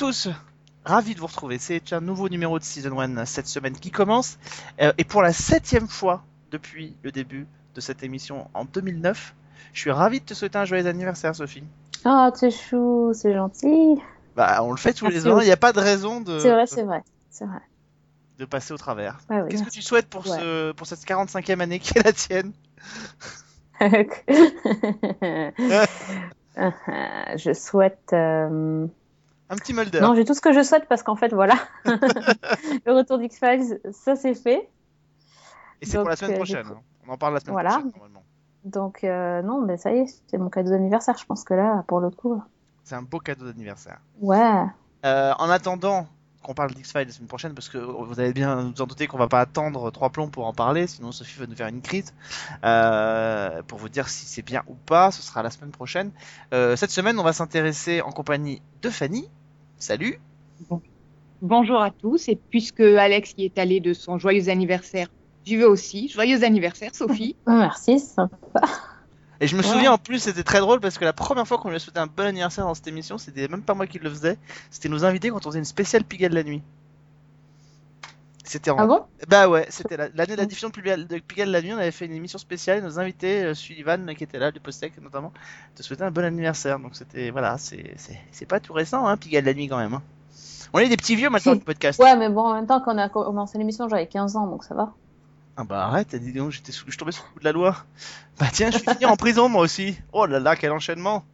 tous 0.00 0.28
Ravi 0.86 1.14
de 1.14 1.20
vous 1.20 1.26
retrouver, 1.26 1.58
c'est 1.58 1.92
un 1.92 2.00
nouveau 2.00 2.30
numéro 2.30 2.58
de 2.58 2.64
Season 2.64 2.98
1 2.98 3.26
cette 3.26 3.46
semaine 3.46 3.74
qui 3.74 3.90
commence, 3.90 4.38
euh, 4.80 4.94
et 4.96 5.04
pour 5.04 5.20
la 5.20 5.34
septième 5.34 5.88
fois 5.88 6.22
depuis 6.50 6.96
le 7.02 7.12
début 7.12 7.46
de 7.74 7.82
cette 7.82 8.02
émission 8.02 8.48
en 8.54 8.64
2009, 8.64 9.34
je 9.74 9.80
suis 9.80 9.90
ravi 9.90 10.20
de 10.20 10.24
te 10.24 10.32
souhaiter 10.32 10.56
un 10.56 10.64
joyeux 10.64 10.86
anniversaire 10.86 11.34
Sophie. 11.34 11.64
Ah, 12.06 12.30
c'est 12.34 12.50
chou, 12.50 13.10
c'est 13.12 13.34
gentil. 13.34 14.00
Bah 14.34 14.60
on 14.62 14.70
le 14.70 14.78
fait 14.78 14.94
tous 14.94 15.08
les 15.08 15.28
ans, 15.28 15.38
il 15.40 15.44
n'y 15.44 15.52
a 15.52 15.58
pas 15.58 15.74
de 15.74 15.80
raison 15.80 16.22
de, 16.22 16.38
C'est 16.38 16.50
vrai, 16.50 16.66
c'est 16.66 16.84
vrai. 16.84 17.02
C'est 17.28 17.44
vrai. 17.44 17.60
de 18.38 18.46
passer 18.46 18.72
au 18.72 18.78
travers. 18.78 19.18
Ouais, 19.28 19.42
Qu'est-ce 19.50 19.64
que 19.64 19.70
tu 19.70 19.82
souhaites 19.82 20.08
pour, 20.08 20.26
Ouais. 20.26 20.38
ce, 20.38 20.72
pour 20.72 20.86
cette 20.86 21.04
45e 21.04 21.60
année 21.60 21.78
qui 21.78 21.98
est 21.98 22.02
la 22.02 22.12
tienne? 22.14 22.52
Je 27.36 27.52
souhaite. 27.52 28.14
euh, 28.14 28.86
Un 29.50 29.56
petit 29.56 29.74
Mulder. 29.74 30.00
Non, 30.00 30.14
j'ai 30.14 30.24
tout 30.24 30.34
ce 30.34 30.40
que 30.40 30.52
je 30.52 30.62
souhaite 30.62 30.86
parce 30.88 31.02
qu'en 31.02 31.16
fait, 31.16 31.32
voilà. 31.34 31.54
le 31.84 32.92
retour 32.92 33.18
d'X-Files, 33.18 33.80
ça 33.92 34.14
c'est 34.16 34.34
fait. 34.34 34.68
et 35.82 35.86
c'est 35.86 35.98
pour 35.98 36.08
la 36.08 36.16
semaine 36.16 36.32
euh, 36.32 36.36
prochaine. 36.36 36.66
hein. 36.66 36.80
On 37.08 37.12
en 37.12 37.18
parle 37.18 37.34
la 37.34 37.40
semaine 37.40 37.54
Voilà. 37.54 37.70
prochaine 37.70 37.90
normalement. 37.90 38.22
Donc, 38.64 39.02
euh, 39.04 39.42
non, 39.42 39.60
mais 39.60 39.76
ça 39.76 39.92
y 39.92 39.98
est, 39.98 40.22
c'est 40.28 40.38
mon 40.38 40.50
cadeau 40.50 40.70
d'anniversaire. 40.70 41.16
Je 41.18 41.24
pense 41.26 41.44
que 41.44 41.54
là, 41.54 41.82
pour 41.88 41.98
le 42.00 42.10
coup. 42.10 42.40
C'est 42.84 42.94
un 42.94 43.02
beau 43.02 43.18
cadeau 43.18 43.44
d'anniversaire. 43.46 43.98
Ouais. 44.20 44.64
Euh, 45.04 45.32
en 45.38 45.50
attendant 45.50 46.06
qu'on 46.42 46.54
parle 46.54 46.72
d'X-Files 46.72 47.06
la 47.06 47.12
semaine 47.12 47.28
prochaine, 47.28 47.52
parce 47.54 47.68
que 47.68 47.78
vous 47.78 48.20
allez 48.20 48.32
bien 48.32 48.70
vous 48.74 48.80
en 48.82 48.86
douter 48.86 49.06
qu'on 49.06 49.18
va 49.18 49.28
pas 49.28 49.40
attendre 49.40 49.90
trois 49.90 50.10
plombs 50.10 50.28
pour 50.28 50.46
en 50.46 50.52
parler, 50.54 50.86
sinon 50.86 51.10
Sophie 51.12 51.38
va 51.40 51.46
nous 51.46 51.54
faire 51.56 51.66
une 51.68 51.82
crise 51.82 52.14
euh, 52.64 53.62
pour 53.64 53.78
vous 53.78 53.88
dire 53.88 54.08
si 54.08 54.26
c'est 54.26 54.42
bien 54.42 54.62
ou 54.68 54.74
pas. 54.74 55.10
Ce 55.10 55.22
sera 55.22 55.42
la 55.42 55.50
semaine 55.50 55.70
prochaine. 55.70 56.12
Cette 56.52 56.90
semaine, 56.90 57.18
on 57.18 57.22
va 57.24 57.32
s'intéresser 57.32 58.00
en 58.02 58.10
compagnie 58.12 58.62
de 58.82 58.90
Fanny. 58.90 59.28
Salut. 59.80 60.18
Bonjour 61.40 61.80
à 61.80 61.90
tous, 61.90 62.28
et 62.28 62.36
puisque 62.50 62.80
Alex 62.80 63.32
y 63.38 63.46
est 63.46 63.58
allé 63.58 63.80
de 63.80 63.94
son 63.94 64.18
joyeux 64.18 64.50
anniversaire, 64.50 65.08
j'y 65.46 65.56
vais 65.56 65.64
aussi. 65.64 66.08
Joyeux 66.10 66.44
anniversaire, 66.44 66.94
Sophie. 66.94 67.34
Merci, 67.46 67.98
c'est 67.98 68.14
sympa. 68.14 68.36
Et 69.40 69.46
je 69.46 69.56
me 69.56 69.62
Ouais. 69.62 69.68
souviens 69.68 69.92
en 69.92 69.98
plus, 69.98 70.18
c'était 70.18 70.42
très 70.42 70.60
drôle 70.60 70.80
parce 70.80 70.98
que 70.98 71.04
la 71.06 71.14
première 71.14 71.48
fois 71.48 71.56
qu'on 71.56 71.70
lui 71.70 71.76
a 71.76 71.78
souhaité 71.78 71.98
un 71.98 72.06
bon 72.08 72.26
anniversaire 72.26 72.66
dans 72.66 72.74
cette 72.74 72.88
émission, 72.88 73.16
c'était 73.16 73.48
même 73.48 73.62
pas 73.62 73.72
moi 73.72 73.86
qui 73.86 73.98
le 73.98 74.10
faisais, 74.10 74.36
c'était 74.70 74.90
nos 74.90 75.02
invités 75.06 75.30
quand 75.30 75.46
on 75.46 75.48
faisait 75.48 75.60
une 75.60 75.64
spéciale 75.64 76.04
Pigalle 76.04 76.34
la 76.34 76.42
nuit. 76.42 76.62
C'était 78.50 78.70
en... 78.72 78.78
Ah 78.78 78.86
bon? 78.86 79.04
Bah 79.28 79.48
ouais, 79.48 79.64
c'était 79.70 79.96
la- 79.96 80.08
l'année 80.08 80.32
de 80.32 80.40
la 80.40 80.44
diffusion 80.44 80.70
de 80.70 81.18
Pigalle 81.20 81.50
la 81.52 81.62
nuit, 81.62 81.72
on 81.72 81.78
avait 81.78 81.92
fait 81.92 82.06
une 82.06 82.14
émission 82.14 82.36
spéciale 82.36 82.78
et 82.78 82.82
nos 82.82 82.98
invités, 82.98 83.44
euh, 83.44 83.54
Sullivan 83.54 84.12
qui 84.16 84.24
était 84.24 84.40
là, 84.40 84.50
du 84.50 84.58
Postec 84.58 85.00
notamment, 85.00 85.32
te 85.76 85.84
souhaitaient 85.84 86.02
un 86.02 86.10
bon 86.10 86.24
anniversaire. 86.24 86.80
Donc 86.80 86.96
c'était, 86.96 87.30
voilà, 87.30 87.58
c'est 87.58 88.46
pas 88.48 88.58
tout 88.58 88.72
récent, 88.72 89.06
hein, 89.06 89.16
Pigalle 89.16 89.44
la 89.44 89.54
nuit 89.54 89.68
quand 89.68 89.78
même. 89.78 89.94
hein. 89.94 90.02
On 90.72 90.80
est 90.80 90.88
des 90.88 90.96
petits 90.96 91.14
vieux 91.14 91.30
maintenant 91.30 91.54
du 91.54 91.60
podcast. 91.60 92.00
Ouais, 92.00 92.16
mais 92.16 92.28
bon, 92.28 92.42
en 92.42 92.54
même 92.54 92.66
temps, 92.66 92.80
quand 92.80 92.94
on 92.94 92.98
a 92.98 93.08
commencé 93.08 93.56
l'émission, 93.56 93.88
j'avais 93.88 94.08
15 94.08 94.34
ans, 94.36 94.46
donc 94.48 94.64
ça 94.64 94.74
va. 94.74 94.92
Ah 95.56 95.64
bah 95.64 95.84
arrête, 95.84 96.14
dis 96.16 96.32
donc, 96.32 96.50
j'étais 96.50 96.72
sous... 96.72 96.90
je 96.90 96.98
tombais 96.98 97.12
sous 97.12 97.22
le 97.28 97.32
coup 97.34 97.38
de 97.40 97.44
la 97.44 97.52
loi. 97.52 97.76
Bah 98.40 98.46
tiens, 98.52 98.70
je 98.72 98.78
vais 98.78 98.92
finir 98.94 99.10
en 99.12 99.16
prison 99.16 99.48
moi 99.48 99.62
aussi. 99.62 99.96
Oh 100.12 100.26
là 100.26 100.40
là, 100.40 100.56
quel 100.56 100.72
enchaînement. 100.72 101.24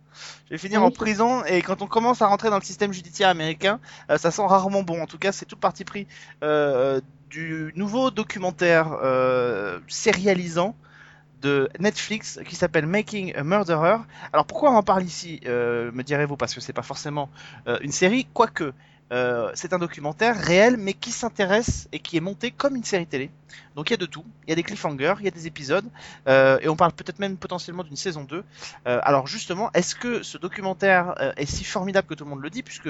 Je 0.47 0.55
vais 0.55 0.59
finir 0.59 0.81
Oui. 0.81 0.87
en 0.87 0.91
prison 0.91 1.45
et 1.45 1.63
quand 1.63 1.83
on 1.83 1.87
commence 1.87 2.23
à 2.23 2.27
rentrer 2.27 2.51
dans 2.51 2.59
le 2.59 2.65
système 2.65 2.93
judiciaire 2.93 3.29
américain, 3.29 3.81
euh, 4.11 4.19
ça 4.19 4.31
sent 4.31 4.43
rarement 4.47 4.83
bon. 4.83 5.03
En 5.03 5.07
tout 5.07 5.19
cas, 5.19 5.33
c'est 5.33 5.47
tout 5.47 5.57
parti 5.57 5.85
pris 5.85 6.07
euh, 6.43 7.01
du 7.31 7.73
nouveau 7.77 8.11
documentaire 8.11 8.99
euh, 9.03 9.79
sérialisant 9.89 10.75
de 11.43 11.69
Netflix 11.79 12.41
qui 12.47 12.57
s'appelle 12.57 12.87
Making 12.87 13.35
a 13.37 13.45
Murderer. 13.45 13.99
Alors 14.33 14.47
pourquoi 14.47 14.71
on 14.71 14.77
en 14.77 14.83
parle 14.83 15.05
ici, 15.05 15.41
me 15.45 16.03
direz-vous, 16.03 16.37
parce 16.37 16.55
que 16.55 16.61
c'est 16.63 16.73
pas 16.73 16.83
forcément 16.83 17.29
une 17.83 17.93
série, 17.93 18.27
quoique 18.33 18.73
euh, 19.13 19.51
c'est 19.55 19.73
un 19.73 19.79
documentaire 19.79 20.37
réel, 20.37 20.77
mais 20.77 20.93
qui 20.93 21.13
s'intéresse 21.13 21.89
et 21.93 21.99
qui 21.99 22.17
est 22.17 22.21
monté 22.21 22.51
comme 22.51 22.75
une 22.77 22.85
série 22.85 23.07
télé. 23.07 23.31
Donc 23.75 23.91
il 23.91 23.93
y 23.93 23.95
a 23.95 23.99
de 23.99 24.07
tout, 24.07 24.25
il 24.47 24.51
y 24.51 24.53
a 24.53 24.57
des 24.57 24.63
cliffhangers, 24.63 25.15
il 25.21 25.25
y 25.25 25.29
a 25.29 25.31
des 25.31 25.47
épisodes, 25.47 25.87
euh, 26.29 26.59
et 26.61 26.69
on 26.69 26.77
parle 26.77 26.93
peut-être 26.93 27.19
même 27.19 27.37
potentiellement 27.37 27.85
d'une 27.85 27.97
saison 27.97 28.25
2. 28.25 28.43
Euh, 28.87 29.01
alors 29.03 29.27
justement, 29.27 29.71
est-ce 29.75 29.95
que 29.95 30.23
ce 30.23 30.39
documentaire 30.39 31.15
euh, 31.21 31.33
est 31.37 31.47
si 31.47 31.65
formidable 31.65 32.09
que 32.09 32.15
tout 32.15 32.25
le 32.25 32.31
monde 32.31 32.43
le 32.43 32.51
dit, 32.51 32.63
puisque 32.63 32.89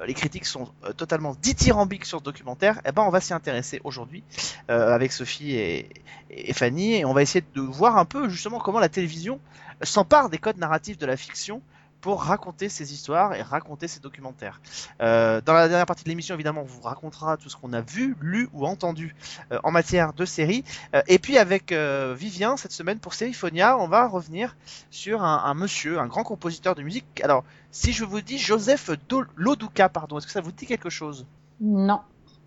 euh, 0.00 0.06
les 0.06 0.14
critiques 0.14 0.46
sont 0.46 0.70
totalement 0.96 1.36
dithyrambiques 1.40 2.04
sur 2.04 2.18
ce 2.18 2.24
documentaire, 2.24 2.80
eh 2.84 2.92
ben 2.92 3.02
on 3.02 3.10
va 3.10 3.20
s'y 3.20 3.32
intéresser 3.32 3.80
aujourd'hui 3.84 4.24
euh, 4.70 4.92
avec 4.92 5.12
Sophie 5.12 5.54
et, 5.54 5.88
et 6.30 6.52
Fanny, 6.52 6.94
et 6.94 7.04
on 7.04 7.12
va 7.12 7.22
essayer 7.22 7.44
de 7.54 7.60
voir 7.60 7.96
un 7.96 8.04
peu 8.04 8.28
justement 8.28 8.58
comment 8.58 8.80
la 8.80 8.88
télévision 8.88 9.38
s'empare 9.82 10.30
des 10.30 10.38
codes 10.38 10.58
narratifs 10.58 10.98
de 10.98 11.06
la 11.06 11.16
fiction 11.16 11.62
pour 12.04 12.22
raconter 12.22 12.68
ces 12.68 12.92
histoires 12.92 13.34
et 13.34 13.40
raconter 13.40 13.88
ces 13.88 13.98
documentaires. 13.98 14.60
Euh, 15.00 15.40
dans 15.40 15.54
la 15.54 15.68
dernière 15.68 15.86
partie 15.86 16.04
de 16.04 16.10
l'émission, 16.10 16.34
évidemment, 16.34 16.60
on 16.60 16.66
vous 16.66 16.82
racontera 16.82 17.38
tout 17.38 17.48
ce 17.48 17.56
qu'on 17.56 17.72
a 17.72 17.80
vu, 17.80 18.14
lu 18.20 18.50
ou 18.52 18.66
entendu 18.66 19.16
euh, 19.52 19.58
en 19.64 19.70
matière 19.70 20.12
de 20.12 20.26
séries. 20.26 20.64
Euh, 20.94 21.00
et 21.06 21.18
puis 21.18 21.38
avec 21.38 21.72
Vivien, 21.72 22.58
cette 22.58 22.72
semaine 22.72 22.98
pour 22.98 23.14
Seriphonia, 23.14 23.78
on 23.78 23.88
va 23.88 24.06
revenir 24.06 24.54
sur 24.90 25.24
un, 25.24 25.44
un 25.46 25.54
monsieur, 25.54 25.98
un 25.98 26.06
grand 26.06 26.24
compositeur 26.24 26.74
de 26.74 26.82
musique. 26.82 27.22
Alors, 27.24 27.42
si 27.70 27.94
je 27.94 28.04
vous 28.04 28.20
dis 28.20 28.36
Joseph 28.36 28.90
Do- 29.08 29.24
Loduca, 29.34 29.88
pardon, 29.88 30.18
est-ce 30.18 30.26
que 30.26 30.32
ça 30.32 30.42
vous 30.42 30.52
dit 30.52 30.66
quelque 30.66 30.90
chose? 30.90 31.24
Non. 31.58 32.02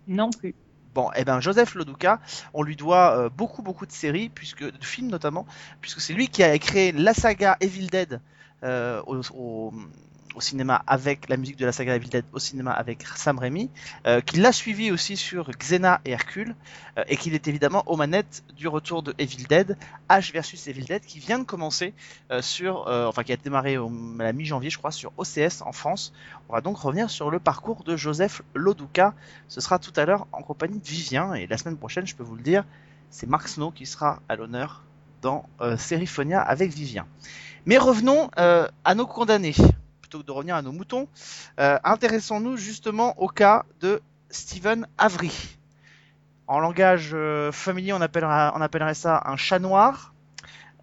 Non 0.06 0.30
plus. 0.30 0.54
Bon, 0.94 1.10
eh 1.16 1.24
ben 1.24 1.40
Joseph 1.40 1.74
Loduca, 1.74 2.20
on 2.54 2.62
lui 2.62 2.76
doit 2.76 3.16
euh, 3.16 3.28
beaucoup 3.28 3.62
beaucoup 3.62 3.86
de 3.86 3.92
séries, 3.92 4.28
puisque 4.28 4.62
de 4.62 4.84
films 4.84 5.08
notamment, 5.08 5.46
puisque 5.80 6.00
c'est 6.00 6.12
lui 6.12 6.28
qui 6.28 6.44
a 6.44 6.56
créé 6.60 6.92
la 6.92 7.12
saga 7.12 7.56
Evil 7.60 7.88
Dead 7.88 8.20
euh, 8.64 9.02
au, 9.06 9.72
cinéma 10.40 10.82
avec 10.86 11.28
la 11.28 11.36
musique 11.36 11.56
de 11.56 11.66
la 11.66 11.72
saga 11.72 11.96
Evil 11.96 12.08
Dead 12.10 12.24
au 12.32 12.38
cinéma 12.38 12.70
avec 12.70 13.02
Sam 13.16 13.38
Raimi, 13.38 13.70
euh, 14.06 14.20
qui 14.20 14.36
l'a 14.36 14.52
suivi 14.52 14.92
aussi 14.92 15.16
sur 15.16 15.50
Xena 15.50 16.00
et 16.04 16.12
Hercule, 16.12 16.54
euh, 16.96 17.02
et 17.08 17.16
qu'il 17.16 17.34
est 17.34 17.48
évidemment 17.48 17.82
aux 17.86 17.96
manettes 17.96 18.44
du 18.56 18.68
retour 18.68 19.02
de 19.02 19.14
Evil 19.18 19.44
Dead, 19.48 19.76
H 20.08 20.32
versus 20.32 20.68
Evil 20.68 20.84
Dead, 20.84 21.02
qui 21.02 21.18
vient 21.18 21.40
de 21.40 21.44
commencer 21.44 21.92
euh, 22.30 22.40
sur, 22.42 22.86
enfin 22.86 23.24
qui 23.24 23.32
a 23.32 23.36
démarré 23.36 23.78
au- 23.78 23.90
à 24.20 24.22
la 24.22 24.32
mi-janvier, 24.32 24.70
je 24.70 24.78
crois, 24.78 24.92
sur 24.92 25.12
OCS 25.16 25.62
en 25.62 25.72
France. 25.72 26.12
On 26.48 26.52
va 26.52 26.60
donc 26.60 26.78
revenir 26.78 27.10
sur 27.10 27.30
le 27.30 27.40
parcours 27.40 27.82
de 27.82 27.96
Joseph 27.96 28.42
Loduca. 28.54 29.14
Ce 29.48 29.60
sera 29.60 29.78
tout 29.78 29.92
à 29.96 30.04
l'heure 30.04 30.26
en 30.32 30.42
compagnie 30.42 30.78
de 30.78 30.86
Vivien, 30.86 31.34
et 31.34 31.46
la 31.46 31.58
semaine 31.58 31.76
prochaine, 31.76 32.06
je 32.06 32.14
peux 32.14 32.22
vous 32.22 32.36
le 32.36 32.42
dire, 32.42 32.64
c'est 33.10 33.28
Mark 33.28 33.48
Snow 33.48 33.70
qui 33.72 33.86
sera 33.86 34.20
à 34.28 34.36
l'honneur 34.36 34.84
dans 35.20 35.48
Seriphonia 35.78 36.40
avec 36.40 36.70
Vivien. 36.70 37.04
Mais 37.68 37.76
revenons 37.76 38.30
euh, 38.38 38.66
à 38.82 38.94
nos 38.94 39.06
condamnés, 39.06 39.52
plutôt 40.00 40.20
que 40.20 40.24
de 40.24 40.32
revenir 40.32 40.56
à 40.56 40.62
nos 40.62 40.72
moutons. 40.72 41.06
Euh, 41.60 41.78
Intéressons-nous 41.84 42.56
justement 42.56 43.12
au 43.20 43.28
cas 43.28 43.66
de 43.80 44.00
Stephen 44.30 44.86
Avery. 44.96 45.58
En 46.46 46.60
langage 46.60 47.10
euh, 47.12 47.52
familier, 47.52 47.92
on 47.92 48.00
appellera- 48.00 48.54
on 48.56 48.62
appellerait 48.62 48.94
ça 48.94 49.22
un 49.26 49.36
chat 49.36 49.58
noir. 49.58 50.14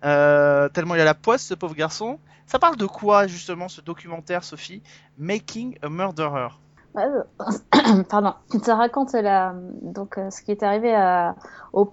Tellement 0.03 0.93
il 0.93 1.01
a 1.01 1.05
la 1.05 1.15
poisse, 1.15 1.45
ce 1.45 1.55
pauvre 1.55 1.73
garçon. 1.73 2.19
Ça 2.45 2.59
parle 2.59 2.77
de 2.77 2.85
quoi 2.85 3.25
justement 3.25 3.67
ce 3.67 3.81
documentaire, 3.81 4.43
Sophie? 4.43 4.83
Making 5.17 5.79
a 5.81 5.89
Murderer. 5.89 6.49
Pardon. 8.09 8.35
Ça 8.63 8.75
raconte 8.75 9.15
donc, 9.81 10.19
ce 10.29 10.39
qui 10.43 10.51
est 10.51 10.61
arrivé 10.61 10.95
au... 11.73 11.91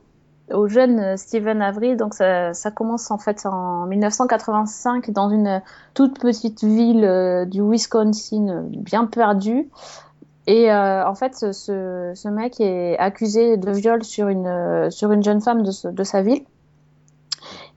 au 0.52 0.68
jeune 0.68 0.98
euh, 0.98 1.16
Stephen 1.16 1.62
Avery. 1.62 1.96
Donc, 1.96 2.14
ça... 2.14 2.52
commence 2.74 3.10
en 3.10 3.18
fait 3.18 3.44
en 3.46 3.86
1985 3.86 5.10
dans 5.10 5.30
une 5.30 5.62
toute 5.94 6.18
petite 6.18 6.64
ville 6.64 7.04
euh, 7.04 7.44
du 7.44 7.62
Wisconsin, 7.62 8.48
euh, 8.48 8.62
bien 8.66 9.06
perdue. 9.06 9.68
Et 10.48 10.72
en 10.72 11.14
fait, 11.14 11.36
ce, 11.36 11.52
ce, 11.52 12.28
mec 12.28 12.60
est 12.60 12.98
accusé 12.98 13.56
de 13.56 13.70
viol 13.70 14.02
sur 14.02 14.26
une, 14.26 14.90
sur 14.90 15.12
une 15.12 15.22
jeune 15.22 15.40
femme 15.40 15.62
de, 15.62 15.90
de 15.90 16.02
sa 16.02 16.22
ville. 16.22 16.42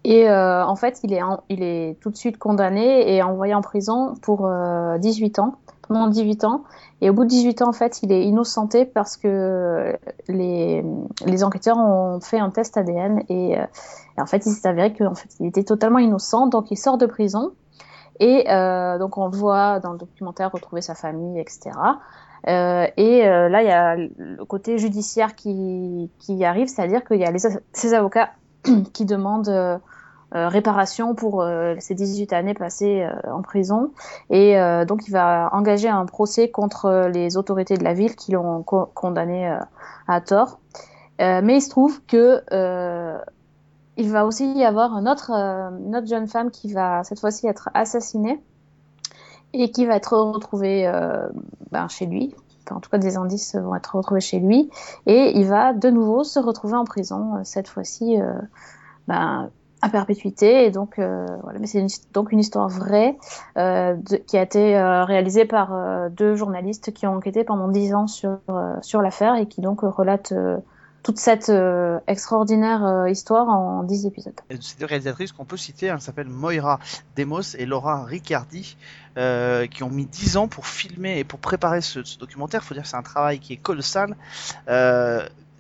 Et 0.03 0.27
en 0.31 0.75
fait, 0.75 0.99
il 1.03 1.13
est, 1.13 1.21
il 1.49 1.61
est 1.61 1.99
tout 1.99 2.09
de 2.09 2.15
suite 2.15 2.39
condamné 2.39 3.13
et 3.13 3.21
envoyé 3.21 3.53
en 3.53 3.61
prison 3.61 4.15
pour 4.23 4.47
euh, 4.47 4.97
18 4.97 5.37
ans, 5.37 5.55
pendant 5.87 6.07
18 6.07 6.43
ans. 6.43 6.63
Et 7.01 7.09
au 7.09 7.13
bout 7.13 7.23
de 7.25 7.29
18 7.29 7.61
ans, 7.61 7.69
en 7.69 7.73
fait, 7.73 8.01
il 8.03 8.11
est 8.11 8.23
innocenté 8.23 8.85
parce 8.85 9.17
que 9.17 9.97
les, 10.27 10.83
les 11.25 11.43
enquêteurs 11.43 11.77
ont 11.77 12.19
fait 12.21 12.39
un 12.39 12.49
test 12.49 12.77
ADN 12.77 13.23
et, 13.29 13.59
euh, 13.59 13.65
et 14.17 14.21
en 14.21 14.25
fait, 14.25 14.45
il 14.45 14.51
s'est 14.51 14.67
avéré 14.67 14.93
qu'en 14.93 15.15
fait, 15.15 15.29
il 15.39 15.47
était 15.47 15.63
totalement 15.63 15.99
innocent. 15.99 16.47
Donc, 16.47 16.71
il 16.71 16.77
sort 16.77 16.97
de 16.97 17.05
prison 17.05 17.51
et 18.19 18.49
euh, 18.49 18.97
donc 18.97 19.17
on 19.17 19.27
le 19.27 19.35
voit 19.35 19.79
dans 19.79 19.91
le 19.91 19.97
documentaire 19.97 20.51
retrouver 20.51 20.81
sa 20.81 20.95
famille, 20.95 21.39
etc. 21.39 21.71
Euh, 22.47 22.87
et 22.95 23.27
euh, 23.27 23.49
là, 23.49 23.61
il 23.63 23.67
y 23.67 23.71
a 23.71 23.95
le 23.95 24.45
côté 24.45 24.77
judiciaire 24.77 25.35
qui, 25.35 26.09
qui 26.19 26.45
arrive, 26.45 26.67
c'est-à-dire 26.67 27.03
qu'il 27.03 27.19
y 27.19 27.25
a 27.25 27.31
les, 27.31 27.39
ces 27.73 27.93
avocats 27.93 28.31
qui 28.93 29.05
demandent 29.05 29.49
euh, 29.49 29.77
réparation 30.35 31.15
pour 31.15 31.41
euh, 31.41 31.75
ces 31.79 31.95
18 31.95 32.33
années 32.33 32.53
passées 32.53 33.03
euh, 33.03 33.31
en 33.31 33.41
prison. 33.41 33.91
Et 34.29 34.59
euh, 34.59 34.85
donc, 34.85 35.07
il 35.07 35.11
va 35.11 35.49
engager 35.53 35.89
un 35.89 36.05
procès 36.05 36.49
contre 36.49 37.09
les 37.11 37.37
autorités 37.37 37.77
de 37.77 37.83
la 37.83 37.93
ville 37.93 38.15
qui 38.15 38.31
l'ont 38.31 38.63
co 38.63 38.87
condamné 38.93 39.49
euh, 39.49 39.57
à 40.07 40.21
tort. 40.21 40.59
Euh, 41.21 41.41
mais 41.43 41.57
il 41.57 41.61
se 41.61 41.69
trouve 41.69 42.03
que 42.05 42.43
euh, 42.51 43.17
il 43.97 44.09
va 44.11 44.25
aussi 44.25 44.51
y 44.53 44.63
avoir 44.63 44.97
euh, 44.97 44.99
une 44.99 45.95
autre 45.95 46.07
jeune 46.07 46.27
femme 46.27 46.51
qui 46.51 46.73
va 46.73 47.03
cette 47.03 47.19
fois-ci 47.19 47.47
être 47.47 47.69
assassinée 47.73 48.41
et 49.53 49.71
qui 49.71 49.85
va 49.85 49.95
être 49.95 50.17
retrouvée 50.17 50.87
euh, 50.87 51.29
ben, 51.71 51.87
chez 51.87 52.05
lui. 52.05 52.35
En 52.71 52.79
tout 52.79 52.89
cas, 52.89 52.97
des 52.97 53.15
indices 53.15 53.55
vont 53.55 53.75
être 53.75 53.95
retrouvés 53.95 54.21
chez 54.21 54.39
lui 54.39 54.69
et 55.05 55.37
il 55.37 55.45
va 55.45 55.73
de 55.73 55.89
nouveau 55.89 56.23
se 56.23 56.39
retrouver 56.39 56.75
en 56.75 56.83
prison, 56.83 57.35
euh, 57.35 57.39
cette 57.43 57.67
fois-ci 57.67 58.19
euh, 58.19 58.33
ben, 59.07 59.49
à 59.81 59.89
perpétuité. 59.89 60.65
Et 60.65 60.71
donc, 60.71 60.99
euh, 60.99 61.25
voilà. 61.43 61.59
Mais 61.59 61.67
c'est 61.67 61.85
donc 62.13 62.31
une 62.31 62.39
histoire 62.39 62.69
vraie 62.69 63.17
euh, 63.57 63.95
qui 64.27 64.37
a 64.37 64.41
été 64.41 64.77
euh, 64.77 65.03
réalisée 65.03 65.45
par 65.45 66.09
deux 66.09 66.35
journalistes 66.35 66.93
qui 66.93 67.07
ont 67.07 67.15
enquêté 67.15 67.43
pendant 67.43 67.67
dix 67.67 67.93
ans 67.93 68.07
sur, 68.07 68.39
sur 68.81 69.01
l'affaire 69.01 69.35
et 69.35 69.47
qui 69.47 69.61
donc 69.61 69.81
relatent 69.81 70.33
toute 71.03 71.19
cette 71.19 71.51
extraordinaire 72.07 73.07
histoire 73.07 73.47
en 73.47 73.83
dix 73.83 74.07
épisodes. 74.07 74.33
Et 74.49 74.57
Ces 74.59 74.79
deux 74.79 74.87
réalisatrices 74.87 75.31
qu'on 75.31 75.45
peut 75.45 75.57
citer, 75.57 75.87
elles 75.87 76.01
s'appellent 76.01 76.29
Moira 76.29 76.79
Demos 77.15 77.55
et 77.57 77.65
Laura 77.65 78.03
Riccardi, 78.03 78.75
qui 79.15 79.83
ont 79.83 79.89
mis 79.89 80.05
10 80.05 80.37
ans 80.37 80.47
pour 80.47 80.65
filmer 80.65 81.19
et 81.19 81.23
pour 81.23 81.39
préparer 81.39 81.81
ce 81.81 81.99
documentaire. 82.17 82.61
Il 82.63 82.67
faut 82.67 82.73
dire 82.73 82.83
que 82.83 82.89
c'est 82.89 82.97
un 82.97 83.03
travail 83.03 83.39
qui 83.39 83.53
est 83.53 83.57
colossal. 83.57 84.15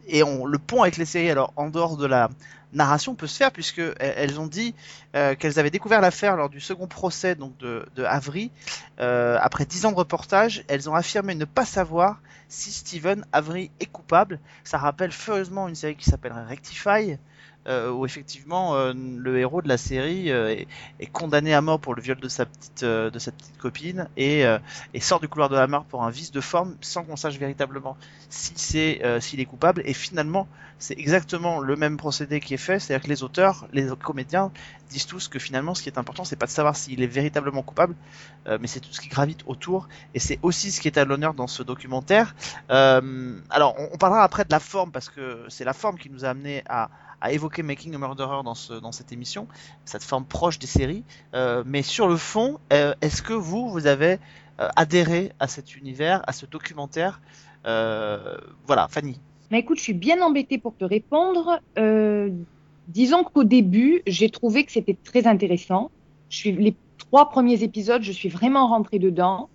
Et 0.07 0.21
le 0.21 0.57
pont 0.57 0.83
avec 0.83 0.97
les 0.97 1.05
séries, 1.05 1.29
alors 1.29 1.53
en 1.55 1.69
dehors 1.69 1.97
de 1.97 2.05
la 2.05 2.29
narration, 2.73 3.15
peut 3.15 3.27
se 3.27 3.37
faire 3.37 3.51
puisque 3.51 3.81
elles, 3.99 4.39
ont 4.39 4.47
dit 4.47 4.75
euh, 5.15 5.35
qu'elles 5.35 5.59
avaient 5.59 5.71
découvert 5.71 6.01
l'affaire 6.01 6.35
lors 6.35 6.49
du 6.49 6.59
second 6.59 6.87
procès 6.87 7.35
de, 7.35 8.03
Avery. 8.03 8.51
Euh, 8.99 9.37
après 9.41 9.65
10 9.65 9.85
ans 9.85 9.91
de 9.91 9.97
reportage, 9.97 10.63
elles 10.67 10.89
ont 10.89 10.95
affirmé 10.95 11.35
ne 11.35 11.45
pas 11.45 11.65
savoir 11.65 12.21
si 12.49 12.71
Steven 12.71 13.25
Avery 13.31 13.71
est 13.79 13.85
coupable. 13.85 14.39
Ça 14.63 14.77
rappelle 14.77 15.11
furieusement 15.11 15.67
une 15.67 15.75
série 15.75 15.95
qui 15.95 16.09
s'appelle 16.09 16.33
Rectify, 16.47 17.17
euh, 17.67 17.91
où 17.91 18.05
effectivement 18.05 18.75
euh, 18.75 18.93
le 18.95 19.39
héros 19.39 19.61
de 19.61 19.67
la 19.67 19.77
série 19.77 20.31
euh, 20.31 20.49
est, 20.49 20.67
est 20.99 21.07
condamné 21.07 21.53
à 21.53 21.61
mort 21.61 21.79
pour 21.79 21.95
le 21.95 22.01
viol 22.01 22.19
de 22.19 22.27
sa 22.27 22.45
petite 22.45 22.83
euh, 22.83 23.09
de 23.09 23.19
sa 23.19 23.31
petite 23.31 23.57
copine 23.57 24.07
et, 24.17 24.45
euh, 24.45 24.59
et 24.93 24.99
sort 24.99 25.19
du 25.19 25.27
couloir 25.27 25.49
de 25.49 25.55
la 25.55 25.67
mort 25.67 25.85
pour 25.85 26.03
un 26.03 26.09
vice 26.09 26.31
de 26.31 26.41
forme 26.41 26.75
sans 26.81 27.03
qu'on 27.03 27.15
sache 27.15 27.37
véritablement 27.37 27.97
si 28.29 28.53
c'est 28.55 29.01
s'il 29.19 29.39
est 29.39 29.45
coupable. 29.45 29.81
Et 29.85 29.93
finalement 29.93 30.47
c'est 30.77 30.97
exactement 30.99 31.59
le 31.59 31.75
même 31.75 31.97
procédé 31.97 32.39
qui 32.39 32.53
est 32.53 32.57
fait 32.57 32.79
c'est-à-dire 32.79 33.03
que 33.05 33.09
les 33.09 33.23
auteurs 33.23 33.67
les 33.71 33.87
comédiens 34.03 34.51
disent 34.89 35.05
tous 35.05 35.27
que 35.27 35.39
finalement 35.39 35.73
ce 35.73 35.81
qui 35.81 35.89
est 35.89 35.97
important 35.97 36.23
c'est 36.25 36.35
pas 36.35 36.45
de 36.45 36.51
savoir 36.51 36.75
s'il 36.75 37.01
est 37.01 37.07
véritablement 37.07 37.63
coupable 37.63 37.95
mais 38.47 38.67
c'est 38.67 38.79
tout 38.79 38.91
ce 38.91 39.01
qui 39.01 39.07
gravite 39.07 39.41
autour. 39.47 39.87
Et 40.13 40.19
c'est 40.19 40.37
aussi 40.43 40.71
ce 40.71 40.81
qui 40.81 40.87
est 40.87 40.97
à 40.97 41.05
l'honneur 41.05 41.33
dans 41.33 41.47
ce 41.47 41.63
documentaire. 41.63 42.35
Alors 42.69 43.75
on, 43.79 43.89
on 43.93 43.97
parlera 43.97 44.23
après 44.23 44.43
de 44.43 44.51
la 44.51 44.59
forme 44.59 44.91
parce 44.91 45.09
que 45.09 45.45
c'est 45.47 45.65
la 45.65 45.73
forme 45.73 45.97
qui 45.97 46.09
nous 46.09 46.25
a 46.25 46.29
amené 46.29 46.63
à 46.67 46.89
à 47.21 47.31
évoquer 47.31 47.63
Making 47.63 47.95
a 47.95 47.97
Murderer 47.97 48.43
dans, 48.43 48.55
ce, 48.55 48.73
dans 48.73 48.91
cette 48.91 49.11
émission, 49.11 49.47
cette 49.85 50.03
forme 50.03 50.25
proche 50.25 50.59
des 50.59 50.67
séries. 50.67 51.03
Euh, 51.33 51.63
mais 51.65 51.81
sur 51.81 52.07
le 52.07 52.17
fond, 52.17 52.59
euh, 52.73 52.93
est-ce 53.01 53.21
que 53.21 53.33
vous, 53.33 53.69
vous 53.69 53.87
avez 53.87 54.19
euh, 54.59 54.69
adhéré 54.75 55.31
à 55.39 55.47
cet 55.47 55.75
univers, 55.75 56.21
à 56.27 56.33
ce 56.33 56.45
documentaire? 56.45 57.21
Voilà, 57.63 58.87
Fanny. 58.89 59.19
Mais 59.49 59.59
écoute, 59.59 59.77
je 59.77 59.83
suis 59.83 59.93
bien 59.93 60.21
embêtée 60.21 60.59
pour 60.59 60.75
te 60.75 60.85
répondre. 60.85 61.59
Disons 62.87 63.23
qu'au 63.23 63.43
début, 63.43 64.03
j'ai 64.05 64.29
trouvé 64.29 64.63
que 64.65 64.71
c'était 64.71 64.97
très 65.03 65.25
intéressant. 65.25 65.89
Je 66.29 66.37
suis, 66.37 66.51
les 66.51 66.75
trois 66.97 67.29
premiers 67.29 67.63
épisodes, 67.63 68.03
je 68.03 68.11
suis 68.11 68.29
vraiment 68.29 68.67
rentrée 68.67 68.99
dedans, 68.99 69.49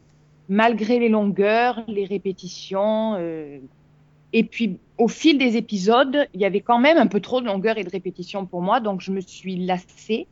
malgré 0.49 0.99
les 0.99 1.09
longueurs, 1.09 1.85
les 1.87 2.05
répétitions. 2.05 3.15
Et 4.33 4.45
puis, 4.45 4.81
au 4.99 5.09
fil 5.09 5.39
des 5.39 5.57
épisodes, 5.57 6.27
il 6.35 6.41
y 6.41 6.45
avait 6.45 6.61
quand 6.61 6.79
même 6.79 6.99
un 6.99 7.07
peu 7.07 7.21
trop 7.21 7.41
de 7.41 7.47
longueur 7.47 7.79
et 7.79 7.85
de 7.85 7.91
répétition 7.91 8.47
pour 8.47 8.63
moi, 8.63 8.81
donc 8.81 9.01
je 9.01 9.13
me 9.13 9.21
suis 9.21 9.57
lassée, 9.67 10.29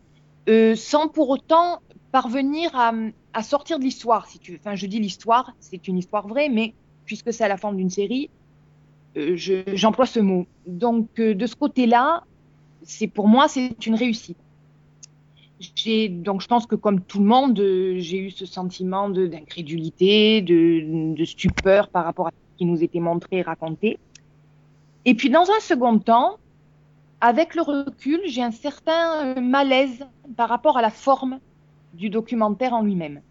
euh, 0.49 0.77
sans 0.77 1.09
pour 1.09 1.31
autant 1.31 1.81
parvenir 2.13 2.71
à, 2.75 2.93
à 3.33 3.43
sortir 3.43 3.79
de 3.79 3.85
l'histoire, 3.85 4.27
si 4.29 4.39
tu 4.41 4.53
veux. 4.53 4.59
Enfin, 4.59 4.75
je 4.77 4.87
dis 4.87 5.01
l'histoire, 5.01 5.53
c'est 5.61 5.89
une 5.89 5.99
histoire 5.99 6.29
vraie, 6.29 6.49
mais 6.49 6.77
puisque 7.05 7.33
c'est 7.33 7.45
à 7.45 7.49
la 7.49 7.57
forme 7.57 7.77
d'une 7.77 7.91
série, 7.91 8.31
euh, 9.17 9.37
je- 9.37 9.75
j'emploie 9.77 10.07
ce 10.07 10.21
mot. 10.21 10.47
Donc, 10.67 11.11
euh, 11.19 11.35
de 11.35 11.47
ce 11.47 11.57
côté-là, 11.57 12.25
c'est 12.83 13.09
pour 13.09 13.29
moi, 13.29 13.49
c'est 13.49 13.87
une 13.87 13.95
réussite. 13.97 14.39
Donc, 16.11 16.41
je 16.41 16.47
pense 16.47 16.67
que 16.67 16.77
comme 16.77 17.05
tout 17.05 17.19
le 17.19 17.25
monde, 17.25 17.59
euh, 17.59 17.99
j'ai 17.99 18.19
eu 18.19 18.31
ce 18.31 18.47
sentiment 18.47 19.09
d'incrédulité, 19.11 20.41
de, 20.41 21.15
de 21.15 21.25
stupeur 21.25 21.91
par 21.91 22.05
rapport 22.05 22.29
à 22.29 22.31
qui 22.59 22.65
nous 22.67 22.83
était 22.85 23.01
montré 23.01 23.39
et 23.39 23.43
raconté. 23.43 23.99
Et 25.05 25.15
puis, 25.15 25.31
dans 25.31 25.45
un 25.51 25.61
second 25.61 25.99
temps, 25.99 26.37
avec 27.21 27.55
le 27.55 27.63
recul, 27.63 28.21
j'ai 28.27 28.43
un 28.43 28.51
certain 28.51 29.37
euh, 29.37 29.41
malaise 29.41 30.07
par 30.37 30.49
rapport 30.49 30.77
à 30.77 30.83
la 30.83 30.91
forme 30.91 31.39
du 31.95 32.11
documentaire 32.11 32.75
en 32.75 32.83
lui-même 32.83 33.23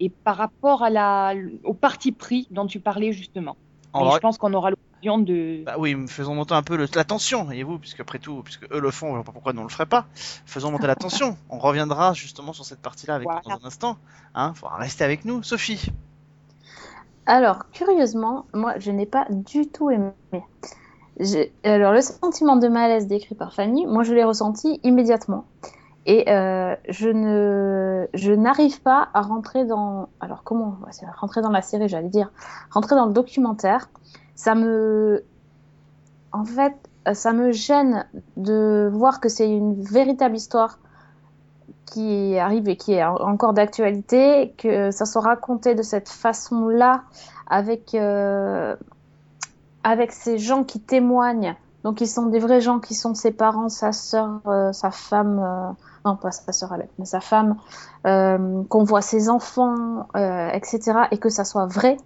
et 0.00 0.08
par 0.08 0.36
rapport 0.36 0.82
à 0.82 0.90
la, 0.90 1.34
au 1.64 1.74
parti 1.74 2.10
pris 2.12 2.48
dont 2.50 2.66
tu 2.66 2.80
parlais 2.80 3.12
justement. 3.12 3.56
Vrai- 3.94 4.12
je 4.14 4.18
pense 4.20 4.38
qu'on 4.38 4.54
aura 4.54 4.70
l'occasion 4.70 5.18
de. 5.18 5.62
Bah 5.66 5.74
oui, 5.78 5.94
faisons 6.08 6.34
monter 6.34 6.54
un 6.54 6.62
peu 6.62 6.76
le- 6.76 6.86
la 6.94 7.04
tension, 7.04 7.44
voyez-vous, 7.44 7.78
puisque 7.78 8.00
après 8.00 8.18
tout, 8.18 8.40
puisque 8.42 8.64
eux 8.72 8.80
le 8.80 8.90
font, 8.90 9.08
je 9.10 9.14
vois 9.16 9.24
pas 9.24 9.32
pourquoi 9.32 9.52
nous 9.52 9.60
on 9.60 9.64
le 9.64 9.70
ferait 9.70 9.84
pas. 9.86 10.06
Faisons 10.14 10.70
monter 10.72 10.86
la 10.86 10.96
tension. 10.96 11.36
On 11.50 11.58
reviendra 11.58 12.14
justement 12.14 12.54
sur 12.54 12.64
cette 12.64 12.80
partie-là 12.80 13.16
avec 13.16 13.26
Voilà. 13.28 13.42
dans 13.44 13.50
un 13.62 13.66
instant. 13.66 13.98
Hein, 14.34 14.54
faudra 14.54 14.76
rester 14.78 15.04
avec 15.04 15.26
nous, 15.26 15.42
Sophie. 15.42 15.92
Alors, 17.26 17.70
curieusement, 17.70 18.46
moi, 18.52 18.74
je 18.78 18.90
n'ai 18.90 19.06
pas 19.06 19.26
du 19.30 19.68
tout 19.68 19.90
aimé. 19.90 20.12
Alors, 21.64 21.92
le 21.92 22.00
sentiment 22.00 22.56
de 22.56 22.68
malaise 22.68 23.06
décrit 23.06 23.34
par 23.34 23.54
Fanny, 23.54 23.86
moi, 23.86 24.02
je 24.02 24.12
l'ai 24.12 24.24
ressenti 24.24 24.80
immédiatement. 24.82 25.44
Et 26.04 26.28
euh, 26.28 26.74
je 26.88 27.08
ne, 27.08 28.08
je 28.12 28.32
n'arrive 28.32 28.82
pas 28.82 29.08
à 29.14 29.20
rentrer 29.20 29.64
dans, 29.64 30.08
alors 30.20 30.42
comment, 30.42 30.76
rentrer 31.16 31.42
dans 31.42 31.50
la 31.50 31.62
série, 31.62 31.88
j'allais 31.88 32.08
dire, 32.08 32.32
rentrer 32.70 32.96
dans 32.96 33.06
le 33.06 33.12
documentaire. 33.12 33.88
Ça 34.34 34.56
me, 34.56 35.22
en 36.32 36.44
fait, 36.44 36.74
ça 37.12 37.32
me 37.32 37.52
gêne 37.52 38.04
de 38.36 38.90
voir 38.92 39.20
que 39.20 39.28
c'est 39.28 39.48
une 39.48 39.80
véritable 39.80 40.34
histoire 40.34 40.78
qui 41.92 42.38
arrive 42.38 42.68
et 42.68 42.76
qui 42.76 42.94
est 42.94 43.04
en- 43.04 43.16
encore 43.16 43.52
d'actualité, 43.52 44.54
que 44.56 44.90
ça 44.90 45.04
soit 45.04 45.20
raconté 45.20 45.74
de 45.74 45.82
cette 45.82 46.08
façon-là, 46.08 47.02
avec, 47.46 47.94
euh, 47.94 48.74
avec 49.84 50.12
ces 50.12 50.38
gens 50.38 50.64
qui 50.64 50.80
témoignent. 50.80 51.54
Donc, 51.84 52.00
ils 52.00 52.08
sont 52.08 52.26
des 52.26 52.38
vrais 52.38 52.60
gens 52.60 52.78
qui 52.78 52.94
sont 52.94 53.14
ses 53.14 53.32
parents, 53.32 53.68
sa 53.68 53.92
sœur, 53.92 54.40
euh, 54.46 54.72
sa 54.72 54.90
femme, 54.90 55.38
euh, 55.38 55.72
non 56.06 56.16
pas 56.16 56.30
sa 56.30 56.52
sœur 56.52 56.72
Alec, 56.72 56.88
mais 56.98 57.04
sa 57.04 57.20
femme, 57.20 57.56
qu'on 58.04 58.84
voit 58.84 59.02
ses 59.02 59.28
enfants, 59.28 60.06
etc., 60.14 60.80
et 61.10 61.18
que 61.18 61.28
ça 61.28 61.44
soit 61.44 61.66
vrai, 61.66 61.96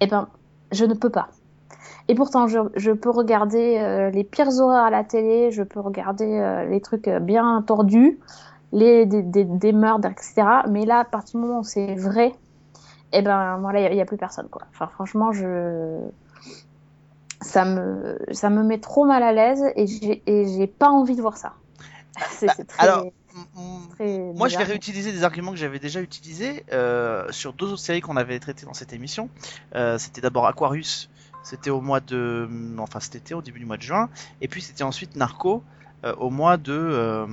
eh 0.00 0.06
ben, 0.06 0.28
je 0.72 0.84
ne 0.84 0.94
peux 0.94 1.10
pas. 1.10 1.28
Et 2.08 2.14
pourtant, 2.14 2.46
je, 2.48 2.90
peux 2.90 3.10
regarder 3.10 4.10
les 4.12 4.24
pires 4.24 4.50
horreurs 4.58 4.84
à 4.84 4.90
la 4.90 5.04
télé, 5.04 5.50
je 5.50 5.62
peux 5.62 5.80
regarder 5.80 6.66
les 6.68 6.80
trucs 6.82 7.08
bien 7.08 7.62
tordus, 7.66 8.18
les, 8.72 9.06
des, 9.06 9.22
des, 9.22 9.44
des 9.44 9.72
meurtres, 9.72 10.08
etc. 10.08 10.42
Mais 10.68 10.84
là, 10.84 11.00
à 11.00 11.04
partir 11.04 11.38
du 11.38 11.46
moment 11.46 11.60
où 11.60 11.64
c'est 11.64 11.94
vrai, 11.94 12.34
eh 13.12 13.22
ben 13.22 13.58
voilà, 13.58 13.88
il 13.88 13.94
n'y 13.94 14.00
a, 14.00 14.04
plus 14.06 14.16
personne, 14.16 14.48
quoi. 14.48 14.62
Enfin, 14.70 14.88
franchement, 14.88 15.32
je... 15.32 16.00
ça, 17.40 17.64
me, 17.64 18.18
ça 18.32 18.50
me 18.50 18.62
met 18.62 18.78
trop 18.78 19.04
mal 19.04 19.22
à 19.22 19.32
l'aise 19.32 19.62
et 19.76 19.86
j'ai 19.86 20.66
pas 20.66 20.88
envie 20.88 21.16
de 21.16 21.20
voir 21.20 21.36
ça. 21.36 21.54
C'est 22.30 22.46
très, 22.46 22.82
Alors, 22.82 23.06
Moi, 24.00 24.48
je 24.48 24.58
vais 24.58 24.64
réutiliser 24.64 25.12
des 25.12 25.24
arguments 25.24 25.52
que 25.52 25.58
j'avais 25.58 25.78
déjà 25.78 26.00
utilisés 26.00 26.64
euh, 26.72 27.30
sur 27.30 27.52
deux 27.52 27.66
autres 27.66 27.82
séries 27.82 28.00
qu'on 28.00 28.16
avait 28.16 28.38
traitées 28.38 28.66
dans 28.66 28.74
cette 28.74 28.92
émission. 28.92 29.28
Euh, 29.74 29.98
c'était 29.98 30.20
d'abord 30.20 30.46
Aquarius, 30.46 31.10
c'était 31.42 31.70
au 31.70 31.80
mois 31.80 32.00
de, 32.00 32.48
enfin 32.78 33.00
cet 33.00 33.16
été, 33.16 33.34
au 33.34 33.42
début 33.42 33.60
du 33.60 33.66
mois 33.66 33.76
de 33.76 33.82
juin, 33.82 34.08
et 34.40 34.48
puis 34.48 34.60
c'était 34.62 34.84
ensuite 34.84 35.16
Narco 35.16 35.62
euh, 36.04 36.14
au 36.16 36.30
mois 36.30 36.56
de, 36.56 37.26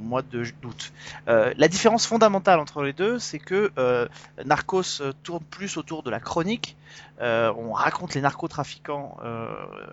mois 0.00 0.22
d'août. 0.22 0.92
Euh, 1.28 1.52
la 1.56 1.68
différence 1.68 2.06
fondamentale 2.06 2.58
entre 2.58 2.82
les 2.82 2.92
deux, 2.92 3.18
c'est 3.18 3.38
que 3.38 3.72
euh, 3.78 4.06
Narcos 4.44 5.00
euh, 5.00 5.12
tourne 5.22 5.44
plus 5.44 5.76
autour 5.76 6.02
de 6.02 6.10
la 6.10 6.20
chronique. 6.20 6.76
Euh, 7.20 7.52
on 7.56 7.72
raconte 7.72 8.14
les 8.14 8.20
narcotrafiquants, 8.20 9.16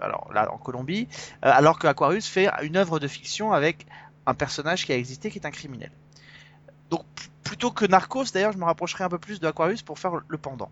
alors 0.01 0.29
là 0.33 0.51
en 0.51 0.57
Colombie, 0.57 1.07
alors 1.41 1.79
que 1.79 1.87
Aquarius 1.87 2.27
fait 2.27 2.49
une 2.63 2.77
œuvre 2.77 2.99
de 2.99 3.07
fiction 3.07 3.51
avec 3.51 3.85
un 4.25 4.33
personnage 4.33 4.85
qui 4.85 4.93
a 4.93 4.97
existé, 4.97 5.29
qui 5.29 5.39
est 5.39 5.45
un 5.45 5.51
criminel. 5.51 5.91
Donc 6.89 7.03
plutôt 7.43 7.71
que 7.71 7.85
Narcos, 7.85 8.25
d'ailleurs, 8.33 8.51
je 8.51 8.57
me 8.57 8.65
rapprocherai 8.65 9.03
un 9.03 9.09
peu 9.09 9.19
plus 9.19 9.39
de 9.39 9.47
Aquarius 9.47 9.81
pour 9.81 9.99
faire 9.99 10.13
le 10.27 10.37
pendant. 10.37 10.69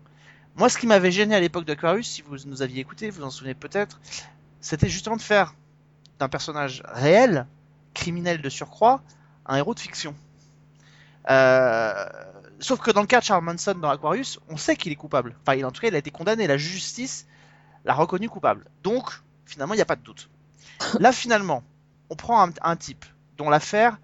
Moi, 0.56 0.68
ce 0.68 0.78
qui 0.78 0.86
m'avait 0.86 1.10
gêné 1.10 1.34
à 1.34 1.40
l'époque 1.40 1.64
d'Aquarius, 1.64 2.08
si 2.08 2.22
vous 2.22 2.36
nous 2.46 2.62
aviez 2.62 2.80
écouté, 2.80 3.10
vous 3.10 3.24
en 3.24 3.30
souvenez 3.30 3.54
peut-être, 3.54 4.00
c'était 4.60 4.88
justement 4.88 5.16
de 5.16 5.22
faire 5.22 5.54
d'un 6.18 6.28
personnage 6.28 6.82
réel, 6.86 7.46
criminel 7.92 8.40
de 8.40 8.48
surcroît, 8.48 9.02
un 9.46 9.56
héros 9.56 9.74
de 9.74 9.80
fiction. 9.80 10.14
Euh, 11.30 12.06
Sauf 12.60 12.80
que 12.80 12.90
dans 12.92 13.00
le 13.00 13.06
cas 13.06 13.20
de 13.20 13.24
Charles 13.24 13.44
Manson 13.44 13.74
dans 13.74 13.90
Aquarius, 13.90 14.38
on 14.48 14.56
sait 14.56 14.76
qu'il 14.76 14.92
est 14.92 14.96
coupable. 14.96 15.34
Enfin, 15.42 15.56
il- 15.56 15.64
en 15.64 15.70
tout 15.72 15.82
cas, 15.82 15.88
il 15.88 15.94
a 15.94 15.98
été 15.98 16.10
condamné. 16.10 16.46
La 16.46 16.56
justice 16.56 17.26
l'a 17.84 17.92
reconnu 17.94 18.28
coupable. 18.28 18.64
Donc, 18.82 19.10
Finalement, 19.46 19.74
il 19.74 19.78
n'y 19.78 19.82
a 19.82 19.86
pas 19.86 19.96
de 19.96 20.02
doute. 20.02 20.30
Là, 20.98 21.12
finalement, 21.12 21.62
on 22.10 22.16
prend 22.16 22.48
un, 22.62 22.76
type 22.76 23.04
dont 23.36 23.50
l'affaire 23.50 23.98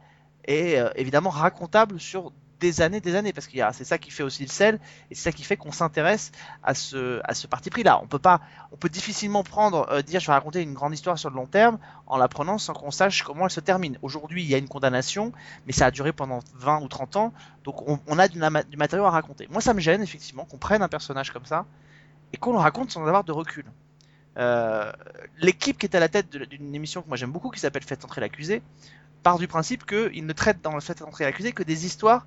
est 0.45 0.79
euh, 0.79 0.91
évidemment 0.97 1.31
racontable 1.31 1.99
sur 1.99 2.33
des 2.61 2.81
années, 2.83 3.01
des 3.01 3.17
années, 3.17 3.33
parce 3.33 3.49
a, 3.59 3.73
c'est 3.73 3.85
ça 3.85 3.99
qui 3.99 4.11
fait 4.11 4.23
aussi 4.23 4.43
le 4.45 4.49
sel, 4.49 4.79
et 5.11 5.15
c'est 5.15 5.23
ça 5.23 5.33
qui 5.33 5.43
fait 5.43 5.57
qu'on 5.57 5.73
s'intéresse 5.73 6.31
à 6.63 6.75
ce, 6.75 7.21
à 7.25 7.35
ce 7.35 7.47
parti 7.47 7.71
pris 7.71 7.83
là. 7.83 8.01
On 8.03 8.07
peut 8.07 8.19
pas, 8.19 8.41
on 8.71 8.77
peut 8.77 8.89
difficilement 8.89 9.43
prendre, 9.43 9.89
euh, 9.91 10.03
dire 10.03 10.21
je 10.21 10.27
vais 10.27 10.33
raconter 10.33 10.63
une 10.63 10.75
grande 10.75 10.95
histoire 10.95 11.19
sur 11.19 11.31
le 11.31 11.37
long 11.37 11.47
terme 11.47 11.79
en 12.07 12.17
la 12.19 12.29
prenant 12.29 12.59
sans 12.59 12.75
qu'on 12.75 12.91
sache 12.91 13.23
comment 13.23 13.47
elle 13.47 13.51
se 13.51 13.61
termine. 13.61 13.99
Aujourd'hui, 14.03 14.45
il 14.45 14.49
y 14.49 14.55
a 14.55 14.59
une 14.59 14.69
condamnation, 14.69 15.33
mais 15.67 15.73
ça 15.73 15.87
a 15.87 15.91
duré 15.91 16.13
pendant 16.13 16.41
20 16.55 16.83
ou 16.83 16.89
30 16.89 17.17
ans, 17.17 17.33
donc 17.65 17.83
on, 17.89 18.19
a 18.19 18.29
du, 18.29 18.39
du 18.39 18.77
matériau 18.77 19.07
à 19.07 19.11
raconter. 19.11 19.49
Moi, 19.51 19.61
ça 19.61 19.75
me 19.75 19.81
gêne 19.81 20.03
effectivement 20.03 20.45
qu'on 20.45 20.59
prenne 20.59 20.83
un 20.83 20.89
personnage 20.89 21.33
comme 21.33 21.47
ça 21.47 21.67
et 22.33 22.37
qu'on 22.37 22.53
le 22.53 22.59
raconte 22.59 22.91
sans 22.91 23.07
avoir 23.07 23.25
de 23.25 23.33
recul. 23.33 23.65
Euh, 24.39 24.93
L'équipe 25.39 25.77
qui 25.79 25.87
est 25.87 25.97
à 25.97 26.01
la 26.01 26.09
tête 26.09 26.31
d'une 26.31 26.75
émission 26.75 27.03
que 27.03 27.09
moi 27.09 27.17
j'aime 27.17 27.33
beaucoup, 27.33 27.51
qui 27.51 27.61
s'appelle 27.61 27.83
Faites 27.83 28.05
entrer 28.05 28.21
l'accusé, 28.21 28.63
part 29.23 29.39
du 29.39 29.49
principe 29.49 29.85
qu'ils 29.87 30.25
ne 30.25 30.33
traitent 30.33 30.63
dans 30.63 30.75
le 30.75 30.81
Faites 30.81 31.03
entrer 31.03 31.25
l'accusé 31.25 31.53
que 31.53 31.63
des 31.63 31.87
histoires 31.87 32.27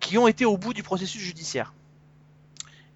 qui 0.00 0.18
ont 0.18 0.28
été 0.28 0.44
au 0.44 0.56
bout 0.56 0.72
du 0.72 0.82
processus 0.82 1.20
judiciaire 1.20 1.72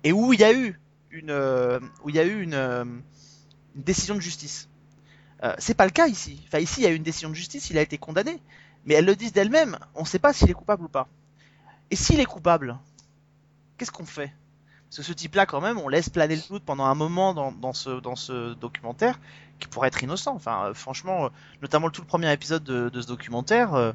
et 0.05 0.13
où 0.13 0.33
il 0.33 0.41
y 0.41 0.45
a 0.45 0.53
eu 0.53 0.79
une 1.11 1.31
euh, 1.31 1.81
où 2.05 2.09
il 2.09 2.17
y 2.17 2.21
a 2.21 2.25
eu 2.25 2.49
euh, 2.53 2.85
une 2.85 3.83
décision 3.83 4.15
de 4.15 4.21
justice. 4.21 4.69
Euh, 5.43 5.55
c'est 5.59 5.75
pas 5.75 5.85
le 5.85 5.91
cas 5.91 6.07
ici. 6.07 6.43
Enfin 6.47 6.59
ici 6.59 6.81
il 6.81 6.85
y 6.85 6.87
a 6.87 6.91
eu 6.91 6.97
une 6.97 7.03
décision 7.03 7.31
de 7.31 7.35
justice, 7.35 7.71
il 7.71 7.79
a 7.79 7.83
été 7.83 7.99
condamné, 7.99 8.41
mais 8.85 8.95
elles 8.95 9.05
le 9.05 9.17
disent 9.17 9.33
d'elles-mêmes. 9.33 9.79
On 9.95 10.03
ne 10.03 10.07
sait 10.07 10.19
pas 10.19 10.33
s'il 10.33 10.51
est 10.51 10.55
coupable 10.55 10.85
ou 10.85 10.89
pas. 10.89 11.09
Et 11.91 11.97
s'il 11.97 12.21
est 12.21 12.27
coupable, 12.27 12.79
qu'est-ce 13.77 13.91
qu'on 13.91 14.07
fait? 14.07 14.33
Parce 14.89 14.99
que 14.99 15.03
ce 15.05 15.13
type-là 15.13 15.47
quand 15.47 15.61
même, 15.61 15.79
on 15.79 15.89
laisse 15.89 16.09
planer 16.09 16.37
le 16.37 16.43
doute 16.49 16.65
pendant 16.65 16.85
un 16.85 16.95
moment 16.95 17.33
dans, 17.33 17.73
ce 17.73 18.01
dans 18.01 18.17
ce 18.17 18.55
documentaire 18.55 19.21
qui 19.61 19.69
pourrait 19.69 19.89
être 19.89 20.03
innocent. 20.03 20.35
Enfin 20.35 20.67
euh, 20.67 20.75
franchement, 20.75 21.27
euh, 21.27 21.29
notamment 21.63 21.91
tout 21.91 22.01
le 22.01 22.07
premier 22.07 22.33
épisode 22.33 22.65
de, 22.65 23.01
ce 23.01 23.07
documentaire, 23.07 23.95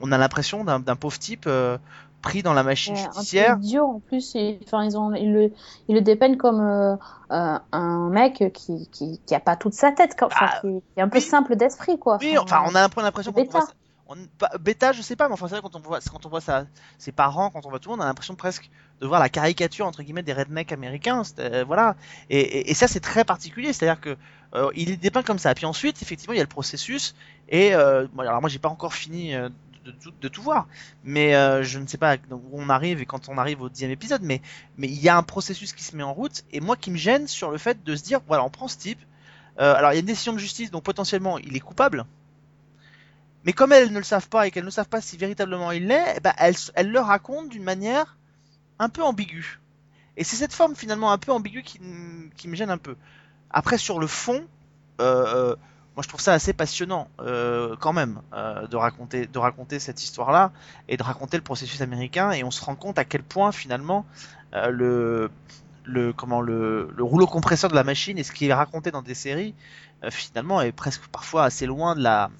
on- 0.00 0.12
a 0.12 0.18
l'impression 0.18 0.64
d'un 0.64 0.96
pauvre 0.96 1.18
type 1.18 1.44
euh, 1.46 1.78
pris 2.22 2.42
dans 2.42 2.52
la 2.52 2.62
machine 2.62 2.94
Ouais, 2.94 3.00
un 3.00 3.04
peu 3.08 3.14
judiciaire. 3.14 3.56
idiot 3.58 3.84
en 3.84 4.00
plus. 4.00 4.36
Enfin, 4.66 4.84
ils 4.84 4.96
ont, 4.98 5.14
ils 5.14 5.32
le, 5.32 5.52
ils 5.88 5.94
le 5.94 6.00
dépeignent 6.00 6.36
comme 6.36 6.60
euh, 6.60 6.94
euh, 7.30 7.58
un 7.72 8.08
mec 8.10 8.52
qui, 8.54 8.88
qui, 8.90 9.20
qui 9.24 9.34
a 9.34 9.40
pas 9.40 9.56
toute 9.56 9.74
sa 9.74 9.92
tête, 9.92 10.16
quoi. 10.18 10.28
Enfin, 10.28 10.46
Ah, 10.52 10.58
qui, 10.60 10.68
qui 10.68 10.82
est 10.96 11.02
un 11.02 11.08
peu 11.08 11.18
oui. 11.18 11.24
simple 11.24 11.56
d'esprit, 11.56 11.98
quoi. 11.98 12.18
Oui, 12.20 12.36
enfin, 12.38 12.62
on 12.66 12.74
a 12.74 12.82
un 12.82 12.88
peu 12.88 13.02
l'impression 13.02 13.32
bêta. 13.32 13.50
voit 13.52 13.60
ça- 13.66 13.72
on, 14.10 14.16
pas- 14.38 14.50
bêta, 14.58 14.92
je 14.92 15.02
sais 15.02 15.16
pas, 15.16 15.28
mais 15.28 15.34
enfin, 15.34 15.48
c'est 15.48 15.56
vrai, 15.56 15.62
quand 15.62 15.76
on 15.76 15.80
voit, 15.80 16.00
quand 16.00 16.24
on 16.24 16.30
voit 16.30 16.40
ça, 16.40 16.64
ses 16.96 17.12
parents, 17.12 17.50
quand 17.50 17.66
on 17.66 17.70
voit 17.70 17.78
tout 17.78 17.90
le 17.90 17.96
monde, 17.96 18.00
on 18.00 18.04
a 18.04 18.06
l'impression 18.06 18.34
presque 18.36 18.70
de 19.02 19.06
voir 19.06 19.20
la 19.20 19.28
caricature, 19.28 19.86
entre 19.86 20.02
guillemets, 20.02 20.22
des 20.22 20.32
rednecks 20.32 20.72
américains, 20.72 21.22
euh, 21.38 21.62
voilà. 21.66 21.94
Et, 22.30 22.40
et, 22.40 22.70
et 22.70 22.74
ça, 22.74 22.88
c'est 22.88 23.00
très 23.00 23.24
particulier, 23.24 23.72
c'est-à-dire 23.74 24.00
que, 24.00 24.16
euh, 24.54 24.70
il 24.74 24.90
est 24.90 24.96
dépeint 24.96 25.22
comme 25.22 25.38
ça. 25.38 25.54
Puis 25.54 25.66
ensuite, 25.66 26.00
effectivement, 26.00 26.32
il 26.32 26.38
y 26.38 26.40
a 26.40 26.44
le 26.44 26.48
processus, 26.48 27.14
et, 27.50 27.74
euh, 27.74 28.06
bon, 28.14 28.22
alors 28.22 28.40
moi, 28.40 28.48
j'ai 28.48 28.58
pas 28.58 28.70
encore 28.70 28.94
fini 28.94 29.34
de, 29.88 29.92
tout- 29.92 30.12
de 30.20 30.28
tout 30.28 30.42
voir, 30.42 30.66
mais 31.04 31.34
euh, 31.34 31.62
je 31.62 31.78
ne 31.78 31.86
sais 31.86 31.98
pas 31.98 32.16
où 32.30 32.50
on 32.52 32.68
arrive 32.68 33.00
et 33.00 33.06
quand 33.06 33.28
on 33.28 33.38
arrive 33.38 33.62
au 33.62 33.68
dixième 33.68 33.90
épisode, 33.90 34.22
mais, 34.22 34.40
il 34.78 35.00
y 35.00 35.08
a 35.08 35.16
un 35.16 35.22
processus 35.22 35.72
qui 35.72 35.82
se 35.82 35.96
met 35.96 36.02
en 36.02 36.12
route, 36.12 36.44
et 36.52 36.60
moi 36.60 36.76
qui 36.76 36.90
me 36.90 36.96
gêne 36.96 37.26
sur 37.26 37.50
le 37.50 37.58
fait 37.58 37.82
de 37.82 37.96
se 37.96 38.02
dire, 38.02 38.20
voilà, 38.26 38.44
on 38.44 38.50
prend 38.50 38.68
ce 38.68 38.76
type, 38.76 39.00
euh, 39.58 39.74
alors 39.74 39.92
il 39.92 39.94
y 39.94 39.98
a 39.98 40.00
une 40.00 40.06
décision 40.06 40.32
de 40.32 40.38
justice, 40.38 40.70
donc 40.70 40.84
potentiellement, 40.84 41.38
il 41.38 41.56
est 41.56 41.60
coupable, 41.60 42.04
mais 43.44 43.52
comme 43.52 43.72
elles 43.72 43.92
ne 43.92 43.98
le 43.98 44.04
savent 44.04 44.28
pas 44.28 44.46
et 44.46 44.50
qu'elles 44.50 44.64
ne 44.64 44.70
savent 44.70 44.88
pas 44.88 45.00
si 45.00 45.16
véritablement 45.16 45.72
il 45.72 45.86
l'est, 45.86 46.20
ben, 46.22 46.34
elles, 46.36 46.90
le 46.90 47.00
racontent 47.00 47.48
d'une 47.48 47.62
manière 47.62 48.18
un 48.78 48.88
peu 48.88 49.02
ambiguë. 49.02 49.58
Et 50.16 50.24
c'est 50.24 50.36
cette 50.36 50.52
forme 50.52 50.76
finalement 50.76 51.12
un 51.12 51.18
peu 51.18 51.32
ambiguë 51.32 51.62
qui, 51.62 51.80
me 51.80 52.54
gêne 52.54 52.70
un 52.70 52.78
peu. 52.78 52.96
Après 53.50 53.78
sur 53.78 54.00
le 54.00 54.06
fond, 54.06 54.44
euh, 55.00 55.56
moi 55.98 56.04
je 56.04 56.08
trouve 56.08 56.20
ça 56.20 56.32
assez 56.32 56.52
passionnant 56.52 57.08
euh, 57.18 57.74
quand 57.80 57.92
même 57.92 58.20
euh, 58.32 58.68
de 58.68 58.76
raconter 58.76 59.80
cette 59.80 60.00
histoire-là 60.00 60.52
et 60.88 60.96
de 60.96 61.02
raconter 61.02 61.36
le 61.36 61.42
processus 61.42 61.80
américain 61.80 62.30
et 62.30 62.44
on 62.44 62.52
se 62.52 62.64
rend 62.64 62.76
compte 62.76 63.00
à 63.00 63.04
quel 63.04 63.24
point 63.24 63.50
finalement 63.50 64.06
euh, 64.54 65.28
le 65.84 66.12
rouleau 67.00 67.26
compresseur 67.26 67.68
de 67.68 67.74
la 67.74 67.82
machine 67.82 68.16
et 68.16 68.22
ce 68.22 68.30
qui 68.30 68.46
est 68.46 68.54
raconté 68.54 68.92
dans 68.92 69.02
des 69.02 69.14
séries 69.14 69.56
finalement 70.08 70.60
est 70.60 70.70
presque 70.70 71.08
parfois 71.08 71.42
assez 71.42 71.66
loin 71.66 71.96
de 71.96 72.00
la 72.04 72.30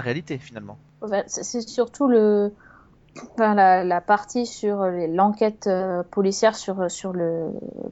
réalité 0.00 0.38
finalement. 0.38 0.76
Enfin, 1.00 1.22
c'est 1.28 1.60
surtout 1.60 2.08
la, 2.08 4.00
partie 4.04 4.46
sur 4.46 4.84
l'enquête 4.84 5.70
policière 6.10 6.56
sur, 6.56 6.82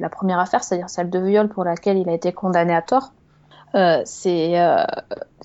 la 0.00 0.08
première 0.08 0.40
affaire, 0.40 0.64
c'est-à-dire 0.64 0.90
celle 0.90 1.08
de 1.08 1.20
viol 1.20 1.48
pour 1.48 1.62
laquelle 1.62 1.98
il 1.98 2.08
a 2.08 2.14
été 2.14 2.32
condamné 2.32 2.74
à 2.74 2.82
tort. 2.82 3.12
Euh, 3.74 4.02
c'est 4.04 4.60
euh, 4.60 4.84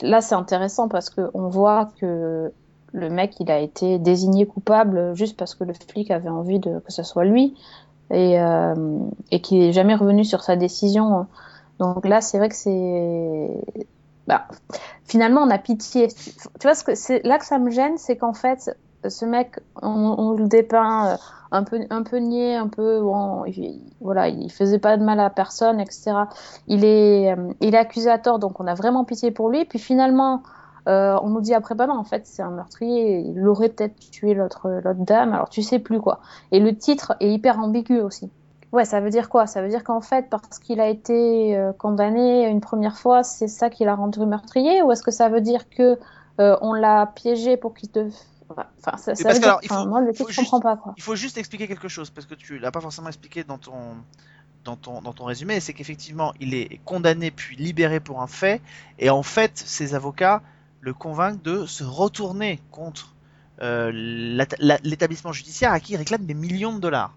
là, 0.02 0.22
c'est 0.22 0.36
intéressant 0.36 0.88
parce 0.90 1.10
que 1.10 1.30
on 1.34 1.48
voit 1.48 1.90
que 2.00 2.52
le 2.94 3.10
mec, 3.10 3.40
il 3.40 3.52
a 3.52 3.60
été 3.60 4.00
désigné 4.00 4.46
coupable 4.46 5.16
juste 5.16 5.38
parce 5.38 5.56
que 5.56 5.64
le 5.64 5.74
flic 5.74 6.12
avait 6.12 6.30
envie 6.30 6.60
de 6.60 6.80
que 6.80 6.92
ce 6.92 7.04
soit 7.04 7.26
lui 7.26 7.56
et, 8.12 8.40
euh, 8.40 9.00
et 9.32 9.42
qu'il 9.42 9.62
est 9.62 9.74
jamais 9.74 9.96
revenu 9.96 10.26
sur 10.26 10.44
sa 10.44 10.56
décision. 10.56 11.28
Donc 11.80 12.06
là, 12.06 12.22
c'est 12.22 12.38
vrai 12.38 12.50
que 12.50 12.56
c'est 12.56 13.50
bah, 14.28 14.48
finalement, 15.06 15.42
on 15.42 15.50
a 15.50 15.58
pitié. 15.58 16.08
Tu 16.10 16.64
vois, 16.64 16.76
ce 16.76 16.84
que 16.84 16.96
c'est 16.96 17.24
là 17.24 17.40
que 17.40 17.46
ça 17.46 17.60
me 17.60 17.72
gêne, 17.72 17.98
c'est 17.98 18.18
qu'en 18.18 18.34
fait, 18.34 18.78
ce 19.06 19.26
mec, 19.26 19.60
on, 19.82 20.32
le 20.32 20.48
dépeint 20.48 21.14
euh, 21.14 21.18
un 21.52 21.64
peu, 21.64 21.80
un 21.90 22.04
peu 22.04 22.18
niais, 22.18 22.56
un 22.56 22.68
peu, 22.68 23.02
bon, 23.02 23.46
il, 23.46 23.82
voilà, 24.02 24.28
il 24.28 24.52
faisait 24.52 24.80
pas 24.80 24.98
de 24.98 25.04
mal 25.04 25.20
à 25.20 25.30
personne, 25.30 25.80
etc. 25.80 26.14
Il 26.68 26.84
est, 26.84 27.34
euh, 27.34 27.54
il 27.62 27.76
est 27.76 27.78
accusé 27.78 28.10
à 28.10 28.18
tort, 28.18 28.40
donc 28.40 28.60
on 28.60 28.68
a 28.68 28.74
vraiment 28.74 29.04
pitié 29.06 29.32
pour 29.32 29.50
lui. 29.50 29.66
Puis 29.66 29.80
finalement, 29.80 30.44
euh, 30.88 31.18
on 31.22 31.30
nous 31.30 31.42
dit 31.42 31.54
après, 31.54 31.76
bah 31.76 31.88
non, 31.88 31.98
en 31.98 32.04
fait, 32.04 32.26
c'est 32.26 32.42
un 32.42 32.50
meurtrier, 32.50 33.20
il 33.20 33.48
aurait 33.48 33.70
peut-être 33.70 34.00
tué 34.12 34.34
l'autre, 34.34 34.82
dame, 34.96 35.34
alors 35.34 35.50
tu 35.50 35.62
sais 35.62 35.80
plus 35.80 36.00
quoi. 36.00 36.20
Et 36.52 36.60
le 36.60 36.76
titre 36.76 37.16
est 37.20 37.32
hyper 37.32 37.60
ambigu 37.60 38.02
aussi. 38.02 38.32
Ouais, 38.74 38.84
ça 38.84 39.00
veut 39.00 39.10
dire 39.10 39.30
quoi? 39.30 39.48
Ça 39.48 39.62
veut 39.62 39.70
dire 39.70 39.84
qu'en 39.84 40.02
fait, 40.02 40.30
parce 40.30 40.60
qu'il 40.60 40.82
a 40.82 40.90
été 40.90 41.58
condamné 41.78 42.50
une 42.50 42.60
première 42.60 42.98
fois, 42.98 43.24
c'est 43.24 43.48
ça 43.48 43.70
qui 43.70 43.86
l'a 43.86 43.96
rendu 43.96 44.20
meurtrier? 44.26 44.82
Ou 44.82 44.92
est-ce 44.92 45.04
que 45.04 45.12
ça 45.12 45.30
veut 45.30 45.40
dire 45.40 45.70
que 45.70 45.98
on 46.38 46.74
l'a 46.74 47.06
piégé 47.16 47.56
pour 47.56 47.74
qu'il 47.74 47.90
te... 47.90 48.10
Enfin, 48.50 48.98
ça, 48.98 48.98
ça 48.98 49.06
parce 49.06 49.18
veut 49.18 49.24
que 49.26 49.34
dire... 49.40 49.48
alors, 49.48 49.60
il 49.64 49.70
faut- 49.70 49.86
moi, 49.88 50.02
le 50.02 50.12
il 50.12 50.16
faut 50.18 50.24
titre, 50.26 50.30
je 50.30 50.34
juste- 50.42 50.52
comprends 50.52 50.62
pas, 50.62 50.78
quoi. 50.78 50.94
Il 50.98 51.04
faut 51.04 51.16
juste 51.16 51.38
expliquer 51.38 51.68
quelque 51.68 51.88
chose 51.88 52.10
parce 52.10 52.26
que 52.28 52.36
tu 52.36 52.60
l'as 52.60 52.72
pas 52.72 52.82
forcément 52.82 53.08
expliqué 53.08 53.44
dans 53.44 53.58
ton 53.58 53.74
dans 54.64 54.76
ton 54.76 55.02
dans 55.02 55.14
ton 55.14 55.26
résumé, 55.26 55.60
c'est 55.62 55.74
qu'effectivement 55.74 56.34
il 56.42 56.54
est 56.54 56.80
condamné 56.84 57.32
puis 57.32 57.56
libéré 57.56 58.00
pour 58.02 58.22
un 58.22 58.28
fait 58.28 58.62
et 59.00 59.10
en 59.10 59.24
fait 59.24 59.58
ses 59.58 59.96
avocats 59.96 60.42
le 60.82 60.94
convainquent 60.94 61.42
de 61.42 61.66
se 61.66 61.84
retourner 61.86 62.60
contre 62.72 63.14
euh, 63.62 63.92
l'établissement 64.84 65.32
judiciaire 65.32 65.72
à 65.72 65.80
qui 65.80 65.94
il 65.94 65.98
réclame 65.98 66.26
des 66.26 66.34
millions 66.34 66.74
de 66.76 66.80
dollars. 66.80 67.14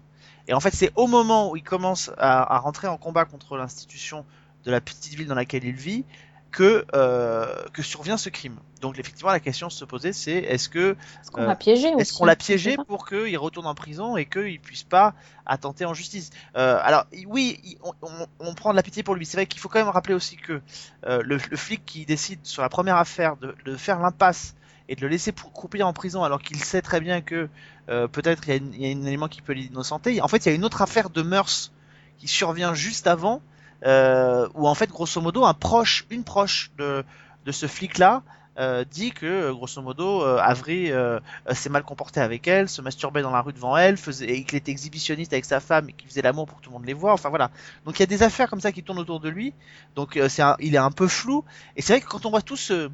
Et 0.47 0.53
en 0.53 0.59
fait 0.59 0.73
c'est 0.73 0.91
au 0.95 1.07
moment 1.07 1.51
où 1.51 1.55
il 1.57 1.63
commence 1.63 2.09
à, 2.17 2.55
à 2.55 2.57
rentrer 2.59 2.87
en 2.87 2.97
combat 2.97 3.25
contre 3.25 3.57
l'institution 3.57 4.25
de 4.65 4.71
la 4.71 4.79
petite 4.81 5.13
ville 5.15 5.27
dans 5.27 5.35
laquelle 5.35 5.63
il 5.65 5.75
vit 5.75 6.05
que 6.51 6.85
euh, 6.95 7.53
que 7.73 7.81
survient 7.81 8.17
ce 8.17 8.29
crime. 8.29 8.57
Donc 8.81 8.99
effectivement 8.99 9.31
la 9.31 9.39
question 9.39 9.69
se 9.69 9.85
posait 9.85 10.11
c'est 10.13 10.33
est-ce 10.37 10.67
que 10.69 10.95
Est-ce 11.21 11.31
qu'on 11.31 11.41
euh, 11.41 11.47
l'a 11.47 11.55
piégé 11.55 11.93
aussi 11.93 12.01
est-ce 12.01 12.13
qu'on 12.13 12.25
l'a 12.25 12.35
c'est 12.39 12.45
piégé 12.45 12.75
ça 12.75 12.83
pour 12.85 13.07
qu'il 13.07 13.37
retourne 13.37 13.67
en 13.67 13.75
prison 13.75 14.17
et 14.17 14.25
qu'il 14.25 14.59
puisse 14.59 14.83
pas 14.83 15.13
attenter 15.45 15.85
en 15.85 15.93
justice? 15.93 16.31
Euh, 16.57 16.79
Alors 16.81 17.05
oui, 17.27 17.77
on, 17.83 17.93
on- 18.01 18.27
on 18.39 18.53
prend 18.55 18.71
de 18.71 18.75
la 18.75 18.83
pitié 18.83 19.03
pour 19.03 19.15
lui. 19.15 19.25
C'est 19.25 19.37
vrai 19.37 19.45
qu'il 19.45 19.59
faut 19.61 19.69
quand 19.69 19.79
même 19.79 19.89
rappeler 19.89 20.15
aussi 20.15 20.35
que 20.35 20.61
euh, 21.05 21.21
le, 21.23 21.37
le 21.49 21.57
flic 21.57 21.85
qui 21.85 22.05
décide 22.05 22.39
sur 22.43 22.61
la 22.61 22.69
première 22.69 22.97
affaire 22.97 23.37
de, 23.37 23.55
de 23.65 23.75
faire 23.75 23.99
l'impasse 23.99 24.55
et 24.89 24.95
de 24.95 25.01
le 25.01 25.07
laisser 25.07 25.31
croupir 25.31 25.87
en 25.87 25.93
prison 25.93 26.23
alors 26.23 26.41
qu'il 26.41 26.61
sait 26.63 26.81
très 26.81 26.99
bien 26.99 27.21
que 27.21 27.49
peut-être 27.87 28.47
il 28.47 28.75
y, 28.77 28.85
a 28.85 28.89
y 28.89 28.93
un 28.93 29.05
élément 29.05 29.27
qui 29.27 29.41
peut 29.41 29.53
l'innocenter. 29.53 30.21
En 30.21 30.27
fait, 30.27 30.45
il 30.45 30.49
y 30.49 30.51
a 30.51 30.55
une 30.55 30.63
autre 30.65 30.81
affaire 30.81 31.09
de 31.09 31.21
mœurs 31.21 31.71
qui 32.17 32.27
survient 32.27 32.73
juste 32.73 33.05
avant 33.07 33.41
où 33.85 34.67
en 34.67 34.75
fait, 34.75 34.89
grosso 34.89 35.19
modo, 35.21 35.45
un 35.45 35.53
proche, 35.53 36.05
une 36.09 36.23
proche 36.23 36.71
de, 36.77 37.03
de 37.45 37.51
ce 37.51 37.67
flic-là 37.67 38.23
euh, 38.59 38.83
dit 38.89 39.11
que, 39.11 39.25
euh, 39.25 39.53
grosso 39.53 39.81
modo, 39.81 40.23
euh, 40.23 40.39
euh, 40.67 41.19
euh, 41.49 41.53
s'est 41.53 41.69
mal 41.69 41.83
comporté 41.83 42.19
avec 42.19 42.47
elle, 42.47 42.67
se 42.67 42.81
masturbait 42.81 43.21
dans 43.21 43.31
la 43.31 43.41
rue 43.41 43.53
devant 43.53 43.77
elle, 43.77 43.97
faisait, 43.97 44.27
et 44.29 44.43
qu'il 44.43 44.57
était 44.57 44.71
exhibitionniste 44.71 45.31
avec 45.33 45.45
sa 45.45 45.59
femme 45.59 45.89
et 45.89 45.93
qu'il 45.93 46.07
faisait 46.09 46.21
l'amour 46.21 46.47
pour 46.47 46.57
que 46.57 46.63
tout 46.63 46.69
le 46.69 46.75
monde 46.75 46.85
les 46.85 46.93
voit. 46.93 47.13
Enfin 47.13 47.29
voilà. 47.29 47.49
Donc 47.85 47.97
il 47.97 48.01
y 48.01 48.03
a 48.03 48.07
des 48.07 48.23
affaires 48.23 48.49
comme 48.49 48.59
ça 48.61 48.71
qui 48.71 48.83
tournent 48.83 48.99
autour 48.99 49.19
de 49.19 49.29
lui. 49.29 49.53
Donc 49.95 50.17
euh, 50.17 50.27
c'est 50.29 50.41
un- 50.41 50.57
il 50.59 50.75
est 50.75 50.79
un 50.79 50.91
peu 50.91 51.07
flou. 51.07 51.45
Et 51.75 51.81
c'est 51.81 51.93
vrai 51.93 52.01
que 52.01 52.07
quand 52.07 52.25
on 52.25 52.29
voit 52.29 52.41
tout 52.41 52.57
ce, 52.57 52.89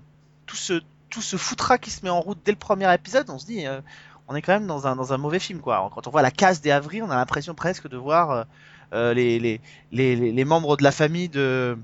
tout 0.45 0.55
ce, 0.55 0.81
tout 1.09 1.21
ce 1.21 1.37
foutra 1.37 1.77
qui 1.77 1.89
se 1.89 2.03
met 2.05 2.11
en 2.11 2.21
route 2.21 2.39
dès 2.45 2.51
le 2.51 2.57
premier 2.57 2.93
épisode, 2.93 3.29
on 3.29 3.39
se 3.39 3.45
dit, 3.45 3.65
on 4.27 4.35
est 4.35 4.41
quand 4.41 4.53
même 4.53 4.67
dans 4.67 4.87
un, 4.87 4.95
dans 4.95 5.13
un 5.13 5.17
mauvais 5.17 5.39
film 5.39 5.59
quoi. 5.61 5.89
Quand 5.93 6.05
on 6.07 6.11
voit 6.11 6.21
la 6.21 6.31
case 6.31 6.61
des 6.61 6.69
Avery, 6.71 7.01
on 7.01 7.09
a 7.09 7.15
l'impression 7.15 7.55
presque 7.55 7.87
de 7.87 7.97
voir 7.97 8.45
les, 8.93 9.39
les, 9.39 9.61
les, 9.91 10.15
les 10.31 10.45
membres 10.45 10.77
de 10.77 10.83
la 10.83 10.91
famille 10.91 11.29
de 11.29 11.77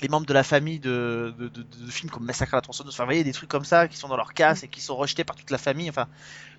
les 0.00 0.08
membres 0.08 0.26
de 0.26 0.32
la 0.32 0.42
famille 0.42 0.78
de, 0.78 1.34
de, 1.38 1.48
de, 1.48 1.62
de 1.62 1.90
films 1.90 2.10
comme 2.10 2.24
Massacre 2.24 2.54
à 2.54 2.58
la 2.58 2.60
tronçonneuse, 2.60 2.94
enfin, 2.94 3.04
vous 3.04 3.08
voyez, 3.08 3.24
des 3.24 3.32
trucs 3.32 3.48
comme 3.48 3.64
ça 3.64 3.88
qui 3.88 3.96
sont 3.96 4.08
dans 4.08 4.16
leur 4.16 4.34
casse 4.34 4.62
et 4.62 4.68
qui 4.68 4.80
sont 4.80 4.96
rejetés 4.96 5.24
par 5.24 5.36
toute 5.36 5.50
la 5.50 5.58
famille, 5.58 5.88
enfin. 5.88 6.06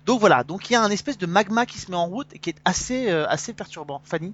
Donc 0.06 0.20
voilà, 0.20 0.44
donc 0.44 0.70
il 0.70 0.74
y 0.74 0.76
a 0.76 0.82
un 0.82 0.90
espèce 0.90 1.18
de 1.18 1.26
magma 1.26 1.66
qui 1.66 1.78
se 1.78 1.90
met 1.90 1.96
en 1.96 2.06
route 2.06 2.28
et 2.34 2.38
qui 2.38 2.50
est 2.50 2.58
assez, 2.64 3.10
euh, 3.10 3.26
assez 3.28 3.52
perturbant. 3.52 4.00
Fanny? 4.04 4.32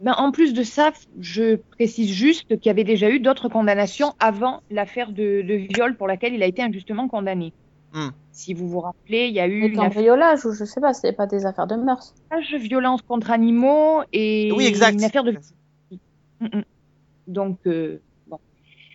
Ben, 0.00 0.14
en 0.16 0.30
plus 0.30 0.54
de 0.54 0.62
ça, 0.62 0.92
je 1.18 1.56
précise 1.56 2.12
juste 2.12 2.46
qu'il 2.48 2.66
y 2.66 2.70
avait 2.70 2.84
déjà 2.84 3.10
eu 3.10 3.18
d'autres 3.18 3.48
condamnations 3.48 4.14
avant 4.20 4.62
l'affaire 4.70 5.10
de, 5.10 5.42
de 5.42 5.54
viol 5.54 5.96
pour 5.96 6.06
laquelle 6.06 6.34
il 6.34 6.42
a 6.42 6.46
été 6.46 6.62
injustement 6.62 7.08
condamné. 7.08 7.52
Hmm. 7.92 8.10
Si 8.30 8.54
vous 8.54 8.68
vous 8.68 8.80
rappelez, 8.80 9.26
il 9.26 9.34
y 9.34 9.40
a 9.40 9.48
eu 9.48 9.62
Des 9.62 9.68
une 9.68 9.80
affaire 9.80 10.14
ou 10.44 10.52
je 10.52 10.64
sais 10.64 10.80
pas, 10.80 10.92
c'était 10.92 11.12
pas 11.12 11.26
des 11.26 11.46
affaires 11.46 11.66
de 11.66 11.74
mœurs. 11.74 12.14
violence 12.60 13.02
contre 13.02 13.30
animaux 13.30 14.02
et 14.12 14.52
Oui, 14.54 14.66
exact. 14.66 14.92
une 14.94 15.04
affaire 15.04 15.24
de. 15.24 15.32
Mm, 16.40 16.46
mm. 16.58 16.62
Donc, 17.28 17.60
euh, 17.66 18.00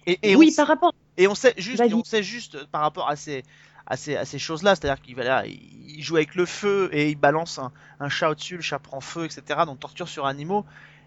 Et, 0.05 0.19
et 0.31 0.35
oui, 0.35 0.49
on, 0.51 0.55
par 0.55 0.67
rapport. 0.67 0.93
et 1.17 1.27
on 1.27 1.35
sait 1.35 1.53
juste, 1.57 1.81
on 1.93 2.03
sait 2.03 2.23
juste 2.23 2.65
par 2.65 2.81
rapport 2.81 3.07
à 3.09 3.15
ces, 3.15 3.43
à 3.85 3.95
ces, 3.95 4.15
à 4.17 4.25
ces 4.25 4.39
choses-là, 4.39 4.75
c'est-à-dire 4.75 5.01
qu'il 5.01 5.15
va 5.15 5.23
là, 5.23 5.45
il 5.45 6.01
joue 6.03 6.17
avec 6.17 6.35
le 6.35 6.45
feu 6.45 6.89
et 6.91 7.09
il 7.09 7.15
balance 7.15 7.59
un, 7.59 7.71
un 7.99 8.09
chat 8.09 8.29
au-dessus, 8.29 8.57
le 8.57 8.61
chat 8.61 8.79
prend 8.79 8.99
feu, 9.01 9.25
etc. 9.25 9.61
Donc 9.65 9.79
torture 9.79 10.09
sur 10.09 10.25
animaux. 10.25 10.65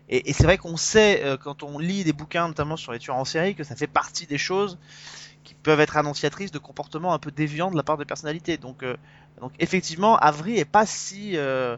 Et, 0.09 0.31
et 0.31 0.33
c'est 0.33 0.45
vrai 0.45 0.57
qu'on 0.57 0.77
sait 0.77 1.23
euh, 1.25 1.37
quand 1.37 1.63
on 1.63 1.79
lit 1.79 2.05
des 2.05 2.13
bouquins, 2.15 2.49
notamment 2.49 2.77
sur 2.77 2.93
les 2.93 2.99
tueurs 2.99 3.17
en 3.17 3.25
série, 3.25 3.55
que 3.55 3.65
ça 3.65 3.77
fait 3.77 3.89
partie 3.89 4.27
des 4.27 4.39
choses 4.39 4.79
qui 5.45 5.55
peuvent 5.55 5.81
être 5.81 5.97
annonciatrices 5.97 6.53
de 6.53 6.59
comportements 6.59 7.13
un 7.15 7.19
peu 7.19 7.31
déviants 7.31 7.71
de 7.71 7.77
la 7.77 7.83
part 7.83 7.99
de 7.99 8.05
personnalités. 8.05 8.57
Donc, 8.57 8.83
euh, 8.83 8.97
donc 9.41 9.53
effectivement, 9.59 10.17
Avery 10.17 10.59
est 10.59 10.65
pas 10.65 10.87
si 10.87 11.37
euh, 11.37 11.77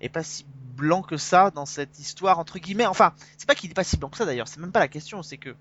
est 0.00 0.08
pas 0.08 0.22
si 0.22 0.44
blanc 0.76 1.02
que 1.02 1.16
ça 1.16 1.50
dans 1.50 1.66
cette 1.66 1.98
histoire 1.98 2.38
entre 2.38 2.58
guillemets. 2.58 2.86
Enfin, 2.86 3.12
c'est 3.36 3.46
pas 3.46 3.54
qu'il 3.54 3.70
est 3.70 3.74
pas 3.74 3.84
si 3.84 3.96
blanc 3.96 4.08
que 4.08 4.16
ça 4.16 4.26
d'ailleurs. 4.26 4.48
C'est 4.48 4.60
même 4.60 4.72
pas 4.72 4.80
la 4.80 4.88
question. 4.88 5.22
C'est 5.22 5.38
que 5.38 5.54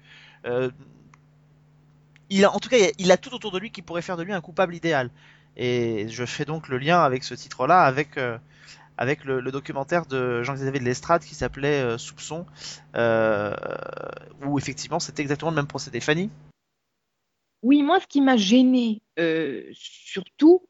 euh, 0.45 0.69
il 2.29 2.45
a, 2.45 2.53
en 2.53 2.59
tout 2.59 2.69
cas, 2.69 2.77
il 2.97 3.11
a, 3.11 3.17
tout 3.17 3.33
autour 3.33 3.51
de 3.51 3.59
lui 3.59 3.71
qui 3.71 3.81
pourrait 3.81 4.01
faire 4.01 4.17
de 4.17 4.23
lui 4.23 4.33
un 4.33 4.41
coupable 4.41 4.75
idéal. 4.75 5.09
Et 5.55 6.07
je 6.09 6.25
fais 6.25 6.45
donc 6.45 6.67
le 6.67 6.77
lien 6.77 7.01
avec 7.01 7.23
ce 7.23 7.33
titre-là, 7.33 7.81
avec 7.83 8.17
euh, 8.17 8.37
avec 8.97 9.23
le, 9.25 9.41
documentaire 9.51 10.05
de 10.05 10.43
Jean-Xavier 10.43 10.79
de 10.79 10.85
Lestrade 10.85 11.23
qui 11.23 11.35
s'appelait 11.35 11.81
euh, 11.81 11.97
Soupçon, 11.97 12.45
euh, 12.95 13.53
où 14.45 14.57
effectivement 14.57 14.99
c'était 14.99 15.21
exactement 15.21 15.51
le 15.51 15.55
même 15.55 15.67
procédé. 15.67 15.99
Fanny? 15.99 16.29
Oui, 17.63 17.81
moi, 17.81 17.99
ce 17.99 18.07
qui 18.07 18.21
m'a 18.21 18.37
gêné 18.37 19.01
surtout, 19.73 20.61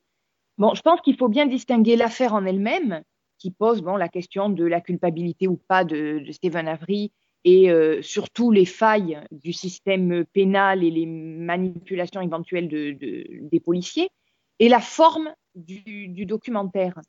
bon, 0.58 0.74
je 0.74 0.82
pense 0.82 1.02
qu'il 1.02 1.18
faut 1.18 1.28
bien 1.28 1.46
distinguer 1.46 1.98
l'affaire 1.98 2.34
en 2.34 2.46
elle-même, 2.46 3.04
qui 3.38 3.52
pose 3.52 3.82
bon 3.82 3.96
la 3.96 4.10
question 4.10 4.50
de 4.50 4.66
la 4.66 4.82
culpabilité 4.82 5.48
ou 5.48 5.58
pas 5.58 5.84
de, 5.84 6.20
de 6.26 6.32
Stephen 6.32 6.68
Avery 6.68 7.12
et 7.44 7.70
euh, 7.72 8.02
surtout 8.02 8.52
les 8.52 8.66
failles 8.66 9.20
du 9.32 9.54
système 9.54 10.26
pénal 10.34 10.84
et 10.84 10.92
les 10.92 11.06
manipulations 11.06 12.20
éventuelles 12.22 12.68
de, 12.68 12.92
de- 12.92 13.26
des 13.52 13.60
policiers, 13.60 14.10
et 14.60 14.70
la 14.70 14.80
forme 14.82 15.34
du, 15.56 16.26
documentaire. 16.26 17.00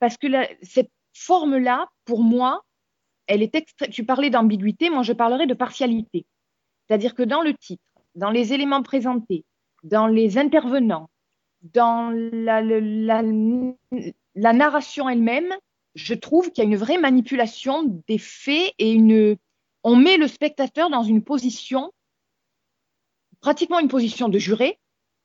Parce 0.00 0.16
que 0.16 0.26
cette 0.62 0.90
forme-là, 1.12 1.88
pour 2.04 2.22
moi, 2.22 2.62
elle 3.26 3.42
est 3.42 3.54
extré- 3.54 3.88
Tu 3.90 4.04
parlais 4.04 4.28
d'ambiguïté, 4.30 4.90
moi 4.90 5.02
je 5.02 5.12
parlerai 5.12 5.46
de 5.46 5.54
partialité. 5.54 6.26
C'est-à-dire 6.86 7.14
que 7.14 7.22
dans 7.22 7.40
le 7.40 7.54
titre, 7.54 7.82
dans 8.14 8.30
les 8.30 8.52
éléments 8.52 8.82
présentés, 8.82 9.44
dans 9.82 10.06
les 10.08 10.36
intervenants, 10.36 11.08
dans 11.62 12.10
la- 12.12 13.22
la 14.34 14.52
narration 14.52 15.08
elle-même, 15.08 15.52
je 15.94 16.14
trouve 16.14 16.50
qu'il 16.50 16.64
y 16.64 16.66
a 16.66 16.70
une 16.70 16.76
vraie 16.76 16.98
manipulation 16.98 17.84
des 18.08 18.18
faits 18.18 18.72
et 18.78 18.92
une, 18.92 19.36
on 19.84 19.96
met 19.96 20.16
le 20.16 20.28
spectateur 20.28 20.90
dans 20.90 21.02
une 21.04 21.22
position, 21.22 21.92
pratiquement 23.40 23.78
une 23.78 23.88
position 23.88 24.28
de 24.28 24.38
juré, 24.38 24.78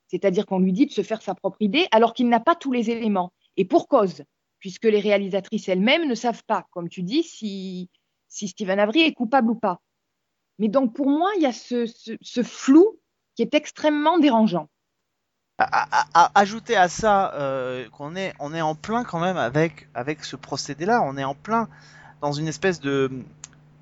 c'est-à-dire 0.08 0.46
qu'on 0.46 0.60
lui 0.60 0.74
dit 0.74 0.86
de 0.86 0.92
se 0.92 1.02
faire 1.04 1.22
sa 1.22 1.36
propre 1.36 1.62
idée, 1.62 1.88
alors 1.92 2.14
qu'il 2.14 2.30
n'a 2.30 2.40
pas 2.40 2.56
tous 2.56 2.72
les 2.72 2.90
éléments. 2.90 3.32
Et 3.58 3.66
pour 3.66 3.88
cause, 3.88 4.24
puisque 4.60 4.86
les 4.86 5.00
réalisatrices 5.00 5.70
elles-mêmes 5.70 6.08
ne 6.08 6.16
savent 6.16 6.44
pas, 6.46 6.66
comme 6.72 6.90
tu 6.90 7.04
dis, 7.04 7.24
si, 7.24 7.90
si 8.28 8.48
Stephen 8.48 8.80
Avery 8.80 9.02
est 9.02 9.14
coupable 9.14 9.52
ou 9.52 9.56
pas. 9.56 9.80
Mais 10.58 10.68
donc 10.68 10.94
pour 10.94 11.08
moi, 11.10 11.32
il 11.38 11.42
y 11.42 11.46
a 11.46 11.54
ce, 11.54 11.86
ce- 11.86 12.18
ce 12.22 12.44
flou 12.44 13.00
qui 13.36 13.42
est 13.42 13.54
extrêmement 13.54 14.20
dérangeant. 14.20 14.70
Ajouter 16.36 16.76
à 16.76 16.88
ça 16.88 17.34
euh, 17.34 17.88
qu'on 17.90 18.16
est 18.16 18.34
on 18.40 18.54
est 18.54 18.62
en 18.62 18.76
plein 18.76 19.04
quand 19.04 19.20
même 19.20 19.38
avec 19.38 19.90
avec 19.94 20.24
ce 20.24 20.36
procédé 20.36 20.86
là 20.86 21.02
on 21.04 21.18
est 21.18 21.24
en 21.24 21.36
plein 21.36 21.68
dans 22.22 22.32
une 22.32 22.48
espèce 22.48 22.80
de 22.80 23.12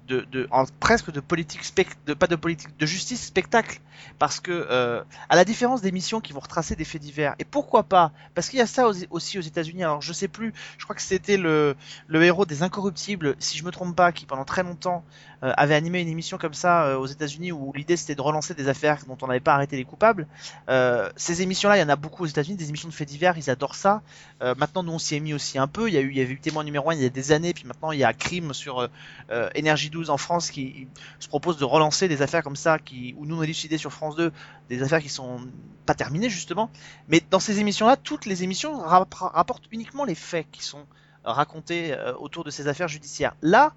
de, 0.08 0.26
de 0.32 0.50
presque 0.80 1.12
de 1.12 1.20
politique 1.20 1.62
de 2.06 2.14
pas 2.14 2.28
de 2.28 2.36
politique 2.36 2.78
de 2.78 2.86
justice 2.86 3.26
spectacle. 3.26 3.80
Parce 4.20 4.40
que 4.40 4.52
euh, 4.52 5.04
à 5.30 5.36
la 5.36 5.44
différence 5.44 5.82
des 5.82 5.92
missions 5.92 6.22
qui 6.22 6.34
vont 6.34 6.40
retracer 6.40 6.76
des 6.76 6.86
faits 6.86 7.02
divers. 7.02 7.36
Et 7.40 7.46
pourquoi 7.46 7.84
pas? 7.84 8.12
Parce 8.36 8.50
qu'il 8.50 8.60
y 8.60 8.62
a 8.62 8.68
ça 8.68 8.88
aussi 9.10 9.38
aux 9.38 9.42
États-Unis. 9.42 9.84
Alors 9.84 10.02
je 10.02 10.14
sais 10.14 10.28
plus. 10.28 10.54
Je 10.78 10.84
crois 10.86 10.96
que 10.96 11.02
c'était 11.02 11.38
le 11.38 11.76
le 12.08 12.24
héros 12.24 12.46
des 12.46 12.64
Incorruptibles 12.64 13.36
si 13.40 13.58
je 13.58 13.66
me 13.66 13.72
trompe 13.72 13.96
pas 13.96 14.12
qui 14.12 14.26
pendant 14.26 14.46
très 14.46 14.64
longtemps 14.64 15.04
avait 15.42 15.76
animé 15.76 16.02
une 16.02 16.08
émission 16.08 16.38
comme 16.38 16.54
ça 16.54 16.86
euh, 16.86 16.98
aux 16.98 17.06
États-Unis 17.06 17.52
où 17.52 17.72
l'idée 17.74 17.96
c'était 17.98 18.16
de 18.16 18.22
relancer 18.22 18.54
des 18.54 18.68
affaires 18.70 19.06
dont 19.08 19.18
on 19.22 19.28
n'avait 19.28 19.40
pas 19.40 19.54
arrêté 19.54 19.76
les 19.78 19.84
coupables 19.86 20.28
euh, 20.70 21.10
ces 21.16 21.42
émissions-là, 21.42 21.78
il 21.78 21.82
y 21.82 21.84
en 21.84 21.90
a 21.90 21.96
beaucoup 21.96 22.24
aux 22.24 22.28
États-Unis, 22.28 22.58
des 22.58 22.70
émissions 22.70 22.88
de 22.90 22.94
faits 22.94 23.08
divers, 23.08 23.38
ils 23.38 23.50
adorent 23.50 23.76
ça. 23.76 24.02
Euh, 24.42 24.56
maintenant, 24.58 24.84
nous, 24.84 24.92
on 24.94 25.00
s'y 25.00 25.16
est 25.16 25.20
mis 25.20 25.34
aussi 25.34 25.58
un 25.58 25.68
peu. 25.68 25.88
Il 25.88 25.94
y 25.94 25.98
a 25.98 26.02
eu, 26.02 26.10
il 26.12 26.18
y 26.18 26.22
avait 26.22 26.34
eu 26.34 26.40
témoin 26.40 26.64
numéro 26.64 26.90
1 26.90 26.96
il 26.96 27.02
y 27.02 27.06
a 27.06 27.10
des 27.10 27.32
années, 27.32 27.54
puis 27.54 27.66
maintenant 27.66 27.92
il 27.92 28.00
y 28.00 28.04
a 28.04 28.14
Crime 28.14 28.54
sur 28.54 28.80
euh, 28.80 28.88
euh, 29.32 29.50
Énergie 29.56 29.90
12 29.90 30.10
en 30.10 30.18
France 30.18 30.52
qui 30.52 30.88
se 31.20 31.28
propose 31.28 31.58
de 31.58 31.66
relancer 31.66 32.08
des 32.08 32.22
affaires 32.22 32.44
comme 32.44 32.56
ça, 32.56 32.80
qui, 32.80 33.16
où 33.18 33.26
nous 33.26 33.38
on 33.38 33.42
a 33.42 33.46
décidé 33.46 33.78
sur 33.78 33.92
France 33.94 34.16
2, 34.16 34.32
des 34.70 34.84
affaires 34.84 35.02
qui 35.02 35.10
sont 35.10 35.40
pas 35.86 35.94
terminées 35.94 36.30
justement. 36.30 36.70
Mais 37.08 37.22
dans 37.30 37.40
ces 37.40 37.60
émissions-là, 37.60 37.96
toutes 37.98 38.26
les 38.26 38.44
émissions 38.44 38.80
rap- 38.80 39.14
rapportent 39.14 39.66
uniquement 39.72 40.04
les 40.06 40.16
faits 40.16 40.48
qui 40.52 40.64
sont 40.64 40.86
racontés 41.24 41.94
euh, 41.94 42.14
autour 42.16 42.44
de 42.44 42.50
ces 42.50 42.68
affaires 42.68 42.88
judiciaires. 42.88 43.36
Là, 43.42 43.74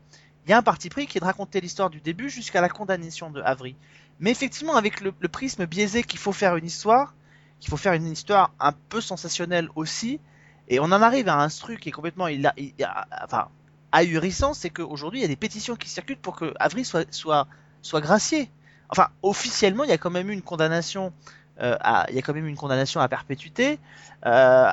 il 0.46 0.50
y 0.50 0.52
a 0.54 0.58
un 0.58 0.62
parti 0.62 0.88
pris 0.88 1.06
qui 1.06 1.18
est 1.18 1.20
de 1.20 1.24
raconter 1.26 1.60
l'histoire 1.60 1.90
du 1.90 2.00
début 2.00 2.30
jusqu'à 2.30 2.60
la 2.60 2.68
condamnation 2.68 3.30
de 3.30 3.40
Avery. 3.42 3.76
Mais 4.20 4.30
effectivement, 4.30 4.76
avec 4.76 5.00
le, 5.00 5.12
le 5.18 5.28
prisme 5.28 5.66
biaisé 5.66 6.02
qu'il 6.02 6.18
faut 6.18 6.32
faire 6.32 6.56
une 6.56 6.66
histoire, 6.66 7.14
qu'il 7.60 7.70
faut 7.70 7.76
faire 7.76 7.92
une 7.94 8.06
histoire 8.06 8.52
un 8.60 8.72
peu 8.72 9.00
sensationnelle 9.00 9.68
aussi, 9.76 10.20
et 10.68 10.80
on 10.80 10.84
en 10.84 11.02
arrive 11.02 11.28
à 11.28 11.36
un 11.36 11.48
truc 11.48 11.80
qui 11.80 11.88
est 11.88 11.92
complètement 11.92 12.28
il 12.28 12.50
il- 12.56 12.74
enfin, 13.22 13.48
ahurissant, 13.92 14.54
c'est 14.54 14.70
qu'aujourd'hui 14.70 15.20
il 15.20 15.22
y 15.22 15.24
a 15.24 15.28
des 15.28 15.36
pétitions 15.36 15.76
qui 15.76 15.88
circulent 15.88 16.16
pour 16.18 16.36
que 16.36 16.54
Avery 16.60 16.84
soit, 16.84 17.12
soit, 17.12 17.46
soit 17.82 18.00
gracié. 18.00 18.50
Enfin, 18.88 19.08
officiellement, 19.22 19.84
il 19.84 19.90
y 19.90 19.92
a 19.92 19.98
quand 19.98 20.10
même 20.10 20.30
eu 20.30 20.32
une 20.32 20.42
condamnation, 20.42 21.12
euh, 21.60 21.76
à, 21.80 22.06
il 22.10 22.16
y 22.16 22.18
a 22.18 22.22
quand 22.22 22.34
même 22.34 22.46
une 22.46 22.56
condamnation 22.56 23.00
à 23.00 23.08
perpétuité, 23.08 23.78
euh, 24.26 24.70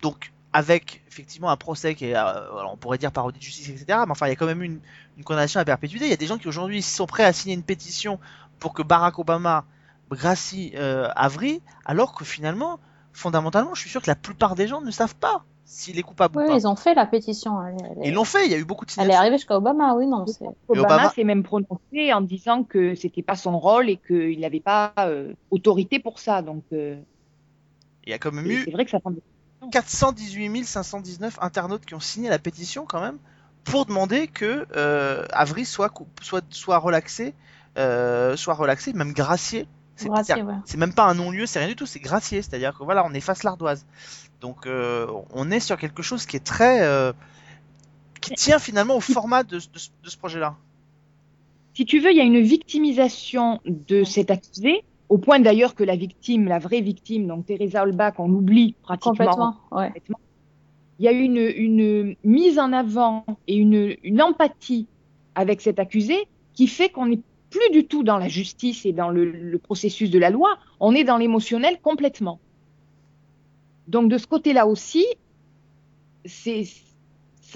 donc 0.00 0.31
avec 0.52 1.02
effectivement 1.08 1.50
un 1.50 1.56
procès 1.56 1.94
qui 1.94 2.06
est, 2.06 2.14
euh, 2.14 2.18
alors, 2.20 2.72
on 2.72 2.76
pourrait 2.76 2.98
dire 2.98 3.10
parodie 3.12 3.38
de 3.38 3.44
justice, 3.44 3.68
etc. 3.70 4.00
Mais 4.06 4.10
enfin, 4.12 4.26
il 4.26 4.30
y 4.30 4.32
a 4.32 4.36
quand 4.36 4.46
même 4.46 4.62
eu 4.62 4.66
une, 4.66 4.80
une 5.16 5.24
condamnation 5.24 5.60
à 5.60 5.64
perpétuité. 5.64 6.04
Il 6.06 6.10
y 6.10 6.14
a 6.14 6.16
des 6.18 6.26
gens 6.26 6.38
qui 6.38 6.48
aujourd'hui 6.48 6.82
sont 6.82 7.06
prêts 7.06 7.24
à 7.24 7.32
signer 7.32 7.54
une 7.54 7.62
pétition 7.62 8.18
pour 8.58 8.74
que 8.74 8.82
Barack 8.82 9.18
Obama 9.18 9.64
gracie 10.10 10.72
euh, 10.74 11.08
Avery, 11.16 11.62
alors 11.86 12.14
que 12.14 12.24
finalement, 12.24 12.78
fondamentalement, 13.14 13.74
je 13.74 13.80
suis 13.80 13.90
sûr 13.90 14.02
que 14.02 14.08
la 14.10 14.14
plupart 14.14 14.54
des 14.54 14.68
gens 14.68 14.82
ne 14.82 14.90
savent 14.90 15.16
pas 15.16 15.44
s'il 15.64 15.98
est 15.98 16.02
coupable 16.02 16.36
Oui, 16.36 16.44
ou 16.44 16.48
pas. 16.48 16.54
ils 16.54 16.66
ont 16.68 16.76
fait 16.76 16.92
la 16.92 17.06
pétition. 17.06 17.66
Elle, 17.66 17.76
elle 18.02 18.08
Ils 18.08 18.12
l'ont 18.12 18.24
fait, 18.24 18.44
il 18.44 18.52
y 18.52 18.54
a 18.54 18.58
eu 18.58 18.64
beaucoup 18.66 18.84
de 18.84 18.90
elle 18.90 18.94
est 18.94 19.02
signatures. 19.04 19.20
arrivée 19.20 19.36
jusqu'à 19.38 19.56
Obama, 19.56 19.94
oui, 19.94 20.06
non. 20.06 20.26
Obama, 20.68 21.06
Obama- 21.06 21.14
s'est 21.14 21.24
même 21.24 21.42
prononcé 21.42 22.12
en 22.12 22.20
disant 22.20 22.62
que 22.62 22.94
c'était 22.94 23.22
pas 23.22 23.36
son 23.36 23.58
rôle 23.58 23.88
et 23.88 23.96
qu'il 23.96 24.38
n'avait 24.40 24.60
pas 24.60 24.92
euh, 24.98 25.32
autorité 25.50 25.98
pour 25.98 26.18
ça. 26.18 26.42
Donc 26.42 26.64
euh, 26.74 27.00
Il 28.04 28.10
y 28.10 28.12
a 28.12 28.18
quand 28.18 28.32
même 28.32 28.46
eu 28.46 28.62
c'est 28.64 28.70
vrai 28.70 28.84
que 28.84 28.90
ça 28.90 29.00
semble 29.00 29.20
418 29.70 30.64
519 30.64 31.38
internautes 31.40 31.84
qui 31.84 31.94
ont 31.94 32.00
signé 32.00 32.28
la 32.28 32.38
pétition 32.38 32.84
quand 32.86 33.00
même 33.00 33.18
pour 33.64 33.86
demander 33.86 34.26
que 34.26 34.66
euh, 34.76 35.24
Avery 35.32 35.64
soit, 35.64 35.92
soit, 36.20 36.44
soit 36.50 36.78
relaxé, 36.78 37.34
euh, 37.78 38.36
soit 38.36 38.54
relaxé, 38.54 38.92
même 38.92 39.12
gracié. 39.12 39.66
C'est 39.94 40.08
ouais. 40.08 40.76
même 40.76 40.94
pas 40.94 41.04
un 41.04 41.14
non-lieu, 41.14 41.46
c'est 41.46 41.60
rien 41.60 41.68
du 41.68 41.76
tout, 41.76 41.86
c'est 41.86 42.00
gracié, 42.00 42.42
c'est-à-dire 42.42 42.76
que 42.76 42.82
voilà, 42.82 43.04
on 43.06 43.14
efface 43.14 43.44
l'ardoise. 43.44 43.86
Donc 44.40 44.66
euh, 44.66 45.06
on 45.30 45.50
est 45.50 45.60
sur 45.60 45.76
quelque 45.76 46.02
chose 46.02 46.26
qui 46.26 46.36
est 46.36 46.44
très, 46.44 46.82
euh, 46.82 47.12
qui 48.20 48.34
tient 48.34 48.58
finalement 48.58 48.96
au 48.96 49.00
format 49.00 49.44
de, 49.44 49.58
de 49.58 50.10
ce 50.10 50.16
projet-là. 50.16 50.56
Si 51.74 51.84
tu 51.86 52.00
veux, 52.00 52.10
il 52.10 52.16
y 52.16 52.20
a 52.20 52.24
une 52.24 52.42
victimisation 52.42 53.60
de 53.64 54.02
cet 54.02 54.30
accusé, 54.30 54.84
au 55.12 55.18
point 55.18 55.40
d'ailleurs 55.40 55.74
que 55.74 55.84
la 55.84 55.94
victime, 55.94 56.46
la 56.46 56.58
vraie 56.58 56.80
victime, 56.80 57.26
donc 57.26 57.44
Teresa 57.44 57.82
Olbach, 57.82 58.14
on 58.18 58.28
l'oublie 58.28 58.74
pratiquement. 58.82 59.12
Complètement, 59.12 59.56
ouais. 59.70 59.92
Il 60.98 61.04
y 61.04 61.08
a 61.08 61.12
une, 61.12 61.36
une 61.36 62.16
mise 62.24 62.58
en 62.58 62.72
avant 62.72 63.24
et 63.46 63.56
une, 63.56 63.94
une 64.02 64.22
empathie 64.22 64.86
avec 65.34 65.60
cet 65.60 65.78
accusé 65.78 66.16
qui 66.54 66.66
fait 66.66 66.88
qu'on 66.88 67.06
n'est 67.06 67.20
plus 67.50 67.70
du 67.72 67.86
tout 67.86 68.02
dans 68.02 68.16
la 68.16 68.28
justice 68.28 68.86
et 68.86 68.94
dans 68.94 69.10
le, 69.10 69.24
le 69.30 69.58
processus 69.58 70.08
de 70.10 70.18
la 70.18 70.30
loi, 70.30 70.56
on 70.80 70.94
est 70.94 71.04
dans 71.04 71.18
l'émotionnel 71.18 71.78
complètement. 71.82 72.38
Donc 73.88 74.10
de 74.10 74.16
ce 74.16 74.26
côté-là 74.26 74.66
aussi, 74.66 75.04
c'est- 76.24 76.64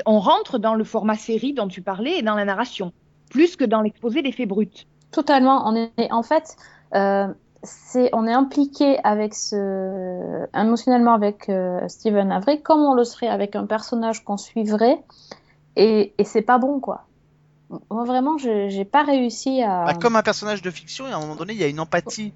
on 0.04 0.18
rentre 0.18 0.58
dans 0.58 0.74
le 0.74 0.84
format 0.84 1.16
série 1.16 1.54
dont 1.54 1.68
tu 1.68 1.80
parlais 1.80 2.18
et 2.18 2.22
dans 2.22 2.34
la 2.34 2.44
narration, 2.44 2.92
plus 3.30 3.56
que 3.56 3.64
dans 3.64 3.80
l'exposé 3.80 4.20
des 4.20 4.32
faits 4.32 4.48
bruts. 4.48 4.86
Totalement. 5.10 5.66
On 5.66 5.74
est, 5.74 6.12
en 6.12 6.22
fait, 6.22 6.56
euh, 6.94 7.28
c'est, 7.62 8.10
on 8.12 8.26
est 8.26 8.32
impliqué 8.32 8.98
avec 9.04 9.34
ce, 9.34 10.46
émotionnellement 10.54 11.14
avec 11.14 11.48
euh, 11.48 11.86
Stephen 11.88 12.30
Avery, 12.32 12.62
comme 12.62 12.80
on 12.80 12.94
le 12.94 13.04
serait 13.04 13.28
avec 13.28 13.56
un 13.56 13.66
personnage 13.66 14.24
qu'on 14.24 14.36
suivrait, 14.36 15.02
et, 15.76 16.14
et 16.18 16.24
c'est 16.24 16.42
pas 16.42 16.58
bon, 16.58 16.80
quoi. 16.80 17.04
Moi, 17.90 18.04
vraiment, 18.04 18.38
je 18.38 18.68
j'ai 18.68 18.84
pas 18.84 19.02
réussi 19.02 19.62
à. 19.62 19.86
Bah, 19.86 19.94
comme 19.94 20.16
un 20.16 20.22
personnage 20.22 20.62
de 20.62 20.70
fiction, 20.70 21.08
et 21.08 21.12
à 21.12 21.16
un 21.16 21.20
moment 21.20 21.34
donné, 21.34 21.52
il 21.52 21.58
y 21.58 21.64
a 21.64 21.68
une 21.68 21.80
empathie. 21.80 22.32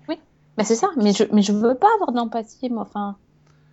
Mais 0.59 0.65
c'est 0.65 0.75
ça, 0.75 0.89
mais 0.97 1.13
je, 1.13 1.25
mais 1.33 1.43
je 1.43 1.53
veux 1.53 1.77
pas 1.77 1.87
avoir 1.95 2.13
d'empathie, 2.13 2.69
moi. 2.69 2.83
Enfin, 2.83 3.17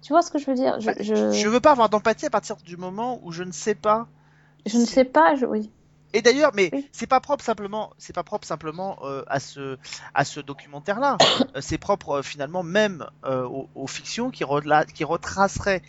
tu 0.02 0.14
vois 0.14 0.22
ce 0.22 0.32
que 0.32 0.38
je 0.38 0.46
veux 0.46 0.54
dire? 0.54 0.80
Je, 0.80 0.88
Bah, 0.88 0.94
je, 1.00 1.32
Je 1.32 1.50
veux 1.50 1.60
pas 1.60 1.72
avoir 1.72 1.90
d'empathie 1.90 2.28
à 2.28 2.30
partir 2.30 2.56
du 2.58 2.78
moment 2.78 3.20
où 3.24 3.32
je 3.32 3.44
ne 3.44 3.52
sais 3.52 3.76
pas. 3.76 4.08
je 4.66 4.78
ne 4.78 4.86
sais 4.86 5.04
pas, 5.04 5.36
je, 5.36 5.46
oui. 5.46 5.72
Et 6.18 6.22
d'ailleurs, 6.24 6.52
mais 6.56 6.70
Oui. 6.74 6.88
c'est 6.92 7.06
pas 7.08 7.20
propre 7.20 7.44
simplement, 7.44 7.92
c'est 8.00 8.14
pas 8.16 8.24
propre 8.24 8.48
simplement 8.48 8.98
euh, 9.04 9.24
à 9.28 9.40
ce 9.40 9.78
à 10.16 10.26
ce 10.26 10.40
documentaire-là. 10.40 11.18
Euh, 11.56 11.62
c'est 11.62 11.78
propre 11.78 12.10
euh, 12.20 12.22
finalement 12.24 12.64
même 12.64 13.06
euh, 13.26 13.44
aux, 13.44 13.70
aux 13.76 13.88
fictions 13.88 14.32
qui, 14.32 14.44
rela- 14.44 14.86
qui 14.86 15.04
retraceraient 15.04 15.84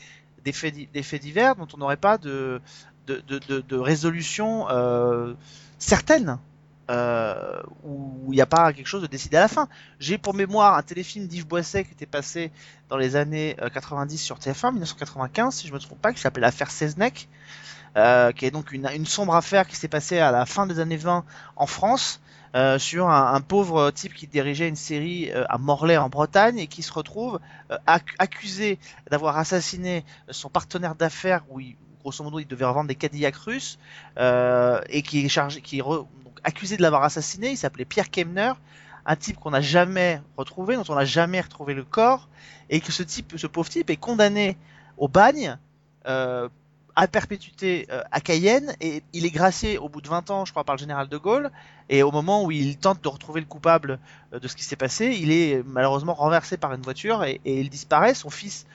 des 0.44 0.52
faits 0.52 0.74
di- 0.74 0.86
des 0.92 1.02
faits 1.02 1.22
divers 1.22 1.56
dont 1.56 1.66
on 1.72 1.78
n'aurait 1.78 1.96
pas 1.96 2.18
de 2.18 2.60
de, 3.06 3.22
de, 3.26 3.38
de, 3.48 3.60
de 3.60 3.76
résolution 3.76 4.66
certaine. 5.78 6.38
Euh, 6.90 7.60
où 7.84 8.32
il 8.32 8.36
n'y 8.36 8.40
a 8.40 8.46
pas 8.46 8.72
quelque 8.72 8.86
chose 8.86 9.02
de 9.02 9.06
décidé 9.06 9.36
à 9.36 9.40
la 9.40 9.48
fin. 9.48 9.68
J'ai 10.00 10.16
pour 10.16 10.32
mémoire 10.32 10.74
un 10.74 10.82
téléfilm 10.82 11.26
d'Yves 11.26 11.46
Boisset 11.46 11.84
qui 11.84 11.92
était 11.92 12.06
passé 12.06 12.50
dans 12.88 12.96
les 12.96 13.14
années 13.14 13.56
euh, 13.60 13.68
90 13.68 14.16
sur 14.16 14.38
TF1, 14.38 14.70
1995, 14.72 15.54
si 15.54 15.68
je 15.68 15.74
me 15.74 15.78
trompe 15.78 16.00
pas, 16.00 16.14
qui 16.14 16.20
s'appelait 16.22 16.40
l'affaire 16.40 16.70
Seznec, 16.70 17.28
euh, 17.96 18.32
qui 18.32 18.46
est 18.46 18.50
donc 18.50 18.72
une, 18.72 18.88
une 18.94 19.06
sombre 19.06 19.34
affaire 19.34 19.66
qui 19.66 19.76
s'est 19.76 19.88
passée 19.88 20.18
à 20.18 20.30
la 20.30 20.46
fin 20.46 20.66
des 20.66 20.80
années 20.80 20.96
20 20.96 21.24
en 21.56 21.66
France, 21.66 22.20
euh, 22.56 22.78
sur 22.78 23.08
un, 23.08 23.34
un 23.34 23.40
pauvre 23.40 23.90
type 23.90 24.14
qui 24.14 24.26
dirigeait 24.26 24.68
une 24.68 24.76
série 24.76 25.30
euh, 25.32 25.44
à 25.48 25.58
Morlaix 25.58 25.98
en 25.98 26.08
Bretagne 26.08 26.58
et 26.58 26.66
qui 26.66 26.82
se 26.82 26.92
retrouve 26.92 27.40
euh, 27.70 27.76
ac- 27.86 28.14
accusé 28.18 28.78
d'avoir 29.10 29.36
assassiné 29.36 30.04
son 30.30 30.48
partenaire 30.48 30.94
d'affaires 30.94 31.42
où 31.50 31.60
il, 31.60 31.76
grosso 32.00 32.22
modo 32.24 32.38
il 32.38 32.46
devait 32.46 32.64
revendre 32.64 32.88
des 32.88 32.94
Cadillacs 32.94 33.36
russes 33.36 33.78
euh, 34.18 34.80
et 34.88 35.02
qui 35.02 35.24
est 35.24 35.28
chargé, 35.28 35.60
qui 35.60 35.78
est 35.78 35.82
re- 35.82 36.06
donc 36.24 36.38
accusé 36.42 36.76
de 36.76 36.82
l'avoir 36.82 37.02
assassiné. 37.02 37.50
Il 37.50 37.56
s'appelait 37.58 37.84
Pierre 37.84 38.10
Kemner, 38.10 38.52
un 39.04 39.16
type 39.16 39.38
qu'on 39.38 39.50
n'a 39.50 39.60
jamais 39.60 40.20
retrouvé, 40.36 40.76
dont 40.76 40.84
on 40.88 40.94
n'a 40.94 41.04
jamais 41.04 41.40
retrouvé 41.40 41.74
le 41.74 41.84
corps, 41.84 42.28
et 42.70 42.80
que 42.80 42.92
ce 42.92 43.02
type, 43.02 43.34
ce 43.36 43.46
pauvre 43.46 43.68
type 43.68 43.90
est 43.90 43.96
condamné 43.96 44.56
au 44.96 45.08
bagne. 45.08 45.58
Euh, 46.98 47.02
à 47.02 47.06
perpétuité 47.06 47.86
euh, 47.90 48.02
à 48.10 48.20
Cayenne 48.20 48.74
et 48.80 49.02
il 49.12 49.24
est 49.24 49.30
gracié 49.30 49.78
au 49.78 49.88
bout 49.88 50.00
de 50.00 50.08
20 50.08 50.30
ans, 50.30 50.44
je 50.44 50.50
crois, 50.50 50.64
par 50.64 50.74
le 50.74 50.80
général 50.80 51.08
de 51.08 51.16
Gaulle. 51.16 51.50
Et 51.88 52.02
au 52.02 52.10
moment 52.10 52.44
où 52.44 52.50
il 52.50 52.76
tente 52.76 53.02
de 53.02 53.08
retrouver 53.08 53.40
le 53.40 53.46
coupable 53.46 54.00
euh, 54.32 54.40
de 54.40 54.48
ce 54.48 54.56
qui 54.56 54.64
s'est 54.64 54.76
passé, 54.76 55.16
il 55.20 55.30
est 55.30 55.62
malheureusement 55.64 56.14
renversé 56.14 56.56
par 56.56 56.72
une 56.74 56.82
voiture 56.82 57.22
et, 57.24 57.40
il 57.44 57.70
disparaît. 57.70 58.14
Son 58.14 58.30
fils, 58.30 58.66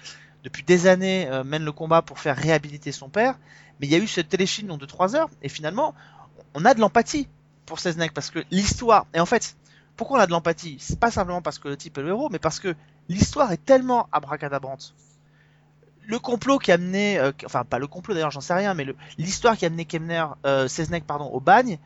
depuis 0.43 0.63
des 0.63 0.87
années, 0.87 1.27
euh, 1.29 1.43
mène 1.43 1.65
le 1.65 1.71
combat 1.73 2.01
pour 2.01 2.17
faire 2.19 2.37
réhabiliter 2.37 2.93
son 2.93 3.09
père. 3.09 3.35
Mais 3.79 3.87
il 3.87 3.91
y 3.91 3.95
a 3.95 3.99
eu 3.99 4.07
ce 4.07 4.21
téléfilm 4.21 4.77
de 4.77 4.85
3 4.85 5.15
heures 5.15 5.29
et 5.41 5.49
finalement, 5.49 5.93
on 6.53 6.63
a 6.63 6.73
de 6.73 6.79
l'empathie 6.79 7.27
pour 7.65 7.79
Seznec 7.79 8.13
parce 8.13 8.29
que 8.29 8.39
l'histoire. 8.51 9.05
Et 9.13 9.19
en 9.19 9.25
fait, 9.25 9.57
pourquoi 9.97 10.19
on 10.19 10.21
a 10.21 10.27
de 10.27 10.31
l'empathie? 10.31 10.77
C'est 10.79 10.99
pas 10.99 11.11
simplement 11.11 11.41
parce 11.41 11.59
que 11.59 11.67
le 11.67 11.75
type 11.75 11.97
est 11.97 12.01
le 12.01 12.09
héros, 12.09 12.29
mais 12.31 12.39
parce 12.39 12.61
que 12.61 12.73
l'histoire 13.09 13.51
est 13.51 13.65
tellement 13.65 14.07
abracadabrante 14.13 14.95
le 16.05 16.19
complot 16.19 16.59
qui 16.59 16.71
a 16.71 16.75
amené, 16.75 17.19
euh, 17.19 17.31
enfin 17.45 17.63
pas 17.63 17.79
le 17.79 17.87
complot 17.87 18.13
d'ailleurs, 18.13 18.31
j'en 18.31 18.41
sais 18.41 18.53
rien, 18.53 18.73
mais 18.73 18.85
l'histoire 19.17 19.57
qui 19.57 19.65
a 19.65 19.67
amené 19.67 19.85
Kemner, 19.85 20.25
euh, 20.45 20.67
Seznec 20.67 21.05
pardon, 21.05 21.25
au 21.25 21.39
bagne, 21.39 21.77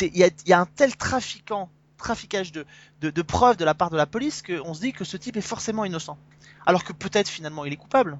il 0.00 0.16
y 0.16 0.32
y 0.46 0.52
a 0.52 0.60
un 0.60 0.66
tel 0.66 0.96
trafiquant, 0.96 1.68
traficage 1.96 2.52
de, 2.52 3.22
preuves 3.22 3.56
de 3.56 3.64
la 3.64 3.74
part 3.74 3.90
de 3.90 3.96
la 3.96 4.06
police 4.06 4.42
qu'on 4.42 4.74
se 4.74 4.80
dit 4.80 4.92
que 4.92 5.04
ce 5.04 5.16
type 5.16 5.36
est 5.36 5.42
forcément 5.42 5.84
innocent, 5.84 6.18
alors 6.66 6.84
que 6.84 6.92
peut-être 6.92 7.28
finalement 7.28 7.64
il 7.64 7.72
est 7.72 7.76
coupable. 7.76 8.18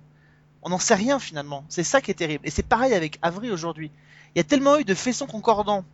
On 0.62 0.70
n'en 0.70 0.78
sait 0.78 0.94
rien 0.94 1.18
finalement. 1.18 1.64
C'est 1.68 1.84
ça 1.84 2.00
qui 2.00 2.10
est 2.10 2.14
terrible. 2.14 2.44
Et 2.46 2.50
c'est 2.50 2.64
pareil 2.64 2.92
avec 2.92 3.18
Avery 3.22 3.52
aujourd'hui. 3.52 3.92
Il 4.34 4.38
y 4.38 4.40
a 4.40 4.44
tellement 4.44 4.78
eu 4.78 4.84
de 4.84 4.94
faisceaux 4.94 5.26
concordants 5.26 5.84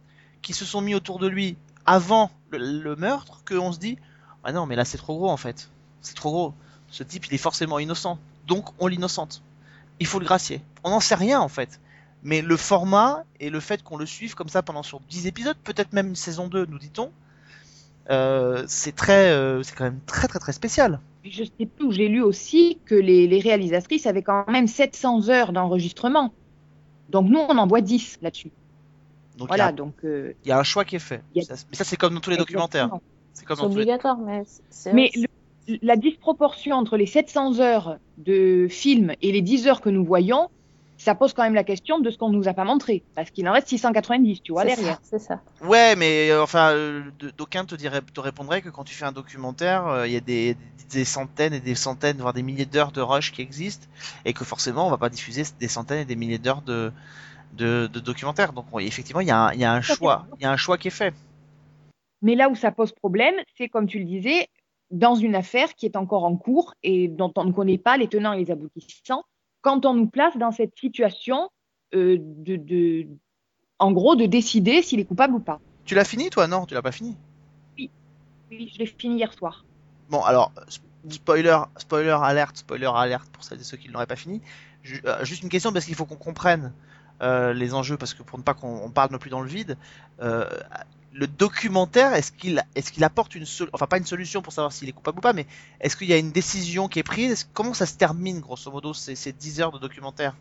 qui 0.41 0.55
se 0.55 0.65
sont 0.65 0.81
mis 0.81 0.95
autour 0.95 1.19
de 1.19 1.27
lui 1.27 1.57
avant 1.85 2.31
le, 2.51 2.59
le 2.59 2.97
meurtre 2.97 3.43
qu'on 3.47 3.73
se 3.73 3.79
dit 3.79 3.99
ah 4.45 4.53
non 4.53 4.67
mais 4.67 4.77
là 4.77 4.85
c'est 4.85 4.99
trop 4.99 5.17
gros 5.17 5.31
en 5.31 5.37
fait. 5.37 5.71
C'est 6.01 6.15
trop 6.15 6.31
gros. 6.31 6.55
Ce 6.89 7.03
type 7.03 7.27
il 7.27 7.35
est 7.35 7.39
forcément 7.39 7.79
innocent 7.79 8.19
donc 8.53 8.65
on 8.79 8.87
l'innocente. 8.87 9.43
Il 10.01 10.07
faut 10.07 10.19
le 10.19 10.25
gracier. 10.25 10.61
On 10.85 10.91
n'en 10.91 11.01
sait 11.01 11.15
rien 11.15 11.41
en 11.41 11.49
fait. 11.49 11.81
Mais 12.23 12.41
le 12.43 12.57
format 12.57 13.25
et 13.41 13.51
le 13.51 13.61
fait 13.61 13.83
qu'on 13.83 13.97
le 13.97 14.07
suive 14.07 14.35
comme 14.35 14.49
ça 14.49 14.63
pendant 14.63 14.83
sur 14.83 15.01
10 15.01 15.27
épisodes, 15.27 15.57
peut-être 15.65 15.93
même 15.93 16.09
une 16.09 16.17
saison 16.17 16.47
2, 16.49 16.67
nous 16.67 16.79
dit-on, 16.79 17.11
euh, 18.11 18.65
c'est 18.69 18.95
très, 18.95 19.31
euh, 19.31 19.63
c'est 19.63 19.75
quand 19.77 19.85
même 19.85 20.01
très 20.07 20.29
très 20.29 20.39
très 20.39 20.53
spécial. 20.53 21.01
Je 21.25 21.45
sais 21.45 21.67
plus 21.67 21.87
où 21.87 21.93
j'ai 21.93 22.09
lu 22.09 22.21
aussi 22.23 22.79
que 22.85 22.95
les, 22.95 23.27
les 23.29 23.41
réalisatrices 23.41 24.07
avaient 24.07 24.23
quand 24.23 24.45
même 24.49 24.67
700 24.67 25.29
heures 25.31 25.53
d'enregistrement. 25.53 26.33
Donc 27.11 27.29
nous, 27.29 27.39
on 27.39 27.57
en 27.59 27.67
voit 27.67 27.81
10 27.81 28.19
là-dessus. 28.23 28.51
Donc 29.39 29.39
il 29.39 29.43
y 29.45 29.47
Voilà, 29.49 29.67
a- 29.67 29.73
donc. 29.73 29.95
euh, 30.05 30.35
il 30.45 30.49
y, 30.49 30.53
a 30.53 30.59
un 30.59 30.63
choix 30.65 30.85
qui 30.85 30.97
est 30.97 30.99
fait. 31.11 31.17
A- 31.17 31.23
mais 31.35 31.77
ça 31.77 31.85
c'est 31.85 31.97
comme 31.97 32.15
dans 32.15 32.21
tous 32.21 32.31
les 32.31 32.37
documentaires. 32.37 32.85
exactement. 32.87 33.03
C'est 33.35 33.47
comme 33.47 33.57
C'est 33.57 33.63
dans 33.63 33.69
tous 33.71 33.77
les... 33.77 33.83
obligatoire, 33.83 34.19
mais 34.19 34.43
c'est. 34.71 34.93
La 35.83 35.97
disproportion 35.97 36.77
entre 36.77 36.97
les 36.97 37.07
700 37.07 37.61
heures 37.61 37.99
de 38.19 38.67
film 38.69 39.15
et 39.23 39.33
les 39.33 39.43
10 39.43 39.69
heures 39.69 39.81
que 39.81 39.91
nous 39.91 40.05
voyons, 40.05 40.49
ça 40.99 41.15
pose 41.15 41.33
quand 41.33 41.43
même 41.43 41.55
la 41.55 41.65
question 41.65 41.99
de 41.99 42.11
ce 42.11 42.19
qu'on 42.19 42.31
nous 42.31 42.49
a 42.49 42.55
pas 42.55 42.65
montré. 42.65 43.03
Parce 43.15 43.31
qu'il 43.31 43.49
en 43.49 43.53
reste 43.53 43.69
690, 43.69 44.41
tu 44.43 44.53
vois, 44.53 44.65
derrière. 44.65 44.99
c'est 45.03 45.19
ça. 45.19 45.41
Ouais, 45.61 45.95
mais 45.97 46.31
euh, 46.31 46.43
enfin, 46.43 46.73
euh, 46.73 47.03
d'aucuns 47.37 47.65
te, 47.65 47.75
diraient- 47.77 48.03
te 48.03 48.21
répondraient 48.21 48.63
que 48.63 48.69
quand 48.71 48.85
tu 48.85 48.95
fais 48.95 49.05
un 49.05 49.13
documentaire, 49.13 49.87
euh, 49.87 50.07
il 50.07 50.13
y 50.13 50.17
a 50.17 50.21
des, 50.21 50.57
des 50.91 51.05
centaines 51.05 51.55
et 51.55 51.61
des 51.61 51.75
centaines, 51.77 52.17
voire 52.19 52.33
des 52.33 52.43
milliers 52.43 52.67
d'heures 52.67 52.93
de 52.93 53.01
rush 53.01 53.33
qui 53.33 53.43
existent, 53.43 53.87
et 54.25 54.33
que 54.33 54.45
forcément, 54.45 54.87
on 54.87 54.91
va 54.91 54.99
pas 54.99 55.09
diffuser 55.11 55.45
des 55.61 55.69
centaines 55.69 56.01
et 56.01 56.05
des 56.05 56.17
milliers 56.17 56.39
d'heures 56.39 56.63
de, 56.63 56.93
de, 57.55 57.89
de 57.93 58.01
documentaires. 58.01 58.53
Donc, 58.53 58.67
effectivement, 58.81 59.21
y, 59.21 59.27
il 59.55 59.61
y 59.61 59.65
a 59.65 59.73
un 59.73 59.81
choix, 59.81 60.27
il 60.39 60.43
y 60.43 60.47
a 60.47 60.51
un 60.53 60.57
choix 60.57 60.79
qui 60.79 60.89
est 60.89 60.93
fait. 60.93 61.15
Mais 62.21 62.35
là 62.37 62.49
où 62.49 62.55
ça 62.55 62.71
pose 62.71 62.93
problème, 62.93 63.35
c'est 63.59 63.69
comme 63.69 63.87
tu 63.87 63.99
le 63.99 64.05
disais, 64.05 64.49
dans 64.93 65.15
une 65.15 65.35
affaire 65.35 65.75
qui 65.75 65.87
est 65.87 65.97
encore 65.97 66.25
en 66.25 66.37
cours 66.37 66.75
et 66.83 67.09
dont 67.09 67.33
on 67.37 67.45
ne 67.45 67.53
connaît 67.53 67.79
pas 67.79 67.97
les 67.97 68.09
tenants 68.09 68.33
et 68.33 68.45
les 68.45 68.51
aboutissants, 68.51 69.25
quand 69.61 69.85
on 69.87 69.95
nous 69.95 70.07
place 70.07 70.37
dans 70.37 70.53
cette 70.53 70.79
situation 70.79 71.49
euh, 71.95 72.19
de, 72.21 72.57
de, 72.57 73.09
en 73.79 73.93
gros, 73.93 74.15
de 74.17 74.27
décider 74.27 74.83
s'il 74.83 75.01
est 75.01 75.05
coupable 75.05 75.35
ou 75.35 75.41
pas. 75.41 75.61
Tu 75.85 75.95
l'as 75.95 76.05
fini, 76.05 76.31
toi? 76.31 76.47
Non, 76.47 76.67
tu 76.67 76.75
l'as 76.75 76.83
pas 76.83 76.93
fini. 76.93 77.17
Oui, 77.77 77.91
je 78.51 78.79
l'ai 78.79 78.87
fini 78.87 79.17
hier 79.17 79.33
soir. 79.33 79.65
Bon, 80.11 80.21
alors, 80.21 80.53
spoiler, 81.09 81.59
spoiler 81.79 82.17
alerte, 82.23 82.59
spoiler 82.59 82.91
alerte 82.95 83.29
pour 83.31 83.43
celles 83.43 83.61
et 83.61 83.65
ceux 83.65 83.77
qui 83.77 83.89
ne 83.89 83.95
l'auraient 83.95 84.07
pas 84.07 84.17
fini. 84.17 84.41
Euh, 85.05 85.25
juste 85.25 85.43
une 85.43 85.49
question 85.49 85.73
parce 85.73 85.85
qu'il 85.87 85.95
faut 85.95 86.05
qu'on 86.05 86.17
comprenne 86.17 86.73
euh, 87.23 87.53
les 87.53 87.73
enjeux, 87.73 87.97
parce 87.97 88.15
que 88.15 88.23
pour 88.23 88.39
ne 88.39 88.43
pas 88.43 88.55
qu'on 88.55 88.83
on 88.85 88.91
parle 88.91 89.11
non 89.13 89.19
plus 89.19 89.31
dans 89.31 89.41
le 89.41 89.49
vide, 89.49 89.77
euh, 90.21 90.45
le 91.13 91.27
documentaire, 91.27 92.15
est-ce 92.15 92.33
qu'il 92.33 93.05
apporte 93.05 93.35
une 93.35 93.45
solution, 93.45 93.71
enfin 93.75 93.87
pas 93.87 93.99
une 93.99 94.07
solution 94.07 94.41
pour 94.41 94.53
savoir 94.53 94.73
s'il 94.73 94.89
est 94.89 94.93
coupable 94.93 95.19
ou 95.19 95.21
pas, 95.21 95.33
mais 95.33 95.47
est-ce 95.81 95.97
qu'il 95.97 96.09
y 96.09 96.13
a 96.13 96.19
une 96.19 96.33
décision 96.33 96.89
qui 96.89 96.99
est 96.99 97.05
prise? 97.05 97.49
Comment 97.53 97.75
ça 97.75 97.87
se 97.87 97.97
termine, 97.97 98.41
grosso 98.41 98.71
modo, 98.71 98.95
ces, 98.95 99.15
ces 99.15 99.33
10 99.33 99.61
heures 99.61 99.73
de 99.73 99.79
documentaire? 99.79 100.35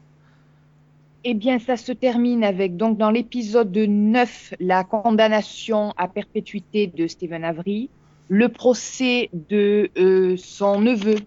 Eh 1.23 1.34
bien, 1.34 1.60
ça 1.60 1.77
se 1.77 1.91
termine 1.91 2.43
avec, 2.43 2.77
donc, 2.77 2.97
dans 2.97 3.12
l'épisode 3.12 3.75
9, 3.75 4.55
la 4.60 4.84
condamnation 4.84 5.93
à 5.97 6.07
perpétuité 6.07 6.88
de 6.88 7.05
Stephen 7.05 7.43
Avery, 7.43 7.89
le 8.27 8.49
procès 8.49 9.29
de 9.34 9.91
euh, 9.97 10.36
son 10.38 10.81
neveu, 10.81 11.17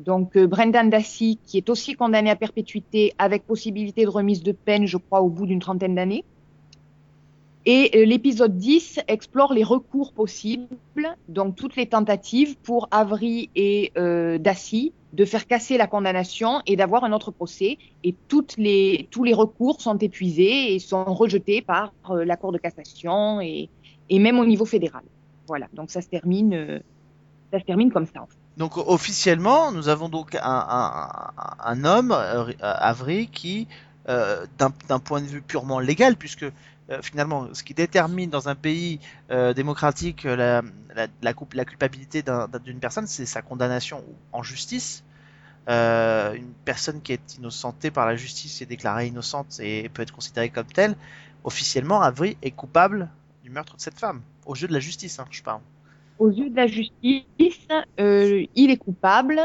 donc 0.00 0.36
euh, 0.36 0.46
Brendan 0.46 0.90
Dassey, 0.90 1.38
qui 1.46 1.56
est 1.56 1.70
aussi 1.70 1.94
condamné 1.94 2.30
à 2.30 2.36
perpétuité 2.36 3.14
avec 3.18 3.46
possibilité 3.46 4.04
de 4.04 4.10
remise 4.10 4.42
de 4.42 4.52
peine, 4.52 4.86
je 4.86 4.96
crois, 4.96 5.22
au 5.22 5.28
bout 5.28 5.46
d'une 5.46 5.60
trentaine 5.60 5.94
d'années. 5.94 6.24
Et 7.66 7.90
euh, 7.94 8.04
l'épisode 8.06 8.56
10 8.56 9.00
explore 9.06 9.52
les 9.52 9.64
recours 9.64 10.12
possibles, 10.14 10.66
donc 11.28 11.56
toutes 11.56 11.76
les 11.76 11.86
tentatives 11.86 12.56
pour 12.58 12.88
Avery 12.90 13.50
et 13.54 13.92
euh, 13.98 14.38
Dassey 14.38 14.92
de 15.12 15.24
faire 15.24 15.46
casser 15.46 15.76
la 15.76 15.86
condamnation 15.86 16.62
et 16.66 16.76
d'avoir 16.76 17.04
un 17.04 17.12
autre 17.12 17.32
procès 17.32 17.76
et 18.04 18.14
toutes 18.28 18.56
les, 18.56 19.08
tous 19.10 19.24
les 19.24 19.34
recours 19.34 19.80
sont 19.82 19.98
épuisés 19.98 20.74
et 20.74 20.78
sont 20.78 21.04
rejetés 21.04 21.60
par 21.62 21.92
euh, 22.10 22.24
la 22.24 22.36
Cour 22.36 22.52
de 22.52 22.58
cassation 22.58 23.40
et, 23.40 23.68
et 24.08 24.18
même 24.18 24.38
au 24.38 24.46
niveau 24.46 24.64
fédéral. 24.64 25.02
Voilà, 25.46 25.66
donc 25.74 25.90
ça 25.90 26.00
se 26.00 26.08
termine, 26.08 26.54
euh, 26.54 26.78
ça 27.52 27.58
se 27.58 27.64
termine 27.64 27.90
comme 27.92 28.06
ça. 28.06 28.24
Donc 28.56 28.76
officiellement, 28.76 29.72
nous 29.72 29.88
avons 29.88 30.08
donc 30.08 30.34
un, 30.34 30.40
un, 30.42 31.08
un- 31.62 31.84
homme, 31.84 32.12
Avery, 32.60 33.26
qui, 33.28 33.66
d'un 34.06 34.98
point 34.98 35.20
de 35.20 35.26
vue 35.26 35.40
purement 35.42 35.80
légal, 35.80 36.16
puisque 36.16 36.46
finalement, 37.02 37.48
ce 37.54 37.62
qui 37.62 37.74
détermine 37.74 38.30
dans 38.30 38.48
un 38.48 38.54
pays 38.54 39.00
euh, 39.30 39.54
démocratique 39.54 40.26
euh, 40.26 40.62
la, 41.22 41.64
culpabilité 41.64 42.22
d'un- 42.22 42.48
d'un- 42.48 42.58
d'une 42.58 42.80
personne, 42.80 43.06
c'est 43.06 43.26
sa 43.26 43.42
condamnation 43.42 44.02
en 44.32 44.42
justice. 44.42 45.04
Euh, 45.68 46.34
une 46.34 46.52
personne 46.64 47.00
qui 47.02 47.12
est 47.12 47.36
innocentée 47.36 47.90
par 47.90 48.06
la 48.06 48.16
justice 48.16 48.62
est 48.62 48.66
déclarée 48.66 49.06
innocente 49.08 49.60
et 49.60 49.88
peut 49.90 50.02
être 50.02 50.12
considérée 50.14 50.50
comme 50.50 50.66
telle. 50.66 50.96
Officiellement, 51.44 52.02
Avery 52.02 52.36
est 52.42 52.50
coupable 52.50 53.08
du 53.44 53.50
meurtre 53.50 53.76
de 53.76 53.80
cette 53.80 53.98
femme, 53.98 54.22
au 54.46 54.54
jeu 54.54 54.68
de 54.68 54.72
la 54.72 54.80
justice, 54.80 55.18
hein, 55.18 55.26
je 55.30 55.42
parle. 55.42 55.60
Aux 56.18 56.30
yeux 56.30 56.50
de 56.50 56.56
la 56.56 56.66
justice, 56.66 57.68
euh, 58.00 58.44
il 58.54 58.70
est 58.70 58.76
coupable. 58.76 59.40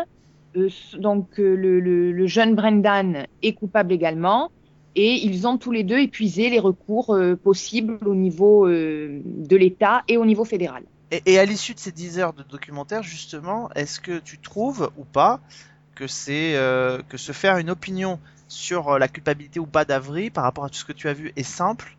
Euh, 0.58 0.70
donc 0.98 1.40
euh, 1.40 1.56
le 1.56 2.28
jeune 2.28 2.56
Brendan 2.56 3.26
est 3.42 3.54
coupable 3.54 3.94
également. 3.94 4.50
Et 4.96 5.26
ils 5.26 5.46
ont 5.48 5.58
tous 5.58 5.72
les 5.72 5.84
deux 5.84 6.00
épuisé 6.00 6.50
les 6.50 6.60
recours 6.60 7.14
euh, 7.14 7.36
possibles 7.36 8.00
au 8.08 8.16
niveau 8.16 8.68
euh, 8.68 9.22
de 9.26 9.56
l'État 9.56 10.04
et 10.08 10.18
au 10.18 10.26
niveau 10.26 10.46
fédéral. 10.46 10.84
Et, 11.12 11.38
à 11.38 11.46
l'issue 11.46 11.74
de 11.74 11.80
ces 11.80 11.92
10 11.92 12.20
heures 12.20 12.34
de 12.34 12.44
documentaire, 12.44 13.04
justement, 13.04 13.70
est-ce 13.76 14.00
que 14.00 14.20
tu 14.20 14.40
trouves 14.40 14.90
ou 14.98 15.04
pas 15.04 15.40
que 15.94 16.08
c'est 16.08 16.56
euh, 16.56 17.02
que 17.08 17.18
se 17.18 17.32
faire 17.32 17.58
une 17.58 17.70
opinion 17.70 18.20
sur 18.48 18.98
la 18.98 19.08
culpabilité 19.08 19.60
ou 19.60 19.66
pas 19.66 19.86
d'Avry 19.86 20.30
par 20.30 20.44
rapport 20.44 20.66
à 20.66 20.70
tout 20.70 20.76
ce 20.76 20.86
que 20.86 20.94
tu 20.94 21.08
as 21.08 21.14
vu 21.14 21.32
est 21.36 21.44
simple 21.44 21.98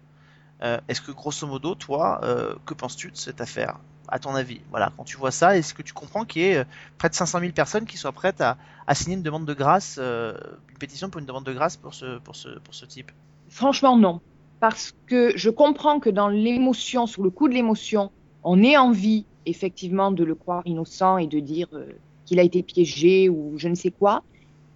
Est-ce 0.61 1.01
que 1.01 1.13
grosso 1.13 1.47
modo, 1.47 1.75
toi, 1.75 2.21
que 2.67 2.75
penses-tu 2.75 3.11
de 3.11 3.17
cette 3.17 3.41
affaire? 3.41 3.79
À 4.09 4.19
ton 4.19 4.35
avis, 4.35 4.61
voilà, 4.71 4.93
quand 4.97 5.05
tu 5.05 5.17
vois 5.17 5.31
ça, 5.31 5.57
est-ce 5.57 5.75
que 5.75 5.83
tu 5.83 5.93
comprends 5.93 6.25
qu'il 6.25 6.43
y 6.43 6.45
ait 6.47 6.59
euh, 6.59 6.65
près 6.99 7.09
de 7.09 7.15
500 7.15 7.41
000 7.41 7.53
personnes 7.53 7.87
qui 7.87 7.97
soient 7.97 8.13
prêtes 8.13 8.41
à, 8.41 8.57
signer 8.95 9.17
une 9.17 9.23
demande 9.23 9.47
de 9.47 9.55
grâce, 9.55 9.97
euh, 9.99 10.35
une 10.71 10.79
pétition 10.79 11.11
pour 11.11 11.21
une 11.21 11.27
demande 11.27 11.45
de 11.45 11.53
grâce 11.53 11.77
pour 11.77 11.95
ce 11.95 12.85
type? 12.87 13.11
Franchement, 13.49 13.97
non. 13.97 14.21
Parce 14.61 14.95
que 15.07 15.33
je 15.37 15.51
comprends 15.51 16.01
que 16.01 16.11
dans 16.11 16.29
l'émotion, 16.29 17.07
sous 17.07 17.23
le 17.23 17.31
coup 17.31 17.49
de 17.49 17.55
l'émotion, 17.55 18.11
on 18.43 18.63
ait 18.63 18.77
envie, 18.77 19.27
effectivement, 19.45 20.13
de 20.13 20.25
le 20.25 20.35
croire 20.35 20.63
innocent 20.67 21.19
et 21.19 21.27
de 21.27 21.41
dire 21.41 21.69
euh, 21.73 21.87
qu'il 22.25 22.39
a 22.39 22.43
été 22.43 22.63
piégé 22.63 23.29
ou 23.29 23.55
je 23.57 23.69
ne 23.69 23.75
sais 23.75 23.91
quoi. 23.91 24.23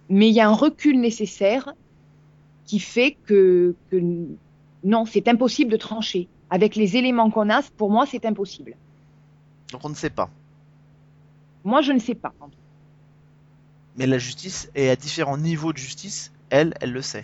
Mais 0.09 0.29
il 0.29 0.33
y 0.33 0.41
a 0.41 0.47
un 0.47 0.53
recul 0.53 0.99
nécessaire 0.99 1.73
qui 2.65 2.79
fait 2.79 3.17
que 3.25 3.75
non, 4.83 5.05
c'est 5.05 5.27
impossible 5.27 5.71
de 5.71 5.77
trancher. 5.77 6.27
Avec 6.49 6.75
les 6.75 6.97
éléments 6.97 7.29
qu'on 7.29 7.49
a, 7.49 7.61
pour 7.77 7.89
moi, 7.89 8.05
c'est 8.05 8.25
impossible. 8.25 8.75
Donc 9.71 9.85
on 9.85 9.89
ne 9.89 9.95
sait 9.95 10.09
pas. 10.09 10.29
Moi, 11.63 11.81
je 11.81 11.91
ne 11.91 11.99
sais 11.99 12.15
pas. 12.15 12.33
Mais 13.95 14.05
la 14.05 14.17
justice 14.17 14.69
est 14.75 14.89
à 14.89 14.97
différents 14.97 15.37
niveaux 15.37 15.71
de 15.71 15.77
justice. 15.77 16.33
Elle, 16.49 16.73
elle 16.81 16.91
le 16.91 17.01
sait. 17.01 17.23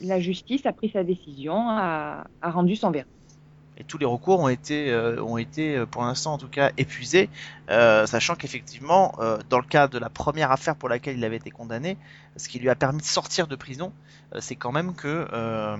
La 0.00 0.20
justice 0.20 0.64
a 0.66 0.72
pris 0.72 0.90
sa 0.90 1.04
décision, 1.04 1.68
a, 1.68 2.24
a 2.40 2.50
rendu 2.50 2.76
son 2.76 2.90
verdict. 2.90 3.38
Et 3.76 3.84
tous 3.84 3.96
les 3.98 4.06
recours 4.06 4.40
ont 4.40 4.48
été, 4.48 4.90
euh, 4.90 5.22
ont 5.22 5.38
été 5.38 5.76
euh, 5.76 5.86
pour 5.86 6.02
l'instant 6.02 6.32
en 6.34 6.38
tout 6.38 6.48
cas 6.48 6.72
épuisés, 6.76 7.30
euh, 7.70 8.06
sachant 8.06 8.34
qu'effectivement, 8.34 9.14
euh, 9.20 9.38
dans 9.50 9.58
le 9.58 9.64
cas 9.66 9.86
de 9.86 9.98
la 9.98 10.10
première 10.10 10.50
affaire 10.50 10.74
pour 10.74 10.88
laquelle 10.88 11.16
il 11.16 11.24
avait 11.24 11.36
été 11.36 11.50
condamné, 11.50 11.96
ce 12.36 12.48
qui 12.48 12.58
lui 12.58 12.70
a 12.70 12.74
permis 12.74 12.98
de 13.00 13.04
sortir 13.06 13.46
de 13.46 13.54
prison, 13.54 13.92
c'est 14.40 14.56
quand 14.56 14.72
même 14.72 14.94
que 14.96 15.28
euh, 15.32 15.76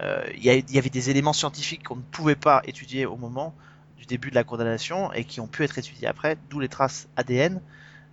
euh, 0.00 0.24
il 0.36 0.44
y, 0.44 0.50
a- 0.50 0.54
il 0.54 0.70
y 0.72 0.78
avait 0.78 0.88
des 0.90 1.10
éléments 1.10 1.32
scientifiques 1.32 1.82
qu'on 1.84 1.96
ne 1.96 2.02
pouvait 2.02 2.36
pas 2.36 2.62
étudier 2.64 3.06
au 3.06 3.16
moment 3.16 3.54
du 4.02 4.06
début 4.06 4.30
de 4.30 4.34
la 4.34 4.44
condamnation 4.44 5.12
et 5.14 5.24
qui 5.24 5.40
ont 5.40 5.46
pu 5.48 5.64
être 5.64 5.78
étudiés 5.78 6.08
après, 6.08 6.36
d'où 6.50 6.60
les 6.60 6.68
traces 6.68 7.08
ADN. 7.16 7.60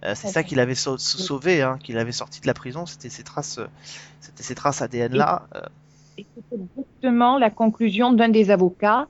Euh, 0.06 0.16
c'est 0.16 0.28
ça 0.28 0.44
D'accord. 0.44 0.50
qui 0.50 0.56
l'avait 0.56 0.76
sau- 0.76 0.98
sauvé, 0.98 1.62
hein, 1.62 1.78
qui 1.84 1.92
l'avait 1.94 2.14
sorti 2.14 2.42
de 2.42 2.48
la 2.48 2.54
prison, 2.54 2.86
c'était 2.86 3.10
ces 3.10 3.24
traces, 3.24 3.60
c'était 4.22 4.44
ces 4.44 4.56
traces 4.56 4.82
ADN 4.82 5.14
là. 5.16 5.48
euh, 5.56 5.62
Et 6.18 6.28
c'est 6.36 6.56
exactement 6.56 7.38
la 7.38 7.50
conclusion 7.50 8.14
d'un 8.14 8.30
des 8.30 8.52
avocats 8.52 9.08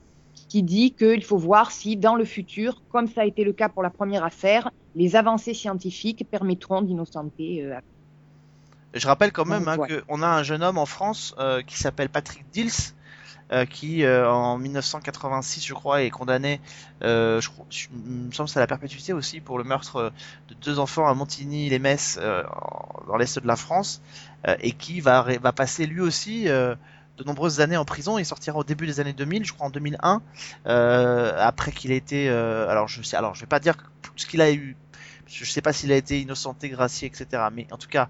qui 0.48 0.62
dit 0.62 0.94
qu'il 0.94 1.24
faut 1.24 1.38
voir 1.38 1.70
si 1.70 1.96
dans 1.96 2.16
le 2.16 2.24
futur, 2.24 2.82
comme 2.88 3.06
ça 3.06 3.22
a 3.22 3.24
été 3.24 3.44
le 3.44 3.52
cas 3.52 3.68
pour 3.68 3.82
la 3.82 3.90
première 3.90 4.24
affaire, 4.24 4.70
les 4.94 5.16
avancées 5.16 5.54
scientifiques 5.54 6.24
permettront 6.30 6.82
d'innocenter. 6.82 7.62
euh, 7.64 7.78
Je 8.94 9.06
rappelle 9.06 9.32
quand 9.32 9.44
même 9.44 9.68
hein, 9.68 9.78
ouais. 9.78 9.88
qu'on 10.06 10.22
a 10.22 10.26
un 10.26 10.42
jeune 10.42 10.62
homme 10.62 10.78
en 10.78 10.86
France 10.86 11.34
euh, 11.38 11.62
qui 11.62 11.78
s'appelle 11.78 12.08
Patrick 12.08 12.44
Dils, 12.50 12.94
euh, 13.52 13.64
qui 13.66 14.04
euh, 14.04 14.30
en 14.30 14.58
1986, 14.58 15.64
je 15.66 15.74
crois, 15.74 16.02
est 16.02 16.10
condamné, 16.10 16.60
euh, 17.02 17.40
je 17.40 17.48
crois, 17.50 17.66
je- 17.70 17.88
me 17.92 18.30
semble 18.32 18.48
que 18.48 18.52
c'est 18.52 18.58
à 18.58 18.62
la 18.62 18.66
perpétuité 18.66 19.12
aussi 19.12 19.40
pour 19.40 19.58
le 19.58 19.64
meurtre 19.64 19.96
euh, 19.96 20.10
de 20.48 20.54
deux 20.54 20.78
enfants 20.78 21.06
à 21.08 21.14
Montigny-les-Metz, 21.14 22.18
en- 22.20 23.04
dans 23.06 23.16
l'est 23.16 23.38
de 23.38 23.46
la 23.46 23.56
France, 23.56 24.00
et 24.60 24.72
qui 24.72 25.00
va 25.00 25.22
va 25.40 25.52
passer 25.52 25.86
lui 25.86 26.00
aussi. 26.00 26.46
de 27.18 27.24
nombreuses 27.24 27.60
années 27.60 27.76
en 27.76 27.84
prison, 27.84 28.18
il 28.18 28.24
sortira 28.24 28.56
au 28.58 28.64
début 28.64 28.86
des 28.86 29.00
années 29.00 29.12
2000, 29.12 29.44
je 29.44 29.52
crois 29.52 29.66
en 29.66 29.70
2001, 29.70 30.22
euh, 30.66 31.36
après 31.38 31.70
qu'il 31.72 31.92
ait 31.92 31.96
été, 31.96 32.28
euh, 32.30 32.68
alors 32.68 32.88
je 32.88 33.02
sais, 33.02 33.16
alors 33.16 33.34
je 33.34 33.40
vais 33.40 33.46
pas 33.46 33.60
dire 33.60 33.74
ce 34.16 34.26
qu'il 34.26 34.40
a 34.40 34.50
eu, 34.52 34.76
je 35.26 35.44
sais 35.44 35.60
pas 35.60 35.72
s'il 35.72 35.92
a 35.92 35.96
été 35.96 36.20
innocenté, 36.20 36.68
gracié, 36.70 37.08
etc. 37.08 37.50
Mais 37.50 37.66
en 37.72 37.76
tout 37.78 37.88
cas, 37.88 38.08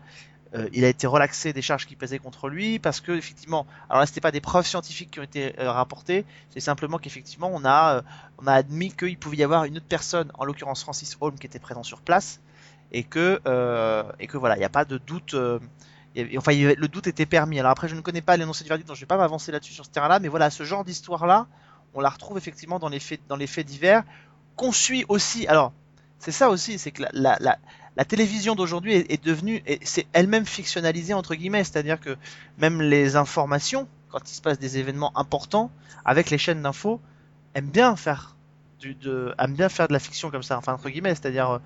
euh, 0.55 0.69
il 0.73 0.85
a 0.85 0.89
été 0.89 1.07
relaxé 1.07 1.53
des 1.53 1.63
charges 1.63 1.87
qui 1.87 1.95
pesaient 1.95 2.19
contre 2.19 2.49
lui 2.49 2.81
parce 2.81 3.01
que 3.01 3.13
effectivement, 3.13 3.67
alors 3.89 4.01
là 4.01 4.07
c'était 4.07 4.21
pas 4.21 4.33
des 4.33 4.41
preuves 4.41 4.67
scientifiques 4.67 5.13
qui 5.13 5.21
ont 5.21 5.25
été 5.25 5.55
euh, 5.61 5.71
rapportées, 5.71 6.25
c'est 6.51 6.61
simplement 6.61 6.99
qu'effectivement 6.99 7.51
on 7.53 7.65
a 7.65 7.99
euh, 7.99 8.03
on 8.39 8.49
a 8.49 8.55
admis 8.55 8.91
qu'il 8.91 9.17
pouvait 9.17 9.37
y 9.37 9.45
avoir 9.45 9.65
une 9.65 9.77
autre 9.77 9.87
personne, 9.89 10.33
en 10.35 10.45
l'occurrence 10.45 10.83
Francis 10.83 11.17
Holm, 11.21 11.39
qui 11.39 11.47
était 11.47 11.61
présent 11.61 11.85
sur 11.85 12.01
place 12.01 12.41
et 12.91 13.05
que 13.05 13.41
et 14.19 14.27
que 14.27 14.37
voilà, 14.37 14.57
il 14.57 14.59
n'y 14.59 14.65
a 14.65 14.71
pas 14.71 14.85
de 14.85 14.99
doute. 14.99 15.37
enfin, 16.37 16.53
le 16.53 16.87
doute 16.89 17.07
était 17.07 17.27
permis. 17.27 17.61
Alors 17.61 17.71
après, 17.71 17.87
je 17.87 17.95
ne 17.95 18.01
connais 18.01 18.23
pas 18.23 18.37
l'énoncé 18.37 18.65
du 18.65 18.69
verdict, 18.69 18.89
donc 18.89 18.97
je 18.97 19.03
vais 19.03 19.07
pas 19.07 19.19
m'avancer 19.19 19.53
là-dessus 19.53 19.75
sur 19.75 19.85
ce 19.85 19.91
terrain-là, 19.91 20.19
mais 20.19 20.29
voilà, 20.29 20.51
ce 20.51 20.65
genre 20.65 20.85
d'histoire-là, 20.85 21.47
on 21.95 22.01
la 22.01 22.09
retrouve 22.09 22.39
effectivement 22.39 22.81
dans 22.81 22.89
les 22.89 22.99
faits, 22.99 23.21
dans 23.29 23.37
les 23.37 23.47
faits 23.47 23.67
divers, 23.67 24.03
qu'on 24.57 24.73
suit 24.73 25.05
aussi. 25.09 25.47
Alors, 25.47 25.73
c'est 26.19 26.33
ça 26.33 26.51
aussi, 26.51 26.79
c'est 26.79 26.91
que 26.91 27.05
la, 27.13 27.59
la 27.97 28.05
télévision 28.05 28.55
d'aujourd'hui 28.55 28.95
est, 28.95 29.13
est 29.13 29.25
devenue, 29.25 29.63
c'est 29.83 30.07
elle-même 30.13 30.47
fictionnalisée 30.47 31.15
entre 31.15 31.35
guillemets, 31.35 31.65
c'est-à-dire 31.65 32.01
que 32.01 32.17
même 32.59 32.81
les 32.81 33.17
informations, 33.17 33.89
quand 34.11 34.31
il 34.31 34.35
se 34.35 34.41
passe 34.41 34.59
des 34.59 34.79
événements 34.79 35.17
importants, 35.19 35.71
avec 36.05 36.31
les 36.31 36.39
chaînes 36.39 36.63
d'infos, 36.63 37.01
aiment 37.55 37.71
bien 37.71 37.97
faire 37.97 38.37
de, 38.83 39.35
aiment 39.39 39.55
bien 39.55 39.69
faire 39.69 39.89
de 39.89 39.93
la 39.93 39.99
fiction 39.99 40.31
comme 40.31 40.43
ça, 40.43 40.57
enfin 40.57 40.73
entre 40.73 40.89
guillemets, 40.89 41.15
c'est-à-dire 41.15 41.51
euh, 41.51 41.59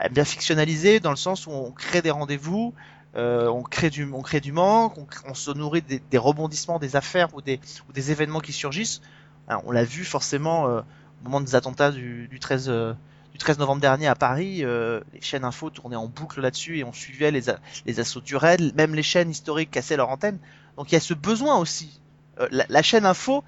aiment 0.00 0.12
bien 0.12 0.24
fictionnaliser 0.24 1.00
dans 1.00 1.10
le 1.10 1.16
sens 1.16 1.46
où 1.46 1.50
on 1.50 1.70
crée 1.70 2.02
des 2.02 2.10
rendez-vous, 2.10 2.74
euh, 3.16 3.48
on 3.48 3.62
crée 3.62 3.90
du, 3.90 4.10
on 4.12 4.22
crée 4.22 4.40
du 4.40 4.52
manque, 4.52 4.96
on, 5.26 5.34
se 5.34 5.50
nourrit 5.52 5.82
des, 5.82 6.18
rebondissements 6.18 6.78
des 6.78 6.96
affaires 6.96 7.28
ou 7.34 7.42
des, 7.42 7.60
ou 7.88 7.92
des 7.92 8.10
événements 8.10 8.40
qui 8.40 8.52
surgissent. 8.52 9.02
Hein, 9.48 9.60
on 9.64 9.70
l'a 9.70 9.84
vu 9.84 10.04
forcément 10.04 10.68
euh, 10.68 10.80
au 10.80 11.24
moment 11.24 11.40
des 11.40 11.54
attentats 11.54 11.92
du, 11.92 12.26
du 12.28 12.40
13 12.40 12.68
euh, 12.68 12.92
du 13.34 13.38
13 13.38 13.58
novembre 13.58 13.80
dernier 13.80 14.06
à 14.06 14.14
Paris, 14.14 14.60
euh, 14.62 15.00
les 15.12 15.20
chaînes 15.20 15.44
info 15.44 15.68
tournaient 15.68 15.96
en 15.96 16.06
boucle 16.06 16.40
là-dessus 16.40 16.78
et 16.78 16.84
on 16.84 16.92
suivait 16.92 17.32
les, 17.32 17.50
assauts 17.98 18.20
du 18.20 18.36
raid, 18.36 18.72
même 18.76 18.94
les 18.94 19.02
chaînes 19.02 19.28
historiques 19.28 19.72
cassaient 19.72 19.96
leur 19.96 20.08
antenne. 20.08 20.38
Donc 20.76 20.92
il 20.92 20.94
y 20.94 20.96
a 20.96 21.00
ce 21.00 21.14
besoin 21.14 21.58
aussi. 21.58 22.00
Euh, 22.38 22.46
la, 22.50 22.82
chaîne 22.82 23.04
info, 23.04 23.42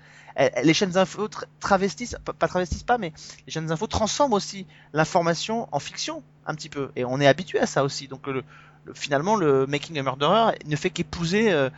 les 0.64 0.74
chaînes 0.74 0.96
info 0.96 1.28
tra- 1.28 1.44
travestissent, 1.60 2.16
pas, 2.24 2.48
travestissent 2.48 2.82
pas, 2.82 2.98
mais 2.98 3.12
les 3.46 3.52
chaînes 3.52 3.70
info 3.70 3.86
transforment 3.86 4.32
aussi 4.32 4.66
l'information 4.92 5.68
en 5.70 5.78
fiction 5.78 6.24
un 6.46 6.56
petit 6.56 6.68
peu. 6.68 6.90
Et 6.96 7.04
on 7.04 7.20
est 7.20 7.28
habitué 7.28 7.60
à 7.60 7.66
ça 7.66 7.84
aussi. 7.84 8.08
Donc 8.08 8.26
le, 8.26 8.42
le- 8.84 8.94
finalement, 8.94 9.36
le 9.36 9.68
Making 9.68 10.00
a 10.00 10.02
Murderer 10.02 10.58
ne 10.66 10.74
fait 10.74 10.90
qu'épouser 10.90 11.52
euh, 11.52 11.70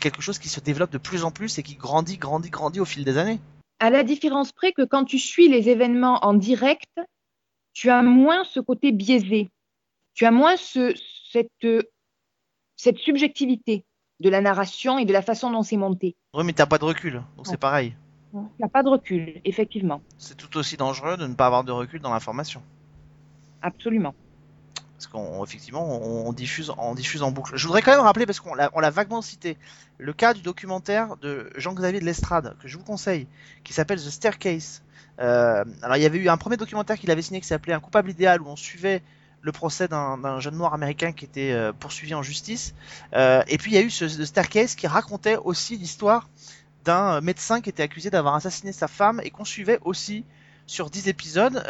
quelque 0.00 0.20
chose 0.20 0.40
qui 0.40 0.48
se 0.48 0.58
développe 0.58 0.90
de 0.90 0.98
plus 0.98 1.22
en 1.22 1.30
plus 1.30 1.58
et 1.58 1.62
qui 1.62 1.76
grandit, 1.76 2.16
grandit, 2.18 2.50
grandit 2.50 2.80
au 2.80 2.84
fil 2.84 3.04
des 3.04 3.18
années. 3.18 3.38
À 3.78 3.90
la 3.90 4.02
différence 4.02 4.50
près 4.50 4.72
que 4.72 4.82
quand 4.82 5.04
tu 5.04 5.20
suis 5.20 5.48
les 5.48 5.68
événements 5.68 6.24
en 6.24 6.34
direct, 6.34 6.98
tu 7.76 7.90
as 7.90 8.02
moins 8.02 8.42
ce 8.44 8.58
côté 8.58 8.90
biaisé. 8.90 9.50
Tu 10.14 10.24
as 10.24 10.30
moins 10.30 10.56
ce, 10.56 10.94
cette, 11.30 11.50
euh, 11.64 11.82
cette 12.74 12.96
subjectivité 12.96 13.84
de 14.18 14.30
la 14.30 14.40
narration 14.40 14.96
et 14.96 15.04
de 15.04 15.12
la 15.12 15.20
façon 15.20 15.50
dont 15.50 15.62
c'est 15.62 15.76
monté. 15.76 16.16
Oui, 16.32 16.42
mais 16.42 16.54
t'as 16.54 16.64
pas 16.64 16.78
de 16.78 16.84
recul, 16.84 17.22
donc 17.36 17.46
c'est 17.46 17.58
pareil. 17.58 17.94
Tu 18.32 18.38
n'as 18.58 18.68
pas 18.68 18.82
de 18.82 18.88
recul, 18.88 19.42
effectivement. 19.44 20.00
C'est 20.16 20.38
tout 20.38 20.56
aussi 20.56 20.78
dangereux 20.78 21.18
de 21.18 21.26
ne 21.26 21.34
pas 21.34 21.44
avoir 21.44 21.64
de 21.64 21.72
recul 21.72 22.00
dans 22.00 22.10
l'information. 22.10 22.62
Absolument. 23.60 24.14
Parce 24.94 25.06
qu'on 25.08 25.44
effectivement 25.44 25.86
on, 26.02 26.28
on 26.28 26.32
diffuse 26.32 26.72
on 26.78 26.94
diffuse 26.94 27.22
en 27.22 27.30
boucle. 27.30 27.56
Je 27.56 27.66
voudrais 27.66 27.82
quand 27.82 27.90
même 27.90 28.00
rappeler 28.00 28.24
parce 28.24 28.40
qu'on 28.40 28.54
l'a 28.54 28.70
on 28.72 28.80
l'a 28.80 28.88
vaguement 28.88 29.20
cité 29.20 29.58
le 29.98 30.14
cas 30.14 30.32
du 30.32 30.40
documentaire 30.40 31.18
de 31.18 31.50
Jean-Xavier 31.56 32.00
de 32.00 32.06
l'Estrade 32.06 32.56
que 32.58 32.68
je 32.68 32.78
vous 32.78 32.84
conseille 32.84 33.26
qui 33.64 33.74
s'appelle 33.74 33.98
The 33.98 34.08
Staircase. 34.08 34.82
Euh, 35.20 35.64
alors 35.82 35.96
il 35.96 36.02
y 36.02 36.06
avait 36.06 36.18
eu 36.18 36.28
un 36.28 36.36
premier 36.36 36.56
documentaire 36.56 36.98
qu'il 36.98 37.10
avait 37.10 37.22
signé 37.22 37.40
qui 37.40 37.46
s'appelait 37.46 37.72
Un 37.72 37.80
coupable 37.80 38.10
idéal 38.10 38.42
où 38.42 38.48
on 38.48 38.56
suivait 38.56 39.02
le 39.42 39.52
procès 39.52 39.86
d'un 39.86 40.40
jeune 40.40 40.56
noir 40.56 40.74
américain 40.74 41.12
qui 41.12 41.24
était 41.24 41.52
euh, 41.52 41.72
poursuivi 41.72 42.14
en 42.14 42.22
justice. 42.22 42.74
Euh, 43.14 43.42
et 43.46 43.58
puis 43.58 43.70
il 43.70 43.74
y 43.74 43.78
a 43.78 43.82
eu 43.82 43.90
ce, 43.90 44.08
Staircase 44.08 44.74
qui 44.74 44.86
racontait 44.86 45.36
aussi 45.36 45.76
l'histoire 45.76 46.28
d'un 46.84 47.20
médecin 47.20 47.60
qui 47.60 47.68
était 47.70 47.82
accusé 47.82 48.10
d'avoir 48.10 48.34
assassiné 48.34 48.72
sa 48.72 48.88
femme 48.88 49.20
et 49.22 49.30
qu'on 49.30 49.44
suivait 49.44 49.78
aussi 49.82 50.24
sur 50.66 50.90
10 50.90 51.08
épisodes 51.08 51.64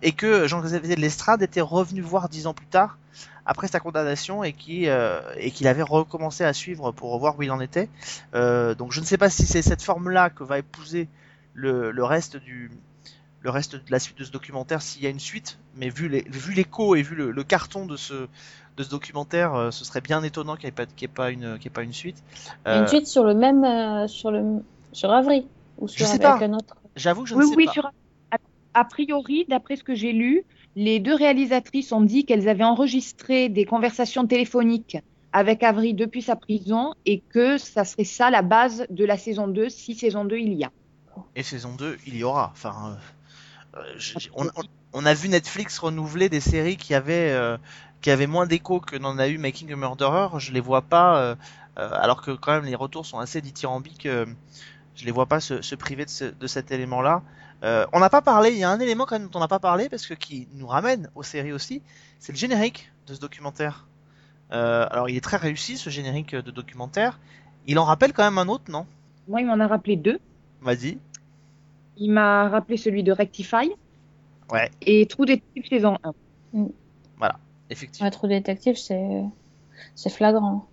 et 0.00 0.12
que 0.12 0.46
Jean-Xavier 0.46 0.94
de 0.94 1.00
l'Estrade 1.00 1.42
était 1.42 1.60
revenu 1.60 2.02
voir 2.02 2.28
10 2.28 2.46
ans 2.46 2.54
plus 2.54 2.66
tard 2.66 2.98
après 3.46 3.66
sa 3.66 3.80
condamnation 3.80 4.44
et 4.44 4.52
qui 4.52 4.86
et 4.86 5.50
qu'il 5.50 5.66
avait 5.66 5.82
recommencé 5.82 6.44
à 6.44 6.52
suivre 6.52 6.92
pour 6.92 7.18
voir 7.18 7.36
où 7.36 7.42
il 7.42 7.50
en 7.50 7.60
était. 7.60 7.88
Donc 8.32 8.92
je 8.92 9.00
ne 9.00 9.04
sais 9.04 9.18
pas 9.18 9.30
si 9.30 9.44
c'est 9.44 9.62
cette 9.62 9.82
forme-là 9.82 10.30
que 10.30 10.44
va 10.44 10.58
épouser 10.58 11.08
le, 11.58 11.90
le 11.90 12.04
reste 12.04 12.36
du 12.36 12.70
le 13.40 13.50
reste 13.50 13.76
de 13.76 13.90
la 13.90 13.98
suite 14.00 14.18
de 14.18 14.24
ce 14.24 14.32
documentaire 14.32 14.82
s'il 14.82 15.02
y 15.02 15.06
a 15.06 15.10
une 15.10 15.20
suite, 15.20 15.58
mais 15.76 15.90
vu 15.90 16.08
les 16.08 16.22
vu 16.28 16.52
l'écho 16.54 16.94
et 16.96 17.02
vu 17.02 17.14
le, 17.14 17.30
le 17.30 17.44
carton 17.44 17.86
de 17.86 17.96
ce 17.96 18.28
de 18.76 18.82
ce 18.84 18.90
documentaire, 18.90 19.54
euh, 19.54 19.70
ce 19.72 19.84
serait 19.84 20.00
bien 20.00 20.22
étonnant 20.22 20.56
qu'il 20.56 20.66
n'y 20.66 20.68
ait 20.70 20.72
pas 20.72 20.86
qu'il 20.86 21.02
y 21.02 21.04
ait 21.10 21.14
pas 21.14 21.30
une 21.30 21.58
qu'il 21.58 21.66
ait 21.68 21.70
pas 21.70 21.82
une 21.82 21.92
suite. 21.92 22.22
A 22.64 22.78
Euh, 22.78 22.80
Une 22.80 22.86
suite 22.88 23.06
sur 23.06 23.24
le 23.24 23.34
même, 23.34 23.64
euh, 23.64 24.06
sur 24.08 24.30
le, 24.30 24.62
sur 24.92 25.10
Avery 25.12 25.46
ou 25.78 25.88
sur 25.88 26.06
sais 26.06 26.24
avec 26.24 26.38
pas. 26.38 26.44
un 26.44 26.52
autre. 26.52 26.76
J'avoue 26.96 27.22
que 27.24 27.28
je 27.28 27.34
oui, 27.34 27.44
ne 27.44 27.50
sais 27.50 27.56
oui, 27.56 27.64
pas. 27.66 27.72
sur, 27.72 27.86
a, 27.86 28.36
a 28.74 28.84
priori, 28.84 29.46
d'après 29.48 29.76
ce 29.76 29.84
que 29.84 29.94
j'ai 29.94 30.12
lu, 30.12 30.44
les 30.76 31.00
deux 31.00 31.14
réalisatrices 31.14 31.92
ont 31.92 32.00
dit 32.00 32.24
qu'elles 32.24 32.48
avaient 32.48 32.64
enregistré 32.64 33.48
des 33.48 33.64
conversations 33.64 34.26
téléphoniques 34.26 34.98
avec 35.32 35.62
Avery 35.62 35.94
depuis 35.94 36.22
sa 36.22 36.36
prison 36.36 36.94
et 37.06 37.20
que 37.20 37.58
ça 37.58 37.84
serait 37.84 38.04
ça 38.04 38.30
la 38.30 38.42
base 38.42 38.86
de 38.90 39.04
la 39.04 39.16
saison 39.18 39.48
2 39.48 39.68
si 39.68 39.94
saison 39.94 40.24
2 40.24 40.38
il 40.38 40.54
y 40.54 40.64
a. 40.64 40.70
Et 41.36 41.42
saison 41.42 41.74
2, 41.74 41.98
il 42.06 42.16
y 42.16 42.24
aura. 42.24 42.50
Enfin, 42.52 42.98
euh, 43.76 43.80
euh, 43.80 43.98
on, 44.36 44.46
on- 44.56 44.62
on 44.94 45.06
a 45.06 45.14
vu 45.14 45.28
Netflix 45.28 45.78
renouveler 45.78 46.28
des 46.28 46.40
séries 46.40 46.76
qui 46.76 46.94
avaient, 46.94 47.30
euh, 47.32 47.58
qui 48.02 48.10
avaient 48.10 48.26
moins 48.26 48.46
d'écho 48.46 48.80
que 48.80 48.96
n'en 48.96 49.18
a 49.18 49.28
eu 49.28 49.38
Making 49.38 49.72
a 49.72 49.76
Murderer. 49.76 50.28
Je 50.38 50.52
les 50.52 50.60
vois 50.60 50.82
pas, 50.82 51.18
euh, 51.20 51.34
alors 51.76 52.22
que 52.22 52.32
quand 52.32 52.52
même 52.52 52.64
les 52.64 52.74
retours 52.74 53.06
sont 53.06 53.18
assez 53.18 53.40
dithyrambiques. 53.40 54.08
je 54.96 55.04
les 55.04 55.12
vois 55.12 55.26
pas 55.26 55.40
se, 55.40 55.62
se 55.62 55.74
priver 55.74 56.04
de, 56.04 56.10
ce- 56.10 56.24
de 56.26 56.46
cet 56.46 56.70
élément-là. 56.72 57.22
On 57.92 58.00
n'a 58.00 58.10
pas 58.10 58.22
parlé, 58.22 58.50
il 58.52 58.58
y 58.58 58.64
a 58.64 58.70
un 58.70 58.80
élément 58.80 59.06
quand 59.06 59.18
même 59.18 59.28
dont 59.28 59.38
on 59.38 59.42
n'a 59.42 59.48
pas 59.48 59.58
parlé 59.60 59.88
parce 59.88 60.06
que 60.06 60.14
qui 60.14 60.48
nous 60.54 60.66
ramène 60.66 61.08
aux 61.14 61.22
séries 61.22 61.52
aussi, 61.52 61.82
c'est 62.18 62.32
le 62.32 62.38
générique 62.38 62.92
de 63.08 63.14
ce 63.14 63.20
documentaire. 63.20 63.86
Alors 64.50 65.08
il 65.08 65.16
est 65.16 65.20
très 65.22 65.36
réussi 65.38 65.76
ce 65.78 65.90
générique 65.90 66.34
de 66.36 66.50
documentaire. 66.50 67.18
Il 67.66 67.78
en 67.78 67.84
rappelle 67.84 68.12
quand 68.12 68.24
même 68.24 68.38
un 68.38 68.48
autre, 68.48 68.70
non? 68.70 68.86
Moi, 69.28 69.42
il 69.42 69.46
m'en 69.46 69.60
a 69.60 69.66
rappelé 69.66 69.96
deux. 69.96 70.18
Vas-y. 70.60 70.98
Il 71.98 72.12
m'a 72.12 72.48
rappelé 72.48 72.78
celui 72.78 73.02
de 73.02 73.12
Rectify 73.12 73.70
Ouais, 74.50 74.70
et 74.80 75.06
True 75.06 75.26
Detective 75.26 75.64
saison 75.68 75.96
1. 76.02 76.12
effectivement. 77.70 78.06
Ouais, 78.06 78.10
True 78.10 78.28
Detective, 78.28 78.76
c'est 78.76 79.24
c'est 79.94 80.10
flagrant. 80.10 80.68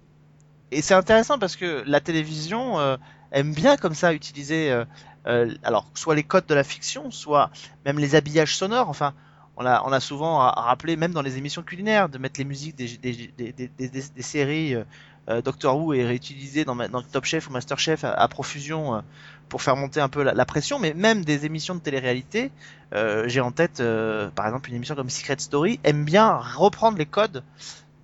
Et 0.71 0.81
c'est 0.81 0.93
intéressant 0.93 1.39
parce 1.39 1.55
que 1.55 1.83
la 1.85 1.99
télévision 2.01 2.79
euh, 2.79 2.97
aime 3.31 3.53
bien 3.53 3.77
comme 3.77 3.93
ça 3.93 4.13
utiliser, 4.13 4.71
euh, 4.71 4.83
euh, 5.27 5.53
alors 5.63 5.89
soit 5.93 6.15
les 6.15 6.23
codes 6.23 6.45
de 6.47 6.53
la 6.55 6.63
fiction, 6.63 7.11
soit 7.11 7.51
même 7.85 7.99
les 7.99 8.15
habillages 8.15 8.55
sonores. 8.55 8.89
Enfin, 8.89 9.13
on 9.57 9.65
a, 9.65 9.83
on 9.85 9.91
a 9.91 9.99
souvent 9.99 10.37
rappelé, 10.39 10.95
même 10.97 11.13
dans 11.13 11.21
les 11.21 11.37
émissions 11.37 11.63
culinaires, 11.63 12.09
de 12.09 12.17
mettre 12.17 12.39
les 12.39 12.45
musiques 12.45 12.75
des, 12.75 12.97
des, 12.97 13.31
des, 13.37 13.51
des, 13.53 13.67
des- 13.69 13.89
des- 13.89 14.09
des 14.09 14.21
séries. 14.21 14.75
Euh, 15.29 15.41
Doctor 15.41 15.77
Who 15.77 15.93
est 15.93 16.05
réutilisé 16.05 16.65
dans, 16.65 16.75
dans 16.75 17.01
Top 17.01 17.25
Chef 17.25 17.47
ou 17.47 17.51
Master 17.51 17.79
Chef 17.79 18.03
à, 18.03 18.11
à 18.13 18.27
profusion 18.27 18.95
euh, 18.95 19.01
pour 19.49 19.61
faire 19.61 19.75
monter 19.75 19.99
un 19.99 20.09
peu 20.09 20.23
la, 20.23 20.33
la 20.33 20.45
pression. 20.45 20.79
Mais 20.79 20.93
même 20.93 21.25
des 21.25 21.45
émissions 21.45 21.75
de 21.75 21.79
télé-réalité, 21.79 22.51
euh, 22.93 23.25
j'ai 23.27 23.41
en 23.41 23.51
tête, 23.51 23.81
par 24.35 24.45
exemple, 24.45 24.69
une 24.69 24.75
émission 24.75 24.95
comme 24.95 25.09
Secret 25.09 25.37
Story, 25.39 25.79
aime 25.83 26.05
bien 26.05 26.35
reprendre 26.35 26.97
les 26.97 27.05
codes 27.05 27.43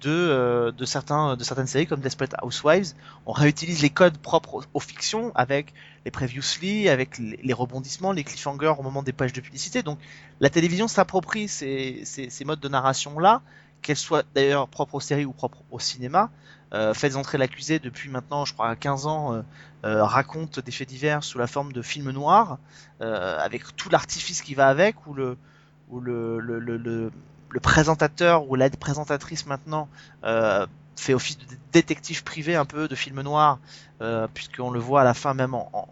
de, 0.01 0.09
euh, 0.09 0.71
de, 0.71 0.85
certains, 0.85 1.35
de 1.35 1.43
certaines 1.43 1.67
séries 1.67 1.87
comme 1.87 1.99
Desperate 1.99 2.35
Housewives. 2.41 2.93
On 3.25 3.31
réutilise 3.31 3.81
les 3.81 3.89
codes 3.89 4.17
propres 4.17 4.55
aux, 4.55 4.63
aux 4.73 4.79
fictions 4.79 5.31
avec 5.35 5.73
les 6.05 6.11
previously, 6.11 6.89
avec 6.89 7.17
les, 7.19 7.39
les 7.41 7.53
rebondissements, 7.53 8.11
les 8.11 8.23
cliffhangers 8.23 8.73
au 8.77 8.81
moment 8.81 9.03
des 9.03 9.13
pages 9.13 9.33
de 9.33 9.41
publicité. 9.41 9.83
Donc 9.83 9.99
la 10.39 10.49
télévision 10.49 10.87
s'approprie 10.87 11.47
ces, 11.47 12.01
ces, 12.03 12.29
ces 12.29 12.45
modes 12.45 12.59
de 12.59 12.67
narration-là, 12.67 13.41
qu'elles 13.81 13.97
soient 13.97 14.23
d'ailleurs 14.35 14.67
propres 14.67 14.95
aux 14.95 14.99
séries 14.99 15.25
ou 15.25 15.33
propres 15.33 15.63
au 15.71 15.79
cinéma. 15.79 16.29
Euh, 16.73 16.93
Faites 16.93 17.15
entrer 17.15 17.37
l'accusé 17.37 17.79
depuis 17.79 18.09
maintenant, 18.09 18.45
je 18.45 18.53
crois, 18.53 18.75
15 18.75 19.05
ans, 19.07 19.33
euh, 19.33 19.41
euh, 19.85 20.03
raconte 20.05 20.59
des 20.59 20.71
faits 20.71 20.87
divers 20.87 21.23
sous 21.23 21.37
la 21.37 21.47
forme 21.47 21.73
de 21.73 21.81
films 21.81 22.11
noirs, 22.11 22.59
euh, 23.01 23.37
avec 23.39 23.75
tout 23.75 23.89
l'artifice 23.89 24.41
qui 24.41 24.55
va 24.55 24.67
avec, 24.69 25.05
ou 25.07 25.13
le, 25.13 25.37
le, 26.01 26.39
le, 26.39 26.59
le, 26.59 26.77
le, 26.77 27.59
présentateur 27.59 28.49
ou 28.49 28.55
l'aide 28.55 28.77
présentatrice 28.77 29.45
maintenant 29.45 29.89
euh, 30.23 30.65
fait 30.95 31.13
office 31.13 31.37
de 31.37 31.45
détective 31.73 32.23
privé 32.23 32.55
un 32.55 32.65
peu 32.65 32.87
de 32.87 32.95
film 32.95 33.21
noir, 33.21 33.59
puisqu'on 34.33 34.71
le 34.71 34.79
voit 34.79 35.01
à 35.01 35.03
la 35.03 35.13
fin 35.13 35.33
même 35.33 35.53
en- 35.53 35.69
en 35.73 35.87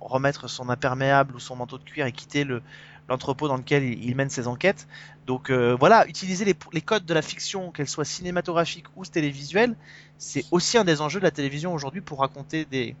remettre 0.00 0.48
son 0.48 0.68
imperméable 0.68 1.34
ou 1.36 1.40
son 1.40 1.56
manteau 1.56 1.78
de 1.78 1.84
cuir 1.84 2.06
et 2.06 2.12
quitter 2.12 2.44
le 2.44 2.62
l'entrepôt 3.08 3.48
dans 3.48 3.56
lequel 3.56 3.84
il, 3.84 4.14
mène 4.16 4.30
ses 4.30 4.46
enquêtes. 4.46 4.86
Donc 5.26 5.50
euh, 5.50 5.76
voilà, 5.78 6.06
utiliser 6.08 6.44
les, 6.44 6.54
les 6.72 6.80
codes 6.80 7.04
de 7.04 7.14
la 7.14 7.22
fiction, 7.22 7.70
qu'elle 7.70 7.88
soit 7.88 8.04
cinématographique 8.04 8.86
ou 8.96 9.04
télévisuelle, 9.04 9.76
c'est 10.18 10.44
aussi 10.50 10.78
un 10.78 10.84
des 10.84 11.00
enjeux 11.00 11.20
de 11.20 11.24
la 11.24 11.30
télévision 11.30 11.74
aujourd'hui 11.74 12.00
pour 12.00 12.20
raconter 12.20 12.64
des 12.64 12.96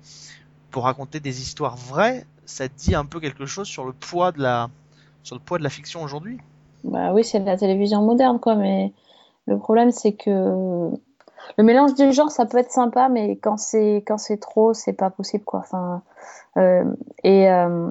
pour 0.70 0.84
raconter 0.84 1.20
des 1.20 1.40
histoires 1.40 1.76
vraies. 1.76 2.26
Ça 2.46 2.68
dit 2.68 2.94
un 2.94 3.04
peu 3.04 3.20
quelque 3.20 3.46
chose 3.46 3.66
sur 3.66 3.84
le 3.84 3.92
poids 3.92 4.32
de 4.32 4.42
la 4.42 4.70
sur 5.22 5.34
le 5.34 5.40
poids 5.40 5.58
de 5.58 5.62
la 5.64 5.70
fiction 5.70 6.02
aujourd'hui? 6.02 6.38
Bah 6.84 7.12
oui, 7.12 7.24
c'est 7.24 7.40
de 7.40 7.46
la 7.46 7.56
télévision 7.56 8.02
moderne, 8.02 8.38
quoi, 8.38 8.54
mais 8.54 8.92
le 9.46 9.58
problème, 9.58 9.90
c'est 9.90 10.12
que 10.12 10.30
le 11.58 11.64
mélange 11.64 11.94
du 11.94 12.12
genre, 12.12 12.30
ça 12.30 12.46
peut 12.46 12.58
être 12.58 12.70
sympa, 12.70 13.08
mais 13.08 13.36
quand 13.36 13.56
c'est 13.56 14.04
quand 14.06 14.18
c'est 14.18 14.36
trop, 14.36 14.74
c'est 14.74 14.92
pas 14.92 15.10
possible, 15.10 15.44
quoi. 15.44 15.60
Enfin, 15.60 16.02
euh, 16.56 16.84
et 17.22 17.50
euh, 17.50 17.90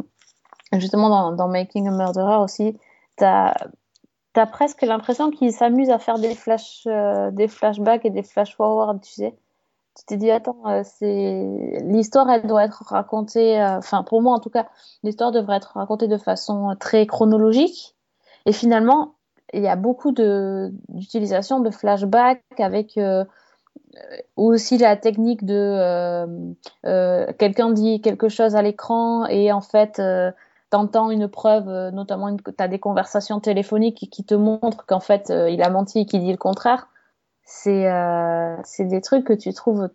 justement, 0.79 1.31
dans, 1.31 1.47
Making 1.47 1.87
a 1.87 1.91
Murderer 1.91 2.37
aussi, 2.37 2.77
t'as 3.15 3.53
t'as 4.33 4.47
presque 4.47 4.81
l'impression 4.81 5.29
qu'ils 5.29 5.53
s'amusent 5.53 5.91
à 5.91 5.99
faire 5.99 6.19
des 6.19 6.35
flash, 6.35 6.83
euh, 6.87 7.31
des 7.31 7.47
flashbacks 7.47 8.05
et 8.05 8.09
des 8.09 8.23
flash 8.23 8.55
forward, 8.55 8.99
tu 9.01 9.13
sais. 9.13 9.35
Tu 9.95 10.05
t'es 10.05 10.17
dit, 10.17 10.31
attends, 10.31 10.57
euh, 10.65 10.81
l'histoire, 11.83 12.27
elle 12.29 12.47
doit 12.47 12.65
être 12.65 12.83
racontée, 12.87 13.61
euh, 13.61 13.77
enfin, 13.77 14.03
pour 14.03 14.23
moi 14.23 14.33
en 14.33 14.39
tout 14.39 14.49
cas, 14.49 14.67
l'histoire 15.03 15.31
devrait 15.31 15.57
être 15.57 15.73
racontée 15.75 16.07
de 16.07 16.17
façon 16.17 16.75
très 16.79 17.05
chronologique. 17.05 17.95
Et 18.47 18.53
finalement, 18.53 19.13
il 19.53 19.61
y 19.61 19.67
a 19.67 19.75
beaucoup 19.75 20.11
d'utilisation 20.11 21.59
de 21.59 21.69
flashbacks 21.69 22.41
avec 22.57 22.99
aussi 24.35 24.77
la 24.79 24.97
technique 24.97 25.45
de 25.45 26.55
quelqu'un 27.37 27.69
dit 27.69 28.01
quelque 28.01 28.29
chose 28.29 28.55
à 28.55 28.63
l'écran 28.63 29.27
et 29.27 29.51
en 29.51 29.61
fait 29.61 30.01
t'entends 30.73 31.11
une 31.11 31.27
preuve, 31.27 31.69
euh, 31.69 31.91
notamment 31.91 32.29
une, 32.29 32.41
t'as 32.41 32.67
des 32.67 32.79
conversations 32.79 33.39
téléphoniques 33.39 34.09
qui 34.11 34.23
te 34.25 34.33
montrent 34.33 34.87
qu'en 34.87 34.99
fait 34.99 35.29
euh, 35.29 35.47
il 35.51 35.61
a 35.61 35.69
menti 35.69 35.99
et 35.99 36.05
qu'il 36.07 36.21
dit 36.21 36.31
le 36.31 36.37
contraire. 36.37 36.87
C'est 37.45 37.91
euh, 37.91 38.55
c'est 38.63 38.85
des 38.85 38.99
trucs 39.01 39.23
que 39.23 39.33
tu 39.33 39.53
trouves 39.53 39.89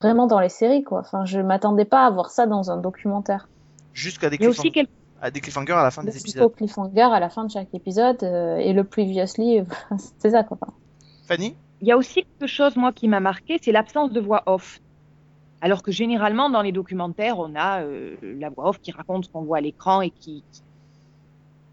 vraiment 0.00 0.28
dans 0.28 0.38
les 0.38 0.48
séries 0.48 0.84
quoi. 0.84 1.00
Enfin, 1.00 1.24
je 1.24 1.40
m'attendais 1.40 1.84
pas 1.84 2.06
à 2.06 2.10
voir 2.10 2.30
ça 2.30 2.46
dans 2.46 2.70
un 2.70 2.76
documentaire. 2.76 3.48
Jusqu'à 3.92 4.30
des, 4.30 4.38
cliffhang- 4.38 4.70
quel- 4.72 4.86
à 5.20 5.32
des 5.32 5.40
cliffhangers 5.40 5.72
à 5.72 5.82
la 5.82 5.90
fin 5.90 6.04
des 6.04 6.16
épisodes. 6.16 6.54
cliffhanger 6.54 7.00
à 7.12 7.18
la 7.18 7.28
fin 7.28 7.44
de 7.44 7.50
chaque 7.50 7.74
épisode 7.74 8.22
euh, 8.22 8.56
et 8.58 8.72
le 8.72 8.84
previously, 8.84 9.64
c'est 10.20 10.30
ça 10.30 10.44
quoi. 10.44 10.58
Fanny? 11.26 11.56
Il 11.80 11.88
y 11.88 11.92
a 11.92 11.96
aussi 11.96 12.24
quelque 12.24 12.46
chose, 12.46 12.76
moi, 12.76 12.92
qui 12.92 13.08
m'a 13.08 13.20
marqué, 13.20 13.58
c'est 13.62 13.72
l'absence 13.72 14.12
de 14.12 14.20
voix 14.20 14.42
off. 14.46 14.78
Alors 15.60 15.82
que 15.82 15.90
généralement, 15.92 16.50
dans 16.50 16.62
les 16.62 16.72
documentaires, 16.72 17.38
on 17.38 17.54
a 17.54 17.82
euh, 17.82 18.16
la 18.22 18.50
voix 18.50 18.68
off 18.68 18.80
qui 18.80 18.92
raconte 18.92 19.24
ce 19.24 19.30
qu'on 19.30 19.42
voit 19.42 19.58
à 19.58 19.60
l'écran 19.60 20.02
et 20.02 20.10
qui, 20.10 20.44
qui, 20.52 20.62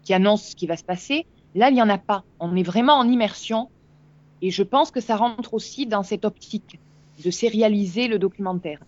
qui 0.04 0.14
annonce 0.14 0.50
ce 0.50 0.56
qui 0.56 0.66
va 0.66 0.76
se 0.76 0.84
passer. 0.84 1.26
Là, 1.54 1.68
il 1.68 1.74
n'y 1.74 1.82
en 1.82 1.88
a 1.90 1.98
pas. 1.98 2.24
On 2.40 2.56
est 2.56 2.62
vraiment 2.62 2.94
en 2.94 3.06
immersion. 3.06 3.68
Et 4.40 4.50
je 4.50 4.62
pense 4.62 4.90
que 4.90 5.00
ça 5.00 5.16
rentre 5.16 5.54
aussi 5.54 5.86
dans 5.86 6.02
cette 6.02 6.24
optique 6.24 6.80
de 7.22 7.30
sérialiser 7.30 8.08
le 8.08 8.18
documentaire. 8.18 8.80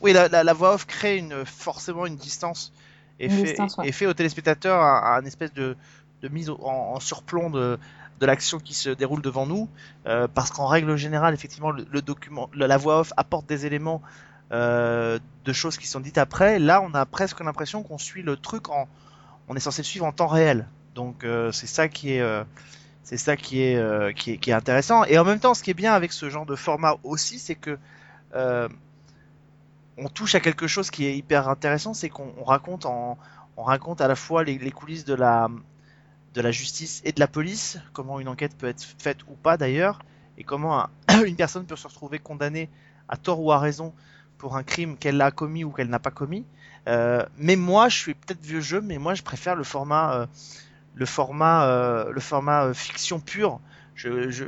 Oui, 0.00 0.12
la, 0.12 0.28
la, 0.28 0.44
la 0.44 0.52
voix 0.52 0.74
off 0.74 0.86
crée 0.86 1.18
une, 1.18 1.44
forcément 1.44 2.06
une 2.06 2.16
distance 2.16 2.72
et, 3.18 3.26
Une 3.26 3.32
fait, 3.32 3.42
distance, 3.44 3.76
ouais. 3.78 3.88
et 3.88 3.92
fait 3.92 4.06
au 4.06 4.14
téléspectateur 4.14 4.80
un, 4.80 5.16
un 5.16 5.24
espèce 5.24 5.52
de, 5.52 5.76
de 6.22 6.28
mise 6.28 6.50
en, 6.50 6.58
en 6.60 7.00
surplomb 7.00 7.50
de, 7.50 7.78
de 8.20 8.26
l'action 8.26 8.58
qui 8.58 8.74
se 8.74 8.90
déroule 8.90 9.22
devant 9.22 9.46
nous. 9.46 9.68
euh, 10.06 10.28
parce 10.32 10.50
qu'en 10.50 10.66
règle 10.66 10.96
générale, 10.96 11.34
effectivement, 11.34 11.70
le, 11.70 12.02
document, 12.02 12.48
la, 12.54 12.76
voix 12.76 13.00
off 13.00 13.12
apporte 13.16 13.46
des 13.46 13.66
éléments 13.66 14.02
euh, 14.52 15.18
de 15.44 15.52
choses 15.52 15.76
qui 15.76 15.86
sont 15.86 16.00
dites 16.00 16.18
après. 16.18 16.58
Là, 16.58 16.80
on 16.82 16.94
a 16.94 17.04
presque 17.06 17.40
l'impression 17.40 17.82
qu'on 17.82 17.98
suit 17.98 18.22
le 18.22 18.36
truc 18.36 18.68
en. 18.68 18.88
On 19.48 19.54
est 19.54 19.60
censé 19.60 19.82
le 19.82 19.86
suivre 19.86 20.06
en 20.06 20.12
temps 20.12 20.26
réel. 20.26 20.66
Donc, 20.94 21.24
euh, 21.24 21.52
c'est 21.52 21.66
ça 21.66 21.88
qui 21.88 22.12
est. 22.12 22.44
c'est 23.02 23.16
ça 23.16 23.36
qui 23.36 23.62
est, 23.62 24.14
qui 24.14 24.50
est 24.50 24.52
intéressant. 24.52 25.04
Et 25.04 25.18
en 25.18 25.24
même 25.24 25.40
temps, 25.40 25.54
ce 25.54 25.62
qui 25.62 25.70
est 25.70 25.74
bien 25.74 25.92
avec 25.92 26.12
ce 26.12 26.30
genre 26.30 26.46
de 26.46 26.56
format 26.56 26.96
aussi, 27.04 27.38
c'est 27.38 27.54
que 27.54 27.78
on 29.98 30.08
touche 30.08 30.34
à 30.34 30.40
quelque 30.40 30.66
chose 30.66 30.90
qui 30.90 31.06
est 31.06 31.16
hyper 31.16 31.48
intéressant, 31.48 31.94
c'est 31.94 32.10
qu'on 32.10 32.30
on 32.38 32.44
raconte 32.44 32.84
en, 32.84 33.16
on 33.56 33.62
raconte 33.62 34.02
à 34.02 34.08
la 34.08 34.14
fois 34.14 34.44
les 34.44 34.70
coulisses 34.70 35.06
de 35.06 35.14
la, 35.14 35.48
de 36.36 36.42
la 36.42 36.50
justice 36.50 37.00
et 37.04 37.12
de 37.12 37.18
la 37.18 37.26
police, 37.26 37.78
comment 37.94 38.20
une 38.20 38.28
enquête 38.28 38.56
peut 38.56 38.68
être 38.68 38.86
faite 38.98 39.18
ou 39.26 39.34
pas 39.34 39.56
d'ailleurs, 39.56 39.98
et 40.36 40.44
comment 40.44 40.80
un- 40.80 40.90
une 41.24 41.34
personne 41.34 41.64
peut 41.64 41.76
se 41.76 41.88
retrouver 41.88 42.18
condamnée 42.18 42.68
à 43.08 43.16
tort 43.16 43.40
ou 43.40 43.52
à 43.52 43.58
raison 43.58 43.94
pour 44.36 44.56
un 44.56 44.62
crime 44.62 44.98
qu'elle 44.98 45.20
a 45.22 45.30
commis 45.30 45.64
ou 45.64 45.70
qu'elle 45.70 45.88
n'a 45.88 45.98
pas 45.98 46.10
commis. 46.10 46.44
Euh, 46.88 47.24
mais 47.38 47.56
moi, 47.56 47.88
je 47.88 47.96
suis 47.96 48.14
peut-être 48.14 48.42
vieux 48.42 48.60
jeu, 48.60 48.82
mais 48.82 48.98
moi, 48.98 49.14
je 49.14 49.22
préfère 49.22 49.56
le 49.56 49.64
format, 49.64 50.14
euh, 50.14 50.26
le 50.94 51.06
format, 51.06 51.66
euh, 51.66 52.12
le 52.12 52.20
format 52.20 52.74
fiction 52.74 53.18
pure. 53.18 53.58
Je, 53.94 54.30
je, 54.30 54.44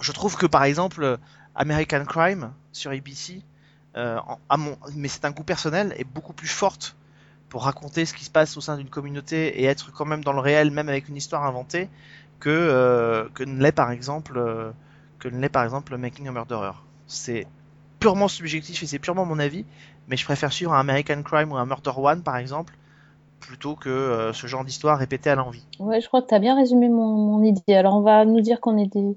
je, 0.00 0.12
trouve 0.12 0.36
que 0.36 0.46
par 0.46 0.64
exemple, 0.64 1.18
American 1.54 2.04
Crime 2.04 2.52
sur 2.72 2.90
ABC, 2.90 3.42
à 3.94 4.56
mon, 4.56 4.76
mais 4.96 5.06
c'est 5.06 5.24
un 5.24 5.30
goût 5.30 5.44
personnel, 5.44 5.94
est 5.98 6.04
beaucoup 6.04 6.32
plus 6.32 6.48
forte 6.48 6.96
pour 7.52 7.64
raconter 7.64 8.06
ce 8.06 8.14
qui 8.14 8.24
se 8.24 8.30
passe 8.30 8.56
au 8.56 8.62
sein 8.62 8.78
d'une 8.78 8.88
communauté 8.88 9.60
et 9.60 9.64
être 9.64 9.92
quand 9.92 10.06
même 10.06 10.24
dans 10.24 10.32
le 10.32 10.38
réel, 10.38 10.70
même 10.70 10.88
avec 10.88 11.10
une 11.10 11.18
histoire 11.18 11.44
inventée, 11.44 11.90
que 12.40 12.48
euh, 12.48 13.28
que 13.34 13.44
ne 13.44 13.62
l'est 13.62 13.72
par 13.72 13.90
exemple 13.90 14.38
euh, 14.38 14.70
que 15.18 15.28
ne 15.28 15.38
l'est 15.38 15.50
par 15.50 15.62
exemple 15.62 15.94
Making 15.98 16.28
a 16.28 16.32
Murderer. 16.32 16.72
C'est 17.06 17.46
purement 18.00 18.28
subjectif 18.28 18.82
et 18.82 18.86
c'est 18.86 18.98
purement 18.98 19.26
mon 19.26 19.38
avis, 19.38 19.66
mais 20.08 20.16
je 20.16 20.24
préfère 20.24 20.50
suivre 20.50 20.72
un 20.72 20.80
American 20.80 21.22
Crime 21.22 21.52
ou 21.52 21.58
un 21.58 21.66
Murder 21.66 21.92
One 21.94 22.22
par 22.22 22.38
exemple 22.38 22.72
plutôt 23.38 23.76
que 23.76 23.90
euh, 23.90 24.32
ce 24.32 24.46
genre 24.46 24.64
d'histoire 24.64 24.96
répétée 24.96 25.28
à 25.28 25.34
l'envie. 25.34 25.66
Ouais, 25.78 26.00
je 26.00 26.08
crois 26.08 26.22
que 26.22 26.28
tu 26.28 26.34
as 26.34 26.38
bien 26.38 26.56
résumé 26.56 26.88
mon, 26.88 27.42
idée. 27.42 27.74
Alors, 27.74 27.96
on 27.96 28.00
va 28.00 28.24
nous 28.24 28.40
dire 28.40 28.62
qu'on 28.62 28.78
est 28.78 28.90
des, 28.90 29.14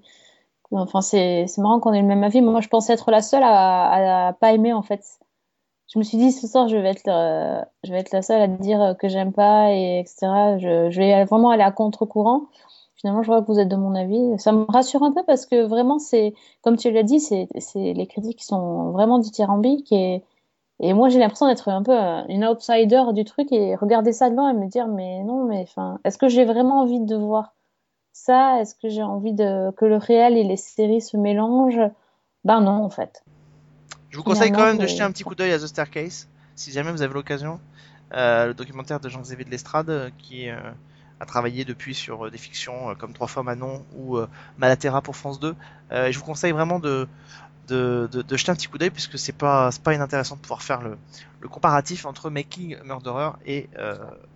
Enfin, 0.71 0.99
c'est 0.99 1.47
marrant 1.57 1.79
qu'on 1.79 1.93
ait 1.93 2.01
le 2.01 2.07
même 2.07 2.25
avis. 2.25 2.41
Moi, 2.41 2.59
je 2.59 2.67
pensais 2.67 2.91
être 2.91 3.11
la 3.11 3.21
seule 3.21 3.43
à, 3.43 4.27
à, 4.27 4.33
pas 4.33 4.51
aimer 4.51 4.73
en 4.73 4.81
fait. 4.81 5.19
Je 5.95 5.99
me 5.99 6.03
suis 6.03 6.17
dit 6.17 6.33
ce 6.33 6.45
soir, 6.45 6.67
je 6.67 6.75
vais 6.75 6.89
être, 6.89 7.07
euh, 7.07 7.63
je 7.85 7.91
vais 7.93 7.99
être 7.99 8.11
la 8.11 8.21
seule 8.21 8.41
à 8.41 8.47
dire 8.47 8.95
que 8.99 9.07
j'aime 9.07 9.31
pas 9.31 9.71
et 9.71 9.99
etc. 9.99 10.57
Je, 10.59 10.91
je 10.91 10.99
vais 10.99 11.23
vraiment 11.23 11.51
aller 11.51 11.63
à 11.63 11.71
contre-courant. 11.71 12.47
Finalement, 12.95 13.23
je 13.23 13.27
vois 13.27 13.41
que 13.41 13.47
vous 13.47 13.59
êtes 13.59 13.69
de 13.69 13.77
mon 13.77 13.95
avis. 13.95 14.37
Ça 14.37 14.51
me 14.51 14.65
rassure 14.69 15.03
un 15.03 15.13
peu 15.13 15.23
parce 15.25 15.45
que 15.45 15.65
vraiment, 15.65 15.97
c'est 15.97 16.33
comme 16.61 16.75
tu 16.75 16.91
l'as 16.91 17.03
dit, 17.03 17.21
c'est 17.21 17.47
les 17.75 18.07
critiques 18.07 18.43
sont 18.43 18.91
vraiment 18.91 19.19
dithyrambiques 19.19 19.91
et 19.93 20.23
et 20.81 20.93
moi, 20.93 21.07
j'ai 21.09 21.19
l'impression 21.19 21.47
d'être 21.47 21.69
un 21.69 21.83
peu 21.83 21.95
une 22.29 22.45
outsider 22.45 23.03
du 23.13 23.23
truc 23.23 23.51
et 23.51 23.75
regarder 23.75 24.11
ça 24.11 24.29
de 24.29 24.35
loin 24.35 24.49
et 24.51 24.53
me 24.53 24.67
dire, 24.67 24.87
mais 24.87 25.23
non, 25.23 25.45
mais 25.45 25.61
enfin, 25.61 25.99
est-ce 26.03 26.17
que 26.17 26.27
j'ai 26.27 26.43
vraiment 26.43 26.81
envie 26.81 26.99
de 26.99 27.15
voir 27.15 27.53
ça? 28.11 28.59
Est-ce 28.59 28.75
que 28.75 28.89
j'ai 28.89 29.03
envie 29.03 29.33
de 29.33 29.71
que 29.71 29.85
le 29.85 29.95
réel 29.97 30.37
et 30.37 30.43
les 30.43 30.57
séries 30.57 31.01
se 31.01 31.15
mélangent? 31.15 31.89
Ben 32.43 32.59
non, 32.61 32.83
en 32.83 32.89
fait. 32.89 33.23
Je 34.15 34.19
vous 34.19 34.23
conseille 34.23 34.53
quand 34.53 34.63
même 34.63 34.77
de 34.77 34.87
jeter 34.87 35.01
un 35.01 35.11
petit 35.11 35.25
coup 35.25 35.35
d'œil 35.35 35.51
à 35.51 35.59
The 35.59 35.67
Staircase, 35.67 36.29
si 36.55 36.71
jamais 36.71 36.89
vous 36.89 37.01
avez 37.01 37.13
l'occasion. 37.13 37.59
Euh, 38.13 38.45
le 38.47 38.53
documentaire 38.53 39.01
de 39.01 39.09
Jean-Xavier 39.09 39.43
de 39.43 39.49
l'Estrade, 39.49 39.89
euh, 39.89 40.09
qui 40.17 40.47
euh, 40.47 40.57
a 41.19 41.25
travaillé 41.25 41.65
depuis 41.65 41.93
sur 41.93 42.27
euh, 42.27 42.31
des 42.31 42.37
fictions 42.37 42.95
comme 42.95 43.11
Trois 43.11 43.27
fois 43.27 43.43
Manon 43.43 43.85
ou 43.93 44.17
Malaterra 44.57 45.01
pour 45.01 45.17
France 45.17 45.41
2. 45.41 45.53
Euh, 45.91 46.05
et 46.05 46.13
je 46.13 46.17
vous 46.17 46.23
conseille 46.23 46.53
vraiment 46.53 46.79
de, 46.79 47.09
de, 47.67 48.07
de, 48.09 48.21
de 48.21 48.37
jeter 48.37 48.51
un 48.51 48.55
petit 48.55 48.67
coup 48.67 48.77
d'œil, 48.77 48.89
puisque 48.89 49.19
c'est 49.19 49.33
pas, 49.33 49.69
pas 49.83 49.93
inintéressant 49.93 50.37
de 50.37 50.41
pouvoir 50.41 50.63
faire 50.63 50.81
le, 50.81 50.97
le 51.41 51.49
comparatif 51.49 52.05
entre 52.05 52.29
Making 52.29 52.77
Murderer 52.85 53.31
et, 53.45 53.67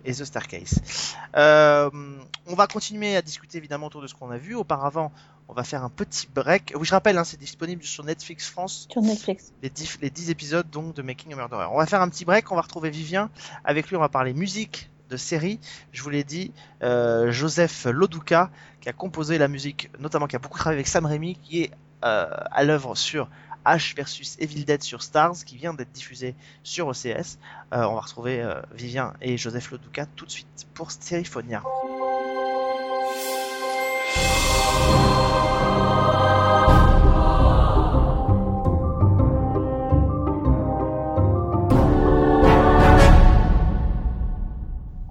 et 0.04 0.12
The 0.12 0.24
Staircase. 0.26 1.14
On 1.34 2.54
va 2.54 2.66
continuer 2.66 3.16
à 3.16 3.22
discuter 3.22 3.56
évidemment 3.56 3.86
autour 3.86 4.02
de 4.02 4.08
ce 4.08 4.14
qu'on 4.14 4.30
a 4.30 4.36
vu. 4.36 4.54
Auparavant, 4.54 5.10
on 5.50 5.54
va 5.54 5.64
faire 5.64 5.82
un 5.82 5.90
petit 5.90 6.28
break. 6.32 6.72
Oui, 6.76 6.86
je 6.86 6.92
rappelle, 6.92 7.18
hein, 7.18 7.24
c'est 7.24 7.38
disponible 7.38 7.82
sur 7.82 8.04
Netflix 8.04 8.48
France 8.48 8.86
Sur 8.90 9.02
Netflix. 9.02 9.52
les 9.62 9.70
10, 9.70 9.98
les 10.00 10.10
10 10.10 10.30
épisodes 10.30 10.70
donc 10.70 10.94
de 10.94 11.02
Making 11.02 11.32
a 11.32 11.36
Murderer. 11.36 11.66
On 11.72 11.78
va 11.78 11.86
faire 11.86 12.00
un 12.00 12.08
petit 12.08 12.24
break, 12.24 12.50
on 12.52 12.54
va 12.54 12.60
retrouver 12.60 12.90
Vivien. 12.90 13.30
Avec 13.64 13.88
lui, 13.88 13.96
on 13.96 14.00
va 14.00 14.08
parler 14.08 14.32
musique 14.32 14.90
de 15.08 15.16
série. 15.16 15.58
Je 15.90 16.02
vous 16.02 16.10
l'ai 16.10 16.22
dit, 16.22 16.52
euh, 16.84 17.32
Joseph 17.32 17.86
Loduca, 17.86 18.50
qui 18.80 18.88
a 18.88 18.92
composé 18.92 19.38
la 19.38 19.48
musique, 19.48 19.90
notamment 19.98 20.28
qui 20.28 20.36
a 20.36 20.38
beaucoup 20.38 20.58
travaillé 20.58 20.78
avec 20.78 20.86
Sam 20.86 21.04
Raimi, 21.04 21.36
qui 21.42 21.62
est 21.62 21.70
euh, 22.04 22.28
à 22.52 22.62
l'œuvre 22.62 22.94
sur 22.94 23.28
H 23.66 23.96
versus 23.96 24.36
Evil 24.38 24.64
Dead 24.64 24.84
sur 24.84 25.02
Stars, 25.02 25.44
qui 25.44 25.56
vient 25.56 25.74
d'être 25.74 25.90
diffusé 25.90 26.36
sur 26.62 26.86
OCS. 26.86 27.38
Euh, 27.74 27.84
on 27.84 27.94
va 27.94 28.00
retrouver 28.00 28.48
Vivien 28.72 29.14
et 29.20 29.36
Joseph 29.36 29.72
Loduca 29.72 30.06
tout 30.06 30.26
de 30.26 30.30
suite 30.30 30.68
pour 30.74 30.92
Stereophonia. 30.92 31.62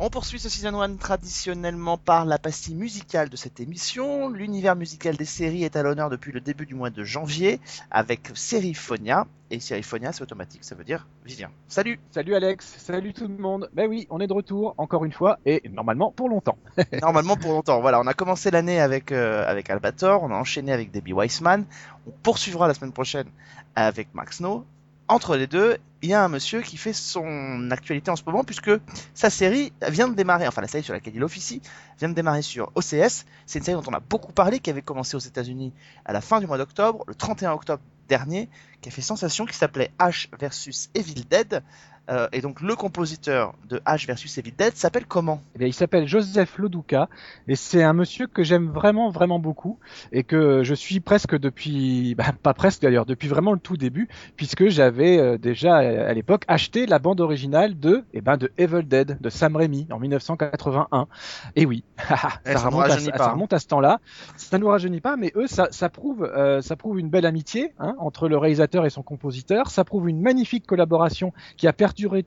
On 0.09 0.11
poursuit 0.11 0.39
ce 0.39 0.49
Season 0.49 0.81
1 0.81 0.95
traditionnellement 0.95 1.99
par 1.99 2.25
la 2.25 2.39
pastille 2.39 2.73
musicale 2.73 3.29
de 3.29 3.35
cette 3.35 3.59
émission. 3.59 4.29
L'univers 4.29 4.75
musical 4.75 5.15
des 5.15 5.23
séries 5.23 5.63
est 5.63 5.75
à 5.75 5.83
l'honneur 5.83 6.09
depuis 6.09 6.31
le 6.31 6.41
début 6.41 6.65
du 6.65 6.73
mois 6.73 6.89
de 6.89 7.03
janvier 7.03 7.59
avec 7.91 8.31
Seriphonia. 8.33 9.27
Et 9.51 9.59
Seriphonia, 9.59 10.11
c'est 10.11 10.23
automatique, 10.23 10.63
ça 10.63 10.73
veut 10.73 10.83
dire 10.83 11.05
Vivien. 11.25 11.51
Salut 11.67 11.99
Salut 12.09 12.33
Alex, 12.33 12.77
salut 12.79 13.13
tout 13.13 13.27
le 13.27 13.37
monde. 13.37 13.69
Ben 13.71 13.87
oui, 13.87 14.07
on 14.09 14.19
est 14.19 14.25
de 14.25 14.33
retour 14.33 14.73
encore 14.79 15.05
une 15.05 15.11
fois 15.11 15.37
et 15.45 15.61
normalement 15.69 16.11
pour 16.11 16.27
longtemps. 16.27 16.57
Normalement 17.03 17.35
pour 17.35 17.51
longtemps. 17.51 17.79
Voilà, 17.79 17.99
on 17.99 18.07
a 18.07 18.15
commencé 18.15 18.49
l'année 18.49 18.81
avec, 18.81 19.11
euh, 19.11 19.45
avec 19.45 19.69
Albator, 19.69 20.23
on 20.23 20.31
a 20.31 20.35
enchaîné 20.35 20.71
avec 20.71 20.89
Debbie 20.89 21.13
Weissman. 21.13 21.65
On 22.07 22.11
poursuivra 22.23 22.67
la 22.67 22.73
semaine 22.73 22.93
prochaine 22.93 23.27
avec 23.75 24.07
Max 24.15 24.37
Snow. 24.37 24.65
Entre 25.07 25.37
les 25.37 25.45
deux, 25.45 25.77
il 26.01 26.09
y 26.09 26.13
a 26.13 26.23
un 26.23 26.29
monsieur 26.29 26.61
qui 26.61 26.77
fait 26.77 26.93
son 26.93 27.69
actualité 27.71 28.09
en 28.09 28.15
ce 28.15 28.23
moment 28.25 28.43
puisque 28.43 28.71
sa 29.13 29.29
série 29.29 29.73
vient 29.87 30.07
de 30.07 30.15
démarrer, 30.15 30.47
enfin 30.47 30.61
la 30.61 30.67
série 30.67 30.83
sur 30.83 30.93
laquelle 30.93 31.15
il 31.15 31.23
officie, 31.23 31.61
vient 31.99 32.09
de 32.09 32.13
démarrer 32.13 32.41
sur 32.41 32.71
OCS. 32.75 33.25
C'est 33.45 33.59
une 33.59 33.65
série 33.65 33.81
dont 33.81 33.91
on 33.91 33.93
a 33.93 33.99
beaucoup 33.99 34.31
parlé, 34.31 34.59
qui 34.59 34.69
avait 34.69 34.81
commencé 34.81 35.15
aux 35.15 35.19
États-Unis 35.19 35.73
à 36.05 36.13
la 36.13 36.21
fin 36.21 36.39
du 36.39 36.47
mois 36.47 36.57
d'octobre, 36.57 37.03
le 37.07 37.15
31 37.15 37.51
octobre 37.51 37.83
dernier, 38.07 38.49
qui 38.81 38.89
a 38.89 38.91
fait 38.91 39.01
sensation, 39.01 39.45
qui 39.45 39.55
s'appelait 39.55 39.91
H 39.99 40.27
versus 40.39 40.89
Evil 40.95 41.25
Dead. 41.29 41.63
Euh, 42.09 42.27
et 42.31 42.41
donc 42.41 42.61
le 42.61 42.75
compositeur 42.75 43.53
de 43.67 43.77
H 43.85 44.07
versus 44.07 44.37
Evil 44.37 44.53
Dead 44.57 44.75
s'appelle 44.75 45.05
comment? 45.05 45.41
Eh 45.55 45.59
bien, 45.59 45.67
il 45.67 45.73
s'appelle 45.73 46.07
Joseph 46.07 46.57
Loduca 46.57 47.07
et 47.47 47.55
c'est 47.55 47.83
un 47.83 47.93
monsieur 47.93 48.27
que 48.27 48.43
j'aime 48.43 48.69
vraiment 48.69 49.09
vraiment 49.11 49.39
beaucoup 49.39 49.79
et 50.11 50.23
que 50.23 50.63
je 50.63 50.73
suis 50.73 50.99
presque 50.99 51.37
depuis, 51.37 52.15
bah, 52.17 52.33
pas 52.41 52.53
presque 52.53 52.81
d'ailleurs, 52.81 53.05
depuis 53.05 53.27
vraiment 53.27 53.53
le 53.53 53.59
tout 53.59 53.77
début 53.77 54.07
puisque 54.35 54.69
j'avais 54.69 55.19
euh, 55.19 55.37
déjà 55.37 55.77
à 55.77 56.13
l'époque 56.13 56.43
acheté 56.47 56.85
la 56.85 56.99
bande 56.99 57.21
originale 57.21 57.79
de, 57.79 58.03
eh 58.13 58.21
ben, 58.21 58.37
de 58.37 58.51
Evil 58.57 58.83
Dead 58.83 59.17
de 59.19 59.29
Sam 59.29 59.55
Raimi 59.55 59.87
en 59.91 59.99
1981. 59.99 61.07
Et 61.55 61.65
oui, 61.65 61.83
ça, 62.07 62.29
Eh, 62.45 62.53
ça 62.53 62.69
remonte 62.69 62.85
à, 62.85 62.99
ça 62.99 63.25
hein. 63.25 63.31
remonte 63.31 63.53
à 63.53 63.59
ce 63.59 63.67
temps-là. 63.67 63.99
Ça 64.37 64.57
nous 64.57 64.67
rajeunit 64.67 65.01
pas, 65.01 65.17
mais 65.17 65.31
eux, 65.35 65.47
ça, 65.47 65.67
ça 65.71 65.89
prouve, 65.89 66.23
euh, 66.23 66.61
ça 66.61 66.75
prouve 66.75 66.99
une 66.99 67.09
belle 67.09 67.25
amitié 67.25 67.73
hein, 67.79 67.95
entre 67.99 68.27
le 68.27 68.37
réalisateur 68.37 68.85
et 68.85 68.89
son 68.89 69.03
compositeur. 69.03 69.69
Ça 69.69 69.83
prouve 69.83 70.09
une 70.09 70.21
magnifique 70.21 70.65
collaboration 70.65 71.33
qui 71.57 71.67
a 71.67 71.73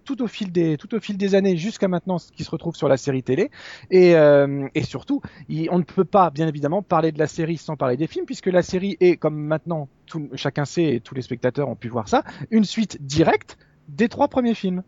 tout 0.05 0.23
au 0.23 0.27
fil 0.27 0.53
des, 0.53 1.35
années 1.35 1.57
jusqu'à 1.57 1.89
maintenant, 1.89 2.18
ce 2.18 2.33
qui 2.33 2.45
se 2.45 2.51
retrouve 2.51 2.75
sur 2.75 2.89
la 2.89 2.97
série 2.97 3.23
télé. 3.23 3.51
Et, 3.91 4.14
euh, 4.16 4.68
surtout, 4.85 5.20
on 5.70 5.79
ne 5.79 5.85
peut 5.85 6.05
pas, 6.05 6.31
bien 6.31 6.49
évidemment, 6.49 6.83
parler 6.83 7.12
de 7.12 7.18
la 7.18 7.27
série 7.27 7.57
sans 7.57 7.77
parler 7.77 7.97
des 7.97 8.07
films, 8.07 8.27
puisque 8.27 8.47
la 8.47 8.62
série 8.62 8.97
est, 9.01 9.16
comme 9.16 9.37
maintenant 9.37 9.89
tout, 10.07 10.29
chacun 10.35 10.64
sait 10.64 10.95
et 10.95 11.01
tous 11.01 11.14
les 11.14 11.23
spectateurs 11.23 11.68
ont 11.68 11.77
pu 11.77 11.89
voir 11.89 12.09
ça, 12.09 12.25
une 12.51 12.64
suite 12.64 13.05
directe 13.05 13.59
des 13.89 14.09
trois 14.09 14.29
premiers 14.29 14.55
films. 14.55 14.83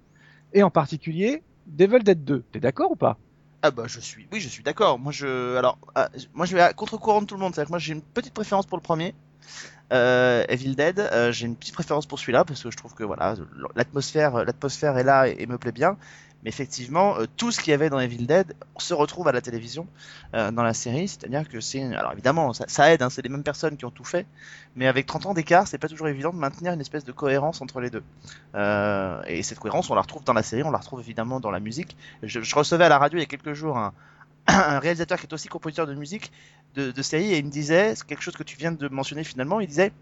Et 0.52 0.62
en 0.62 0.70
particulier, 0.70 1.42
Devil 1.66 2.00
Dead 2.00 2.24
2. 2.24 2.44
T'es 2.52 2.60
d'accord 2.60 2.92
ou 2.92 2.96
pas? 2.96 3.18
Ah 3.62 3.70
bah 3.70 3.84
je 3.86 3.98
suis, 3.98 4.28
oui 4.30 4.40
je 4.40 4.48
suis 4.48 4.62
d'accord. 4.62 4.98
Moi 4.98 5.10
je, 5.10 5.56
alors, 5.56 5.78
ah, 5.94 6.10
moi 6.34 6.44
je 6.44 6.54
vais 6.54 6.60
à 6.60 6.74
contre-courant 6.74 7.22
de 7.22 7.26
tout 7.26 7.34
le 7.34 7.40
monde. 7.40 7.54
C'est-à-dire 7.54 7.68
que 7.68 7.72
moi 7.72 7.78
j'ai 7.78 7.94
une 7.94 8.02
petite 8.02 8.34
préférence 8.34 8.66
pour 8.66 8.76
le 8.76 8.82
premier, 8.82 9.14
euh, 9.92 10.44
Evil 10.48 10.74
Dead. 10.74 10.98
Euh, 10.98 11.32
j'ai 11.32 11.46
une 11.46 11.56
petite 11.56 11.74
préférence 11.74 12.06
pour 12.06 12.18
celui-là 12.18 12.44
parce 12.44 12.62
que 12.62 12.70
je 12.70 12.76
trouve 12.76 12.94
que 12.94 13.04
voilà, 13.04 13.34
l'atmosphère, 13.76 14.44
l'atmosphère 14.44 14.96
est 14.98 15.04
là 15.04 15.28
et, 15.28 15.46
me 15.46 15.58
plaît 15.58 15.72
bien. 15.72 15.96
Mais 16.42 16.50
effectivement, 16.50 17.16
euh, 17.16 17.24
tout 17.38 17.50
ce 17.50 17.60
qu'il 17.60 17.70
y 17.70 17.74
avait 17.74 17.88
dans 17.88 17.98
Evil 17.98 18.26
Dead 18.26 18.54
se 18.78 18.92
retrouve 18.92 19.28
à 19.28 19.32
la 19.32 19.40
télévision, 19.40 19.86
dans 20.32 20.62
la 20.62 20.74
série. 20.74 21.08
C'est-à-dire 21.08 21.48
que 21.48 21.60
c'est, 21.60 21.82
alors 21.94 22.12
évidemment, 22.12 22.52
ça, 22.52 22.92
aide. 22.92 23.02
Hein, 23.02 23.10
c'est 23.10 23.22
les 23.22 23.28
mêmes 23.28 23.42
personnes 23.42 23.76
qui 23.76 23.84
ont 23.84 23.90
tout 23.90 24.04
fait, 24.04 24.26
mais 24.76 24.86
avec 24.86 25.06
30 25.06 25.26
ans 25.26 25.34
d'écart, 25.34 25.66
c'est 25.68 25.78
pas 25.78 25.88
toujours 25.88 26.08
évident 26.08 26.32
de 26.32 26.38
maintenir 26.38 26.72
une 26.72 26.80
espèce 26.80 27.04
de 27.04 27.12
cohérence 27.12 27.62
entre 27.62 27.80
les 27.80 27.90
deux. 27.90 28.02
Et 29.26 29.42
cette 29.42 29.58
cohérence, 29.58 29.90
on 29.90 29.94
la 29.94 30.02
retrouve 30.02 30.24
dans 30.24 30.32
la 30.32 30.42
série, 30.42 30.64
on 30.64 30.70
la 30.70 30.78
retrouve 30.78 31.00
évidemment 31.00 31.40
dans 31.40 31.50
la 31.50 31.60
musique. 31.60 31.96
Je 32.22 32.54
recevais 32.54 32.84
à 32.84 32.88
la 32.88 32.98
radio 32.98 33.18
il 33.18 33.22
y 33.22 33.24
a 33.24 33.28
quelques 33.28 33.54
jours 33.54 33.78
un, 33.78 33.94
un 34.46 34.78
réalisateur 34.78 35.18
qui 35.18 35.26
est 35.26 35.32
aussi 35.32 35.48
compositeur 35.48 35.86
de 35.86 35.94
musique 35.94 36.32
de, 36.74 37.02
série 37.02 37.32
et 37.32 37.38
il 37.38 37.44
me 37.46 37.50
disait 37.50 37.94
quelque 38.06 38.22
chose 38.22 38.34
que 38.34 38.42
tu 38.42 38.56
viens 38.56 38.72
de 38.72 38.88
mentionner 38.88 39.24
finalement. 39.24 39.60
Il 39.60 39.68
disait 39.68 39.92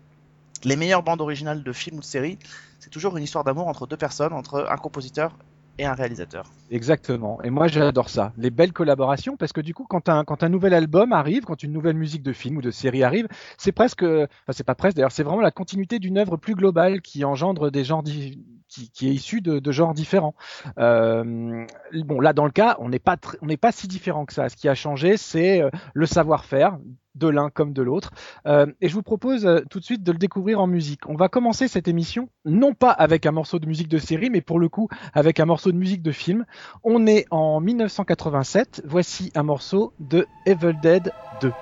les 0.65 0.77
meilleures 0.77 1.03
bandes 1.03 1.21
originales 1.21 1.63
de 1.63 1.73
films 1.73 1.99
ou 1.99 2.01
de 2.01 2.05
séries, 2.05 2.39
c'est 2.79 2.91
toujours 2.91 3.17
une 3.17 3.25
histoire 3.25 3.45
d'amour 3.45 3.69
entre 3.69 3.87
deux 3.87 3.97
personnes, 3.97 4.33
entre 4.33 4.67
un 4.71 4.77
compositeur 4.77 5.37
et 5.79 5.85
un 5.85 5.95
réalisateur. 5.95 6.51
Exactement. 6.71 7.43
Et 7.43 7.51
moi, 7.51 7.67
j'adore 7.67 8.09
ça. 8.09 8.33
Les 8.37 8.51
belles 8.51 8.73
collaborations, 8.73 9.37
parce 9.37 9.53
que 9.53 9.61
du 9.61 9.75
coup, 9.75 9.87
quand 9.89 10.09
un, 10.09 10.25
quand 10.25 10.43
un 10.43 10.49
nouvel 10.49 10.75
album 10.75 11.13
arrive, 11.13 11.45
quand 11.45 11.63
une 11.63 11.73
nouvelle 11.73 11.97
musique 11.97 12.23
de 12.23 12.33
film 12.33 12.59
ou 12.59 12.63
de 12.63 12.71
série 12.71 13.03
arrive, 13.03 13.27
c'est 13.59 13.73
presque, 13.73 14.03
enfin, 14.03 14.53
c'est 14.53 14.65
pas 14.65 14.75
presque 14.75 14.97
d'ailleurs, 14.97 15.13
c'est 15.13 15.23
vraiment 15.23 15.41
la 15.41 15.51
continuité 15.51 15.99
d'une 15.99 16.19
œuvre 16.19 16.37
plus 16.37 16.55
globale 16.55 17.01
qui 17.01 17.25
engendre 17.25 17.71
des 17.71 17.85
genres 17.85 18.03
di- 18.03 18.43
qui, 18.73 19.09
est 19.09 19.13
issu 19.13 19.41
de, 19.41 19.73
genres 19.73 19.95
différents. 19.95 20.35
Euh, 20.79 21.65
bon, 22.05 22.21
là, 22.21 22.33
dans 22.33 22.45
le 22.45 22.51
cas, 22.51 22.77
on 22.79 22.89
n'est 22.89 22.99
pas, 22.99 23.17
on 23.41 23.47
n'est 23.47 23.57
pas 23.57 23.73
si 23.73 23.89
différent 23.89 24.25
que 24.25 24.33
ça. 24.33 24.49
Ce 24.49 24.57
qui 24.57 24.69
a 24.69 24.75
changé, 24.75 25.17
c'est 25.17 25.63
euh, 25.63 25.71
le 25.95 26.07
savoir-faire 26.07 26.79
de 27.15 27.29
l'un 27.29 27.51
comme 27.51 27.73
de 27.73 27.83
l'autre. 27.83 28.11
Euh, 28.47 28.67
et 28.81 28.89
je 28.89 28.95
vous 28.95 29.03
propose 29.03 29.47
tout 29.71 29.81
de 29.81 29.85
suite 29.85 30.03
de 30.03 30.13
le 30.13 30.19
découvrir 30.19 30.61
en 30.61 30.67
musique. 30.67 31.09
On 31.09 31.15
va 31.15 31.29
commencer 31.29 31.69
cette 31.69 31.89
émission 31.89 32.29
non 32.45 32.73
pas 32.73 32.91
avec 32.91 33.27
un 33.27 33.33
morceau 33.33 33.59
de 33.59 33.67
musique 33.67 33.89
de 33.89 33.99
série, 33.99 34.31
mais 34.31 34.41
pour 34.41 34.59
le 34.59 34.69
coup 34.69 34.89
avec 35.13 35.39
un 35.39 35.45
morceau 35.45 35.73
de 35.73 35.77
musique 35.77 36.03
de 36.03 36.13
film. 36.13 36.47
On 36.85 37.07
est 37.07 37.27
en 37.31 37.61
1987. 37.61 38.83
Voici 38.87 39.31
un 39.35 39.43
morceau 39.43 39.93
de 40.01 40.27
Evil 40.47 40.75
Dead 40.83 41.13
2. 41.43 41.53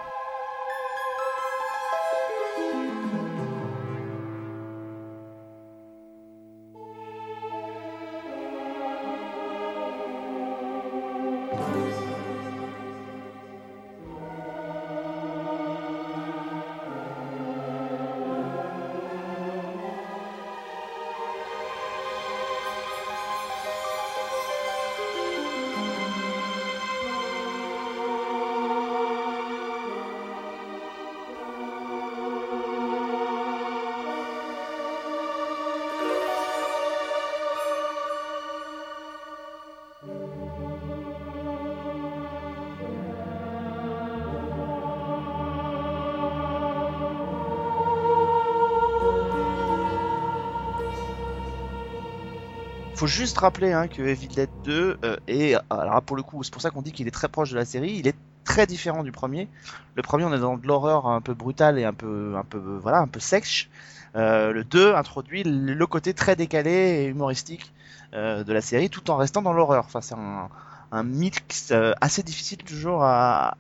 Juste 53.11 53.39
rappeler 53.39 53.73
hein, 53.73 53.89
que 53.89 54.03
Evil 54.03 54.29
Dead 54.29 54.49
2 54.65 54.99
euh, 55.05 55.17
est, 55.29 55.55
alors 55.69 56.01
pour 56.03 56.17
le 56.17 56.23
coup, 56.23 56.43
c'est 56.43 56.53
pour 56.53 56.63
ça 56.63 56.71
qu'on 56.71 56.83
dit 56.83 56.93
qu'il 56.93 57.07
est 57.07 57.13
très 57.13 57.29
proche 57.29 57.51
de 57.51 57.57
la 57.57 57.65
série. 57.65 57.93
Il 57.93 58.09
est 58.09 58.17
très 58.45 58.67
différent 58.67 59.03
du 59.03 59.13
premier. 59.13 59.49
Le 59.97 60.03
premier, 60.03 60.25
on 60.25 60.33
est 60.33 60.39
dans 60.39 60.57
de 60.57 60.67
l'horreur 60.67 61.07
un 61.07 61.21
peu 61.21 61.35
brutale 61.35 61.79
et 61.79 61.85
un 61.85 61.93
peu, 61.93 62.35
un 62.37 62.45
peu, 62.45 62.59
voilà, 62.81 62.99
un 62.99 63.07
peu 63.07 63.21
sèche. 63.21 63.69
Euh, 64.17 64.53
le 64.53 64.65
2 64.65 64.95
introduit 64.95 65.45
le 65.45 65.87
côté 65.87 66.15
très 66.15 66.35
décalé 66.35 66.71
et 66.71 67.07
humoristique 67.07 67.73
euh, 68.13 68.43
de 68.43 68.53
la 68.53 68.61
série, 68.61 68.91
tout 68.91 69.09
en 69.09 69.17
restant 69.17 69.41
dans 69.41 69.53
l'horreur. 69.53 69.85
Enfin, 69.87 70.01
c'est 70.01 70.17
un, 70.17 71.03
mix 71.05 71.71
euh, 71.71 71.93
assez 72.01 72.25
difficile 72.25 72.59
toujours 72.59 73.05
à, 73.05 73.57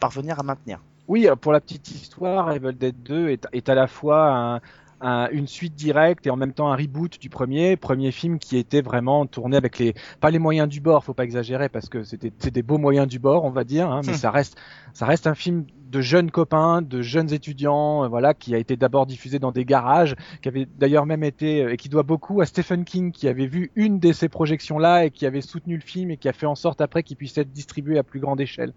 parvenir 0.00 0.38
à 0.40 0.42
maintenir. 0.42 0.80
Oui, 1.06 1.28
euh, 1.28 1.36
pour 1.36 1.52
la 1.52 1.60
petite 1.60 1.90
histoire, 1.90 2.50
Evil 2.52 2.72
Dead 2.72 3.02
2 3.02 3.28
est, 3.28 3.46
est 3.52 3.68
à 3.68 3.74
la 3.74 3.86
fois 3.86 4.30
un, 4.30 4.60
un, 5.00 5.28
une 5.30 5.46
suite 5.46 5.74
directe 5.74 6.26
et 6.26 6.30
en 6.30 6.36
même 6.36 6.52
temps 6.52 6.70
un 6.72 6.76
reboot 6.76 7.18
du 7.20 7.30
premier, 7.30 7.76
premier 7.76 8.12
film 8.12 8.38
qui 8.38 8.56
était 8.58 8.82
vraiment 8.82 9.26
tourné 9.26 9.56
avec 9.56 9.78
les 9.78 9.94
pas 10.20 10.30
les 10.30 10.38
moyens 10.38 10.68
du 10.68 10.80
bord, 10.80 11.04
faut 11.04 11.14
pas 11.14 11.24
exagérer 11.24 11.68
parce 11.68 11.88
que 11.88 12.02
c'était 12.04 12.32
c'est 12.38 12.50
des 12.52 12.62
beaux 12.62 12.78
moyens 12.78 13.08
du 13.08 13.18
bord, 13.18 13.44
on 13.44 13.50
va 13.50 13.64
dire, 13.64 13.90
hein, 13.90 14.02
mais 14.04 14.12
Hmm. 14.12 14.14
ça 14.14 14.30
reste 14.30 14.58
ça 14.92 15.06
reste 15.06 15.26
un 15.26 15.34
film 15.34 15.64
de 15.90 16.00
jeunes 16.00 16.30
copains, 16.30 16.82
de 16.82 17.02
jeunes 17.02 17.32
étudiants, 17.32 18.04
euh, 18.04 18.08
voilà, 18.08 18.34
qui 18.34 18.54
a 18.54 18.58
été 18.58 18.76
d'abord 18.76 19.06
diffusé 19.06 19.38
dans 19.38 19.52
des 19.52 19.64
garages, 19.64 20.14
qui 20.42 20.48
avait 20.48 20.66
d'ailleurs 20.78 21.06
même 21.06 21.24
été 21.24 21.62
euh, 21.62 21.72
et 21.72 21.76
qui 21.76 21.88
doit 21.88 22.02
beaucoup 22.02 22.40
à 22.40 22.46
Stephen 22.46 22.84
King, 22.84 23.12
qui 23.12 23.28
avait 23.28 23.46
vu 23.46 23.70
une 23.74 23.98
de 23.98 24.12
ces 24.12 24.28
projections-là 24.28 25.06
et 25.06 25.10
qui 25.10 25.26
avait 25.26 25.40
soutenu 25.40 25.74
le 25.74 25.82
film 25.82 26.10
et 26.10 26.16
qui 26.16 26.28
a 26.28 26.32
fait 26.32 26.46
en 26.46 26.54
sorte 26.54 26.80
après 26.80 27.02
qu'il 27.02 27.16
puisse 27.16 27.36
être 27.38 27.52
distribué 27.52 27.98
à 27.98 28.02
plus 28.02 28.20
grande 28.20 28.40
échelle. 28.40 28.72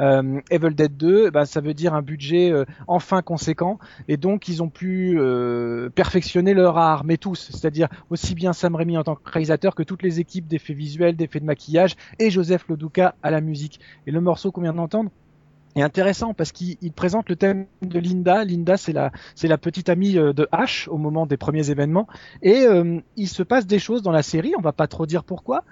Euh, 0.00 0.40
Evil 0.50 0.74
Dead 0.74 0.96
2, 0.96 1.30
ben, 1.30 1.44
ça 1.44 1.60
veut 1.60 1.74
dire 1.74 1.94
un 1.94 2.02
budget 2.02 2.50
euh, 2.50 2.64
enfin 2.86 3.22
conséquent 3.22 3.78
et 4.08 4.16
donc 4.16 4.48
ils 4.48 4.62
ont 4.62 4.68
pu 4.68 5.16
euh, 5.18 5.88
perfectionner 5.90 6.54
leur 6.54 6.78
art, 6.78 7.04
mais 7.04 7.16
tous, 7.16 7.50
c'est-à-dire 7.52 7.88
aussi 8.10 8.34
bien 8.34 8.52
Sam 8.52 8.74
Raimi 8.74 8.98
en 8.98 9.04
tant 9.04 9.14
que 9.14 9.30
réalisateur 9.30 9.74
que 9.74 9.82
toutes 9.82 10.02
les 10.02 10.20
équipes 10.20 10.46
d'effets 10.46 10.74
visuels, 10.74 11.16
d'effets 11.16 11.40
de 11.40 11.44
maquillage 11.44 11.96
et 12.18 12.30
Joseph 12.30 12.68
Loduca 12.68 13.14
à 13.22 13.30
la 13.30 13.40
musique. 13.40 13.80
Et 14.06 14.10
le 14.10 14.20
morceau 14.20 14.50
qu'on 14.52 14.62
vient 14.62 14.74
d'entendre 14.74 15.10
est 15.76 15.82
intéressant 15.82 16.34
parce 16.34 16.52
qu'il 16.52 16.76
il 16.80 16.92
présente 16.92 17.28
le 17.28 17.36
thème 17.36 17.66
de 17.82 17.98
Linda. 17.98 18.44
Linda, 18.44 18.76
c'est 18.76 18.92
la, 18.92 19.12
la 19.42 19.58
petite 19.58 19.88
amie 19.88 20.18
euh, 20.18 20.32
de 20.32 20.48
Ash 20.52 20.88
au 20.88 20.98
moment 20.98 21.26
des 21.26 21.36
premiers 21.36 21.70
événements. 21.70 22.06
Et 22.42 22.62
euh, 22.62 23.00
il 23.16 23.28
se 23.28 23.42
passe 23.42 23.66
des 23.66 23.78
choses 23.78 24.02
dans 24.02 24.12
la 24.12 24.22
série. 24.22 24.54
On 24.58 24.62
va 24.62 24.72
pas 24.72 24.86
trop 24.86 25.06
dire 25.06 25.24
pourquoi, 25.24 25.64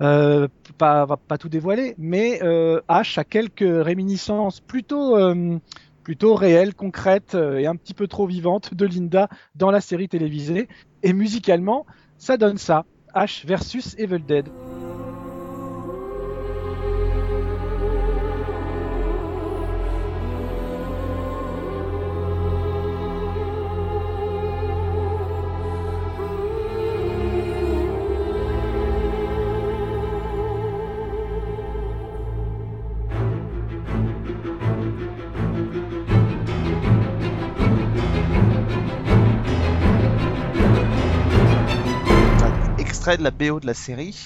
euh, 0.00 0.48
pas, 0.78 1.04
va 1.04 1.16
pas 1.16 1.38
tout 1.38 1.48
dévoiler, 1.48 1.94
mais 1.98 2.40
euh, 2.42 2.80
Ash 2.88 3.18
a 3.18 3.24
quelques 3.24 3.60
réminiscences 3.60 4.60
plutôt 4.60 5.16
euh, 5.16 5.58
plutôt 6.02 6.34
réelles, 6.34 6.74
concrètes 6.74 7.34
euh, 7.34 7.58
et 7.58 7.66
un 7.66 7.76
petit 7.76 7.94
peu 7.94 8.08
trop 8.08 8.26
vivantes 8.26 8.74
de 8.74 8.86
Linda 8.86 9.28
dans 9.54 9.70
la 9.70 9.80
série 9.80 10.08
télévisée. 10.08 10.68
Et 11.02 11.12
musicalement, 11.12 11.86
ça 12.18 12.36
donne 12.36 12.58
ça. 12.58 12.84
Ash 13.14 13.44
versus 13.46 13.94
Evil 13.98 14.24
Dead. 14.26 14.48
De 43.04 43.16
la 43.24 43.32
BO 43.32 43.58
de 43.58 43.66
la 43.66 43.74
série, 43.74 44.16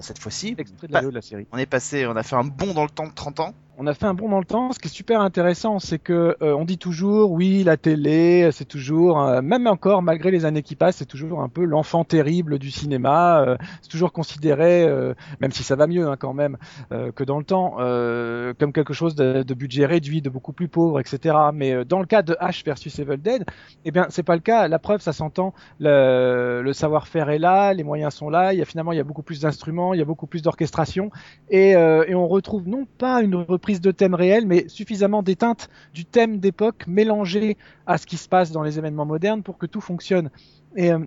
cette 0.00 0.18
fois-ci. 0.18 0.54
Extrait 0.58 0.86
de 0.88 0.92
la 0.92 0.98
Bah, 0.98 1.00
vidéo 1.00 1.10
de 1.10 1.14
la 1.16 1.22
série. 1.22 1.46
On 1.52 1.58
est 1.58 1.66
passé, 1.66 2.06
on 2.06 2.16
a 2.16 2.22
fait 2.22 2.36
un 2.36 2.44
bond 2.44 2.74
dans 2.74 2.84
le 2.84 2.90
temps 2.90 3.06
de 3.06 3.12
30 3.14 3.40
ans. 3.40 3.54
on 3.82 3.86
a 3.86 3.94
fait 3.94 4.04
un 4.04 4.12
bond 4.14 4.28
dans 4.28 4.38
le 4.40 4.44
temps. 4.44 4.72
Ce 4.72 4.78
qui 4.78 4.88
est 4.88 4.90
super 4.90 5.22
intéressant, 5.22 5.78
c'est 5.78 5.98
que 5.98 6.36
euh, 6.42 6.54
on 6.54 6.66
dit 6.66 6.76
toujours, 6.76 7.32
oui, 7.32 7.64
la 7.64 7.78
télé, 7.78 8.50
c'est 8.52 8.66
toujours, 8.66 9.22
euh, 9.22 9.40
même 9.40 9.66
encore 9.66 10.02
malgré 10.02 10.30
les 10.30 10.44
années 10.44 10.62
qui 10.62 10.76
passent, 10.76 10.96
c'est 10.98 11.06
toujours 11.06 11.40
un 11.40 11.48
peu 11.48 11.64
l'enfant 11.64 12.04
terrible 12.04 12.58
du 12.58 12.70
cinéma. 12.70 13.40
euh, 13.40 13.56
c'est 13.80 13.88
toujours 13.90 14.12
considéré, 14.12 14.84
euh, 14.84 15.14
même 15.40 15.50
si 15.52 15.62
ça 15.62 15.76
va 15.76 15.86
mieux 15.86 16.06
hein, 16.06 16.16
quand 16.18 16.34
même, 16.34 16.58
euh, 16.92 17.10
que 17.10 17.24
dans 17.24 17.38
le 17.38 17.44
temps, 17.44 17.76
euh, 17.78 18.52
comme 18.58 18.74
quelque 18.74 18.92
chose 18.92 19.14
de, 19.14 19.42
de 19.42 19.54
budget 19.54 19.86
réduit, 19.86 20.20
de 20.20 20.28
beaucoup 20.28 20.52
plus 20.52 20.68
pauvre, 20.68 21.00
etc. 21.00 21.34
Mais 21.54 21.72
euh, 21.72 21.84
dans 21.86 22.00
le 22.00 22.06
cas 22.06 22.20
de 22.22 22.34
H 22.34 22.62
versus 22.66 22.98
Evil 22.98 23.16
Dead, 23.16 23.44
eh 23.86 23.90
bien, 23.92 24.06
c'est 24.10 24.22
pas 24.24 24.34
le 24.34 24.42
cas. 24.42 24.68
La 24.68 24.78
preuve, 24.78 25.00
ça 25.00 25.14
s'entend. 25.14 25.54
Le, 25.78 26.60
le 26.62 26.72
savoir-faire 26.74 27.30
est 27.30 27.38
là, 27.38 27.72
les 27.72 27.82
moyens 27.84 28.12
sont 28.14 28.28
là. 28.28 28.52
Il 28.52 28.58
y 28.58 28.62
a 28.62 28.66
finalement, 28.66 28.92
il 28.92 28.96
y 28.96 29.00
a 29.00 29.04
beaucoup 29.04 29.22
plus 29.22 29.40
d'instruments, 29.40 29.89
il 29.94 29.98
y 29.98 30.02
a 30.02 30.04
beaucoup 30.04 30.26
plus 30.26 30.42
d'orchestration, 30.42 31.10
et, 31.48 31.76
euh, 31.76 32.04
et 32.06 32.14
on 32.14 32.28
retrouve 32.28 32.68
non 32.68 32.86
pas 32.98 33.22
une 33.22 33.34
reprise 33.34 33.80
de 33.80 33.90
thème 33.90 34.14
réel, 34.14 34.46
mais 34.46 34.68
suffisamment 34.68 35.22
d'éteinte 35.22 35.68
du 35.94 36.04
thème 36.04 36.38
d'époque 36.38 36.86
mélangé 36.86 37.56
à 37.86 37.98
ce 37.98 38.06
qui 38.06 38.16
se 38.16 38.28
passe 38.28 38.52
dans 38.52 38.62
les 38.62 38.78
événements 38.78 39.06
modernes 39.06 39.42
pour 39.42 39.58
que 39.58 39.66
tout 39.66 39.80
fonctionne. 39.80 40.30
Euh, 40.78 41.04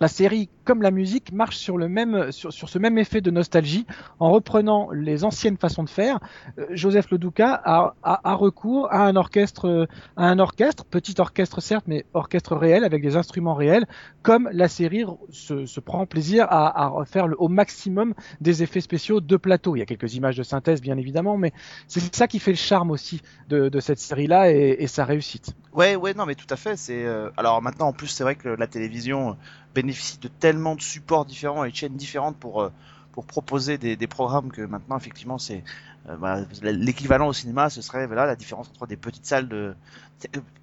la 0.00 0.08
série, 0.08 0.48
comme 0.64 0.82
la 0.82 0.90
musique, 0.90 1.32
marche 1.32 1.56
sur 1.56 1.76
le 1.76 1.88
même, 1.88 2.32
sur, 2.32 2.52
sur 2.52 2.68
ce 2.68 2.78
même 2.78 2.98
effet 2.98 3.20
de 3.20 3.30
nostalgie 3.30 3.86
en 4.18 4.30
reprenant 4.30 4.90
les 4.92 5.24
anciennes 5.24 5.56
façons 5.56 5.84
de 5.84 5.90
faire. 5.90 6.18
Euh, 6.58 6.66
Joseph 6.70 7.10
Loduca 7.10 7.60
a, 7.64 7.94
a, 8.02 8.30
a 8.30 8.34
recours 8.34 8.92
à 8.92 9.06
un 9.06 9.16
orchestre, 9.16 9.88
à 10.16 10.28
un 10.28 10.38
orchestre, 10.38 10.84
petit 10.84 11.14
orchestre 11.18 11.60
certes, 11.60 11.84
mais 11.86 12.04
orchestre 12.14 12.56
réel 12.56 12.84
avec 12.84 13.02
des 13.02 13.16
instruments 13.16 13.54
réels, 13.54 13.86
comme 14.22 14.48
la 14.52 14.68
série 14.68 15.04
se, 15.30 15.66
se 15.66 15.80
prend 15.80 16.06
plaisir 16.06 16.46
à, 16.48 16.84
à 16.84 16.86
refaire 16.88 17.26
le, 17.26 17.36
au 17.38 17.48
maximum 17.48 18.14
des 18.40 18.62
effets 18.62 18.80
spéciaux 18.80 19.20
de 19.20 19.36
plateau. 19.36 19.76
Il 19.76 19.80
y 19.80 19.82
a 19.82 19.86
quelques 19.86 20.14
images 20.14 20.36
de 20.36 20.42
synthèse, 20.42 20.80
bien 20.80 20.96
évidemment, 20.96 21.36
mais 21.36 21.52
c'est 21.88 22.14
ça 22.14 22.28
qui 22.28 22.38
fait 22.38 22.52
le 22.52 22.56
charme 22.56 22.90
aussi 22.90 23.20
de, 23.48 23.68
de 23.68 23.80
cette 23.80 23.98
série-là 23.98 24.52
et, 24.52 24.76
et 24.78 24.86
sa 24.86 25.04
réussite. 25.04 25.54
Ouais, 25.72 25.96
ouais, 25.96 26.14
non, 26.14 26.26
mais 26.26 26.34
tout 26.34 26.46
à 26.50 26.56
fait. 26.56 26.76
C'est 26.76 27.04
euh, 27.04 27.30
alors 27.36 27.62
maintenant 27.62 27.88
en 27.88 27.92
plus 27.92 28.08
c'est 28.08 28.24
vrai 28.24 28.34
que 28.34 28.48
la 28.48 28.66
télévision 28.66 29.36
euh, 29.72 29.74
bénéficie 29.74 30.18
de 30.18 30.28
tellement 30.28 30.74
de 30.74 30.82
supports 30.82 31.24
différents 31.24 31.64
et 31.64 31.70
de 31.70 31.76
chaînes 31.76 31.96
différentes 31.96 32.36
pour 32.36 32.62
euh, 32.62 32.70
pour 33.12 33.26
proposer 33.26 33.76
des, 33.76 34.06
programmes 34.06 34.50
que 34.50 34.62
maintenant 34.62 34.96
effectivement 34.96 35.36
c'est 35.36 35.62
euh, 36.08 36.16
bah, 36.16 36.38
l'équivalent 36.62 37.28
au 37.28 37.34
cinéma 37.34 37.68
ce 37.68 37.82
serait 37.82 38.06
voilà 38.06 38.24
la 38.24 38.36
différence 38.36 38.70
entre 38.70 38.86
des 38.86 38.96
petites 38.96 39.26
salles 39.26 39.48
de 39.48 39.74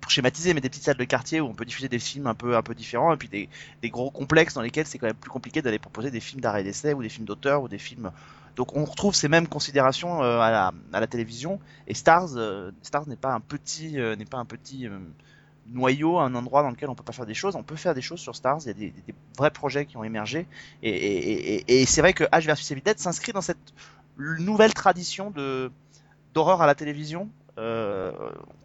pour 0.02 0.10
schématiser 0.10 0.56
mais 0.56 0.62
des 0.62 0.70
petites 0.70 0.86
salles 0.86 0.98
de 0.98 1.04
quartier 1.04 1.42
où 1.42 1.46
on 1.46 1.54
peut 1.54 1.66
diffuser 1.66 1.90
des 1.90 2.00
films 2.00 2.26
un 2.26 2.34
peu 2.34 2.58
un 2.58 2.64
peu 2.64 2.74
différents 2.74 3.14
et 3.14 3.18
puis 3.18 3.30
des, 3.30 3.90
gros 3.92 4.10
complexes 4.10 4.56
dans 4.56 4.64
lesquels 4.64 4.88
c'est 4.88 4.98
quand 4.98 5.06
même 5.06 5.16
plus 5.16 5.30
compliqué 5.30 5.62
d'aller 5.62 5.78
proposer 5.78 6.10
des 6.10 6.20
films 6.20 6.42
d'arrêt 6.42 6.64
d'essai 6.64 6.94
ou 6.96 7.04
des 7.04 7.10
films 7.10 7.28
d'auteur 7.28 7.62
ou 7.62 7.68
des 7.68 7.78
films 7.78 8.12
donc 8.60 8.76
on 8.76 8.84
retrouve 8.84 9.16
ces 9.16 9.30
mêmes 9.30 9.48
considérations 9.48 10.22
euh, 10.22 10.40
à, 10.40 10.74
la, 10.92 11.08
télévision. 11.08 11.62
Et 11.88 11.94
Stars 11.94 12.36
euh, 12.36 12.72
Stars 12.82 13.08
n'est 13.08 13.16
pas 13.16 13.32
un 13.34 13.40
petit 13.40 13.98
euh, 13.98 14.18
n'est 14.18 14.26
pas 14.26 14.38
un 14.38 14.44
petit 14.44 14.86
euh, 14.86 15.00
noyau, 15.72 16.18
un 16.20 16.34
endroit 16.36 16.64
dans 16.64 16.70
lequel 16.70 16.90
on 16.90 16.96
peut 16.96 17.04
pas 17.04 17.14
faire 17.14 17.26
des 17.26 17.34
choses. 17.34 17.56
On 17.56 17.64
peut 17.64 17.76
faire 17.76 17.94
des 17.94 18.02
choses 18.02 18.20
sur 18.20 18.36
Stars. 18.36 18.60
Il 18.66 18.68
y 18.68 18.70
a 18.70 18.74
des, 18.74 18.94
vrais 19.38 19.52
projets 19.52 19.86
qui 19.86 19.98
ont 19.98 20.04
émergé. 20.04 20.48
Et, 20.84 21.86
c'est 21.86 22.02
vrai 22.02 22.14
que 22.14 22.24
H 22.26 22.46
versus 22.46 22.70
Evil 22.72 22.82
Dead 22.82 23.00
s'inscrit 23.00 23.32
dans 23.32 23.42
cette 23.42 23.74
nouvelle 24.18 24.74
tradition 24.74 25.32
de 25.32 25.72
d'horreur 26.34 26.62
à 26.62 26.68
la 26.68 26.76
télévision. 26.76 27.30
Euh, 27.58 28.12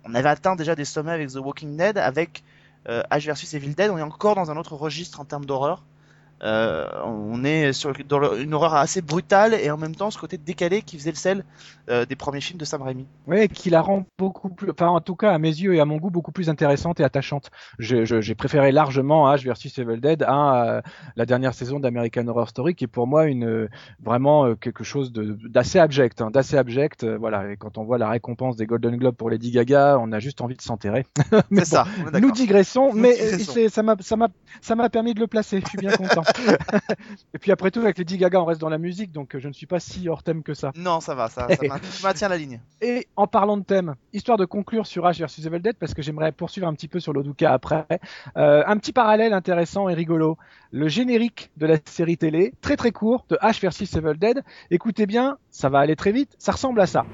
on 0.05 0.15
avait 0.15 0.29
atteint 0.29 0.55
déjà 0.55 0.75
des 0.75 0.85
sommets 0.85 1.13
avec 1.13 1.31
The 1.31 1.37
Walking 1.37 1.77
Dead. 1.77 1.99
Avec 1.99 2.45
euh, 2.89 3.03
versus 3.11 3.55
Evil 3.55 3.75
Dead, 3.75 3.91
on 3.91 3.99
est 3.99 4.03
encore 4.03 4.35
dans 4.35 4.51
un 4.51 4.57
autre 4.57 4.75
registre 4.75 5.21
en 5.21 5.25
termes 5.25 5.47
d'horreur. 5.47 5.83
Euh, 6.45 6.87
on 7.05 7.43
est 7.43 7.73
sur 7.73 7.95
dans 8.07 8.37
une 8.37 8.53
horreur 8.53 8.75
assez 8.75 9.01
brutale 9.01 9.55
et 9.55 9.71
en 9.71 9.79
même 9.79 9.95
temps 9.95 10.11
ce 10.11 10.19
côté 10.19 10.37
décalé 10.37 10.83
qui 10.83 10.99
faisait 10.99 11.11
le 11.11 11.17
sel 11.17 11.45
euh, 11.89 12.05
des 12.05 12.17
premiers 12.17 12.43
films 12.43 12.59
de 12.59 12.67
Sam 12.67 12.83
Raimi. 12.83 13.07
Oui, 13.27 13.49
qui 13.49 13.71
la 13.71 13.81
rend 13.81 14.05
beaucoup 14.19 14.51
plus, 14.51 14.71
enfin 14.71 14.89
en 14.89 15.01
tout 15.01 15.17
cas 15.17 15.33
à 15.33 15.39
mes 15.39 15.49
yeux 15.49 15.75
et 15.75 15.81
à 15.81 15.87
mon 15.87 15.97
goût 15.97 16.11
beaucoup 16.11 16.33
plus 16.33 16.51
intéressante 16.51 17.01
et 17.01 17.05
attachante. 17.05 17.51
J'ai 17.79 18.35
préféré 18.35 18.73
largement 18.73 19.33
H 19.33 19.45
versus 19.45 19.79
Evil 19.79 20.01
Dead 20.01 20.23
à 20.23 20.65
euh, 20.65 20.83
la 21.17 21.25
dernière 21.25 21.55
saison 21.55 21.81
d'American 21.81 22.27
Horror 22.29 22.49
Story 22.51 22.75
qui 22.75 22.85
est 22.85 22.89
pour 22.89 23.07
moi 23.07 23.25
une 23.25 23.69
vraiment 24.03 24.55
quelque 24.55 24.85
chose 24.85 25.13
d'assez 25.13 25.79
abject, 25.79 26.21
hein, 26.21 26.31
d'assez 26.31 26.59
abject. 26.59 27.05
voilà, 27.05 27.51
et 27.53 27.57
quand 27.57 27.79
on 27.79 27.85
voit 27.85 27.97
la 27.97 28.09
récompense 28.09 28.57
des 28.57 28.67
Golden 28.67 28.97
Globes 28.97 29.17
pour 29.17 29.31
Lady 29.31 29.51
Gaga, 29.51 29.97
on 29.99 30.13
a 30.13 30.19
juste 30.19 30.43
envie 30.43 30.57
de 30.57 30.63
s'enterrer. 30.63 31.07
C'est 31.33 31.51
bon, 31.51 31.65
ça. 31.65 31.87
Nous 32.21 32.31
digressons, 32.33 32.93
nous 32.93 33.01
mais 33.01 33.15
digressons. 33.15 33.69
ça 33.71 33.83
m'a 33.83 33.97
ça 34.01 34.17
m'a 34.17 34.29
ça 34.61 34.75
m'a 34.75 34.91
permis 34.91 35.15
de 35.15 35.21
le 35.21 35.27
placer. 35.27 35.61
Je 35.61 35.69
suis 35.69 35.79
bien 35.79 35.93
content. 35.93 36.23
Et 37.35 37.39
puis 37.39 37.53
après 37.53 37.71
tout, 37.71 37.81
avec 37.81 37.99
Lady 37.99 38.19
Gaga, 38.19 38.41
on 38.41 38.45
reste 38.45 38.61
dans 38.61 38.69
la 38.69 38.79
musique, 38.79 39.13
donc 39.13 39.37
je 39.39 39.49
ne 39.49 39.53
suis 39.53 39.67
pas 39.67 39.81
si 39.81 40.09
hors 40.09 40.23
thème 40.23 40.43
que 40.43 40.55
ça. 40.55 40.73
Non, 40.77 41.01
ça 41.01 41.15
va, 41.15 41.29
ça, 41.29 41.49
ça 41.49 41.79
maintient 42.03 42.29
la 42.29 42.37
ligne. 42.37 42.61
Et 42.81 43.07
en 43.17 43.27
parlant 43.27 43.57
de 43.57 43.65
thème, 43.65 43.95
histoire 44.13 44.39
de 44.39 44.45
conclure 44.45 44.87
sur 44.87 45.05
H 45.05 45.19
versus 45.19 45.45
Evil 45.45 45.61
Dead, 45.61 45.77
parce 45.79 45.95
que 45.95 46.03
j'aimerais 46.03 46.33
poursuivre 46.33 46.67
un 46.67 46.75
petit 46.75 46.89
peu 46.89 47.01
sur 47.01 47.13
l'Oduka 47.13 47.53
après, 47.53 47.87
euh, 48.37 48.63
un 48.67 48.77
petit 48.79 48.93
parallèle 48.93 49.33
intéressant 49.33 49.89
et 49.89 49.95
rigolo. 49.95 50.39
Le 50.71 50.89
générique 50.89 51.51
de 51.57 51.67
la 51.67 51.77
série 51.85 52.17
télé, 52.17 52.53
très 52.61 52.77
très 52.77 52.93
court, 52.93 53.27
de 53.29 53.37
H 53.37 53.61
versus 53.61 53.95
Evil 53.95 54.19
Dead, 54.19 54.43
écoutez 54.71 55.07
bien, 55.07 55.39
ça 55.51 55.69
va 55.69 55.81
aller 55.81 55.97
très 55.97 56.13
vite, 56.13 56.35
ça 56.39 56.53
ressemble 56.53 56.81
à 56.81 56.87
ça. 56.87 57.05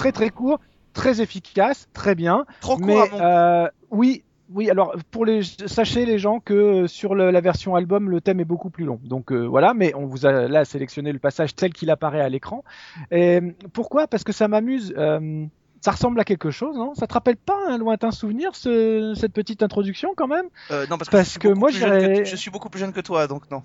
Très 0.00 0.12
très 0.12 0.30
court, 0.30 0.58
très 0.92 1.20
efficace, 1.20 1.86
très 1.92 2.14
bien. 2.14 2.44
Trop 2.60 2.76
court 2.76 2.86
Mais 2.86 3.00
à 3.00 3.06
mon 3.06 3.20
euh, 3.20 3.68
oui, 3.90 4.24
oui. 4.52 4.70
Alors 4.70 4.94
pour 5.10 5.24
les, 5.24 5.42
sachez 5.42 6.04
les 6.06 6.18
gens 6.18 6.40
que 6.40 6.54
euh, 6.54 6.86
sur 6.88 7.14
le- 7.14 7.30
la 7.30 7.40
version 7.40 7.74
album, 7.76 8.10
le 8.10 8.20
thème 8.20 8.40
est 8.40 8.44
beaucoup 8.44 8.70
plus 8.70 8.84
long. 8.84 9.00
Donc 9.04 9.30
euh, 9.32 9.44
voilà, 9.46 9.74
mais 9.74 9.94
on 9.94 10.06
vous 10.06 10.26
a 10.26 10.48
là 10.48 10.64
sélectionné 10.64 11.12
le 11.12 11.18
passage 11.18 11.54
tel 11.54 11.72
qu'il 11.72 11.90
apparaît 11.90 12.20
à 12.20 12.28
l'écran. 12.28 12.64
Et 13.10 13.40
pourquoi? 13.72 14.06
Parce 14.08 14.24
que 14.24 14.32
ça 14.32 14.48
m'amuse. 14.48 14.92
euh, 14.96 15.46
ça 15.82 15.92
ressemble 15.92 16.20
à 16.20 16.24
quelque 16.24 16.50
chose, 16.50 16.76
non? 16.76 16.94
Ça 16.94 17.06
te 17.06 17.14
rappelle 17.14 17.38
pas 17.38 17.56
un 17.68 17.78
lointain 17.78 18.10
souvenir, 18.10 18.54
ce- 18.54 19.14
cette 19.16 19.32
petite 19.32 19.62
introduction 19.62 20.10
quand 20.14 20.26
même? 20.26 20.44
Euh, 20.70 20.86
non, 20.90 20.98
parce 20.98 21.08
que, 21.08 21.16
Parce 21.16 21.24
je, 21.28 21.30
suis 21.30 21.38
que 21.40 21.48
beaucoup 21.48 21.58
moi, 21.60 21.70
que, 21.70 22.24
je 22.26 22.36
suis 22.36 22.50
beaucoup 22.50 22.68
plus 22.68 22.80
jeune 22.80 22.92
que 22.92 23.00
toi, 23.00 23.26
donc 23.26 23.50
non. 23.50 23.62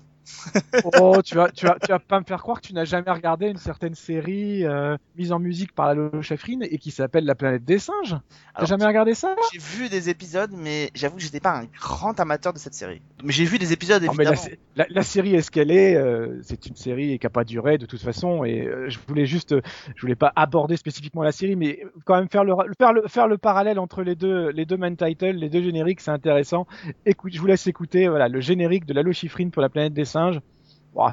Oh, 0.84 1.20
tu 1.24 1.36
vas, 1.36 1.50
tu 1.50 1.66
vas, 1.66 1.76
tu 1.80 1.90
vas 1.90 1.98
pas 1.98 2.20
me 2.20 2.24
faire 2.24 2.42
croire 2.42 2.60
que 2.60 2.66
tu 2.66 2.74
n'as 2.74 2.84
jamais 2.84 3.10
regardé 3.10 3.48
une 3.48 3.56
certaine 3.56 3.94
série 3.94 4.64
euh, 4.64 4.96
mise 5.16 5.32
en 5.32 5.38
musique 5.38 5.72
par 5.72 5.86
la 5.86 5.94
Lolo 5.94 6.20
et 6.62 6.78
qui 6.78 6.90
s'appelle 6.90 7.24
La 7.24 7.34
planète 7.34 7.64
des 7.64 7.78
singes. 7.78 8.16
T'as 8.56 8.64
jamais 8.64 8.86
regardé 8.86 9.14
ça? 9.14 9.34
J'ai 9.52 9.58
vu 9.58 9.88
des 9.88 10.08
épisodes, 10.10 10.50
mais 10.52 10.90
j'avoue 10.94 11.16
que 11.16 11.22
j'étais 11.22 11.40
pas 11.40 11.56
un 11.56 11.64
grand 11.80 12.18
amateur 12.20 12.52
de 12.52 12.58
cette 12.58 12.74
série. 12.74 13.00
Mais 13.22 13.32
j'ai 13.32 13.44
vu 13.44 13.58
des 13.58 13.72
épisodes, 13.72 14.02
Non, 14.02 14.12
mais 14.16 14.24
la, 14.24 14.32
évidemment. 14.32 14.48
sé- 14.48 14.58
la- 14.76 14.86
la 14.88 15.02
série 15.02 15.34
est 15.34 15.42
ce 15.42 15.50
qu'elle 15.50 15.70
est. 15.70 15.94
euh, 15.96 16.40
c'est 16.42 16.66
une 16.66 16.76
série 16.76 17.18
qui 17.18 17.26
a 17.26 17.30
pas 17.30 17.44
duré 17.44 17.78
de 17.78 17.86
toute 17.86 18.02
façon. 18.02 18.44
Et 18.44 18.66
euh, 18.66 18.88
je 18.88 18.98
voulais 19.06 19.26
juste, 19.26 19.54
je 19.94 20.00
voulais 20.00 20.16
pas 20.16 20.32
aborder 20.36 20.76
spécifiquement 20.76 21.22
la 21.22 21.32
série, 21.32 21.56
mais 21.56 21.82
quand 22.04 22.16
même 22.16 22.28
faire 22.28 22.44
le, 22.44 22.54
faire 22.78 22.92
le, 22.92 23.02
faire 23.08 23.28
le 23.28 23.38
parallèle 23.38 23.78
entre 23.78 24.02
les 24.02 24.14
deux, 24.14 24.50
les 24.50 24.64
deux 24.66 24.76
main 24.76 24.94
titles, 24.94 25.32
les 25.36 25.48
deux 25.48 25.62
génériques, 25.62 26.00
c'est 26.00 26.10
intéressant. 26.10 26.66
Écoute, 27.04 27.32
je 27.34 27.40
vous 27.40 27.46
laisse 27.46 27.66
écouter, 27.66 28.08
voilà, 28.08 28.28
le 28.28 28.40
générique 28.40 28.84
de 28.86 28.94
Lalo 28.94 29.12
Schifrin 29.12 29.48
pour 29.50 29.62
la 29.62 29.68
planète 29.68 29.92
des 29.94 30.04
singes. 30.04 30.15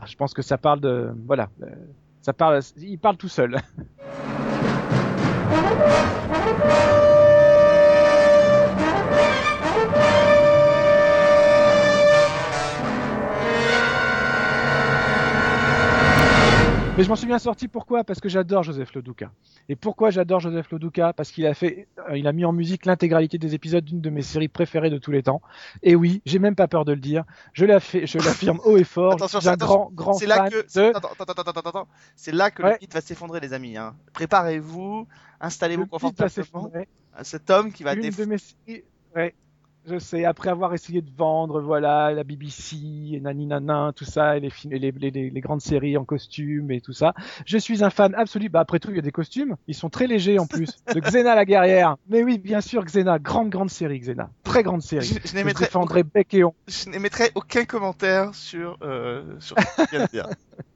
Je 0.06 0.16
pense 0.16 0.34
que 0.34 0.42
ça 0.42 0.58
parle 0.58 0.80
de, 0.80 1.14
voilà, 1.26 1.50
euh, 1.62 1.68
ça 2.22 2.34
parle, 2.34 2.62
il 2.78 3.00
parle 3.00 3.18
tout 3.18 3.30
seul. 3.30 3.60
Mais 16.96 17.04
je 17.04 17.10
m'en 17.10 17.16
suis 17.16 17.26
bien 17.28 17.40
sorti 17.40 17.68
pourquoi? 17.68 18.04
Parce 18.04 18.20
que 18.20 18.30
j'adore 18.30 18.62
Joseph 18.64 18.94
Loduca. 18.94 19.32
Et 19.68 19.76
pourquoi 19.76 20.12
j'adore 20.12 20.40
Joseph 20.40 20.70
Loduca 20.72 21.12
Parce 21.14 21.32
qu'il 21.32 21.46
a 21.48 21.54
fait, 21.56 21.88
euh, 22.10 22.18
il 22.18 22.28
a 22.28 22.32
mis 22.34 22.46
en 22.46 22.52
musique 22.54 22.86
l'intégralité 22.86 23.40
des 23.40 23.56
épisodes 23.56 23.84
d'une 23.84 24.00
de 24.02 24.10
mes 24.12 24.22
séries 24.22 24.48
préférées 24.48 24.92
de 24.92 25.00
tous 25.00 25.12
les 25.12 25.24
temps. 25.24 25.42
Et 25.82 25.96
oui, 25.96 26.22
j'ai 26.26 26.38
même 26.38 26.56
pas 26.56 26.68
peur 26.68 26.86
de 26.86 26.92
le 26.94 27.00
dire. 27.00 27.24
Je 27.54 27.66
l'affi- 27.66 28.06
je 28.06 28.18
l'affirme 28.20 28.60
haut 28.64 28.78
et 28.78 28.84
fort. 28.84 29.14
Attention, 29.14 29.40
je 29.40 29.42
suis 29.44 29.50
un 29.50 29.54
attention, 29.54 29.76
grand, 29.76 29.92
grand 29.94 30.14
C'est 30.14 30.28
fan 30.28 30.38
là 30.38 30.50
que. 30.50 30.56
de 30.56 30.96
Attends, 30.96 31.10
attends, 31.20 31.42
attends, 31.52 31.70
attends. 31.70 31.88
C'est 32.16 32.32
là 32.32 32.52
que 32.52 32.62
Ouais. 32.62 32.74
le 32.74 32.78
mythe 32.82 32.94
va 32.94 33.02
s'effondrer, 33.02 33.40
les 33.40 33.54
amis. 33.54 33.76
Hein. 33.76 33.96
Préparez-vous, 34.14 35.08
installez-vous 35.42 35.88
confortablement. 35.88 36.72
Cet 37.24 37.50
homme 37.50 37.72
qui 37.72 37.84
va 37.84 37.94
Une 37.94 38.02
déf- 38.02 38.18
de 38.20 38.26
mes 38.26 38.38
séries, 38.38 38.84
ouais, 39.16 39.34
je 39.86 40.00
sais, 40.00 40.26
après 40.26 40.50
avoir 40.50 40.74
essayé 40.74 41.02
de 41.02 41.10
vendre, 41.16 41.62
voilà, 41.62 42.12
la 42.12 42.24
BBC, 42.24 42.78
et 43.14 43.20
nani 43.20 43.46
nana, 43.48 43.92
tout 43.96 44.06
ça, 44.06 44.38
et 44.38 44.40
les, 44.40 44.50
films, 44.50 44.74
et 44.74 44.80
les, 44.80 44.92
les, 44.92 45.30
les- 45.30 45.42
grandes 45.42 45.62
séries 45.62 45.98
en 45.98 46.06
costume 46.06 46.72
et 46.72 46.80
tout 46.82 46.94
ça, 46.94 47.14
je 47.46 47.58
suis 47.58 47.84
un 47.84 47.90
fan 47.90 48.14
absolu. 48.16 48.50
Bah, 48.50 48.62
après 48.62 48.80
tout, 48.80 48.90
il 48.92 48.96
y 48.96 49.00
a 49.00 49.04
des 49.04 49.12
costumes, 49.12 49.56
ils 49.68 49.76
sont 49.76 49.90
très 49.90 50.08
légers 50.08 50.40
en 50.40 50.48
plus. 50.48 50.84
De 50.94 51.00
Xena 51.00 51.36
la 51.36 51.46
guerrière. 51.46 51.98
Mais 52.08 52.24
oui, 52.24 52.38
bien 52.38 52.62
sûr, 52.62 52.84
Xena, 52.86 53.20
grande, 53.20 53.50
grande 53.50 53.70
série, 53.70 54.00
Xena. 54.00 54.30
Très 54.44 54.64
grande 54.64 54.82
série. 54.82 55.06
Je, 56.68 56.90
n'émettrai 56.90 57.32
aucun 57.36 57.66
commentaire 57.66 58.34
sur, 58.34 58.78
euh, 58.82 59.24
sur 59.40 59.56
ce 59.60 59.96
de 59.98 60.10
dire. 60.12 60.28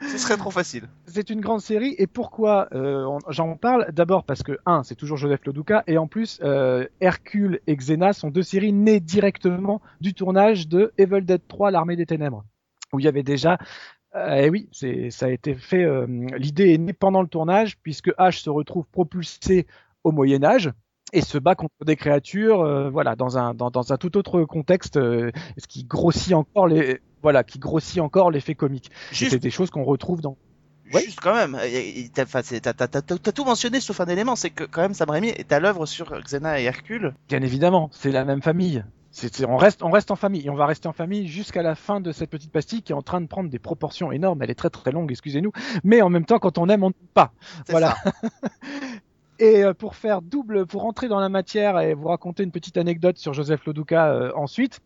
Ce 0.00 0.18
serait 0.18 0.36
trop 0.36 0.50
facile. 0.50 0.88
C'est 1.06 1.30
une 1.30 1.40
grande 1.40 1.60
série 1.60 1.94
et 1.98 2.06
pourquoi 2.06 2.68
euh, 2.72 3.18
j'en 3.28 3.56
parle 3.56 3.90
D'abord 3.92 4.24
parce 4.24 4.42
que 4.42 4.58
un, 4.66 4.82
c'est 4.82 4.94
toujours 4.94 5.16
Joseph 5.16 5.44
Loduca 5.44 5.84
et 5.86 5.98
en 5.98 6.06
plus 6.06 6.40
euh, 6.42 6.86
Hercule 7.00 7.60
et 7.66 7.76
Xena 7.76 8.12
sont 8.12 8.30
deux 8.30 8.42
séries 8.42 8.72
nées 8.72 9.00
directement 9.00 9.80
du 10.00 10.14
tournage 10.14 10.68
de 10.68 10.92
Evil 10.98 11.22
Dead 11.22 11.42
3, 11.46 11.70
l'armée 11.70 11.96
des 11.96 12.06
ténèbres, 12.06 12.44
où 12.92 13.00
il 13.00 13.04
y 13.04 13.08
avait 13.08 13.22
déjà 13.22 13.58
euh, 14.14 14.36
et 14.36 14.50
oui, 14.50 14.68
ça 15.10 15.26
a 15.26 15.30
été 15.30 15.54
fait. 15.54 15.86
L'idée 16.38 16.72
est 16.72 16.78
née 16.78 16.94
pendant 16.94 17.20
le 17.20 17.28
tournage 17.28 17.78
puisque 17.78 18.08
H 18.16 18.42
se 18.42 18.50
retrouve 18.50 18.86
propulsé 18.86 19.66
au 20.04 20.12
Moyen 20.12 20.42
Âge 20.44 20.70
et 21.12 21.20
se 21.22 21.38
bat 21.38 21.54
contre 21.54 21.74
des 21.84 21.96
créatures, 21.96 22.60
euh, 22.62 22.90
voilà, 22.90 23.16
dans 23.16 23.38
un 23.38 23.54
dans, 23.54 23.70
dans 23.70 23.92
un 23.92 23.96
tout 23.96 24.16
autre 24.16 24.44
contexte, 24.44 24.96
euh, 24.96 25.30
ce 25.56 25.66
qui 25.66 25.84
grossit 25.84 26.34
encore 26.34 26.66
les 26.66 27.00
voilà, 27.22 27.42
qui 27.44 27.58
grossit 27.58 28.00
encore 28.00 28.30
l'effet 28.30 28.54
comique. 28.54 28.90
Juste, 29.12 29.32
C'est 29.32 29.38
des 29.38 29.50
choses 29.50 29.70
qu'on 29.70 29.84
retrouve 29.84 30.20
dans 30.20 30.36
Ouais. 30.94 31.02
juste 31.02 31.20
quand 31.20 31.34
même. 31.34 31.58
T'as 32.14 33.32
tout 33.32 33.44
mentionné 33.44 33.78
sauf 33.80 34.00
un 34.00 34.06
élément, 34.06 34.36
c'est 34.36 34.48
que 34.50 34.64
quand 34.64 34.80
même 34.80 34.94
Sam 34.94 35.10
Raimi 35.10 35.28
est 35.28 35.52
à 35.52 35.60
l'œuvre 35.60 35.84
sur 35.84 36.18
Xena 36.22 36.60
et 36.60 36.64
Hercule. 36.64 37.14
Bien 37.28 37.42
évidemment, 37.42 37.90
c'est 37.92 38.10
la 38.10 38.24
même 38.24 38.40
famille. 38.40 38.82
C'est, 39.10 39.34
c'est- 39.34 39.44
on, 39.46 39.56
reste, 39.58 39.82
on 39.82 39.90
reste 39.90 40.10
en 40.10 40.16
famille 40.16 40.46
et 40.46 40.50
on 40.50 40.54
va 40.54 40.64
rester 40.66 40.86
en 40.88 40.92
famille 40.94 41.26
jusqu'à 41.26 41.62
la 41.62 41.74
fin 41.74 42.00
de 42.00 42.10
cette 42.12 42.30
petite 42.30 42.52
pastille 42.52 42.82
qui 42.82 42.92
est 42.92 42.94
en 42.94 43.02
train 43.02 43.20
de 43.20 43.26
prendre 43.26 43.50
des 43.50 43.58
proportions 43.58 44.12
énormes. 44.12 44.42
Elle 44.42 44.50
est 44.50 44.54
très 44.54 44.70
très 44.70 44.90
longue, 44.92 45.10
excusez-nous. 45.10 45.50
Mais 45.84 46.00
en 46.02 46.08
même 46.08 46.24
temps, 46.24 46.38
quand 46.38 46.56
on 46.56 46.68
aime, 46.68 46.82
on 46.84 46.88
n'aime 46.90 47.08
pas. 47.14 47.32
Voilà. 47.68 47.94
Et 49.38 49.64
euh, 49.64 49.72
pour 49.72 49.94
faire 49.94 50.22
double, 50.22 50.66
pour 50.66 50.82
rentrer 50.82 51.08
dans 51.08 51.20
la 51.20 51.28
matière 51.28 51.78
et 51.78 51.94
vous 51.94 52.08
raconter 52.08 52.42
une 52.42 52.50
petite 52.50 52.76
anecdote 52.76 53.18
sur 53.18 53.32
Joseph 53.34 53.64
Loduca 53.66 54.08
euh, 54.08 54.32
ensuite, 54.34 54.80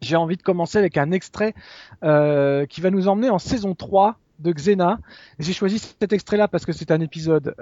j'ai 0.00 0.16
envie 0.16 0.36
de 0.36 0.42
commencer 0.42 0.78
avec 0.78 0.96
un 0.98 1.12
extrait 1.12 1.54
euh, 2.02 2.66
qui 2.66 2.80
va 2.80 2.90
nous 2.90 3.08
emmener 3.08 3.30
en 3.30 3.38
saison 3.38 3.74
3 3.74 4.16
de 4.40 4.52
Xena. 4.52 4.98
J'ai 5.38 5.52
choisi 5.52 5.78
cet 5.78 6.12
extrait-là 6.12 6.48
parce 6.48 6.66
que 6.66 6.72
c'est 6.72 6.90
un 6.90 7.00
épisode 7.00 7.54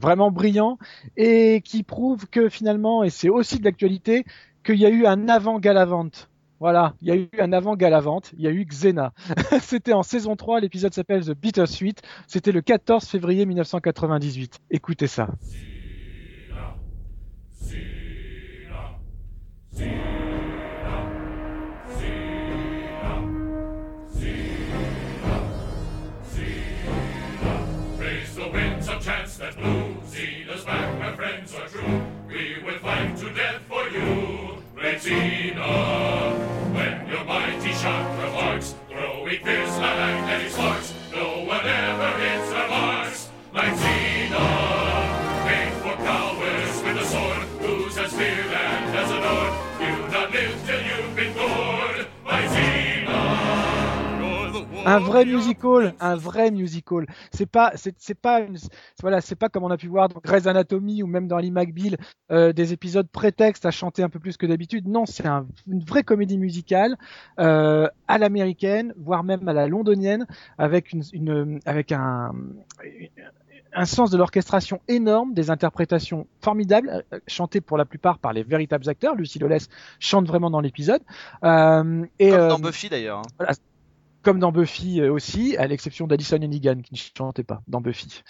vraiment 0.00 0.30
brillant 0.30 0.78
et 1.16 1.60
qui 1.62 1.82
prouve 1.82 2.28
que 2.28 2.48
finalement, 2.48 3.02
et 3.02 3.10
c'est 3.10 3.28
aussi 3.28 3.58
de 3.58 3.64
l'actualité, 3.64 4.24
qu'il 4.64 4.76
y 4.76 4.86
a 4.86 4.88
eu 4.88 5.04
un 5.04 5.28
avant 5.28 5.58
Galavante. 5.58 6.28
Voilà, 6.58 6.94
il 7.02 7.08
y 7.08 7.10
a 7.10 7.16
eu 7.16 7.28
un 7.38 7.52
avant 7.52 7.76
Galavante, 7.76 8.32
il 8.36 8.42
y 8.42 8.46
a 8.46 8.50
eu 8.50 8.64
Xena. 8.64 9.12
C'était 9.60 9.92
en 9.92 10.02
saison 10.02 10.36
3, 10.36 10.60
l'épisode 10.60 10.94
s'appelle 10.94 11.24
The 11.24 11.34
Bittersweet. 11.34 12.02
C'était 12.26 12.52
le 12.52 12.62
14 12.62 13.04
février 13.06 13.44
1998. 13.44 14.60
Écoutez 14.70 15.06
ça. 15.06 15.28
We 32.66 32.78
fight 32.78 33.16
to 33.18 33.30
death 33.32 33.62
for 33.68 33.88
you. 33.88 34.45
Zena, 34.94 36.30
when 36.72 37.08
your 37.08 37.24
mighty 37.24 37.72
chakra 37.72 38.30
marks, 38.30 38.74
throwing 38.88 39.40
fierce 39.40 39.78
like 39.78 40.22
any 40.30 40.48
sparks, 40.48 40.94
no 41.12 41.42
one 41.44 41.66
ever 41.66 42.18
hits 42.18 42.45
un 54.86 54.98
vrai 54.98 55.24
musical, 55.24 55.94
un 56.00 56.16
vrai 56.16 56.50
musical. 56.50 57.06
C'est 57.32 57.46
pas, 57.46 57.72
c'est 57.74 57.94
c'est 57.98 58.14
pas, 58.18 58.40
une, 58.40 58.56
voilà, 59.02 59.20
c'est 59.20 59.34
pas 59.36 59.48
comme 59.48 59.64
on 59.64 59.70
a 59.70 59.76
pu 59.76 59.88
voir 59.88 60.08
dans 60.08 60.20
Grey's 60.22 60.46
Anatomy 60.46 61.02
ou 61.02 61.06
même 61.06 61.26
dans 61.28 61.38
Lee 61.38 61.50
McBeal, 61.50 61.96
euh, 62.30 62.52
des 62.52 62.72
épisodes 62.72 63.08
prétextes 63.08 63.66
à 63.66 63.70
chanter 63.70 64.02
un 64.02 64.08
peu 64.08 64.18
plus 64.20 64.36
que 64.36 64.46
d'habitude. 64.46 64.88
Non, 64.88 65.04
c'est 65.06 65.26
un- 65.26 65.46
une 65.66 65.80
vraie 65.84 66.02
comédie 66.04 66.38
musicale 66.38 66.96
euh, 67.38 67.88
à 68.08 68.18
l'américaine, 68.18 68.94
voire 68.96 69.24
même 69.24 69.46
à 69.48 69.52
la 69.52 69.66
londonienne, 69.68 70.26
avec 70.58 70.92
une, 70.92 71.02
une 71.12 71.60
avec 71.66 71.92
un 71.92 72.32
un 73.78 73.84
sens 73.84 74.10
de 74.10 74.16
l'orchestration 74.16 74.80
énorme, 74.88 75.34
des 75.34 75.50
interprétations 75.50 76.26
formidables, 76.40 77.04
euh, 77.12 77.18
chantées 77.26 77.60
pour 77.60 77.76
la 77.76 77.84
plupart 77.84 78.18
par 78.18 78.32
les 78.32 78.42
véritables 78.42 78.88
acteurs. 78.88 79.14
Lucie 79.14 79.38
Lawless 79.38 79.68
chante 80.00 80.26
vraiment 80.26 80.48
dans 80.50 80.60
l'épisode. 80.60 81.02
Euh, 81.44 82.04
et 82.18 82.30
Comme 82.30 82.40
euh, 82.40 82.48
dans 82.48 82.58
Buffy 82.58 82.88
d'ailleurs. 82.88 83.20
hein. 83.40 83.52
Comme 84.26 84.40
dans 84.40 84.50
Buffy 84.50 85.00
euh, 85.00 85.12
aussi, 85.12 85.56
à 85.56 85.68
l'exception 85.68 86.08
d'Alison 86.08 86.36
Hannigan 86.36 86.80
qui 86.82 86.94
ne 86.94 86.98
chantait 87.16 87.44
pas 87.44 87.62
dans 87.68 87.80
Buffy. 87.80 88.22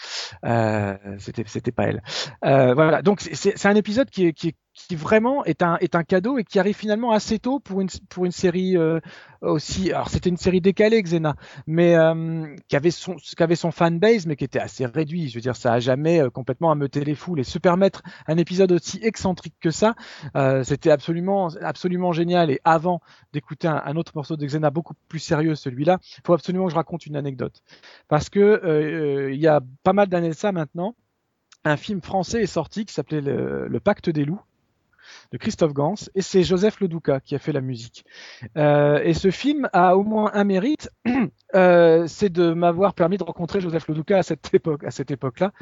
Euh, 0.45 0.95
c'était 1.19 1.45
c'était 1.47 1.73
pas 1.73 1.85
elle. 1.85 2.03
Euh, 2.45 2.75
voilà, 2.75 3.01
donc 3.01 3.23
c'est- 3.23 3.35
c'est 3.35 3.57
c'est 3.57 3.69
un 3.69 3.75
épisode 3.77 4.11
qui 4.11 4.27
est, 4.27 4.33
qui 4.35 4.49
est 4.49 4.57
qui 4.77 4.95
vraiment 4.95 5.45
est 5.45 5.63
un 5.63 5.77
est 5.79 5.95
un 5.95 6.05
cadeau 6.05 6.39
et 6.39 6.45
qui 6.45 6.59
arrive 6.59 6.77
finalement 6.77 7.11
assez 7.11 7.39
tôt 7.39 7.59
pour 7.59 7.81
une 7.81 7.89
pour 8.11 8.27
une 8.27 8.33
série 8.33 8.77
euh, 8.77 9.01
aussi. 9.41 9.91
Alors 9.91 10.11
c'était 10.11 10.29
une 10.29 10.37
série 10.37 10.61
décalée 10.61 11.03
Xena, 11.03 11.35
mais 11.67 11.97
euh, 11.97 12.55
qui 12.69 12.77
avait 12.77 12.91
son 12.91 13.17
qui 13.17 13.43
avait 13.43 13.57
son 13.57 13.71
fanbase 13.71 14.27
mais 14.27 14.37
qui 14.37 14.45
était 14.45 14.61
assez 14.61 14.85
réduit. 14.85 15.29
Je 15.29 15.37
veux 15.37 15.41
dire, 15.41 15.57
ça 15.57 15.73
a 15.73 15.81
jamais 15.81 16.21
euh, 16.21 16.31
complètement 16.31 16.71
ameuté 16.71 17.05
les 17.05 17.15
foules 17.15 17.41
et 17.41 17.45
se 17.45 17.59
permettre 17.59 18.03
un 18.27 18.37
épisode 18.37 18.71
aussi 18.73 19.01
excentrique 19.03 19.55
que 19.61 19.71
ça, 19.71 19.95
euh, 20.37 20.63
c'était 20.63 20.91
absolument 20.91 21.49
absolument 21.63 22.13
génial. 22.13 22.51
Et 22.51 22.61
avant 22.65 23.01
d'écouter 23.33 23.69
un, 23.69 23.97
autre 23.97 24.13
morceau 24.15 24.37
de 24.37 24.45
Xena 24.45 24.71
beaucoup 24.71 24.95
plus 25.09 25.21
sérieux, 25.21 25.55
celui-là, 25.55 25.99
il 26.19 26.23
faut 26.25 26.35
absolument 26.35 26.67
que 26.67 26.73
je 26.73 26.77
raconte 26.77 27.07
une 27.07 27.17
anecdote 27.17 27.63
parce 28.09 28.29
que 28.29 28.41
euh, 28.41 29.33
il 29.33 29.41
y 29.41 29.47
a 29.47 29.61
pas 29.83 29.95
mal 29.95 30.09
d'années 30.09 30.29
de 30.29 30.35
ça 30.35 30.53
maintenant 30.53 30.95
un 31.65 31.77
film 31.77 32.01
français 32.01 32.43
est 32.43 32.47
sorti 32.47 32.85
qui 32.85 32.95
s'appelait 32.95 33.21
Le 33.21 33.81
Pacte 33.81 34.09
des 34.09 34.25
loups 34.25 34.41
de 35.33 35.39
Christophe 35.39 35.73
Gans 35.73 35.95
et 36.15 36.23
c'est 36.23 36.43
Joseph 36.43 36.81
Loduca 36.81 37.21
qui 37.21 37.35
a 37.35 37.39
fait 37.39 37.53
la 37.53 37.61
musique. 37.61 38.05
Euh, 38.57 39.01
et 39.03 39.15
ce 39.15 39.31
film 39.31 39.69
a 39.73 39.97
au 39.97 40.03
moins 40.03 40.31
un 40.35 40.45
mérite, 40.45 40.91
euh, 41.55 42.07
c'est 42.07 42.31
de 42.31 42.53
m'avoir 42.53 42.95
permis 42.95 43.19
de 43.19 43.25
rencontrer 43.25 43.61
Joseph 43.61 43.89
Loduca 43.89 44.19
à 44.19 44.23
cette 44.23 44.53
époque, 44.53 44.85
à 44.85 44.91
cette 44.91 45.11
époque-là, 45.11 45.53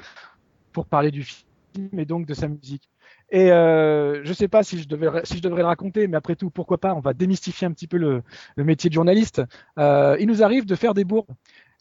pour 0.73 0.87
parler 0.87 1.11
du 1.11 1.23
film 1.23 1.99
et 1.99 2.05
donc 2.05 2.27
de 2.27 2.35
sa 2.35 2.49
musique. 2.49 2.89
Et 3.31 3.51
euh, 3.51 4.23
je 4.25 4.33
sais 4.33 4.49
pas 4.49 4.63
si 4.63 4.79
je 4.79 4.85
si 5.25 5.39
je 5.39 5.43
devrais 5.43 5.63
le 5.63 5.67
raconter, 5.67 6.07
mais 6.07 6.17
après 6.17 6.37
tout, 6.37 6.51
pourquoi 6.51 6.79
pas 6.79 6.95
On 6.95 7.01
va 7.01 7.15
démystifier 7.15 7.67
un 7.67 7.73
petit 7.73 7.87
peu 7.87 7.97
le, 7.97 8.23
métier 8.57 8.91
de 8.91 8.95
journaliste. 8.95 9.43
Il 9.79 10.27
nous 10.27 10.43
arrive 10.43 10.67
de 10.67 10.75
faire 10.75 10.95
des 10.95 11.05
bourbes. 11.05 11.27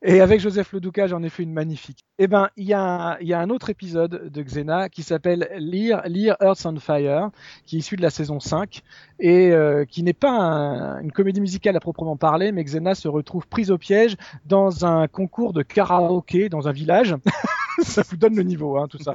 Et 0.06 0.20
avec 0.20 0.41
Joseph 0.41 0.74
Leduca, 0.74 1.08
j'en 1.08 1.24
ai 1.24 1.30
fait 1.30 1.43
une 1.43 1.54
magnifique. 1.54 1.99
Eh 2.20 2.28
ben, 2.28 2.49
il 2.58 2.66
y, 2.66 2.74
a 2.74 3.14
un- 3.14 3.20
y 3.22 3.32
a 3.32 3.39
un 3.39 3.49
autre 3.49 3.70
épisode 3.70 4.30
de 4.30 4.41
Xena 4.43 4.89
qui 4.89 5.01
s'appelle 5.01 5.47
Lear, 5.58 6.01
Lear 6.08 6.36
Earth 6.41 6.66
on 6.66 6.78
Fire, 6.78 7.30
qui 7.66 7.78
est 7.78 7.80
issu 7.80 7.95
de 7.95 8.01
la 8.01 8.10
saison 8.10 8.41
5 8.41 8.82
et 9.22 9.51
euh, 9.51 9.86
qui 9.86 10.04
n'est 10.04 10.12
pas 10.12 10.32
un- 10.32 10.99
une 11.01 11.14
comédie 11.14 11.39
musicale 11.39 11.78
à 11.78 11.80
proprement 11.80 12.18
parler, 12.18 12.51
mais 12.51 12.64
Xena 12.66 12.95
se 12.95 13.08
retrouve 13.08 13.47
prise 13.47 13.72
au 13.72 13.78
piège 13.78 14.18
dans 14.45 14.86
un 14.86 15.08
concours 15.08 15.54
de 15.54 15.62
karaoké 15.62 16.49
dans 16.49 16.68
un 16.68 16.74
village. 16.74 17.16
ça 17.82 18.04
vous 18.10 18.18
donne 18.18 18.36
le 18.36 18.43
niveau, 18.43 18.78
hein, 18.78 18.88
tout 18.89 18.99
ça. 19.01 19.14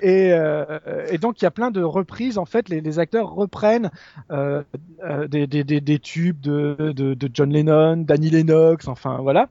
Et, 0.00 0.32
euh, 0.32 0.78
et 1.10 1.18
donc 1.18 1.42
il 1.42 1.44
y 1.44 1.48
a 1.48 1.50
plein 1.50 1.72
de 1.72 1.82
reprises. 1.82 2.38
En 2.38 2.44
fait, 2.46 2.68
les, 2.68 2.80
les 2.80 2.98
acteurs 3.00 3.30
reprennent 3.32 3.90
euh, 4.30 4.62
euh, 5.04 5.26
des, 5.26 5.48
des, 5.48 5.64
des, 5.64 5.80
des 5.80 5.98
tubes 5.98 6.40
de, 6.40 6.92
de, 6.94 7.14
de 7.14 7.30
John 7.34 7.50
Lennon, 7.52 7.96
d'Annie 7.96 8.30
Lennox, 8.30 8.86
enfin 8.86 9.18
voilà 9.20 9.48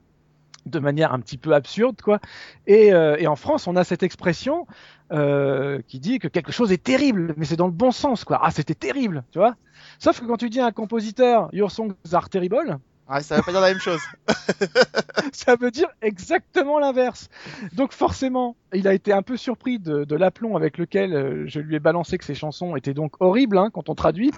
de 0.68 0.78
manière 0.78 1.12
un 1.12 1.20
petit 1.20 1.38
peu 1.38 1.54
absurde, 1.54 2.00
quoi. 2.02 2.20
Et, 2.66 2.92
euh, 2.92 3.16
et 3.18 3.26
en 3.26 3.36
France, 3.36 3.66
on 3.66 3.76
a 3.76 3.84
cette 3.84 4.02
expression 4.02 4.66
euh, 5.12 5.80
qui 5.86 6.00
dit 6.00 6.18
que 6.18 6.28
quelque 6.28 6.52
chose 6.52 6.72
est 6.72 6.82
terrible, 6.82 7.34
mais 7.36 7.44
c'est 7.44 7.56
dans 7.56 7.66
le 7.66 7.72
bon 7.72 7.90
sens, 7.90 8.24
quoi. 8.24 8.40
Ah, 8.42 8.50
c'était 8.50 8.74
terrible, 8.74 9.24
tu 9.32 9.38
vois. 9.38 9.56
Sauf 9.98 10.20
que 10.20 10.26
quand 10.26 10.36
tu 10.36 10.50
dis 10.50 10.60
à 10.60 10.66
un 10.66 10.72
compositeur 10.72 11.48
Your 11.52 11.70
songs 11.70 11.94
are 12.12 12.28
terrible, 12.28 12.78
Ouais, 13.08 13.22
ça 13.22 13.36
veut 13.36 13.42
pas 13.42 13.52
dire 13.52 13.60
la 13.62 13.68
même 13.68 13.80
chose. 13.80 14.00
ça 15.32 15.56
veut 15.56 15.70
dire 15.70 15.88
exactement 16.02 16.78
l'inverse. 16.78 17.30
Donc 17.72 17.92
forcément, 17.92 18.54
il 18.74 18.86
a 18.86 18.92
été 18.92 19.14
un 19.14 19.22
peu 19.22 19.38
surpris 19.38 19.78
de, 19.78 20.04
de 20.04 20.16
l'aplomb 20.16 20.56
avec 20.56 20.76
lequel 20.76 21.14
euh, 21.14 21.44
je 21.46 21.60
lui 21.60 21.76
ai 21.76 21.78
balancé 21.78 22.18
que 22.18 22.24
ses 22.24 22.34
chansons 22.34 22.76
étaient 22.76 22.92
donc 22.92 23.14
horribles 23.20 23.56
hein, 23.56 23.70
quand 23.72 23.88
on 23.88 23.94
traduit. 23.94 24.30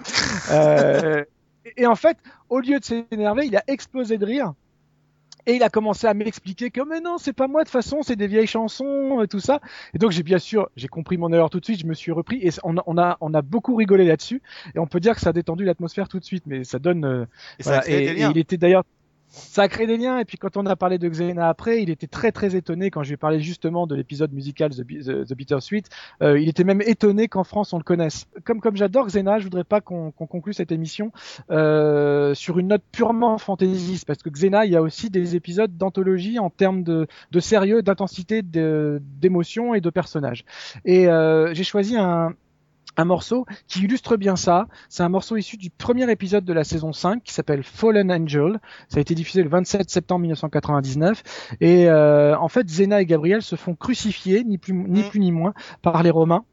Euh, 0.51 1.25
et 1.77 1.85
en 1.85 1.95
fait, 1.95 2.17
au 2.47 2.59
lieu 2.59 2.79
de 2.79 2.85
s'énerver, 2.85 3.45
il 3.45 3.57
a 3.57 3.63
explosé 3.67 4.17
de 4.17 4.25
rire. 4.25 4.53
Et 5.47 5.55
il 5.55 5.63
a 5.63 5.69
commencé 5.69 6.07
à 6.07 6.13
m'expliquer 6.13 6.69
que 6.71 6.81
mais 6.87 6.99
non, 7.01 7.17
c'est 7.17 7.33
pas 7.33 7.47
moi 7.47 7.61
de 7.61 7.65
toute 7.67 7.71
façon, 7.73 8.01
c'est 8.03 8.15
des 8.15 8.27
vieilles 8.27 8.47
chansons, 8.47 9.21
euh, 9.21 9.27
tout 9.27 9.39
ça. 9.39 9.59
Et 9.93 9.97
donc 9.97 10.11
j'ai 10.11 10.23
bien 10.23 10.39
sûr, 10.39 10.69
j'ai 10.75 10.87
compris 10.87 11.17
mon 11.17 11.31
erreur 11.33 11.49
tout 11.49 11.59
de 11.59 11.65
suite, 11.65 11.79
je 11.79 11.85
me 11.85 11.93
suis 11.93 12.11
repris 12.11 12.39
et 12.41 12.49
on 12.63 12.77
a, 12.77 12.83
on 12.85 12.97
a, 12.97 13.17
on 13.21 13.33
a 13.33 13.41
beaucoup 13.41 13.75
rigolé 13.75 14.05
là-dessus. 14.05 14.41
Et 14.75 14.79
on 14.79 14.87
peut 14.87 14.99
dire 14.99 15.15
que 15.15 15.21
ça 15.21 15.29
a 15.29 15.33
détendu 15.33 15.65
l'atmosphère 15.65 16.07
tout 16.07 16.19
de 16.19 16.25
suite, 16.25 16.43
mais 16.45 16.63
ça 16.63 16.79
donne. 16.79 17.05
euh, 17.05 17.25
Et 17.59 17.63
ça 17.63 17.69
voilà, 17.71 17.83
et- 17.89 18.05
et 18.11 18.21
il 18.31 18.37
était 18.37 18.57
d'ailleurs. 18.57 18.83
Ça 19.33 19.61
a 19.63 19.67
créé 19.69 19.87
des 19.87 19.95
liens, 19.95 20.19
et 20.19 20.25
puis 20.25 20.37
quand 20.37 20.57
on 20.57 20.65
a 20.65 20.75
parlé 20.75 20.97
de 20.97 21.07
Xena 21.07 21.47
après, 21.47 21.81
il 21.81 21.89
était 21.89 22.05
très 22.05 22.33
très 22.33 22.57
étonné 22.57 22.91
quand 22.91 23.01
je 23.01 23.09
lui 23.09 23.13
ai 23.13 23.17
parlé 23.17 23.39
justement 23.39 23.87
de 23.87 23.95
l'épisode 23.95 24.33
musical 24.33 24.71
The, 24.71 24.85
The, 25.25 25.33
Bittersweet. 25.33 25.87
Euh, 26.21 26.37
il 26.37 26.49
était 26.49 26.65
même 26.65 26.81
étonné 26.81 27.29
qu'en 27.29 27.45
France 27.45 27.71
on 27.71 27.77
le 27.77 27.83
connaisse. 27.83 28.27
Comme 28.43 28.59
comme 28.59 28.75
j'adore 28.75 29.07
Xena, 29.07 29.39
je 29.39 29.45
voudrais 29.45 29.63
pas 29.63 29.79
qu'on 29.79 30.11
conclue 30.11 30.51
cette 30.51 30.73
émission 30.73 31.13
euh, 31.49 32.33
sur 32.33 32.59
une 32.59 32.67
note 32.67 32.83
purement 32.91 33.37
fantaisiste, 33.37 34.05
parce 34.05 34.21
que 34.21 34.29
Xena, 34.29 34.65
il 34.65 34.73
y 34.73 34.75
a 34.75 34.81
aussi 34.81 35.09
des 35.09 35.37
épisodes 35.37 35.77
d'anthologie 35.77 36.37
en 36.37 36.49
termes 36.49 36.83
de, 36.83 37.07
de 37.31 37.39
sérieux, 37.39 37.81
d'intensité, 37.81 38.41
d'émotion 38.41 39.73
et 39.73 39.79
de 39.79 39.89
personnages. 39.89 40.43
Et 40.83 41.07
euh, 41.07 41.53
j'ai 41.53 41.63
choisi 41.63 41.95
un, 41.95 42.33
un 42.97 43.05
morceau 43.05 43.45
qui 43.67 43.83
illustre 43.83 44.17
bien 44.17 44.35
ça. 44.35 44.67
C'est 44.89 45.03
un 45.03 45.09
morceau 45.09 45.37
issu 45.37 45.57
du 45.57 45.69
premier 45.69 46.09
épisode 46.11 46.45
de 46.45 46.53
la 46.53 46.63
saison 46.63 46.93
5 46.93 47.23
qui 47.23 47.33
s'appelle 47.33 47.63
Fallen 47.63 48.11
Angel. 48.11 48.59
Ça 48.89 48.97
a 48.97 49.01
été 49.01 49.15
diffusé 49.15 49.43
le 49.43 49.49
27 49.49 49.89
septembre 49.89 50.21
1999. 50.21 51.23
Et 51.61 51.89
euh, 51.89 52.37
en 52.37 52.47
fait, 52.47 52.69
Zena 52.69 53.01
et 53.01 53.05
Gabriel 53.05 53.41
se 53.41 53.55
font 53.55 53.75
crucifier, 53.75 54.43
ni 54.43 54.57
plus, 54.57 54.73
ni 54.73 55.01
Mm. 55.03 55.09
plus 55.09 55.19
ni 55.19 55.31
moins, 55.31 55.53
par 55.81 56.03
les 56.03 56.09
Romains 56.11 56.45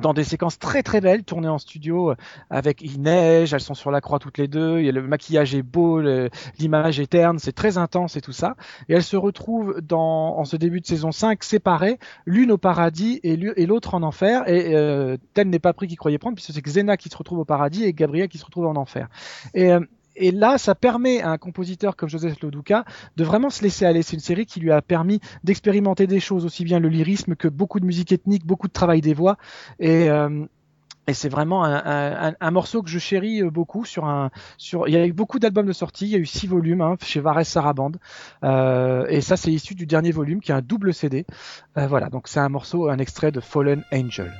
dans 0.00 0.14
des 0.14 0.24
séquences 0.24 0.58
très 0.58 0.82
très 0.82 1.00
belles 1.00 1.24
tournées 1.24 1.48
en 1.48 1.58
studio 1.58 2.10
euh, 2.10 2.14
avec 2.50 2.82
il 2.82 3.00
neige, 3.00 3.54
elles 3.54 3.60
sont 3.60 3.74
sur 3.74 3.90
la 3.90 4.00
croix 4.00 4.18
toutes 4.18 4.38
les 4.38 4.48
deux, 4.48 4.78
a 4.78 4.92
le 4.92 5.02
maquillage 5.02 5.54
est 5.54 5.62
beau, 5.62 6.00
l'image 6.58 7.00
est 7.00 7.08
terne, 7.08 7.38
c'est 7.38 7.52
très 7.52 7.78
intense 7.78 8.16
et 8.16 8.20
tout 8.20 8.32
ça. 8.32 8.56
Et 8.88 8.94
elles 8.94 9.02
se 9.02 9.16
retrouvent 9.16 9.80
dans 9.80 10.38
en 10.38 10.44
ce 10.44 10.56
début 10.56 10.80
de 10.80 10.86
saison 10.86 11.12
5 11.12 11.42
séparées, 11.42 11.98
l'une 12.26 12.52
au 12.52 12.58
paradis 12.58 13.20
et 13.22 13.38
et 13.56 13.66
l'autre 13.66 13.94
en 13.94 14.02
enfer. 14.02 14.48
Et 14.48 14.74
euh, 14.74 15.16
tel 15.34 15.48
n'est 15.48 15.58
pas 15.58 15.72
pris 15.72 15.86
qu'il 15.86 15.98
croyait 15.98 16.18
prendre, 16.18 16.34
puisque 16.34 16.52
c'est 16.52 16.62
Xena 16.62 16.96
qui 16.96 17.08
se 17.08 17.16
retrouve 17.16 17.38
au 17.38 17.44
paradis 17.44 17.84
et 17.84 17.92
Gabriel 17.92 18.28
qui 18.28 18.38
se 18.38 18.44
retrouve 18.44 18.66
en 18.66 18.76
enfer. 18.76 19.08
Et 19.54 19.72
euh, 19.72 19.80
et 20.18 20.30
là, 20.30 20.58
ça 20.58 20.74
permet 20.74 21.22
à 21.22 21.30
un 21.30 21.38
compositeur 21.38 21.96
comme 21.96 22.08
Joseph 22.08 22.40
Loduca 22.42 22.84
de 23.16 23.24
vraiment 23.24 23.50
se 23.50 23.62
laisser 23.62 23.84
aller. 23.84 24.02
C'est 24.02 24.14
une 24.14 24.20
série 24.20 24.46
qui 24.46 24.60
lui 24.60 24.72
a 24.72 24.82
permis 24.82 25.20
d'expérimenter 25.44 26.06
des 26.06 26.20
choses, 26.20 26.44
aussi 26.44 26.64
bien 26.64 26.78
le 26.80 26.88
lyrisme 26.88 27.34
que 27.34 27.48
beaucoup 27.48 27.80
de 27.80 27.86
musique 27.86 28.12
ethnique, 28.12 28.46
beaucoup 28.46 28.68
de 28.68 28.72
travail 28.72 29.00
des 29.00 29.14
voix. 29.14 29.36
Et, 29.78 30.10
euh, 30.10 30.46
et 31.08 31.14
c'est 31.14 31.30
vraiment 31.30 31.64
un, 31.64 32.50
morceau 32.50 32.82
que 32.82 32.90
je 32.90 32.98
chéris 32.98 33.42
euh, 33.42 33.50
beaucoup. 33.50 33.86
Sur 33.86 34.04
un, 34.04 34.30
sur, 34.58 34.86
il 34.88 34.94
y 34.94 34.96
a 34.96 35.06
eu 35.06 35.12
beaucoup 35.14 35.38
d'albums 35.38 35.66
de 35.66 35.72
sortie. 35.72 36.04
Il 36.04 36.10
y 36.10 36.16
a 36.16 36.18
eu 36.18 36.26
six 36.26 36.46
volumes 36.46 36.82
hein, 36.82 36.96
chez 37.00 37.20
Vares 37.20 37.46
Sarabande. 37.46 37.96
Euh, 38.44 39.06
et 39.08 39.22
ça, 39.22 39.38
c'est 39.38 39.50
issu 39.50 39.74
du 39.74 39.86
dernier 39.86 40.12
volume 40.12 40.40
qui 40.40 40.52
est 40.52 40.54
un 40.54 40.60
double 40.60 40.92
CD. 40.92 41.24
Euh, 41.78 41.86
voilà, 41.86 42.10
donc 42.10 42.28
c'est 42.28 42.40
un 42.40 42.50
morceau, 42.50 42.90
un 42.90 42.98
extrait 42.98 43.32
de 43.32 43.40
Fallen 43.40 43.82
Angel. 43.90 44.30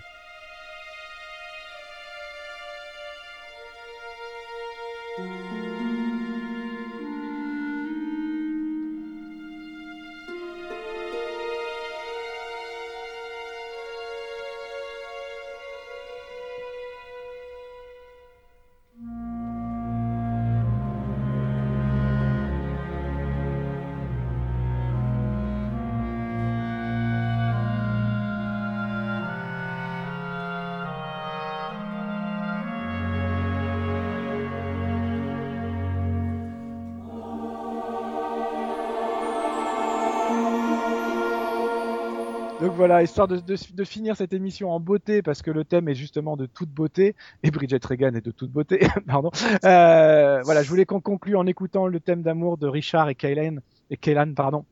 Donc 42.69 42.77
voilà, 42.77 43.03
histoire 43.03 43.27
de, 43.27 43.85
finir 43.87 44.15
cette 44.15 44.35
émission 44.35 44.71
en 44.71 44.79
beauté, 44.79 45.23
parce 45.23 45.41
que 45.41 45.51
le 45.51 45.65
thème 45.65 45.89
est 45.89 45.95
justement 45.95 46.37
de 46.37 46.45
toute 46.45 46.69
beauté, 46.69 47.17
et 47.43 47.51
Bridget 47.51 47.81
Regan 47.83 48.15
est 48.15 48.21
de 48.21 48.31
toute 48.31 48.51
beauté, 48.51 48.87
pardon. 49.07 49.31
Euh, 49.65 50.43
voilà, 50.43 50.63
je 50.63 50.69
voulais 50.69 50.85
qu'on 50.85 51.01
conclue 51.01 51.35
en 51.35 51.47
écoutant 51.47 51.87
le 51.87 51.99
thème 51.99 52.21
d'amour 52.21 52.59
de 52.59 52.67
Richard 52.67 53.09
et 53.09 53.15
Kaylan, 53.15 53.61
et 53.89 53.97
Kaylan, 53.97 54.35
pardon, 54.35 54.67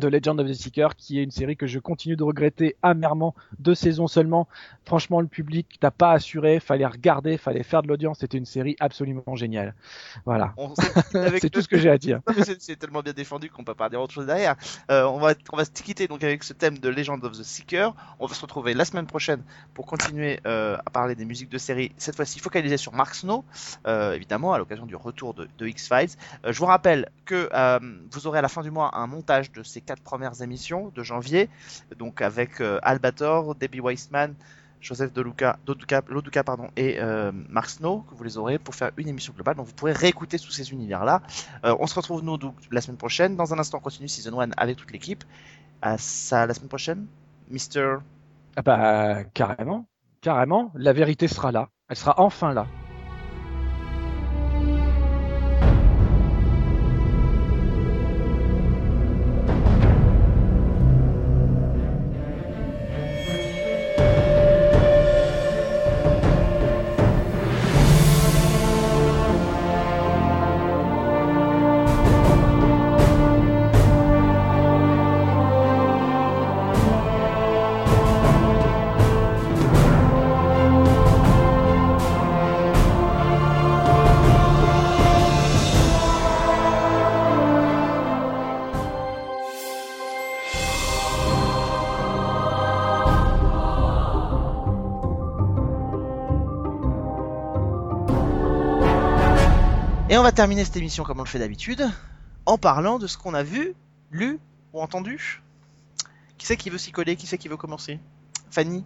de 0.00 0.08
Legend 0.08 0.40
of 0.40 0.48
the 0.48 0.52
Seeker, 0.54 0.96
qui 0.96 1.18
est 1.18 1.22
une 1.22 1.30
série 1.30 1.56
que 1.56 1.66
je 1.66 1.78
continue 1.78 2.16
de 2.16 2.22
regretter 2.22 2.76
amèrement, 2.82 3.34
deux 3.58 3.74
saisons 3.74 4.06
seulement. 4.06 4.48
Franchement, 4.84 5.20
le 5.20 5.26
public 5.26 5.78
n'a 5.82 5.90
pas 5.90 6.12
assuré, 6.12 6.60
fallait 6.60 6.86
regarder, 6.86 7.36
fallait 7.38 7.62
faire 7.62 7.82
de 7.82 7.88
l'audience, 7.88 8.18
c'était 8.20 8.38
une 8.38 8.44
série 8.44 8.76
absolument 8.80 9.34
géniale. 9.34 9.74
Voilà, 10.24 10.54
c'est 11.40 11.50
tout 11.50 11.62
ce 11.62 11.68
que 11.68 11.78
j'ai 11.78 11.90
à 11.90 11.98
dire. 11.98 12.20
C'est- 12.42 12.76
tellement 12.76 13.00
bien 13.00 13.14
défendu 13.14 13.48
qu'on 13.48 13.64
peut 13.64 13.74
pas 13.74 13.88
dire 13.88 14.00
autre 14.02 14.12
chose 14.12 14.26
derrière. 14.26 14.54
Euh, 14.90 15.04
on 15.04 15.18
va 15.18 15.32
on 15.50 15.56
va 15.56 15.64
se 15.64 15.70
quitter 15.70 16.08
donc 16.08 16.22
avec 16.22 16.44
ce 16.44 16.52
thème 16.52 16.78
de 16.78 16.88
Legend 16.90 17.24
of 17.24 17.32
the 17.32 17.42
Seeker. 17.42 17.94
On 18.20 18.26
va 18.26 18.34
se 18.34 18.42
retrouver 18.42 18.74
la 18.74 18.84
semaine 18.84 19.06
prochaine 19.06 19.42
pour 19.72 19.86
continuer 19.86 20.40
euh, 20.46 20.76
à 20.84 20.90
parler 20.90 21.14
des 21.14 21.24
musiques 21.24 21.48
de 21.48 21.56
série. 21.56 21.92
Cette 21.96 22.16
fois-ci 22.16 22.38
focalisée 22.38 22.76
sur 22.76 22.92
Mark 22.92 23.14
Snow, 23.14 23.44
euh, 23.86 24.12
évidemment 24.12 24.52
à 24.52 24.58
l'occasion 24.58 24.84
du 24.84 24.94
retour 24.94 25.32
de, 25.32 25.48
de 25.56 25.66
X 25.66 25.88
Files. 25.88 26.10
Euh, 26.44 26.52
je 26.52 26.58
vous 26.58 26.66
rappelle 26.66 27.08
que 27.24 27.48
vous 28.12 28.26
aurez 28.26 28.38
à 28.38 28.42
la 28.42 28.48
fin 28.48 28.62
du 28.62 28.70
mois 28.70 28.90
un 28.96 29.06
montage 29.06 29.50
de 29.52 29.62
ces 29.62 29.80
quatre 29.86 30.02
premières 30.02 30.42
émissions 30.42 30.92
de 30.94 31.02
janvier, 31.02 31.48
donc 31.98 32.20
avec 32.20 32.60
euh, 32.60 32.78
Albator, 32.82 33.54
Debbie 33.54 33.80
Weissman. 33.80 34.34
Joseph 34.78 35.12
Deluca, 35.12 35.58
pardon, 36.44 36.68
et 36.76 37.00
euh, 37.00 37.32
Mark 37.48 37.70
Snow, 37.70 38.04
que 38.08 38.14
vous 38.14 38.22
les 38.22 38.38
aurez 38.38 38.58
pour 38.58 38.74
faire 38.74 38.90
une 38.96 39.08
émission 39.08 39.32
globale. 39.32 39.56
Donc 39.56 39.66
vous 39.66 39.72
pourrez 39.72 39.92
réécouter 39.92 40.38
tous 40.38 40.50
ces 40.50 40.70
univers-là. 40.70 41.22
Euh, 41.64 41.74
on 41.80 41.86
se 41.86 41.94
retrouve 41.94 42.22
nous 42.22 42.36
donc, 42.36 42.54
la 42.70 42.80
semaine 42.80 42.98
prochaine. 42.98 43.36
Dans 43.36 43.52
un 43.52 43.58
instant, 43.58 43.78
on 43.78 43.80
continue 43.80 44.06
Season 44.06 44.38
1 44.38 44.50
avec 44.56 44.76
toute 44.76 44.92
l'équipe. 44.92 45.24
À 45.82 45.98
ça 45.98 46.46
la 46.46 46.54
semaine 46.54 46.68
prochaine, 46.68 47.06
Mister? 47.50 47.96
Ah 48.54 48.62
bah, 48.62 49.24
carrément, 49.34 49.86
carrément, 50.20 50.70
la 50.74 50.92
vérité 50.92 51.26
sera 51.26 51.52
là. 51.52 51.68
Elle 51.88 51.96
sera 51.96 52.14
enfin 52.18 52.54
là. 52.54 52.66
Et 100.16 100.18
on 100.18 100.22
va 100.22 100.32
terminer 100.32 100.64
cette 100.64 100.78
émission 100.78 101.04
comme 101.04 101.20
on 101.20 101.24
le 101.24 101.28
fait 101.28 101.38
d'habitude, 101.38 101.86
en 102.46 102.56
parlant 102.56 102.98
de 102.98 103.06
ce 103.06 103.18
qu'on 103.18 103.34
a 103.34 103.42
vu, 103.42 103.74
lu 104.10 104.38
ou 104.72 104.80
entendu. 104.80 105.42
Qui 106.38 106.46
c'est 106.46 106.56
qui 106.56 106.70
veut 106.70 106.78
s'y 106.78 106.90
coller? 106.90 107.16
Qui 107.16 107.26
c'est 107.26 107.36
qui 107.36 107.48
veut 107.48 107.58
commencer? 107.58 107.98
Fanny? 108.50 108.82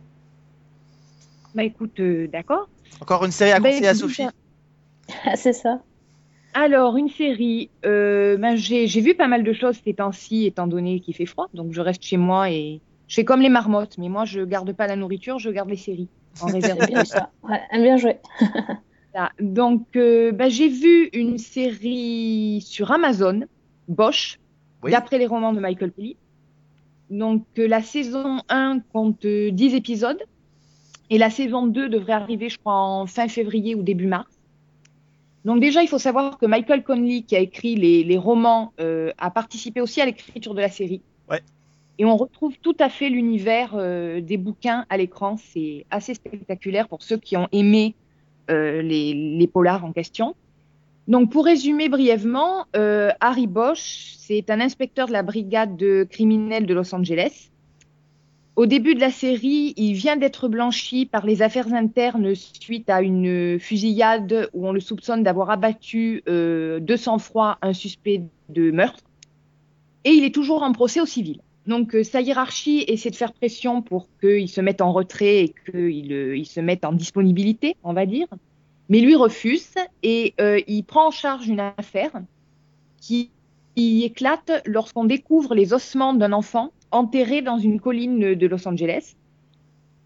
Bah 1.55 1.63
écoute, 1.63 2.01
euh, 2.01 2.27
d'accord. 2.27 2.69
Encore 3.01 3.25
une 3.25 3.31
série 3.31 3.53
à 3.53 3.61
Bah, 3.61 3.69
conseiller 3.69 3.87
à 3.87 3.95
Sophie 3.95 4.27
Ah, 5.25 5.37
c'est 5.37 5.53
ça. 5.53 5.81
Alors, 6.53 6.97
une 6.97 7.09
série, 7.09 7.71
euh, 7.87 8.37
ben, 8.37 8.57
j'ai 8.57 9.01
vu 9.01 9.15
pas 9.15 9.29
mal 9.29 9.45
de 9.45 9.53
choses 9.53 9.79
ces 9.85 9.95
temps-ci, 9.95 10.47
étant 10.47 10.67
donné 10.67 10.99
qu'il 10.99 11.15
fait 11.15 11.27
froid. 11.27 11.49
Donc, 11.55 11.73
je 11.73 11.81
reste 11.81 12.03
chez 12.03 12.17
moi 12.17 12.51
et 12.51 12.81
je 13.07 13.15
fais 13.15 13.25
comme 13.25 13.41
les 13.41 13.51
marmottes. 13.51 13.99
Mais 13.99 14.09
moi, 14.09 14.25
je 14.25 14.41
garde 14.41 14.73
pas 14.73 14.89
la 14.89 14.97
nourriture, 14.97 15.39
je 15.39 15.51
garde 15.51 15.71
les 15.71 15.77
séries 15.77 16.09
en 16.41 16.47
réserve. 16.53 16.81
C'est 16.81 16.87
bien 16.89 17.05
ça. 17.05 17.31
Ouais, 17.45 17.61
bien 17.75 17.99
joué. 17.99 18.17
Donc, 19.41 19.97
euh, 19.97 20.33
ben, 20.33 20.49
j'ai 20.49 20.69
vu 20.69 21.09
une 21.13 21.39
série 21.39 22.63
sur 22.65 22.91
Amazon, 22.93 23.43
Bosch, 23.89 24.39
Oui. 24.83 24.93
d'après 24.93 25.19
les 25.19 25.27
romans 25.27 25.53
de 25.53 25.61
Michael 25.61 25.93
Pelly. 25.93 26.17
Donc, 27.11 27.45
euh, 27.59 27.67
la 27.67 27.83
saison 27.83 28.41
1 28.49 28.81
compte 28.93 29.25
euh, 29.25 29.51
10 29.51 29.75
épisodes 29.75 30.23
et 31.11 31.19
la 31.19 31.29
saison 31.29 31.67
2 31.67 31.89
devrait 31.89 32.13
arriver, 32.13 32.49
je 32.49 32.59
crois, 32.59 32.75
en 32.75 33.07
fin 33.07 33.27
février 33.27 33.75
ou 33.75 33.83
début 33.83 34.07
mars. 34.07 34.31
Donc 35.45 35.61
déjà, 35.61 35.83
il 35.83 35.89
faut 35.89 35.99
savoir 35.99 36.39
que 36.39 36.47
Michael 36.47 36.85
Conley, 36.85 37.23
qui 37.23 37.35
a 37.35 37.41
écrit 37.41 37.75
les, 37.75 38.05
les 38.05 38.19
romans, 38.19 38.73
euh, 38.79 39.11
a 39.19 39.31
participé 39.31 39.81
aussi 39.81 40.01
à 40.01 40.07
l'écriture 40.07 40.55
de 40.55 40.61
la 40.61 40.69
série. 40.69 41.01
Ouais. 41.29 41.41
Et 41.99 42.05
on 42.05 42.17
retrouve 42.17 42.57
tout 42.63 42.77
à 42.79 42.89
fait 42.89 43.09
l'univers 43.09 43.73
euh, 43.75 44.21
des 44.21 44.37
bouquins 44.37 44.87
à 44.89 44.97
l'écran. 44.97 45.37
C'est 45.39 45.87
assez 45.91 46.15
spectaculaire 46.15 46.89
pour 46.89 47.03
ceux 47.03 47.17
qui 47.17 47.37
ont 47.37 47.49
aimé 47.53 47.95
les, 48.51 49.15
les 49.15 49.47
polars 49.47 49.85
en 49.85 49.93
question. 49.93 50.35
Donc, 51.11 51.33
pour 51.33 51.45
résumer 51.45 51.89
brièvement, 51.89 52.67
euh, 52.77 53.11
Harry 53.21 53.49
Bosch, 53.49 54.15
c'est 54.19 54.49
un 54.49 54.61
inspecteur 54.61 55.09
de 55.09 55.13
la 55.13 55.25
brigade 55.25 55.77
de 55.77 56.07
criminels 56.09 56.67
de 56.67 56.75
Los 56.75 56.95
Angeles. 56.95 57.51
Au 58.55 58.67
début 58.67 58.95
de 58.95 59.01
la 59.01 59.11
série, 59.11 59.75
il 59.77 59.95
vient 59.95 60.17
d'être 60.17 60.47
blanchi 60.47 61.07
par 61.07 61.27
les 61.27 61.43
affaires 61.43 61.75
internes 61.75 62.35
suite 62.37 62.89
à 62.91 63.03
une 63.03 63.59
fusillade 63.59 64.51
où 64.53 64.69
on 64.69 64.73
le 64.73 64.79
soupçonne 64.79 65.25
d'avoir 65.25 65.51
abattu 65.51 66.23
euh, 66.29 66.79
de 66.79 66.95
sang-froid 66.95 67.59
un 67.61 67.73
suspect 67.73 68.23
de 68.49 68.71
meurtre. 68.71 69.03
Et 70.05 70.11
il 70.11 70.25
est 70.25 70.35
toujours 70.35 70.63
en 70.63 70.73
procès 70.73 71.01
au 71.01 71.07
civil. 71.07 71.41
Donc 71.71 71.95
euh, 71.95 72.03
sa 72.03 72.21
hiérarchie 72.21 72.85
essaie 72.89 73.11
de 73.11 73.15
faire 73.15 73.33
pression 73.33 73.81
pour 73.81 74.09
qu'il 74.21 74.49
se 74.49 74.61
mette 74.61 74.81
en 74.81 74.93
retrait 74.93 75.45
et 75.45 75.55
qu'il 75.71 76.13
euh, 76.13 76.43
se 76.43 76.59
mette 76.59 76.85
en 76.85 76.93
disponibilité, 76.93 77.77
on 77.85 77.93
va 77.93 78.07
dire. 78.07 78.27
Mais 78.89 78.99
lui 78.99 79.15
refuse 79.15 79.75
et 80.03 80.35
euh, 80.41 80.61
il 80.67 80.83
prend 80.83 81.07
en 81.07 81.11
charge 81.13 81.49
une 81.49 81.61
affaire 81.61 82.11
qui, 83.01 83.31
éclate 83.77 84.63
lorsqu'on 84.67 85.05
découvre 85.05 85.55
les 85.55 85.73
ossements 85.73 86.13
d'un 86.13 86.33
enfant 86.33 86.71
enterré 86.91 87.41
dans 87.41 87.57
une 87.57 87.81
colline 87.81 88.35
de 88.35 88.47
Los 88.47 88.69
Angeles. 88.69 89.15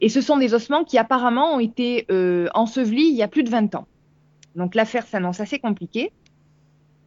Et 0.01 0.09
ce 0.09 0.21
sont 0.21 0.37
des 0.37 0.55
ossements 0.55 0.85
qui 0.85 0.97
apparemment 0.97 1.57
ont 1.57 1.59
été 1.59 2.07
ensevelis 2.55 3.09
il 3.09 3.17
y 3.17 3.23
a 3.25 3.27
plus 3.27 3.43
de 3.43 3.51
20 3.51 3.75
ans. 3.75 3.89
Donc 4.55 4.77
l'affaire 4.77 5.09
s'annonce 5.09 5.41
assez 5.41 5.59
compliquée. 5.59 6.13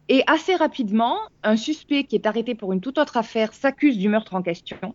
Et 0.08 0.22
assez 0.26 0.54
rapidement, 0.54 1.18
un 1.42 1.56
suspect 1.56 2.04
qui 2.04 2.16
est 2.16 2.26
arrêté 2.26 2.54
pour 2.54 2.72
une 2.72 2.80
toute 2.80 2.98
autre 2.98 3.16
affaire 3.16 3.52
s'accuse 3.52 3.98
du 3.98 4.08
meurtre 4.08 4.34
en 4.34 4.42
question. 4.42 4.94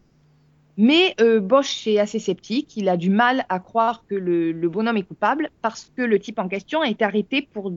Mais 0.75 1.13
euh, 1.21 1.39
Bosch 1.39 1.85
est 1.85 1.99
assez 1.99 2.17
sceptique. 2.17 2.75
Il 2.77 2.89
a 2.89 2.97
du 2.97 3.11
mal 3.11 3.45
à 3.49 3.59
croire 3.59 4.05
que 4.07 4.15
le, 4.15 4.51
le 4.51 4.69
bonhomme 4.69 4.97
est 4.97 5.03
coupable 5.03 5.51
parce 5.61 5.91
que 5.95 6.01
le 6.01 6.17
type 6.17 6.39
en 6.39 6.47
question 6.47 6.81
a 6.81 6.89
été 6.89 7.05
arrêté 7.05 7.47
pour 7.53 7.71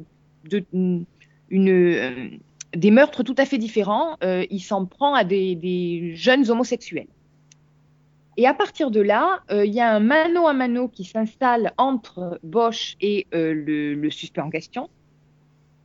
de, 0.45 0.65
une, 0.73 1.05
euh, 1.53 2.31
des 2.75 2.91
meurtres 2.91 3.23
tout 3.23 3.35
à 3.37 3.45
fait 3.45 3.59
différents. 3.59 4.17
Euh, 4.23 4.47
il 4.51 4.61
s'en 4.61 4.87
prend 4.87 5.15
à 5.15 5.25
des, 5.25 5.55
des, 5.55 6.15
jeunes 6.15 6.51
homosexuels. 6.51 7.09
Et 8.39 8.47
à 8.47 8.55
partir 8.55 8.91
de 8.91 9.01
là, 9.01 9.41
euh, 9.51 9.65
il 9.65 9.73
y 9.73 9.81
a 9.81 9.95
un 9.95 10.01
mano 10.01 10.47
à 10.47 10.53
mano 10.53 10.89
qui 10.89 11.05
s'installe 11.05 11.73
entre 11.79 12.39
Bosch 12.43 12.97
et 13.01 13.27
euh, 13.35 13.55
le, 13.55 13.95
le, 13.95 14.11
suspect 14.11 14.43
en 14.43 14.51
question. 14.51 14.91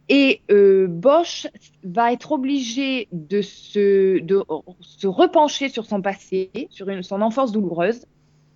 Et 0.10 0.42
euh, 0.52 0.88
Bosch 0.88 1.48
va 1.84 2.12
être 2.12 2.32
obligé 2.32 3.08
de 3.12 3.42
se, 3.42 4.20
de 4.20 4.44
se 4.82 5.08
repencher 5.08 5.70
sur 5.70 5.86
son 5.86 6.02
passé, 6.02 6.50
sur 6.70 6.90
une, 6.90 7.04
son 7.04 7.22
enfance 7.22 7.52
douloureuse, 7.52 8.06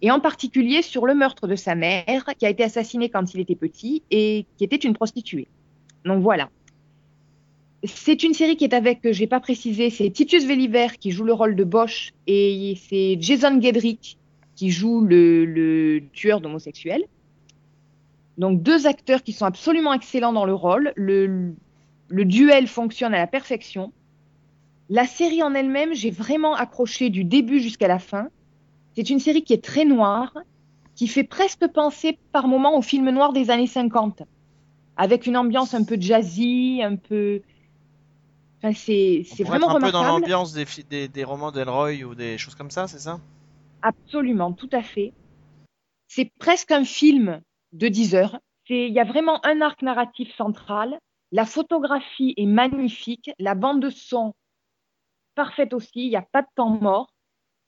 et 0.02 0.12
en 0.12 0.20
particulier 0.20 0.82
sur 0.82 1.06
le 1.06 1.16
meurtre 1.16 1.48
de 1.48 1.56
sa 1.56 1.76
mère, 1.76 2.26
qui 2.38 2.46
a 2.46 2.50
été 2.50 2.64
assassinée 2.64 3.10
quand 3.10 3.34
il 3.34 3.39
était 3.39 3.56
petit 3.56 4.04
et 4.12 4.46
qui 4.58 4.64
était 4.64 4.76
une 4.76 4.93
prostituée. 4.93 5.48
Donc 6.04 6.22
voilà. 6.22 6.50
C'est 7.84 8.24
une 8.24 8.34
série 8.34 8.58
qui 8.58 8.64
est 8.64 8.74
avec, 8.74 9.00
j'ai 9.12 9.28
pas 9.28 9.39
précisé, 9.39 9.89
c'est 9.89 10.10
Titus 10.10 10.46
Welliver 10.46 10.88
qui 11.00 11.12
joue 11.12 11.24
le 11.24 11.34
rôle 11.34 11.56
de 11.56 11.64
Bosch 11.64 12.14
et 12.26 12.78
c'est 12.89 13.18
Jason 13.20 13.62
Gedrick 13.62 14.18
qui 14.56 14.72
joue 14.72 15.02
le, 15.02 15.46
le 15.46 16.02
tueur 16.14 16.41
d'homosexuels. 16.41 17.06
Donc 18.38 18.61
deux 18.61 18.88
acteurs 18.88 19.23
qui 19.23 19.33
sont 19.33 19.45
absolument 19.45 19.93
excellents 19.93 20.33
dans 20.33 20.45
le 20.45 20.53
rôle. 20.53 20.93
Le, 20.95 21.53
le 22.09 22.25
duel 22.25 22.67
fonctionne 22.67 23.13
à 23.13 23.17
la 23.17 23.27
perfection. 23.27 23.93
La 24.89 25.05
série 25.05 25.41
en 25.41 25.53
elle-même, 25.53 25.93
j'ai 25.93 26.11
vraiment 26.11 26.55
accroché 26.55 27.09
du 27.09 27.23
début 27.23 27.59
jusqu'à 27.59 27.88
la 27.88 27.99
fin. 27.99 28.27
C'est 28.95 29.09
une 29.09 29.19
série 29.19 29.43
qui 29.43 29.53
est 29.53 29.63
très 29.63 29.83
noire, 29.86 30.38
qui 30.95 31.07
fait 31.07 31.23
presque 31.23 31.67
penser 31.67 32.19
par 32.31 32.47
moments 32.47 32.77
au 32.77 32.81
film 32.81 33.09
noir 33.09 33.33
des 33.33 33.49
années 33.49 33.67
50, 33.67 34.23
avec 34.95 35.25
une 35.25 35.38
ambiance 35.38 35.73
un 35.73 35.83
peu 35.83 35.97
jazzy, 35.99 36.81
un 36.83 36.95
peu 36.95 37.41
Enfin, 38.63 38.73
c'est 38.73 39.23
vraiment 39.43 39.67
être 39.67 39.69
un 39.69 39.73
remarquable. 39.73 39.86
peu 39.86 39.91
dans 39.91 40.03
l'ambiance 40.03 40.53
des, 40.53 40.65
des, 40.89 41.07
des, 41.07 41.23
romans 41.23 41.51
d'Elroy 41.51 42.03
ou 42.03 42.15
des 42.15 42.38
choses 42.38 42.55
comme 42.55 42.71
ça, 42.71 42.88
c'est 42.88 42.99
ça? 42.99 43.19
Absolument, 43.81 44.53
tout 44.53 44.69
à 44.71 44.81
fait. 44.81 45.13
C'est 46.07 46.31
presque 46.39 46.71
un 46.71 46.86
film 46.86 47.41
de 47.76 47.88
10 47.88 48.15
heures. 48.15 48.39
Il 48.69 48.91
y 48.91 48.99
a 48.99 49.03
vraiment 49.03 49.45
un 49.45 49.61
arc 49.61 49.82
narratif 49.82 50.36
central. 50.36 50.97
La 51.32 51.45
photographie 51.45 52.34
est 52.38 52.45
magnifique. 52.45 53.32
La 53.39 53.53
bande 53.53 53.82
de 53.82 53.89
son, 53.89 54.34
parfaite 55.36 55.73
aussi. 55.73 56.05
Il 56.05 56.09
n'y 56.09 56.15
a 56.15 56.26
pas 56.32 56.41
de 56.41 56.47
temps 56.55 56.69
mort. 56.69 57.13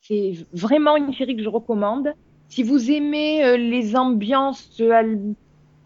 C'est 0.01 0.33
vraiment 0.53 0.95
une 0.95 1.13
série 1.13 1.35
que 1.35 1.43
je 1.43 1.49
recommande. 1.49 2.13
Si 2.49 2.63
vous 2.63 2.89
aimez 2.89 3.43
euh, 3.43 3.57
les 3.57 3.95
ambiances 3.95 4.79
euh, 4.79 5.33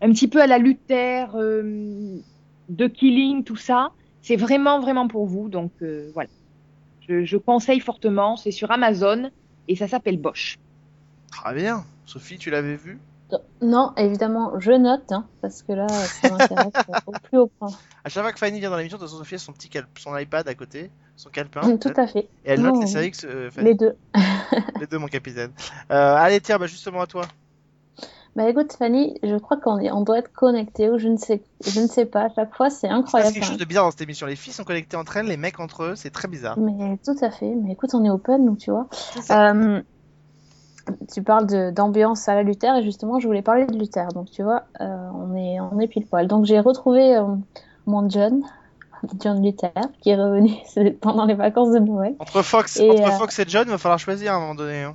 un 0.01 0.11
petit 0.11 0.27
peu 0.27 0.41
à 0.41 0.47
la 0.47 0.59
Luther, 0.59 1.35
euh, 1.35 2.19
de 2.69 2.87
Killing, 2.87 3.43
tout 3.43 3.55
ça, 3.55 3.91
c'est 4.21 4.35
vraiment, 4.35 4.79
vraiment 4.79 5.07
pour 5.07 5.25
vous. 5.25 5.49
Donc 5.49 5.71
voilà. 6.13 6.29
Je, 7.07 7.25
je, 7.25 7.37
conseille 7.37 7.79
fortement. 7.79 8.37
C'est 8.37 8.51
sur 8.51 8.71
Amazon 8.71 9.31
et 9.67 9.75
ça 9.75 9.87
s'appelle 9.87 10.17
Bosch. 10.17 10.59
Très 11.31 11.55
bien. 11.55 11.83
Sophie, 12.05 12.37
tu 12.37 12.51
l'avais 12.51 12.75
vu? 12.75 12.99
Non, 13.61 13.93
évidemment, 13.97 14.59
je 14.59 14.71
note, 14.71 15.11
hein, 15.11 15.25
parce 15.41 15.63
que 15.63 15.73
là, 15.73 15.87
ça 15.87 16.29
m'intéresse 16.29 16.73
au 17.07 17.11
plus 17.11 17.37
haut 17.37 17.51
point. 17.59 17.69
À 18.03 18.09
chaque 18.09 18.23
fois 18.23 18.31
que 18.31 18.39
Fanny 18.39 18.59
vient 18.59 18.69
dans 18.69 18.77
l'émission, 18.77 18.97
de 18.97 19.07
Sophie 19.07 19.35
a 19.35 19.37
son 19.37 19.53
petit 19.53 19.69
son 19.97 20.17
iPad 20.17 20.47
à 20.47 20.55
côté, 20.55 20.91
son 21.15 21.29
calepin. 21.29 21.61
Mmh, 21.61 21.79
Tout 21.79 21.93
à 21.95 22.07
fait. 22.07 22.27
Et 22.45 22.51
elle 22.51 22.61
note 22.61 22.75
non, 22.75 22.81
les 22.81 22.87
séries 22.87 23.11
que. 23.11 23.25
Euh, 23.25 23.49
les 23.57 23.75
deux. 23.75 23.95
les 24.79 24.87
deux, 24.87 24.97
mon 24.97 25.07
capitaine. 25.07 25.51
Euh, 25.91 26.15
allez, 26.15 26.41
tiens, 26.41 26.57
bah, 26.57 26.67
justement 26.67 27.01
à 27.01 27.07
toi. 27.07 27.25
Bah 28.33 28.49
écoute 28.49 28.71
Fanny, 28.79 29.19
je 29.23 29.35
crois 29.35 29.57
qu'on 29.57 29.77
on 29.77 30.01
doit 30.03 30.19
être 30.19 30.31
connectés 30.31 30.89
ou 30.89 30.97
je 30.97 31.09
ne 31.09 31.17
sais, 31.17 31.43
je 31.65 31.81
ne 31.81 31.87
sais 31.87 32.05
pas. 32.05 32.23
À 32.23 32.29
chaque 32.33 32.55
fois, 32.55 32.69
c'est 32.69 32.87
incroyable. 32.87 33.33
C'est 33.33 33.39
quelque 33.39 33.49
chose 33.49 33.57
de 33.57 33.65
bizarre 33.65 33.83
dans 33.83 33.91
cette 33.91 34.01
émission. 34.01 34.25
Les 34.25 34.37
filles 34.37 34.53
sont 34.53 34.63
connectées 34.63 34.95
entre 34.95 35.17
elles, 35.17 35.25
les 35.25 35.35
mecs 35.35 35.59
entre 35.59 35.83
eux, 35.83 35.95
c'est 35.97 36.11
très 36.11 36.29
bizarre. 36.29 36.57
Mais 36.57 36.97
tout 37.03 37.15
à 37.21 37.29
fait. 37.29 37.53
Mais 37.53 37.73
écoute, 37.73 37.89
on 37.93 38.05
est 38.05 38.09
open, 38.09 38.45
donc 38.45 38.57
tu 38.57 38.71
vois. 38.71 38.87
Euh, 39.31 39.81
tu 41.11 41.21
parles 41.23 41.71
d'ambiance 41.73 42.27
à 42.29 42.35
la 42.35 42.43
Luther 42.43 42.75
et 42.75 42.83
justement, 42.83 43.19
je 43.19 43.27
voulais 43.27 43.41
parler 43.41 43.65
de 43.65 43.77
Luther. 43.77 44.07
Donc 44.13 44.29
tu 44.31 44.43
vois, 44.43 44.63
euh, 44.79 45.09
on 45.15 45.35
est 45.35 45.59
on 45.59 45.79
est 45.79 45.87
pile 45.87 46.05
poil. 46.05 46.27
Donc 46.27 46.45
j'ai 46.45 46.59
retrouvé 46.59 47.15
euh, 47.15 47.25
mon 47.85 48.09
John. 48.09 48.43
John 49.19 49.43
Luther, 49.43 49.71
qui 50.01 50.11
est 50.11 50.15
revenu 50.15 50.51
pendant 51.01 51.25
les 51.25 51.33
vacances 51.33 51.71
de 51.71 51.79
Noël. 51.79 52.15
Entre 52.19 52.41
Fox 52.41 52.79
et, 52.79 52.89
entre 52.89 53.13
Fox 53.13 53.39
et 53.39 53.45
John, 53.47 53.63
il 53.67 53.71
va 53.71 53.77
falloir 53.77 53.99
choisir 53.99 54.33
à 54.33 54.35
un 54.35 54.39
moment 54.39 54.55
donné. 54.55 54.83
Hein. 54.83 54.93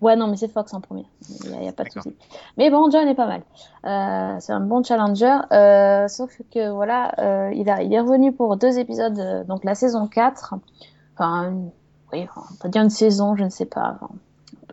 Ouais, 0.00 0.16
non, 0.16 0.28
mais 0.28 0.36
c'est 0.36 0.48
Fox 0.48 0.72
en 0.72 0.80
premier. 0.80 1.04
Il 1.44 1.50
n'y 1.58 1.66
a, 1.66 1.70
a, 1.70 1.72
pas 1.72 1.84
de 1.84 1.90
souci. 1.90 2.14
Mais 2.56 2.70
bon, 2.70 2.90
John 2.90 3.06
est 3.06 3.14
pas 3.14 3.26
mal. 3.26 3.42
Euh, 3.84 4.36
c'est 4.40 4.52
un 4.52 4.60
bon 4.60 4.82
challenger. 4.82 5.40
Euh, 5.52 6.08
sauf 6.08 6.40
que 6.52 6.70
voilà, 6.70 7.12
euh, 7.18 7.52
il, 7.54 7.68
a, 7.68 7.82
il 7.82 7.92
est 7.92 8.00
revenu 8.00 8.32
pour 8.32 8.56
deux 8.56 8.78
épisodes, 8.78 9.18
euh, 9.18 9.44
donc 9.44 9.62
la 9.64 9.74
saison 9.74 10.06
4. 10.06 10.54
Enfin, 11.14 11.50
une, 11.50 11.70
oui, 12.12 12.26
on 12.34 12.54
peut 12.54 12.70
dire 12.70 12.82
une 12.82 12.90
saison, 12.90 13.36
je 13.36 13.44
ne 13.44 13.50
sais 13.50 13.66
pas. 13.66 13.98
Enfin, 14.00 14.14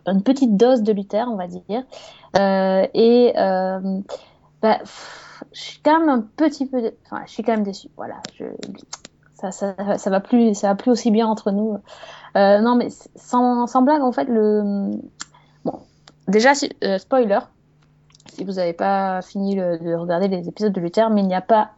une 0.06 0.22
petite 0.22 0.56
dose 0.56 0.82
de 0.82 0.92
Luther, 0.92 1.26
on 1.28 1.36
va 1.36 1.46
dire. 1.46 1.62
Euh, 2.36 2.86
et 2.94 3.32
bah, 4.62 4.78
pff, 4.80 5.44
je 5.52 5.60
suis 5.60 5.80
quand 5.80 6.00
même 6.00 6.08
un 6.08 6.20
petit 6.36 6.66
peu. 6.66 6.82
Dé... 6.82 6.96
Enfin, 7.06 7.22
je 7.26 7.32
suis 7.32 7.42
quand 7.42 7.52
même 7.52 7.62
déçue. 7.62 7.88
Voilà. 7.96 8.16
Je... 8.34 8.44
Ça, 9.34 9.52
ça, 9.52 9.98
ça, 9.98 10.10
va 10.10 10.20
plus, 10.20 10.54
ça 10.54 10.68
va 10.68 10.74
plus 10.74 10.90
aussi 10.90 11.10
bien 11.10 11.26
entre 11.26 11.52
nous. 11.52 11.78
Euh, 12.36 12.58
non, 12.58 12.74
mais 12.74 12.88
sans, 13.14 13.66
sans, 13.66 13.82
blague, 13.82 14.02
en 14.02 14.10
fait, 14.10 14.24
le. 14.24 14.90
Bon, 15.64 15.78
déjà, 16.26 16.54
si, 16.54 16.70
euh, 16.82 16.98
spoiler, 16.98 17.38
si 18.32 18.44
vous 18.44 18.54
n'avez 18.54 18.72
pas 18.72 19.22
fini 19.22 19.54
le, 19.54 19.78
de 19.78 19.94
regarder 19.94 20.26
les 20.26 20.48
épisodes 20.48 20.72
de 20.72 20.80
Luther, 20.80 21.10
mais 21.10 21.20
il 21.20 21.28
n'y 21.28 21.36
a 21.36 21.40
pas 21.40 21.70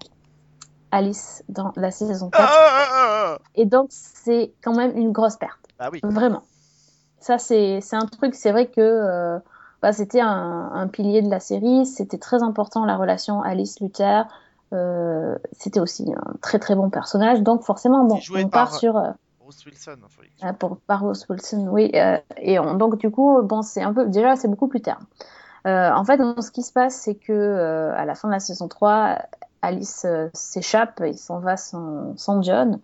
Alice 0.90 1.44
dans 1.48 1.72
la 1.76 1.90
saison 1.90 2.30
Ah, 2.32 2.38
4. 2.38 2.50
ah, 2.50 2.68
ah, 2.70 3.34
ah. 3.34 3.38
Et 3.54 3.66
donc, 3.66 3.88
c'est 3.90 4.52
quand 4.62 4.74
même 4.74 4.96
une 4.96 5.12
grosse 5.12 5.36
perte. 5.36 5.60
Bah 5.78 5.90
oui. 5.92 6.00
Vraiment. 6.02 6.42
Ça, 7.20 7.38
c'est 7.38 7.80
un 7.92 8.06
truc, 8.06 8.34
c'est 8.34 8.50
vrai 8.52 8.66
que 8.66 8.80
euh, 8.80 9.38
bah, 9.82 9.92
c'était 9.92 10.20
un, 10.20 10.70
un 10.72 10.88
pilier 10.88 11.22
de 11.22 11.30
la 11.30 11.40
série. 11.40 11.86
C'était 11.86 12.18
très 12.18 12.42
important, 12.42 12.84
la 12.84 12.96
relation 12.96 13.42
Alice-Luther. 13.42 14.24
Euh, 14.72 15.36
c'était 15.52 15.80
aussi 15.80 16.12
un 16.14 16.34
très 16.40 16.58
très 16.58 16.74
bon 16.74 16.90
personnage. 16.90 17.42
Donc, 17.42 17.62
forcément, 17.62 18.04
bon, 18.04 18.16
on 18.44 18.48
par- 18.48 18.68
part 18.70 18.78
sur. 18.78 18.96
euh, 18.96 19.10
Wilson. 20.20 20.36
ah, 20.42 20.52
pour 20.52 20.76
par 20.86 21.00
Rose 21.00 21.26
Wilson, 21.28 21.66
oui. 21.70 21.90
euh, 21.94 22.18
et 22.36 22.58
on- 22.60 22.74
donc, 22.74 22.96
du 22.98 23.10
coup, 23.10 23.42
bon, 23.42 23.62
c'est 23.62 23.82
un 23.82 23.92
peu. 23.92 24.06
Déjà, 24.06 24.36
c'est 24.36 24.48
beaucoup 24.48 24.68
plus 24.68 24.80
tard. 24.80 25.00
Euh, 25.66 25.90
en 25.92 26.04
fait, 26.04 26.20
ce 26.40 26.50
qui 26.50 26.62
se 26.62 26.72
passe, 26.72 26.94
c'est 26.94 27.16
que 27.16 27.32
euh, 27.32 27.92
à 27.96 28.04
la 28.06 28.14
fin 28.14 28.28
de 28.28 28.32
la 28.32 28.40
saison 28.40 28.68
3, 28.68 29.18
Alice 29.60 30.06
s'échappe, 30.32 31.02
il 31.04 31.18
s'en 31.18 31.38
va 31.40 31.56
sans, 31.58 32.16
sans 32.16 32.40
John. 32.42 32.78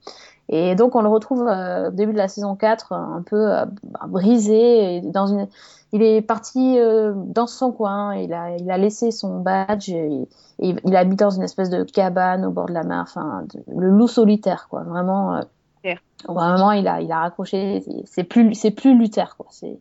Et 0.49 0.75
donc, 0.77 0.95
on 0.95 1.03
le 1.03 1.09
retrouve 1.09 1.47
euh, 1.49 1.89
au 1.89 1.91
début 1.91 2.13
de 2.13 2.19
la 2.19 2.29
saison 2.29 2.55
4, 2.57 2.93
euh, 2.93 2.97
un 2.97 3.23
peu 3.23 3.37
euh, 3.53 3.65
bah, 3.85 4.01
brisé. 4.09 4.97
et 4.97 5.01
Dans 5.01 5.27
une... 5.27 5.49
Il 5.93 6.03
est 6.03 6.21
parti 6.21 6.79
euh, 6.79 7.13
dans 7.17 7.47
son 7.47 7.73
coin, 7.73 8.15
il 8.17 8.33
a, 8.35 8.57
il 8.57 8.71
a 8.71 8.77
laissé 8.79 9.11
son 9.13 9.41
badge, 9.41 9.89
et, 9.89 10.29
et 10.61 10.75
il 10.85 10.97
habite 10.97 11.19
dans 11.19 11.31
une 11.31 11.43
espèce 11.45 11.71
de 11.71 11.85
cabane 11.85 12.45
au 12.45 12.51
bord 12.51 12.67
de 12.67 12.73
la 12.75 12.83
mer, 12.83 13.01
enfin, 13.03 13.45
de- 13.55 13.63
le 13.81 13.89
loup 13.91 14.09
solitaire, 14.09 14.67
quoi. 14.69 14.83
Vraiment, 14.83 15.37
euh, 15.37 15.41
Luther. 15.85 16.01
vraiment 16.29 16.73
il, 16.73 16.89
a, 16.89 17.01
il 17.01 17.11
a 17.13 17.21
raccroché, 17.21 17.85
c'est 18.05 18.25
plus, 18.25 18.55
c'est 18.55 18.73
plus 18.73 18.97
Luther, 18.99 19.37
quoi. 19.37 19.47
C'est... 19.51 19.79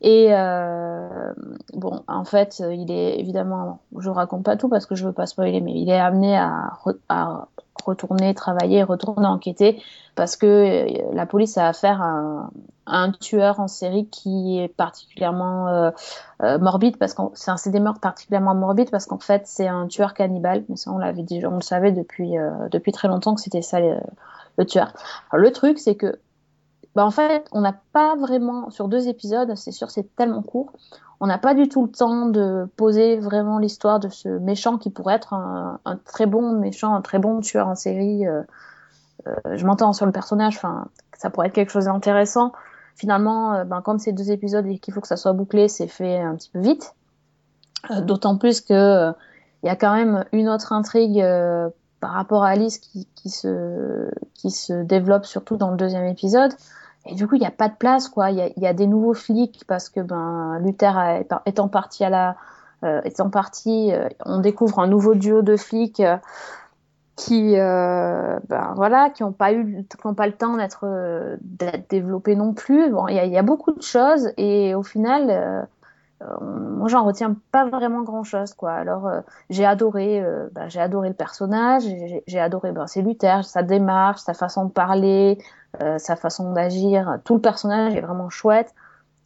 Et 0.00 0.28
euh, 0.34 1.32
bon, 1.72 2.02
en 2.08 2.24
fait, 2.24 2.60
il 2.60 2.90
est 2.90 3.18
évidemment, 3.18 3.80
je 3.98 4.10
raconte 4.10 4.44
pas 4.44 4.56
tout 4.56 4.68
parce 4.68 4.84
que 4.86 4.94
je 4.94 5.06
veux 5.06 5.12
pas 5.12 5.26
spoiler, 5.26 5.60
mais 5.62 5.72
il 5.74 5.88
est 5.88 5.98
amené 5.98 6.36
à, 6.36 6.72
re- 6.84 6.98
à 7.08 7.48
retourner 7.84 8.34
travailler, 8.34 8.82
retourner 8.82 9.26
enquêter 9.26 9.82
parce 10.14 10.36
que 10.36 10.46
euh, 10.46 11.10
la 11.12 11.26
police 11.26 11.58
a 11.58 11.68
affaire 11.68 12.00
à 12.00 12.50
un, 12.86 13.12
tueur 13.12 13.60
en 13.60 13.68
série 13.68 14.06
qui 14.06 14.60
est 14.60 14.68
particulièrement 14.68 15.68
euh, 15.68 15.90
euh, 16.42 16.58
morbide 16.58 16.96
parce 16.98 17.14
que 17.14 17.22
c'est 17.34 17.70
des 17.70 17.80
meurtres 17.80 18.00
particulièrement 18.00 18.54
morbides 18.54 18.90
parce 18.90 19.06
qu'en 19.06 19.18
fait 19.18 19.42
c'est 19.46 19.68
un 19.68 19.86
tueur 19.86 20.14
cannibale, 20.14 20.64
mais 20.68 20.76
ça 20.76 20.90
on 20.92 20.98
l'avait 20.98 21.24
on 21.46 21.56
le 21.56 21.62
savait 21.62 21.92
depuis 21.92 22.34
depuis 22.70 22.92
très 22.92 23.08
longtemps 23.08 23.34
que 23.34 23.40
c'était 23.40 23.62
ça 23.62 23.80
le, 23.80 24.66
tueur. 24.66 24.92
Le 25.32 25.50
truc 25.52 25.78
c'est 25.78 25.94
que 25.94 26.18
bah 26.94 27.04
en 27.04 27.10
fait, 27.10 27.48
on 27.52 27.60
n'a 27.60 27.74
pas 27.92 28.14
vraiment, 28.16 28.70
sur 28.70 28.88
deux 28.88 29.08
épisodes, 29.08 29.54
c'est 29.56 29.72
sûr, 29.72 29.90
c'est 29.90 30.14
tellement 30.16 30.42
court, 30.42 30.72
on 31.20 31.26
n'a 31.26 31.38
pas 31.38 31.54
du 31.54 31.68
tout 31.68 31.82
le 31.84 31.90
temps 31.90 32.26
de 32.26 32.68
poser 32.76 33.18
vraiment 33.18 33.58
l'histoire 33.58 33.98
de 34.00 34.08
ce 34.08 34.28
méchant 34.28 34.78
qui 34.78 34.90
pourrait 34.90 35.14
être 35.14 35.32
un, 35.32 35.78
très 36.04 36.26
bon 36.26 36.52
méchant, 36.52 36.94
un 36.94 37.00
très 37.00 37.18
bon 37.18 37.40
tueur 37.40 37.68
en 37.68 37.74
série. 37.74 38.26
euh, 38.26 38.42
euh, 39.26 39.56
je 39.56 39.64
m'entends 39.64 39.92
sur 39.92 40.06
le 40.06 40.12
personnage, 40.12 40.56
enfin, 40.56 40.86
ça 41.16 41.30
pourrait 41.30 41.48
être 41.48 41.54
quelque 41.54 41.70
chose 41.70 41.86
d'intéressant. 41.86 42.52
Finalement, 42.94 43.54
euh, 43.54 43.64
ben, 43.64 43.80
comme 43.80 43.98
c'est 43.98 44.12
deux 44.12 44.30
épisodes 44.30 44.66
et 44.66 44.78
qu'il 44.78 44.92
faut 44.92 45.00
que 45.00 45.08
ça 45.08 45.16
soit 45.16 45.32
bouclé, 45.32 45.68
c'est 45.68 45.88
fait 45.88 46.20
un 46.20 46.34
petit 46.34 46.50
peu 46.50 46.60
vite. 46.60 46.94
Euh, 47.90 48.00
D'autant 48.00 48.36
plus 48.36 48.60
que 48.60 49.12
il 49.62 49.66
y 49.66 49.70
a 49.70 49.76
quand 49.76 49.94
même 49.94 50.26
une 50.32 50.50
autre 50.50 50.74
intrigue 50.74 51.24
par 52.00 52.10
rapport 52.10 52.44
à 52.44 52.48
Alice 52.48 52.76
qui, 52.76 53.08
qui, 53.14 53.30
se, 53.30 54.10
qui 54.34 54.50
se 54.50 54.82
développe 54.82 55.24
surtout 55.24 55.56
dans 55.56 55.70
le 55.70 55.78
deuxième 55.78 56.04
épisode. 56.04 56.52
Et 57.06 57.14
du 57.14 57.26
coup, 57.28 57.34
il 57.36 57.40
n'y 57.40 57.46
a 57.46 57.50
pas 57.50 57.68
de 57.68 57.76
place, 57.76 58.08
quoi. 58.08 58.30
Il 58.30 58.38
y 58.56 58.60
y 58.60 58.66
a 58.66 58.72
des 58.72 58.86
nouveaux 58.86 59.14
flics 59.14 59.64
parce 59.66 59.88
que 59.90 60.00
ben 60.00 60.58
Luther 60.60 60.96
a- 60.96 61.20
étant 61.46 61.68
parti 61.68 62.04
à 62.04 62.10
la, 62.10 62.36
euh, 62.84 63.00
étant 63.04 63.30
parti, 63.30 63.92
euh, 63.92 64.08
on 64.24 64.40
découvre 64.40 64.78
un 64.80 64.86
nouveau 64.86 65.14
duo 65.14 65.42
de 65.42 65.56
flics 65.56 66.00
euh, 66.00 66.16
qui, 67.16 67.56
euh, 67.58 68.40
ben 68.48 68.72
voilà, 68.76 69.10
qui 69.10 69.22
n'ont 69.22 69.32
pas 69.32 69.52
eu, 69.52 69.84
qui 69.88 70.06
ont 70.06 70.14
pas 70.14 70.26
le 70.26 70.32
temps 70.32 70.56
d'être, 70.56 70.80
euh, 70.84 71.36
d'être 71.42 71.88
développés 71.90 72.34
non 72.36 72.54
plus. 72.54 72.90
Bon, 72.90 73.06
il 73.08 73.14
y 73.14 73.28
y 73.28 73.38
a 73.38 73.42
beaucoup 73.42 73.72
de 73.72 73.82
choses 73.82 74.32
et 74.36 74.74
au 74.74 74.82
final, 74.82 75.30
euh, 75.30 75.62
moi, 76.40 76.88
j'en 76.88 77.04
retiens 77.04 77.36
pas 77.52 77.66
vraiment 77.68 78.02
grand-chose, 78.02 78.54
quoi. 78.54 78.72
Alors, 78.72 79.06
euh, 79.06 79.20
j'ai 79.50 79.64
adoré, 79.66 80.20
euh, 80.22 80.48
ben, 80.52 80.68
j'ai 80.68 80.80
adoré 80.80 81.08
le 81.08 81.14
personnage, 81.14 81.82
j'ai 81.84 82.22
j'ai 82.26 82.40
adoré, 82.40 82.72
ben, 82.72 82.86
c'est 82.86 83.02
Luther, 83.02 83.44
sa 83.44 83.62
démarche, 83.62 84.20
sa 84.22 84.34
façon 84.34 84.66
de 84.66 84.70
parler, 84.72 85.38
euh, 85.82 85.98
sa 85.98 86.16
façon 86.16 86.52
d'agir. 86.52 87.18
Tout 87.24 87.34
le 87.34 87.40
personnage 87.40 87.94
est 87.94 88.00
vraiment 88.00 88.30
chouette. 88.30 88.74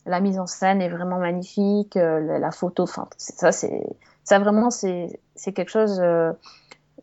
La 0.06 0.20
mise 0.20 0.38
en 0.38 0.46
scène 0.46 0.80
est 0.80 0.88
vraiment 0.88 1.18
magnifique, 1.18 1.96
euh, 1.96 2.38
la, 2.38 2.50
photo, 2.50 2.84
enfin, 2.84 3.08
ça, 3.18 3.52
c'est, 3.52 3.84
ça 4.24 4.38
vraiment, 4.38 4.70
c'est, 4.70 5.20
quelque 5.54 5.70
chose 5.70 6.00
euh, 6.00 6.32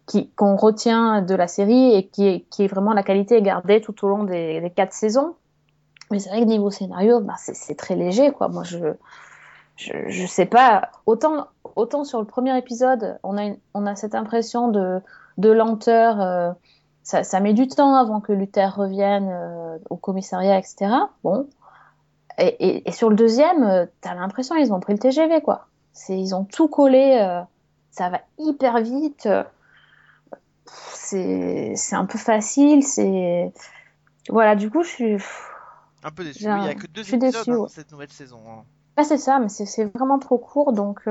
qui, 0.08 0.30
qu'on 0.32 0.56
retient 0.56 1.22
de 1.22 1.36
la 1.36 1.48
série 1.48 1.94
et 1.94 2.08
qui 2.08 2.28
est, 2.28 2.40
qui 2.50 2.64
est 2.64 2.68
vraiment 2.68 2.94
la 2.94 3.04
qualité 3.04 3.42
gardée 3.42 3.80
tout 3.80 4.06
au 4.06 4.10
long 4.10 4.24
des, 4.24 4.72
quatre 4.76 4.94
saisons. 4.94 5.36
Mais 6.10 6.20
c'est 6.20 6.30
vrai 6.30 6.42
que 6.42 6.46
niveau 6.46 6.72
scénario, 6.72 7.20
bah, 7.20 7.36
c'est, 7.38 7.76
très 7.76 7.96
léger, 7.96 8.32
quoi. 8.32 8.48
Moi, 8.48 8.64
je, 8.64 8.94
je, 9.76 9.94
je 10.08 10.26
sais 10.26 10.46
pas. 10.46 10.90
Autant, 11.06 11.48
autant 11.76 12.06
sur 12.06 12.20
le 12.20 12.26
premier 12.26 12.58
épisode, 12.58 13.20
on 13.22 13.38
a, 13.38 13.54
on 13.76 13.86
a 13.86 13.96
cette 13.96 14.16
impression 14.16 14.70
de, 14.70 15.00
de 15.38 15.52
lenteur. 15.52 16.56
Ça, 17.06 17.24
ça 17.24 17.40
met 17.40 17.54
du 17.54 17.68
temps 17.68 17.94
avant 17.96 18.20
que 18.20 18.34
Luther 18.34 18.76
revienne 18.76 19.30
euh, 19.32 19.78
au 19.92 19.96
commissariat, 19.96 20.58
etc. 20.58 20.92
Bon. 21.24 21.48
Et, 22.40 22.48
et, 22.48 22.90
et 22.90 22.92
sur 22.92 23.10
le 23.12 23.16
deuxième, 23.16 23.64
euh, 23.64 23.86
t'as 24.02 24.16
l'impression 24.16 24.56
qu'ils 24.56 24.74
ont 24.74 24.80
pris 24.80 24.94
le 24.94 25.00
TGV, 25.00 25.42
quoi. 25.42 25.68
C'est, 25.94 26.20
ils 26.20 26.34
ont 26.34 26.46
tout 26.46 26.68
collé. 26.68 27.20
euh, 27.22 27.42
ça 27.92 28.10
va 28.10 28.22
hyper 28.40 28.82
vite. 28.82 29.30
c'est, 30.66 31.74
c'est 31.76 31.96
un 31.96 32.06
peu 32.06 32.18
facile. 32.18 32.84
C'est, 32.84 33.54
voilà. 34.30 34.56
Du 34.56 34.70
coup, 34.72 34.82
je 34.84 34.90
suis. 34.90 35.18
Un 36.04 36.12
peu 36.12 36.24
déçu. 36.24 36.44
Il 36.44 36.50
n'y 36.56 36.70
a 36.70 36.74
que 36.76 36.88
deux 36.88 37.02
épisodes 37.02 37.20
déçue, 37.20 37.52
hein, 37.52 37.58
ouais. 37.58 37.70
cette 37.70 37.92
nouvelle 37.92 38.12
saison. 38.12 38.40
hein. 38.50 38.64
Ah, 38.98 39.04
c'est 39.04 39.18
ça, 39.18 39.40
mais 39.40 39.50
c'est 39.50 39.66
c'est 39.66 39.86
vraiment 39.86 40.20
trop 40.20 40.38
court. 40.38 40.74
Donc, 40.74 41.08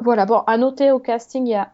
voilà. 0.00 0.24
Bon, 0.26 0.38
à 0.46 0.56
noter 0.56 0.90
au 0.90 0.98
casting, 0.98 1.46
il 1.46 1.50
y 1.50 1.54
a, 1.54 1.70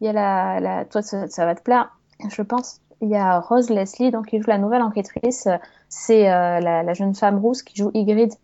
y 0.00 0.08
a 0.08 0.12
la, 0.12 0.60
la. 0.60 0.84
Toi, 0.86 1.02
ça, 1.02 1.28
ça 1.28 1.44
va 1.44 1.54
te 1.54 1.62
plaire, 1.62 1.96
je 2.28 2.42
pense. 2.42 2.80
Il 3.00 3.08
y 3.08 3.16
a 3.16 3.40
Rose 3.40 3.70
Leslie, 3.70 4.10
donc, 4.10 4.26
qui 4.26 4.40
joue 4.40 4.48
la 4.48 4.58
nouvelle 4.58 4.82
enquêtrice. 4.82 5.48
C'est 5.88 6.30
euh, 6.30 6.60
la, 6.60 6.82
la 6.82 6.94
jeune 6.94 7.14
femme 7.14 7.38
rousse 7.38 7.62
qui 7.62 7.76
joue 7.76 7.90
Ygritte 7.94 8.38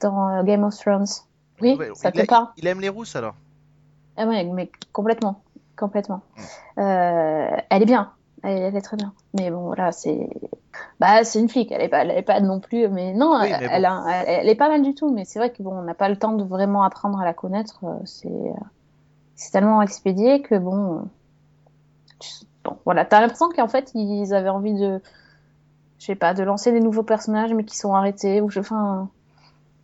dans 0.00 0.28
euh, 0.28 0.42
Game 0.42 0.64
of 0.64 0.76
Thrones. 0.76 1.06
Oui, 1.60 1.76
Ouais, 1.78 1.90
ça 1.94 2.10
te 2.10 2.24
parle? 2.26 2.48
il 2.56 2.66
aime 2.66 2.80
les 2.80 2.88
rousses 2.88 3.14
alors. 3.16 3.34
Ah 4.16 4.26
ouais, 4.26 4.42
mais 4.44 4.70
complètement. 4.92 5.42
Complètement. 5.76 6.22
Mm. 6.76 6.80
Euh, 6.80 7.56
elle 7.70 7.82
est 7.82 7.86
bien. 7.86 8.12
Elle, 8.42 8.58
elle 8.62 8.76
est 8.76 8.80
très 8.82 8.96
bien. 8.96 9.12
Mais 9.38 9.50
bon, 9.50 9.66
voilà, 9.66 9.92
c'est. 9.92 10.28
Bah, 10.98 11.22
c'est 11.24 11.38
une 11.40 11.48
flic. 11.48 11.70
Elle 11.70 11.82
est 11.82 11.88
pas, 11.88 12.02
elle 12.02 12.10
est 12.10 12.22
pas 12.22 12.40
non 12.40 12.58
plus. 12.60 12.88
Mais 12.88 13.12
non, 13.12 13.38
Oui, 13.40 13.48
elle, 13.52 13.60
bon. 13.60 13.66
elle 13.70 13.84
a- 13.84 14.04
elle- 14.08 14.40
elle 14.40 14.48
est 14.48 14.54
pas 14.54 14.68
mal 14.68 14.82
du 14.82 14.94
tout. 14.94 15.12
Mais 15.12 15.24
c'est 15.26 15.38
vrai 15.38 15.52
que 15.52 15.62
bon, 15.62 15.76
on 15.78 15.82
n'a 15.82 15.94
pas 15.94 16.08
le 16.08 16.16
temps 16.16 16.32
de 16.32 16.42
vraiment 16.44 16.82
apprendre 16.82 17.20
à 17.20 17.24
la 17.24 17.34
connaître. 17.34 17.80
euh, 17.84 17.98
C'est, 18.06 18.28
euh, 18.28 18.52
c'est 19.36 19.50
tellement 19.52 19.82
expédié 19.82 20.40
que 20.42 20.54
bon. 20.58 21.02
tu- 22.18 22.46
Voilà. 22.84 23.04
T'as 23.04 23.20
l'impression 23.20 23.48
qu'en 23.50 23.68
fait, 23.68 23.90
ils 23.94 24.34
avaient 24.34 24.48
envie 24.48 24.74
de. 24.74 25.00
Je 25.98 26.06
sais 26.06 26.14
pas, 26.14 26.32
de 26.32 26.42
lancer 26.42 26.72
des 26.72 26.80
nouveaux 26.80 27.02
personnages, 27.02 27.52
mais 27.52 27.64
qui 27.64 27.76
sont 27.76 27.94
arrêtés. 27.94 28.40
Ou 28.40 28.50
je. 28.50 28.60
Enfin. 28.60 29.08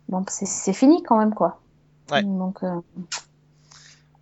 Bon, 0.09 0.23
c'est 0.27 0.73
fini 0.73 1.03
quand 1.03 1.17
même, 1.17 1.33
quoi. 1.33 1.59
Ouais. 2.11 2.23
Donc. 2.23 2.63
euh, 2.63 2.79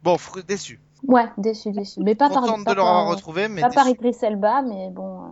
Bon, 0.05 0.17
déçu. 0.47 0.79
Ouais, 1.07 1.25
déçu, 1.37 1.71
déçu. 1.71 1.99
Mais 2.01 2.13
pas 2.13 2.29
par, 2.29 2.43
Contente 2.43 2.63
pas 2.63 2.71
de 2.71 2.75
leur 2.77 2.87
avoir 2.87 3.05
par, 3.05 3.15
retrouvé, 3.15 3.47
mais 3.47 3.61
pas 3.61 3.69
par 3.69 3.85
déçu. 3.85 3.95
Idriss 3.95 4.21
Elba, 4.21 4.61
mais 4.61 4.89
bon, 4.91 5.21
euh, 5.21 5.27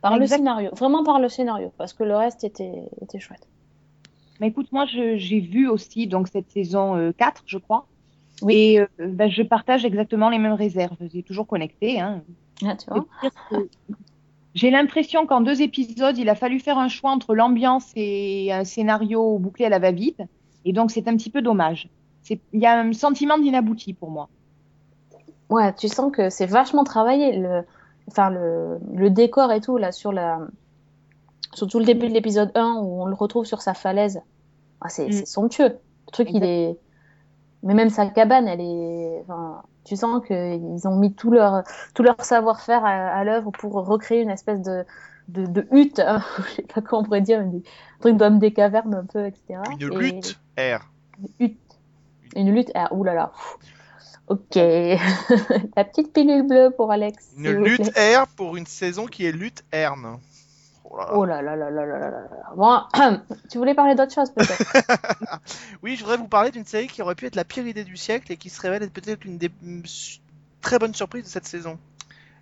par 0.00 0.18
le 0.18 0.26
scénario. 0.26 0.70
Vraiment 0.74 1.04
par 1.04 1.20
le 1.20 1.28
scénario, 1.28 1.72
parce 1.78 1.92
que 1.92 2.02
le 2.02 2.16
reste 2.16 2.42
était, 2.42 2.88
était 3.02 3.20
chouette. 3.20 3.46
Mais 4.40 4.48
écoute, 4.48 4.72
moi, 4.72 4.84
j'ai 4.86 5.40
vu 5.40 5.68
aussi 5.68 6.08
donc 6.08 6.26
cette 6.26 6.50
saison 6.50 6.96
euh, 6.96 7.12
4, 7.16 7.42
je 7.46 7.58
crois. 7.58 7.86
Oui. 8.42 8.54
Et 8.54 8.80
euh, 8.80 8.86
ben, 8.98 9.30
je 9.30 9.42
partage 9.42 9.84
exactement 9.84 10.28
les 10.28 10.38
mêmes 10.38 10.54
réserves. 10.54 10.96
C'est 11.12 11.22
toujours 11.22 11.46
connecté. 11.46 12.00
Hein. 12.00 12.22
Ah, 12.66 12.76
tu 12.76 12.90
vois 12.90 13.04
J'ai 14.54 14.70
l'impression 14.70 15.26
qu'en 15.26 15.40
deux 15.40 15.62
épisodes, 15.62 16.18
il 16.18 16.28
a 16.28 16.34
fallu 16.34 16.58
faire 16.58 16.78
un 16.78 16.88
choix 16.88 17.10
entre 17.10 17.34
l'ambiance 17.34 17.92
et 17.96 18.52
un 18.52 18.64
scénario 18.64 19.38
bouclé 19.38 19.64
à 19.64 19.68
la 19.68 19.78
va-vite. 19.78 20.22
Et 20.64 20.72
donc, 20.72 20.90
c'est 20.90 21.06
un 21.08 21.16
petit 21.16 21.30
peu 21.30 21.40
dommage. 21.42 21.88
Il 22.30 22.60
y 22.60 22.66
a 22.66 22.78
un 22.80 22.92
sentiment 22.92 23.38
d'inabouti 23.38 23.94
pour 23.94 24.10
moi. 24.10 24.28
Ouais, 25.48 25.72
tu 25.74 25.88
sens 25.88 26.12
que 26.12 26.30
c'est 26.30 26.46
vachement 26.46 26.84
travaillé. 26.84 27.36
Le, 27.38 27.62
enfin, 28.08 28.30
le, 28.30 28.78
le 28.94 29.10
décor 29.10 29.50
et 29.52 29.60
tout, 29.60 29.76
là, 29.78 29.90
sur 29.92 30.12
la, 30.12 30.38
surtout 31.54 31.78
le 31.78 31.84
début 31.84 32.08
de 32.08 32.12
l'épisode 32.12 32.52
1 32.54 32.74
où 32.82 33.02
on 33.02 33.06
le 33.06 33.14
retrouve 33.14 33.46
sur 33.46 33.62
sa 33.62 33.74
falaise. 33.74 34.20
Ah, 34.80 34.88
c'est 34.88 35.08
Mm. 35.08 35.12
c'est 35.12 35.26
somptueux. 35.26 35.78
Le 36.06 36.12
truc, 36.12 36.28
il 36.32 36.44
est. 36.44 36.76
Mais 37.62 37.74
même 37.74 37.90
sa 37.90 38.06
cabane, 38.06 38.48
elle 38.48 38.60
est. 38.60 39.20
Enfin, 39.22 39.62
tu 39.84 39.96
sens 39.96 40.24
qu'ils 40.26 40.88
ont 40.88 40.96
mis 40.96 41.12
tout 41.14 41.30
leur, 41.30 41.62
tout 41.94 42.02
leur 42.02 42.22
savoir-faire 42.24 42.84
à, 42.84 42.90
à 43.08 43.24
l'œuvre 43.24 43.50
pour 43.50 43.72
recréer 43.86 44.22
une 44.22 44.30
espèce 44.30 44.60
de, 44.62 44.84
de, 45.28 45.44
de 45.46 45.66
hutte. 45.70 45.98
hein. 46.00 46.22
Je 46.48 46.54
sais 46.56 46.62
pas 46.62 46.80
comment 46.80 47.02
on 47.02 47.04
pourrait 47.04 47.20
dire, 47.20 47.44
des 47.44 47.62
trucs 48.00 48.16
d'homme 48.16 48.38
des 48.38 48.52
cavernes 48.52 48.94
un 48.94 49.04
peu, 49.04 49.26
etc. 49.26 49.60
Une 49.78 49.92
Et- 49.92 49.96
lutte 49.96 50.38
R. 50.58 50.86
Une 51.18 51.46
hutte. 51.46 51.60
Une 52.36 52.54
lutte. 52.54 52.70
Ah, 52.74 52.92
oulala. 52.94 53.32
Ok. 54.28 54.54
La 55.76 55.84
petite 55.84 56.12
pilule 56.12 56.46
bleue 56.46 56.70
pour 56.76 56.92
Alex. 56.92 57.32
Une 57.36 57.64
lutte. 57.64 57.90
R 57.98 58.26
pour 58.36 58.56
une 58.56 58.66
saison 58.66 59.06
qui 59.06 59.26
est 59.26 59.32
lutte 59.32 59.64
Erne. 59.72 60.18
Oh 60.90 61.24
là 61.24 61.40
là 61.40 61.54
là 61.54 61.70
là 61.70 61.86
là 61.86 61.98
là 61.98 62.10
là. 62.10 62.52
Bon, 62.56 62.80
tu 63.50 63.58
voulais 63.58 63.74
parler 63.74 63.94
d'autre 63.94 64.12
chose 64.12 64.30
peut-être 64.30 65.40
Oui, 65.82 65.94
je 65.94 66.02
voudrais 66.02 66.16
vous 66.16 66.26
parler 66.26 66.50
d'une 66.50 66.64
série 66.64 66.88
qui 66.88 67.00
aurait 67.00 67.14
pu 67.14 67.26
être 67.26 67.36
la 67.36 67.44
pire 67.44 67.66
idée 67.66 67.84
du 67.84 67.96
siècle 67.96 68.32
et 68.32 68.36
qui 68.36 68.50
se 68.50 68.60
révèle 68.60 68.82
être 68.82 68.92
peut-être 68.92 69.24
une 69.24 69.38
des 69.38 69.50
très 70.60 70.78
bonnes 70.78 70.94
surprises 70.94 71.24
de 71.24 71.28
cette 71.28 71.46
saison. 71.46 71.78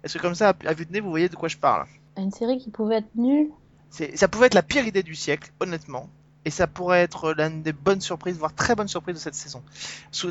Est-ce 0.03 0.17
que 0.17 0.23
comme 0.23 0.35
ça, 0.35 0.55
à 0.65 0.73
vue 0.73 0.87
de 0.87 0.93
nez, 0.93 1.01
vous 1.01 1.11
voyez 1.11 1.29
de 1.29 1.37
quoi 1.37 1.49
je 1.49 1.59
parle? 1.59 1.87
Une 2.17 2.31
série 2.31 2.59
qui 2.59 2.71
pouvait 2.71 2.97
être 2.97 3.15
nulle? 3.17 3.51
Ça 3.91 4.29
pouvait 4.29 4.47
être 4.47 4.55
la 4.55 4.63
pire 4.63 4.87
idée 4.87 5.03
du 5.03 5.15
siècle, 5.15 5.51
honnêtement. 5.61 6.09
Et 6.45 6.51
ça 6.51 6.67
pourrait 6.67 7.03
être 7.03 7.35
l'une 7.35 7.63
des 7.63 7.73
bonnes 7.73 8.01
surprises, 8.01 8.39
voire 8.39 8.55
très 8.55 8.75
bonnes 8.75 8.89
surprises 8.89 9.17
de 9.17 9.21
cette 9.21 9.35
saison. 9.35 9.63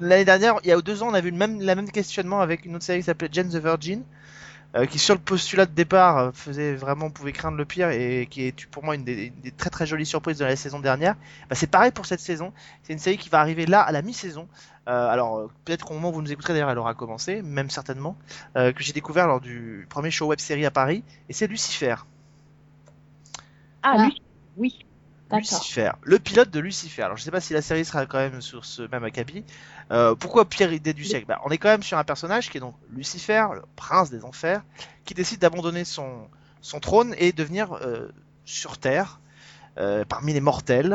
L'année 0.01 0.25
dernière, 0.25 0.55
il 0.63 0.69
y 0.69 0.71
a 0.71 0.81
deux 0.81 1.03
ans, 1.03 1.09
on 1.09 1.13
a 1.13 1.21
vu 1.21 1.31
le 1.31 1.63
la 1.63 1.75
même 1.75 1.91
questionnement 1.91 2.39
avec 2.39 2.65
une 2.65 2.75
autre 2.75 2.85
série 2.85 2.99
qui 2.99 3.05
s'appelait 3.05 3.29
Jane 3.31 3.49
the 3.49 3.57
Virgin 3.57 4.03
euh, 4.75 4.85
qui 4.85 4.99
sur 4.99 5.15
le 5.15 5.21
postulat 5.21 5.65
de 5.65 5.71
départ 5.71 6.17
euh, 6.17 6.31
faisait 6.33 6.75
vraiment, 6.75 7.09
pouvait 7.09 7.31
craindre 7.31 7.57
le 7.57 7.65
pire 7.65 7.89
et 7.89 8.27
qui 8.29 8.43
est 8.43 8.65
pour 8.67 8.83
moi 8.83 8.95
une 8.95 9.03
des, 9.03 9.27
une 9.27 9.41
des 9.41 9.51
très 9.51 9.69
très 9.69 9.85
jolies 9.85 10.05
surprises 10.05 10.37
de 10.37 10.45
la 10.45 10.55
saison 10.55 10.79
dernière. 10.79 11.15
Bah, 11.49 11.55
c'est 11.55 11.67
pareil 11.67 11.91
pour 11.91 12.05
cette 12.05 12.19
saison. 12.19 12.53
C'est 12.83 12.93
une 12.93 12.99
série 12.99 13.17
qui 13.17 13.29
va 13.29 13.39
arriver 13.39 13.65
là 13.65 13.81
à 13.81 13.91
la 13.91 14.01
mi-saison. 14.01 14.47
Euh, 14.87 15.09
alors 15.09 15.49
peut-être 15.65 15.85
qu'au 15.85 15.93
moment 15.93 16.09
où 16.09 16.13
vous 16.13 16.21
nous 16.21 16.31
écouterez 16.31 16.53
d'ailleurs, 16.53 16.69
elle 16.69 16.77
aura 16.77 16.93
commencé, 16.93 17.41
même 17.41 17.69
certainement, 17.69 18.15
euh, 18.55 18.71
que 18.71 18.83
j'ai 18.83 18.93
découvert 18.93 19.27
lors 19.27 19.41
du 19.41 19.85
premier 19.89 20.11
show 20.11 20.27
web 20.27 20.39
série 20.39 20.65
à 20.65 20.71
Paris, 20.71 21.03
et 21.27 21.33
c'est 21.33 21.47
Lucifer. 21.47 21.95
Ah, 23.83 23.95
Ah. 23.97 24.05
lui, 24.05 24.21
oui. 24.57 24.85
D'accord. 25.29 25.39
Lucifer, 25.39 25.91
le 26.03 26.19
pilote 26.19 26.49
de 26.51 26.59
Lucifer. 26.61 27.01
Alors 27.01 27.17
je 27.17 27.23
sais 27.23 27.31
pas 27.31 27.41
si 27.41 27.51
la 27.51 27.61
série 27.61 27.83
sera 27.83 28.05
quand 28.05 28.17
même 28.17 28.39
sur 28.39 28.63
ce 28.63 28.83
même 28.83 29.03
acabit. 29.03 29.43
Euh, 29.91 30.15
pourquoi 30.15 30.45
pire 30.49 30.73
idée 30.73 30.93
du 30.93 31.05
siècle? 31.05 31.25
Bah, 31.27 31.39
On 31.45 31.49
est 31.49 31.57
quand 31.57 31.69
même 31.69 31.83
sur 31.83 31.97
un 31.97 32.03
personnage 32.03 32.49
qui 32.49 32.57
est 32.57 32.61
donc 32.61 32.75
Lucifer, 32.91 33.45
le 33.53 33.61
prince 33.75 34.09
des 34.09 34.25
enfers, 34.25 34.61
qui 35.05 35.13
décide 35.13 35.39
d'abandonner 35.39 35.85
son, 35.85 36.27
son 36.61 36.79
trône 36.79 37.15
et 37.17 37.31
de 37.31 37.43
venir 37.43 37.73
euh, 37.81 38.09
sur 38.45 38.77
Terre, 38.77 39.19
euh, 39.77 40.03
parmi 40.05 40.33
les 40.33 40.41
mortels, 40.41 40.93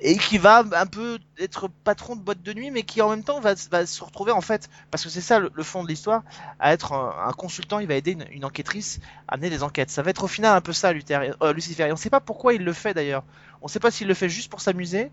et 0.00 0.16
qui 0.16 0.38
va 0.38 0.62
un 0.74 0.86
peu 0.86 1.18
être 1.40 1.68
patron 1.82 2.14
de 2.14 2.20
boîte 2.20 2.40
de 2.42 2.52
nuit, 2.52 2.70
mais 2.70 2.84
qui 2.84 3.02
en 3.02 3.10
même 3.10 3.24
temps 3.24 3.40
va, 3.40 3.54
va 3.72 3.84
se 3.84 4.04
retrouver 4.04 4.30
en 4.30 4.40
fait, 4.40 4.68
parce 4.92 5.02
que 5.02 5.08
c'est 5.10 5.20
ça 5.20 5.40
le, 5.40 5.50
le 5.52 5.62
fond 5.64 5.82
de 5.82 5.88
l'histoire, 5.88 6.22
à 6.60 6.72
être 6.72 6.92
un, 6.92 7.26
un 7.26 7.32
consultant, 7.32 7.80
il 7.80 7.88
va 7.88 7.94
aider 7.94 8.12
une, 8.12 8.24
une 8.30 8.44
enquêtrice 8.44 9.00
à 9.26 9.36
mener 9.36 9.50
des 9.50 9.64
enquêtes. 9.64 9.90
Ça 9.90 10.02
va 10.02 10.10
être 10.10 10.22
au 10.22 10.28
final 10.28 10.56
un 10.56 10.60
peu 10.60 10.72
ça, 10.72 10.92
Luther, 10.92 11.34
Lucifer. 11.52 11.82
Et 11.84 11.90
on 11.90 11.94
ne 11.94 11.96
sait 11.96 12.10
pas 12.10 12.20
pourquoi 12.20 12.54
il 12.54 12.62
le 12.62 12.72
fait 12.72 12.94
d'ailleurs. 12.94 13.24
On 13.60 13.66
ne 13.66 13.70
sait 13.70 13.80
pas 13.80 13.90
s'il 13.90 14.06
le 14.06 14.14
fait 14.14 14.28
juste 14.28 14.50
pour 14.50 14.60
s'amuser, 14.60 15.10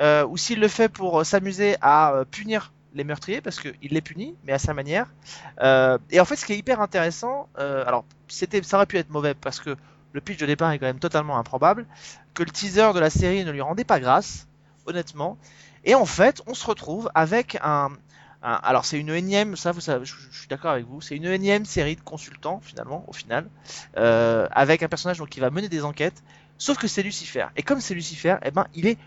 euh, 0.00 0.26
ou 0.26 0.36
s'il 0.36 0.60
le 0.60 0.68
fait 0.68 0.88
pour 0.88 1.20
euh, 1.20 1.24
s'amuser 1.24 1.76
à 1.80 2.12
euh, 2.12 2.24
punir 2.24 2.72
les 2.94 3.04
meurtriers, 3.04 3.40
parce 3.40 3.60
qu'il 3.60 3.74
les 3.82 4.00
punit, 4.00 4.34
mais 4.44 4.52
à 4.52 4.58
sa 4.58 4.72
manière. 4.72 5.06
Et 6.10 6.20
en 6.20 6.24
fait, 6.24 6.36
ce 6.36 6.46
qui 6.46 6.54
est 6.54 6.58
hyper 6.58 6.80
intéressant, 6.80 7.48
alors 7.54 8.04
c'était, 8.28 8.62
ça 8.62 8.78
aurait 8.78 8.86
pu 8.86 8.96
être 8.96 9.10
mauvais, 9.10 9.34
parce 9.34 9.60
que 9.60 9.76
le 10.12 10.20
pitch 10.22 10.38
de 10.38 10.46
départ 10.46 10.72
est 10.72 10.78
quand 10.78 10.86
même 10.86 10.98
totalement 10.98 11.38
improbable, 11.38 11.86
que 12.32 12.42
le 12.42 12.50
teaser 12.50 12.92
de 12.94 12.98
la 12.98 13.10
série 13.10 13.44
ne 13.44 13.50
lui 13.50 13.60
rendait 13.60 13.84
pas 13.84 14.00
grâce, 14.00 14.48
honnêtement. 14.86 15.36
Et 15.84 15.94
en 15.94 16.06
fait, 16.06 16.42
on 16.46 16.54
se 16.54 16.66
retrouve 16.66 17.10
avec 17.14 17.58
un, 17.62 17.90
alors 18.40 18.86
c'est 18.86 18.98
une 18.98 19.10
énième, 19.10 19.54
ça, 19.54 19.70
vous 19.70 19.80
je, 19.80 20.14
suis 20.32 20.48
d'accord 20.48 20.72
avec 20.72 20.86
vous, 20.86 21.02
c'est 21.02 21.14
une 21.14 21.26
énième 21.26 21.66
série 21.66 21.94
de 21.94 22.00
consultants 22.00 22.58
finalement, 22.64 23.04
au 23.06 23.12
final, 23.12 23.48
avec 23.94 24.82
un 24.82 24.88
personnage 24.88 25.22
qui 25.26 25.40
va 25.40 25.50
mener 25.50 25.68
des 25.68 25.84
enquêtes, 25.84 26.22
sauf 26.58 26.78
que 26.78 26.88
c'est 26.88 27.02
Lucifer. 27.02 27.46
Et 27.56 27.62
comme 27.62 27.80
c'est 27.80 27.94
Lucifer, 27.94 28.36
eh 28.42 28.50
ben 28.50 28.66
il 28.74 28.86
est 28.86 28.98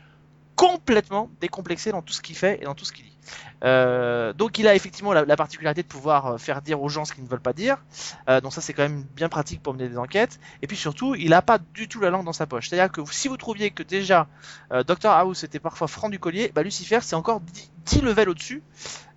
complètement 0.61 1.31
décomplexé 1.39 1.91
dans 1.91 2.03
tout 2.03 2.13
ce 2.13 2.21
qu'il 2.21 2.35
fait 2.35 2.61
et 2.61 2.65
dans 2.65 2.75
tout 2.75 2.85
ce 2.85 2.91
qu'il 2.91 3.05
dit. 3.05 3.17
Euh, 3.63 4.31
donc 4.33 4.59
il 4.59 4.67
a 4.67 4.75
effectivement 4.75 5.11
la, 5.11 5.25
la 5.25 5.35
particularité 5.35 5.81
de 5.81 5.87
pouvoir 5.87 6.27
euh, 6.27 6.37
faire 6.37 6.61
dire 6.61 6.83
aux 6.83 6.89
gens 6.89 7.03
ce 7.03 7.13
qu'ils 7.13 7.23
ne 7.23 7.29
veulent 7.29 7.41
pas 7.41 7.53
dire. 7.53 7.83
Euh, 8.29 8.41
donc 8.41 8.53
ça 8.53 8.61
c'est 8.61 8.73
quand 8.73 8.83
même 8.83 9.03
bien 9.15 9.27
pratique 9.27 9.63
pour 9.63 9.73
mener 9.73 9.89
des 9.89 9.97
enquêtes. 9.97 10.39
Et 10.61 10.67
puis 10.67 10.77
surtout, 10.77 11.15
il 11.15 11.31
n'a 11.31 11.41
pas 11.41 11.57
du 11.57 11.87
tout 11.87 11.99
la 11.99 12.11
langue 12.11 12.25
dans 12.25 12.33
sa 12.33 12.45
poche. 12.45 12.69
C'est-à-dire 12.69 12.91
que 12.91 13.01
si 13.11 13.27
vous 13.27 13.37
trouviez 13.37 13.71
que 13.71 13.81
déjà 13.81 14.27
euh, 14.71 14.83
Dr 14.83 15.09
House 15.09 15.43
était 15.43 15.59
parfois 15.59 15.87
franc 15.87 16.09
du 16.09 16.19
collier, 16.19 16.51
bah 16.53 16.61
Lucifer 16.61 16.99
c'est 17.01 17.15
encore 17.15 17.39
10, 17.39 17.71
10 17.85 18.01
levels 18.01 18.29
au-dessus. 18.29 18.61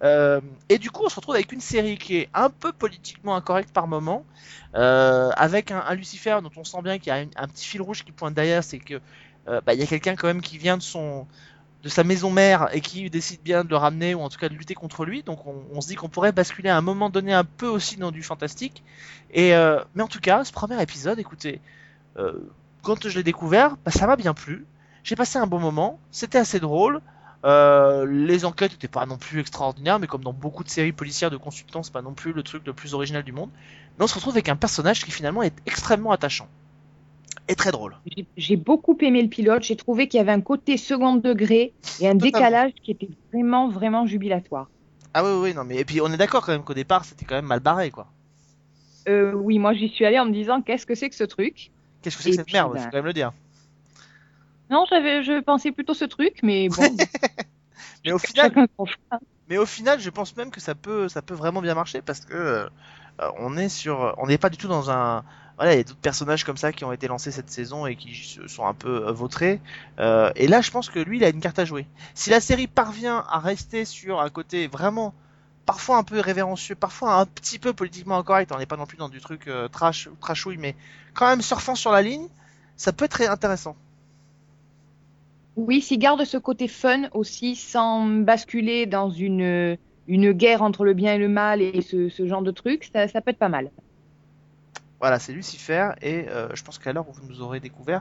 Euh, 0.02 0.40
et 0.68 0.78
du 0.78 0.90
coup 0.90 1.02
on 1.04 1.08
se 1.08 1.16
retrouve 1.16 1.34
avec 1.34 1.52
une 1.52 1.60
série 1.60 1.98
qui 1.98 2.16
est 2.16 2.28
un 2.34 2.50
peu 2.50 2.72
politiquement 2.72 3.36
incorrecte 3.36 3.70
par 3.70 3.86
moment, 3.86 4.24
euh, 4.74 5.30
avec 5.36 5.70
un, 5.70 5.94
Lucifer 5.94 6.38
dont 6.42 6.50
on 6.56 6.64
sent 6.64 6.82
bien 6.82 6.98
qu'il 6.98 7.08
y 7.08 7.10
a 7.10 7.24
un 7.36 7.48
petit 7.48 7.66
fil 7.66 7.80
rouge 7.80 8.04
qui 8.04 8.12
pointe 8.12 8.34
derrière, 8.34 8.64
c'est 8.64 8.78
que 8.78 9.00
euh, 9.48 9.60
bah, 9.64 9.74
il 9.74 9.80
y 9.80 9.82
a 9.82 9.86
quelqu'un 9.86 10.16
quand 10.16 10.26
même 10.26 10.40
qui 10.40 10.58
vient 10.58 10.76
de 10.76 10.82
son 10.82 11.26
de 11.82 11.90
sa 11.90 12.02
maison 12.02 12.30
mère 12.30 12.70
et 12.72 12.80
qui 12.80 13.10
décide 13.10 13.42
bien 13.42 13.62
de 13.62 13.68
le 13.68 13.76
ramener 13.76 14.14
ou 14.14 14.22
en 14.22 14.30
tout 14.30 14.38
cas 14.38 14.48
de 14.48 14.54
lutter 14.54 14.72
contre 14.72 15.04
lui. 15.04 15.22
Donc 15.22 15.40
on, 15.46 15.80
se 15.82 15.88
dit 15.88 15.96
qu'on 15.96 16.08
pourrait 16.08 16.32
basculer 16.32 16.70
à 16.70 16.78
un 16.78 16.80
moment 16.80 17.10
donné 17.10 17.34
un 17.34 17.44
peu 17.44 17.66
aussi 17.66 17.98
dans 17.98 18.10
du 18.10 18.22
fantastique. 18.22 18.82
Et 19.34 19.54
euh, 19.54 19.82
mais 19.94 20.02
en 20.02 20.08
tout 20.08 20.20
cas, 20.20 20.44
ce 20.44 20.52
premier 20.52 20.80
épisode, 20.80 21.18
écoutez, 21.18 21.60
euh, 22.16 22.32
quand 22.82 23.06
je 23.06 23.14
l'ai 23.14 23.22
découvert, 23.22 23.76
bah, 23.84 23.90
ça 23.90 24.06
m'a 24.06 24.16
bien 24.16 24.32
plu. 24.32 24.64
J'ai 25.02 25.14
passé 25.14 25.38
un 25.38 25.46
bon 25.46 25.58
moment, 25.58 25.98
c'était 26.10 26.38
assez 26.38 26.58
drôle. 26.58 27.02
Les 27.44 28.46
enquêtes 28.46 28.72
n'étaient 28.72 28.88
pas 28.88 29.04
non 29.04 29.18
plus 29.18 29.40
extraordinaires, 29.40 29.98
mais 29.98 30.06
comme 30.06 30.24
dans 30.24 30.32
beaucoup 30.32 30.64
de 30.64 30.70
séries 30.70 30.92
policières 30.92 31.30
de 31.30 31.36
consultants, 31.36 31.82
c'est 31.82 31.92
pas 31.92 32.00
non 32.00 32.14
plus 32.14 32.32
le 32.32 32.42
truc 32.42 32.66
le 32.66 32.72
plus 32.72 32.94
original 32.94 33.22
du 33.22 33.32
monde. 33.32 33.50
Mais 33.98 34.04
on 34.04 34.06
se 34.06 34.14
retrouve 34.14 34.32
avec 34.32 34.48
un 34.48 34.56
personnage 34.56 35.04
qui 35.04 35.10
finalement 35.10 35.42
est 35.42 35.54
extrêmement 35.66 36.12
attachant 36.12 36.48
et 37.48 37.54
très 37.54 37.72
drôle. 37.72 37.96
J'ai- 38.36 38.56
beaucoup 38.56 38.96
aimé 39.00 39.22
le 39.22 39.28
pilote. 39.28 39.62
J'ai 39.62 39.76
trouvé 39.76 40.08
qu'il 40.08 40.18
y 40.18 40.20
avait 40.20 40.32
un 40.32 40.40
côté 40.40 40.76
second 40.76 41.14
degré 41.16 41.74
et 42.00 42.08
un 42.08 42.14
Totalement. 42.14 42.38
décalage 42.38 42.72
qui 42.82 42.90
était 42.92 43.08
vraiment, 43.32 43.68
vraiment 43.68 44.06
jubilatoire. 44.06 44.68
Ah 45.14 45.22
oui, 45.24 45.30
oui, 45.40 45.54
non, 45.54 45.64
mais 45.64 45.76
et 45.76 45.84
puis 45.84 46.00
on 46.00 46.08
est 46.12 46.16
d'accord 46.16 46.44
quand 46.44 46.52
même 46.52 46.64
qu'au 46.64 46.74
départ 46.74 47.04
c'était 47.04 47.24
quand 47.24 47.36
même 47.36 47.46
mal 47.46 47.60
barré 47.60 47.90
quoi. 47.90 48.08
Euh, 49.08 49.32
oui, 49.34 49.58
moi 49.58 49.74
j'y 49.74 49.88
suis 49.88 50.04
allée 50.04 50.18
en 50.18 50.24
me 50.24 50.32
disant 50.32 50.62
qu'est-ce 50.62 50.86
que 50.86 50.94
c'est 50.94 51.10
que 51.10 51.16
ce 51.16 51.24
truc? 51.24 51.70
Qu'est-ce 52.02 52.16
que 52.16 52.22
c'est 52.22 52.30
que 52.30 52.34
Et 52.34 52.38
cette 52.38 52.46
puis, 52.46 52.54
merde, 52.54 52.72
bah, 52.72 52.80
faut 52.80 52.90
quand 52.90 52.96
même 52.98 53.06
le 53.06 53.12
dire. 53.12 53.32
Non, 54.70 54.84
j'avais, 54.88 55.22
je 55.22 55.40
pensais 55.40 55.72
plutôt 55.72 55.94
ce 55.94 56.04
truc, 56.04 56.38
mais 56.42 56.68
bon, 56.68 56.96
au 58.12 58.18
final, 58.18 58.66
mais 59.48 59.58
au 59.58 59.66
final, 59.66 60.00
je 60.00 60.10
pense 60.10 60.36
même 60.36 60.50
que 60.50 60.60
ça 60.60 60.74
peut, 60.74 61.08
ça 61.08 61.22
peut 61.22 61.34
vraiment 61.34 61.60
bien 61.60 61.74
marcher 61.74 62.02
parce 62.02 62.20
que 62.20 62.34
euh, 62.34 62.68
on 63.38 63.56
est 63.56 63.68
sur, 63.68 64.14
on 64.18 64.26
n'est 64.26 64.38
pas 64.38 64.50
du 64.50 64.56
tout 64.56 64.68
dans 64.68 64.90
un, 64.90 65.24
voilà, 65.56 65.74
il 65.74 65.76
y 65.76 65.80
a 65.80 65.84
d'autres 65.84 65.98
personnages 65.98 66.44
comme 66.44 66.56
ça 66.56 66.72
qui 66.72 66.84
ont 66.84 66.92
été 66.92 67.06
lancés 67.06 67.30
cette 67.30 67.50
saison 67.50 67.86
et 67.86 67.94
qui 67.94 68.38
sont 68.46 68.66
un 68.66 68.74
peu 68.74 69.06
euh, 69.06 69.12
vautrés. 69.12 69.60
Euh, 70.00 70.32
et 70.34 70.48
là, 70.48 70.60
je 70.60 70.70
pense 70.70 70.90
que 70.90 70.98
lui, 70.98 71.18
il 71.18 71.24
a 71.24 71.28
une 71.28 71.40
carte 71.40 71.58
à 71.58 71.64
jouer. 71.64 71.86
Si 72.14 72.30
la 72.30 72.40
série 72.40 72.66
parvient 72.66 73.24
à 73.28 73.38
rester 73.38 73.84
sur 73.84 74.20
un 74.20 74.30
côté 74.30 74.66
vraiment, 74.66 75.14
parfois 75.64 75.98
un 75.98 76.02
peu 76.02 76.18
révérencieux, 76.18 76.74
parfois 76.74 77.14
un 77.14 77.26
petit 77.26 77.60
peu 77.60 77.72
politiquement 77.72 78.18
incorrect, 78.18 78.50
on 78.52 78.58
n'est 78.58 78.66
pas 78.66 78.76
non 78.76 78.86
plus 78.86 78.96
dans 78.96 79.08
du 79.08 79.20
truc 79.20 79.46
euh, 79.46 79.68
trash 79.68 80.08
ou 80.08 80.16
trashouille, 80.20 80.58
mais 80.58 80.74
quand 81.14 81.28
même 81.28 81.42
surfant 81.42 81.76
sur 81.76 81.92
la 81.92 82.02
ligne, 82.02 82.26
ça 82.76 82.92
peut 82.92 83.04
être 83.04 83.20
intéressant. 83.22 83.76
Oui, 85.56 85.80
s'il 85.80 86.00
garde 86.00 86.24
ce 86.24 86.36
côté 86.36 86.66
fun 86.66 87.08
aussi, 87.12 87.54
sans 87.54 88.04
basculer 88.06 88.86
dans 88.86 89.08
une, 89.08 89.78
une 90.08 90.32
guerre 90.32 90.62
entre 90.62 90.84
le 90.84 90.94
bien 90.94 91.14
et 91.14 91.18
le 91.18 91.28
mal 91.28 91.62
et 91.62 91.80
ce, 91.80 92.08
ce 92.08 92.26
genre 92.26 92.42
de 92.42 92.50
truc, 92.50 92.90
ça, 92.92 93.06
ça 93.06 93.20
peut 93.20 93.30
être 93.30 93.38
pas 93.38 93.48
mal. 93.48 93.70
Voilà, 95.04 95.18
c'est 95.18 95.34
Lucifer 95.34 95.90
et 96.00 96.30
euh, 96.30 96.48
je 96.54 96.62
pense 96.62 96.78
qu'à 96.78 96.94
l'heure 96.94 97.06
où 97.06 97.12
vous 97.12 97.28
nous 97.28 97.42
aurez 97.42 97.60
découvert, 97.60 98.00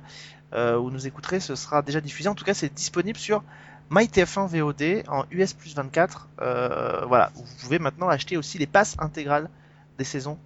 euh, 0.53 0.77
où 0.77 0.89
nous 0.89 1.05
écouterez, 1.05 1.41
ce 1.41 1.53
sera 1.53 1.81
déjà 1.81 1.99
diffusé. 1.99 2.29
En 2.29 2.33
tout 2.33 2.45
cas, 2.45 2.53
c'est 2.53 2.73
disponible 2.73 3.19
sur 3.19 3.43
MyTF1 3.91 4.47
VOD 4.47 5.03
en 5.09 5.25
US 5.31 5.51
plus 5.51 5.75
24. 5.75 6.29
Euh, 6.39 7.03
voilà, 7.05 7.33
où 7.35 7.39
vous 7.39 7.55
pouvez 7.61 7.77
maintenant 7.77 8.07
acheter 8.07 8.37
aussi 8.37 8.57
les 8.57 8.67
passes 8.67 8.95
intégrales 8.99 9.49
des 9.97 10.05
saisons. 10.05 10.37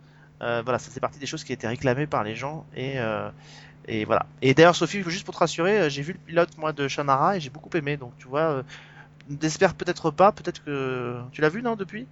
Euh, 0.42 0.64
voilà, 0.64 0.80
ça 0.80 0.90
c'est 0.92 1.00
partie 1.00 1.20
des 1.20 1.28
choses 1.28 1.44
qui 1.44 1.54
été 1.54 1.68
réclamées 1.68 2.08
par 2.08 2.24
les 2.24 2.36
gens 2.36 2.66
et 2.76 2.96
et 3.88 4.06
voilà. 4.06 4.26
Et 4.42 4.56
d'ailleurs, 4.56 4.76
Sophie, 4.76 5.04
juste 5.06 5.26
pour 5.26 5.36
te 5.36 5.40
rassurer, 5.42 5.92
j'ai 5.92 6.02
vu 6.02 6.14
le 6.14 6.20
pilote 6.26 6.58
moi 6.58 6.74
de 6.74 6.88
Shannara 6.88 7.38
et 7.38 7.40
j'ai 7.40 7.52
beaucoup 7.52 7.70
aimé. 7.78 7.98
Donc 7.98 8.14
tu 8.18 8.28
vois, 8.28 8.50
euh, 8.50 8.64
n'espère 9.30 9.76
peut-être 9.76 10.10
pas, 10.10 10.32
peut-être 10.32 10.64
que 10.64 11.20
tu 11.32 11.42
l'as 11.42 11.50
vu 11.50 11.62
non 11.62 11.76
depuis? 11.76 12.08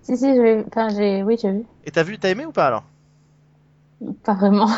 Si, 0.00 0.16
si, 0.16 0.34
j'ai, 0.34 0.64
enfin, 0.66 0.88
j'ai, 0.88 1.22
oui, 1.22 1.36
j'ai 1.38 1.52
vu. 1.52 1.64
Et 1.84 1.90
t'as 1.90 2.04
vu, 2.04 2.18
t'as 2.18 2.30
aimé 2.30 2.46
ou 2.46 2.52
pas 2.52 2.68
alors? 2.68 2.84
Pas 4.24 4.34
vraiment. 4.34 4.68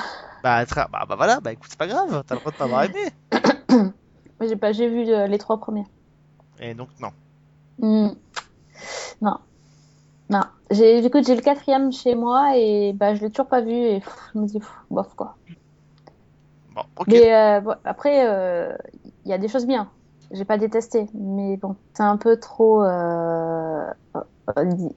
bah, 0.42 0.64
bah 0.64 0.88
bah 1.08 1.16
voilà, 1.16 1.40
bah 1.40 1.52
écoute, 1.52 1.68
c'est 1.70 1.78
pas 1.78 1.86
grave, 1.86 2.22
t'as 2.26 2.34
le 2.34 2.40
droit 2.40 2.52
de 2.52 2.56
pas 2.56 2.64
avoir 2.64 2.84
aimé. 2.84 3.10
Mais 4.40 4.48
j'ai 4.48 4.56
pas, 4.56 4.72
j'ai 4.72 4.88
vu 4.88 5.08
euh, 5.08 5.26
les 5.26 5.38
trois 5.38 5.58
premiers. 5.58 5.86
Et 6.60 6.74
donc 6.74 6.88
non. 7.00 7.10
Hmm. 7.78 8.14
Non. 9.20 9.38
Non. 10.30 10.42
J'ai, 10.70 11.04
écoute, 11.04 11.26
j'ai 11.26 11.34
le 11.34 11.42
quatrième 11.42 11.92
chez 11.92 12.14
moi 12.14 12.56
et 12.56 12.92
bah, 12.92 13.14
je 13.14 13.20
l'ai 13.22 13.30
toujours 13.30 13.48
pas 13.48 13.60
vu 13.60 13.72
et 13.72 14.00
pff, 14.00 14.30
je 14.34 14.38
me 14.38 14.46
dis, 14.46 14.58
pff, 14.58 14.72
bof 14.90 15.14
quoi. 15.14 15.36
Bon, 16.74 16.82
ok. 16.96 17.06
Mais 17.08 17.34
euh, 17.34 17.60
bon, 17.60 17.76
après, 17.84 18.28
euh, 18.28 18.76
il 19.24 19.30
y 19.30 19.34
a 19.34 19.38
des 19.38 19.48
choses 19.48 19.66
bien. 19.66 19.90
J'ai 20.30 20.44
pas 20.44 20.58
détesté, 20.58 21.06
mais 21.14 21.56
bon, 21.58 21.76
c'est 21.92 22.02
un 22.02 22.16
peu 22.16 22.38
trop, 22.40 22.82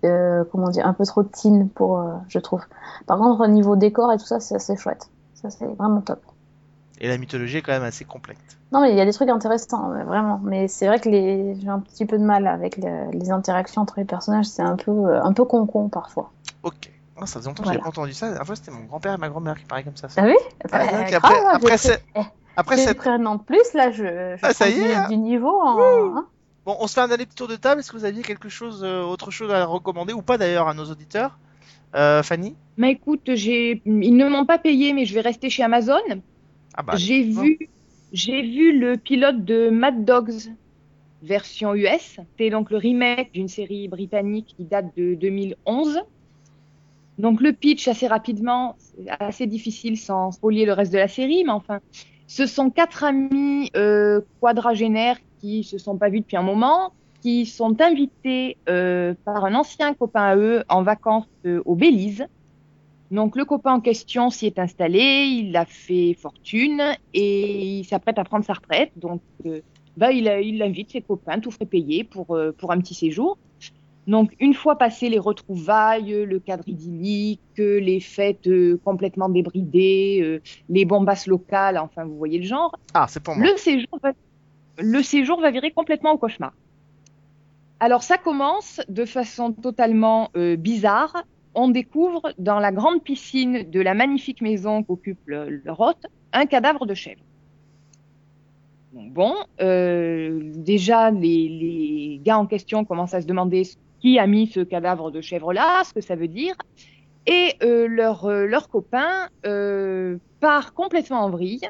euh, 0.06 0.44
comment 0.52 0.70
dire, 0.70 0.86
un 0.86 0.94
peu 0.94 1.06
trop 1.06 1.24
teen 1.24 1.70
pour, 1.70 2.00
euh, 2.00 2.14
je 2.28 2.40
trouve. 2.40 2.62
Par 3.06 3.18
contre, 3.18 3.42
au 3.44 3.48
niveau 3.48 3.76
décor 3.76 4.12
et 4.12 4.18
tout 4.18 4.26
ça, 4.26 4.40
c'est 4.40 4.56
assez 4.56 4.76
chouette. 4.76 5.10
Ça, 5.36 5.50
c'est 5.50 5.66
vraiment 5.66 6.02
top. 6.02 6.22
Et 7.00 7.08
la 7.08 7.18
mythologie 7.18 7.58
est 7.58 7.62
quand 7.62 7.74
même 7.74 7.84
assez 7.84 8.06
complète. 8.06 8.38
Non, 8.72 8.82
mais 8.82 8.92
il 8.92 8.98
y 8.98 9.02
a 9.02 9.06
des 9.06 9.14
trucs 9.14 9.30
intéressants, 9.30 9.90
vraiment. 9.90 10.42
Mais 10.44 10.68
c'est 10.68 10.88
vrai 10.88 11.00
que 11.00 11.08
les... 11.08 11.56
j'ai 11.62 11.70
un 11.70 11.80
petit 11.80 12.06
peu 12.06 12.18
de 12.18 12.24
mal 12.24 12.48
avec 12.48 12.78
le- 12.78 13.12
les 13.12 13.30
interactions 13.32 13.82
entre 13.84 13.94
les 13.98 14.06
personnages. 14.06 14.46
C'est 14.48 14.64
un 14.64 14.76
peu, 14.76 14.92
euh, 14.92 15.24
un 15.24 15.32
peu 15.32 15.46
con-con 15.46 15.90
parfois. 15.90 16.32
Ok. 16.64 16.92
Ah, 17.20 17.26
ça 17.26 17.40
faisait 17.40 17.50
longtemps 17.50 17.64
que 17.64 17.68
Voilà. 17.70 17.82
pas 17.82 17.90
entendu 17.90 18.14
ça. 18.14 18.30
La 18.32 18.44
fois, 18.44 18.56
c'était 18.56 18.72
mon 18.72 18.84
grand-père 18.86 19.14
et 19.14 19.18
ma 19.18 19.30
grand-mère 19.30 19.58
qui 19.58 19.66
parlaient 19.66 19.84
comme 19.84 19.96
ça. 19.96 20.08
Vu 20.08 20.36
Ah, 20.64 20.68
Bah, 20.70 20.80
donc 20.80 21.10
grave, 21.10 21.14
après, 21.16 21.46
après, 21.54 21.78
j'ai 21.78 21.90
pris- 22.14 22.26
après 22.58 22.78
j'ai 22.78 22.84
cette 22.84 22.98
pris 22.98 23.10
un 23.10 23.26
an 23.26 23.36
de 23.36 23.44
plus, 23.44 23.74
là, 23.74 23.90
je, 23.92 24.04
je 24.36 24.40
Ah, 24.44 24.54
ça 24.54 24.66
prends 24.66 24.74
y 24.76 24.80
est, 24.80 24.88
du, 24.88 24.92
hein. 24.94 25.08
du 25.10 25.18
niveau 25.18 25.62
en... 25.62 25.78
hein. 26.18 26.28
Bon, 26.68 26.76
on 26.82 26.88
se 26.88 26.96
fait 26.96 27.00
un 27.00 27.08
dernier 27.08 27.26
petit 27.26 27.38
tour 27.38 27.48
de 27.48 27.56
table. 27.56 27.80
Est-ce 27.80 27.94
que 27.94 27.96
vous 27.96 28.04
aviez 28.04 28.24
quelque 28.24 28.50
chose, 28.50 28.84
euh, 28.84 29.02
autre 29.02 29.32
chose 29.32 29.50
à 29.52 29.64
recommander 29.64 30.12
ou 30.12 30.22
pas 30.22 30.38
d'ailleurs 30.38 30.68
à 30.68 30.74
nos 30.74 30.84
auditeurs? 30.84 31.40
Euh, 31.96 32.22
Fanny? 32.22 32.58
Mais 32.76 32.92
écoute, 32.92 33.22
j'ai, 33.36 33.82
ils 33.86 34.18
ne 34.18 34.28
m'ont 34.28 34.46
pas 34.46 34.58
payé, 34.58 34.92
mais 34.92 35.06
je 35.06 35.14
vais 35.14 35.22
rester 35.22 35.50
chez 35.50 35.64
Amazon. 35.64 36.02
Ah 36.76 36.84
bah, 36.84 36.98
j'ai 36.98 37.24
vu, 37.24 37.70
j'ai 38.12 38.42
vu 38.42 38.78
le 38.78 38.98
pilote 38.98 39.46
de 39.46 39.70
Mad 39.70 40.04
Dogs 40.04 40.52
version 41.24 41.74
US. 41.74 42.20
C'est 42.38 42.50
donc 42.50 42.70
le 42.70 42.76
remake 42.76 43.32
d'une 43.32 43.48
série 43.48 43.88
britannique 43.88 44.54
qui 44.58 44.66
date 44.66 44.88
de 44.98 45.14
2011. 45.14 46.02
Donc 47.18 47.40
le 47.40 47.54
pitch 47.54 47.88
assez 47.88 48.08
rapidement, 48.08 48.76
assez 49.22 49.48
difficile 49.48 49.98
sans 49.98 50.34
spoiler 50.34 50.66
le 50.66 50.74
reste 50.74 50.92
de 50.92 50.98
la 50.98 51.08
série, 51.08 51.46
mais 51.46 51.52
enfin, 51.52 51.80
ce 52.28 52.46
sont 52.46 52.70
quatre 52.70 53.06
amis 53.06 53.72
euh, 53.78 54.20
quadragénaires 54.42 55.18
qui 55.40 55.64
se 55.64 55.78
sont 55.78 55.98
pas 55.98 56.10
vus 56.10 56.22
depuis 56.22 56.38
un 56.38 56.42
moment, 56.44 56.92
qui 57.22 57.46
sont 57.46 57.80
invités 57.82 58.58
euh, 58.70 59.14
par 59.26 59.46
un 59.46 59.56
ancien 59.56 59.94
copain 59.94 60.24
à 60.24 60.36
eux 60.36 60.64
en 60.70 60.84
vacances 60.84 61.26
euh, 61.46 61.62
au 61.66 61.76
Belize. 61.76 62.26
Donc 63.10 63.36
le 63.38 63.46
copain 63.46 63.74
en 63.76 63.80
question 63.82 64.30
s'y 64.30 64.48
est 64.48 64.60
installé, 64.60 65.00
il 65.00 65.56
a 65.56 65.66
fait 65.66 66.14
fortune 66.14 66.82
et 67.14 67.80
il 67.80 67.86
s'apprête 67.86 68.20
à 68.20 68.24
prendre 68.26 68.44
sa 68.46 68.54
retraite. 68.54 68.92
Donc 68.98 69.22
euh, 69.46 69.62
bah, 69.96 70.12
il, 70.12 70.28
a- 70.28 70.42
il 70.42 70.62
invite 70.62 70.92
ses 70.92 71.02
copains, 71.02 71.40
tout 71.40 71.52
frais 71.52 71.66
payé 71.66 72.04
pour, 72.04 72.38
pour 72.58 72.72
un 72.72 72.80
petit 72.80 72.94
séjour. 72.94 73.38
Donc 74.08 74.32
une 74.40 74.54
fois 74.54 74.78
passé 74.78 75.10
les 75.10 75.20
retrouvailles, 75.20 76.24
le 76.26 76.40
cadre 76.40 76.64
idyllique, 76.68 77.42
les 77.58 78.00
fêtes 78.00 78.50
complètement 78.84 79.28
débridées, 79.28 80.42
les 80.70 80.86
bombasses 80.86 81.28
locales, 81.28 81.78
enfin 81.78 82.06
vous 82.06 82.18
voyez 82.18 82.38
le 82.40 82.46
genre, 82.46 82.72
Ah, 82.94 83.06
c'est 83.10 83.22
pour 83.22 83.36
moi. 83.36 83.46
le 83.52 83.58
séjour, 83.58 83.88
va, 84.02 84.14
le 84.78 85.02
séjour 85.02 85.42
va 85.42 85.52
virer 85.52 85.72
complètement 85.72 86.12
au 86.12 86.18
cauchemar. 86.18 86.54
Alors 87.80 88.04
ça 88.04 88.18
commence 88.18 88.82
de 88.90 89.06
façon 89.06 89.54
totalement 89.54 90.30
euh, 90.36 90.56
bizarre. 90.56 91.24
On 91.54 91.70
découvre 91.70 92.34
dans 92.38 92.60
la 92.60 92.72
grande 92.72 93.04
piscine 93.04 93.70
de 93.70 93.82
la 93.82 93.94
magnifique 93.94 94.42
maison 94.42 94.84
qu'occupe 94.84 95.20
le, 95.26 95.62
hôte 95.78 96.08
un 96.34 96.46
cadavre 96.46 96.86
de 96.86 96.94
chèvre. 96.94 97.22
Bon, 98.94 99.36
euh, 99.62 100.40
déjà 100.56 101.12
les, 101.12 102.20
gars 102.24 102.40
en 102.40 102.48
question 102.48 102.84
commencent 102.84 103.14
à 103.14 103.22
se 103.22 103.28
demander 103.28 103.64
qui 104.00 104.18
a 104.18 104.26
mis 104.26 104.48
ce 104.48 104.60
cadavre 104.60 105.12
de 105.12 105.22
chèvre 105.22 105.54
là, 105.54 105.84
ce 105.84 105.94
que 105.94 106.02
ça 106.02 106.16
veut 106.16 106.28
dire. 106.28 106.56
Et 107.28 107.54
euh, 107.62 107.88
leur, 107.88 108.28
leur 108.30 108.70
copain 108.70 109.28
part 110.40 110.74
complètement 110.74 111.22
en 111.22 111.30
vrille 111.30 111.62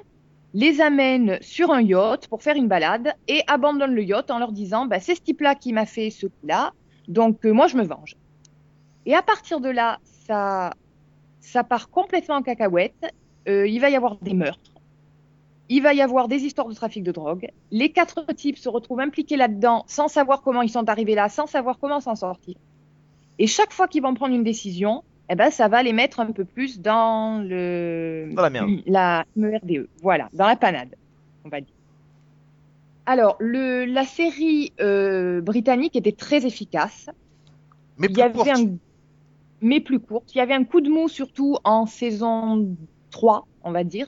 les 0.58 0.82
amène 0.82 1.38
sur 1.40 1.70
un 1.70 1.84
yacht 1.84 2.28
pour 2.30 2.42
faire 2.42 2.56
une 2.56 2.68
balade 2.68 3.14
et 3.28 3.44
abandonne 3.46 3.94
le 3.94 4.04
yacht 4.04 4.32
en 4.32 4.40
leur 4.40 4.52
disant 4.52 4.88
bah, 4.88 5.00
c'est 5.00 5.14
ce 5.14 5.22
type-là 5.22 5.54
qui 5.54 5.72
m'a 5.72 5.86
fait 5.86 6.10
ce 6.10 6.26
coup-là, 6.26 6.74
donc 7.08 7.46
euh, 7.46 7.52
moi 7.52 7.68
je 7.68 7.78
me 7.78 7.84
venge. 7.84 8.16
Et 9.06 9.14
à 9.14 9.22
partir 9.22 9.60
de 9.60 9.70
là, 9.70 10.00
ça, 10.04 10.74
ça 11.42 11.64
part 11.64 11.92
complètement 11.92 12.38
en 12.38 12.42
cacahuète. 12.42 13.06
Euh, 13.48 13.68
il 13.68 13.80
va 13.80 13.92
y 13.92 13.96
avoir 13.96 14.16
des 14.18 14.34
meurtres, 14.34 14.74
il 15.70 15.84
va 15.84 15.94
y 15.94 16.02
avoir 16.02 16.28
des 16.28 16.42
histoires 16.44 16.68
de 16.68 16.74
trafic 16.74 17.04
de 17.04 17.12
drogue. 17.12 17.52
Les 17.70 17.92
quatre 17.92 18.26
types 18.34 18.58
se 18.58 18.68
retrouvent 18.68 19.02
impliqués 19.02 19.38
là-dedans 19.38 19.84
sans 19.86 20.08
savoir 20.08 20.42
comment 20.42 20.64
ils 20.64 20.72
sont 20.72 20.90
arrivés 20.90 21.14
là, 21.14 21.30
sans 21.30 21.46
savoir 21.46 21.78
comment 21.78 22.00
s'en 22.00 22.16
sortir. 22.16 22.56
Et 23.38 23.46
chaque 23.46 23.74
fois 23.74 23.88
qu'ils 23.88 24.02
vont 24.02 24.16
prendre 24.16 24.34
une 24.34 24.44
décision, 24.44 25.04
eh 25.30 25.36
ben, 25.36 25.50
ça 25.52 25.68
va 25.68 25.84
les 25.84 25.94
mettre 25.94 26.20
un 26.20 26.32
peu 26.32 26.46
plus 26.46 26.80
dans 26.82 27.42
le 27.44 28.36
Dans 28.36 28.42
la 28.44 28.50
merde. 28.50 28.72
la 28.86 29.26
MERDE, 29.36 29.88
voilà, 30.02 30.30
dans 30.34 30.48
la 30.48 30.56
panade, 30.56 30.96
on 31.46 31.50
va 31.50 31.62
dire. 31.62 31.74
Alors, 33.06 33.38
le, 33.40 33.86
la 33.86 34.06
série 34.06 34.74
euh, 34.82 35.42
britannique 35.42 35.96
était 35.96 36.12
très 36.12 36.46
efficace. 36.46 37.10
Mais 37.98 38.08
Il 38.08 38.18
y 38.18 38.22
plus 38.22 38.22
avait 38.22 38.34
courte. 38.34 38.50
un, 38.54 38.78
mais 39.62 39.80
plus 39.82 40.00
courte. 40.00 40.34
Il 40.36 40.38
y 40.40 40.42
avait 40.42 40.54
un 40.54 40.64
coup 40.66 40.82
de 40.82 40.90
mou 40.90 41.08
surtout 41.08 41.58
en 41.64 41.86
saison 41.86 42.76
3, 43.12 43.48
on 43.64 43.72
va 43.72 43.84
dire. 43.84 44.08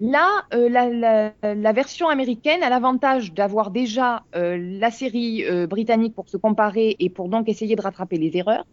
Là, 0.00 0.44
euh, 0.54 0.68
la, 0.68 0.88
la, 0.90 1.32
la 1.54 1.72
version 1.72 2.08
américaine 2.08 2.62
a 2.62 2.70
l'avantage 2.70 3.32
d'avoir 3.34 3.72
déjà 3.72 4.24
euh, 4.36 4.56
la 4.58 4.90
série 4.92 5.44
euh, 5.44 5.66
britannique 5.66 6.14
pour 6.14 6.28
se 6.28 6.36
comparer 6.36 6.94
et 7.00 7.10
pour 7.10 7.28
donc 7.28 7.48
essayer 7.48 7.74
de 7.74 7.82
rattraper 7.82 8.16
les 8.16 8.36
erreurs. 8.36 8.64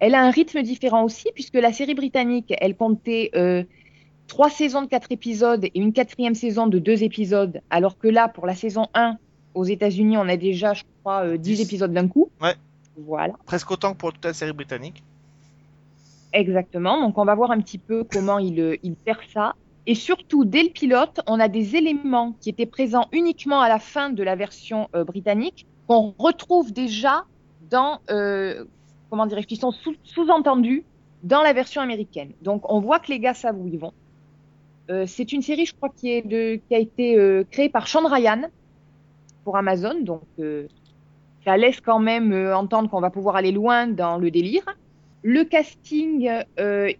Elle 0.00 0.14
a 0.14 0.22
un 0.22 0.30
rythme 0.30 0.62
différent 0.62 1.04
aussi, 1.04 1.28
puisque 1.34 1.54
la 1.54 1.72
série 1.72 1.94
britannique, 1.94 2.52
elle 2.58 2.76
comptait 2.76 3.30
euh, 3.36 3.62
trois 4.26 4.50
saisons 4.50 4.82
de 4.82 4.86
quatre 4.86 5.10
épisodes 5.12 5.64
et 5.64 5.72
une 5.74 5.92
quatrième 5.92 6.34
saison 6.34 6.66
de 6.66 6.78
deux 6.78 7.02
épisodes, 7.02 7.60
alors 7.70 7.96
que 7.98 8.08
là, 8.08 8.28
pour 8.28 8.46
la 8.46 8.54
saison 8.54 8.88
1, 8.94 9.16
aux 9.54 9.64
États-Unis, 9.64 10.16
on 10.18 10.28
a 10.28 10.36
déjà, 10.36 10.74
je 10.74 10.82
crois, 11.00 11.24
euh, 11.24 11.36
10 11.36 11.56
Dix. 11.56 11.62
épisodes 11.62 11.92
d'un 11.92 12.08
coup. 12.08 12.28
Ouais. 12.40 12.54
Voilà. 12.96 13.34
Presque 13.46 13.70
autant 13.70 13.92
que 13.92 13.98
pour 13.98 14.12
toute 14.12 14.24
la 14.24 14.32
série 14.32 14.52
britannique. 14.52 15.02
Exactement. 16.32 17.00
Donc, 17.00 17.16
on 17.18 17.24
va 17.24 17.34
voir 17.34 17.50
un 17.50 17.60
petit 17.60 17.78
peu 17.78 18.04
comment 18.04 18.38
il, 18.38 18.60
euh, 18.60 18.76
il 18.82 18.94
perd 18.94 19.20
ça. 19.32 19.54
Et 19.86 19.94
surtout, 19.94 20.44
dès 20.44 20.62
le 20.62 20.70
pilote, 20.70 21.20
on 21.26 21.38
a 21.38 21.48
des 21.48 21.76
éléments 21.76 22.34
qui 22.40 22.50
étaient 22.50 22.66
présents 22.66 23.06
uniquement 23.12 23.60
à 23.60 23.68
la 23.68 23.78
fin 23.78 24.10
de 24.10 24.22
la 24.22 24.34
version 24.34 24.88
euh, 24.94 25.04
britannique 25.04 25.66
qu'on 25.86 26.14
retrouve 26.18 26.72
déjà 26.72 27.24
dans, 27.70 28.00
euh, 28.10 28.64
comment 29.14 29.26
dirais-je, 29.26 29.46
qui 29.46 29.54
sont 29.54 29.70
sous- 29.70 29.94
sous-entendus 30.02 30.82
dans 31.22 31.40
la 31.40 31.52
version 31.52 31.80
américaine. 31.80 32.32
Donc, 32.42 32.68
on 32.68 32.80
voit 32.80 32.98
que 32.98 33.12
les 33.12 33.20
gars 33.20 33.32
savent 33.32 33.56
où 33.56 33.68
ils 33.68 33.78
vont. 33.78 33.92
Euh, 34.90 35.04
c'est 35.06 35.32
une 35.32 35.40
série, 35.40 35.66
je 35.66 35.72
crois, 35.72 35.88
qui, 35.88 36.10
a 36.10 36.78
été 36.78 37.16
euh, 37.16 37.44
créée 37.48 37.68
par 37.68 37.86
Sean 37.86 38.08
Ryan 38.08 38.42
pour 39.44 39.56
Amazon. 39.56 40.00
Donc, 40.00 40.24
euh, 40.40 40.66
ça 41.44 41.56
laisse 41.56 41.80
quand 41.80 42.00
même 42.00 42.34
entendre 42.52 42.90
qu'on 42.90 43.00
va 43.00 43.10
pouvoir 43.10 43.36
aller 43.36 43.52
loin 43.52 43.86
dans 43.86 44.18
le 44.18 44.32
délire. 44.32 44.64
Le 45.22 45.44
casting, 45.44 46.28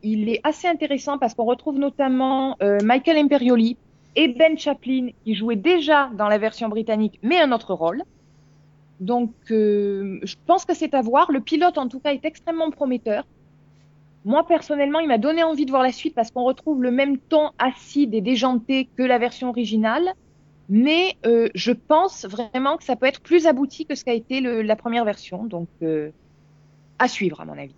il 0.04 0.28
est 0.28 0.40
assez 0.44 0.68
intéressant 0.68 1.18
parce 1.18 1.34
qu'on 1.34 1.44
retrouve 1.44 1.78
notamment 1.80 2.56
Michael 2.82 3.16
Imperioli 3.16 3.76
et 4.14 4.28
Ben 4.28 4.56
Chaplin 4.56 5.08
qui 5.24 5.34
jouaient 5.34 5.56
déjà 5.56 6.10
dans 6.14 6.28
la 6.28 6.38
version 6.38 6.68
britannique, 6.68 7.18
mais 7.22 7.40
un 7.40 7.50
autre 7.50 7.74
rôle. 7.74 8.04
Donc, 9.00 9.34
euh, 9.50 10.18
je 10.22 10.34
pense 10.46 10.64
que 10.64 10.74
c'est 10.74 10.94
à 10.94 11.02
voir. 11.02 11.30
Le 11.32 11.40
pilote, 11.40 11.78
en 11.78 11.88
tout 11.88 12.00
cas, 12.00 12.12
est 12.12 12.24
extrêmement 12.24 12.70
prometteur. 12.70 13.24
Moi, 14.24 14.46
personnellement, 14.46 15.00
il 15.00 15.08
m'a 15.08 15.18
donné 15.18 15.42
envie 15.42 15.66
de 15.66 15.70
voir 15.70 15.82
la 15.82 15.92
suite 15.92 16.14
parce 16.14 16.30
qu'on 16.30 16.44
retrouve 16.44 16.82
le 16.82 16.90
même 16.90 17.18
ton 17.20 17.50
acide 17.58 18.14
et 18.14 18.20
déjanté 18.22 18.90
que 18.96 19.02
la 19.02 19.18
version 19.18 19.50
originale. 19.50 20.08
Mais 20.68 21.16
euh, 21.26 21.48
je 21.54 21.72
pense 21.72 22.24
vraiment 22.24 22.78
que 22.78 22.84
ça 22.84 22.96
peut 22.96 23.06
être 23.06 23.20
plus 23.22 23.46
abouti 23.46 23.86
que 23.86 23.94
ce 23.94 24.04
qu'a 24.04 24.14
été 24.14 24.40
le- 24.40 24.62
la 24.62 24.76
première 24.76 25.04
version. 25.04 25.44
Donc, 25.44 25.68
euh, 25.82 26.10
à 26.98 27.08
suivre, 27.08 27.40
à 27.40 27.44
mon 27.44 27.58
avis. 27.58 27.76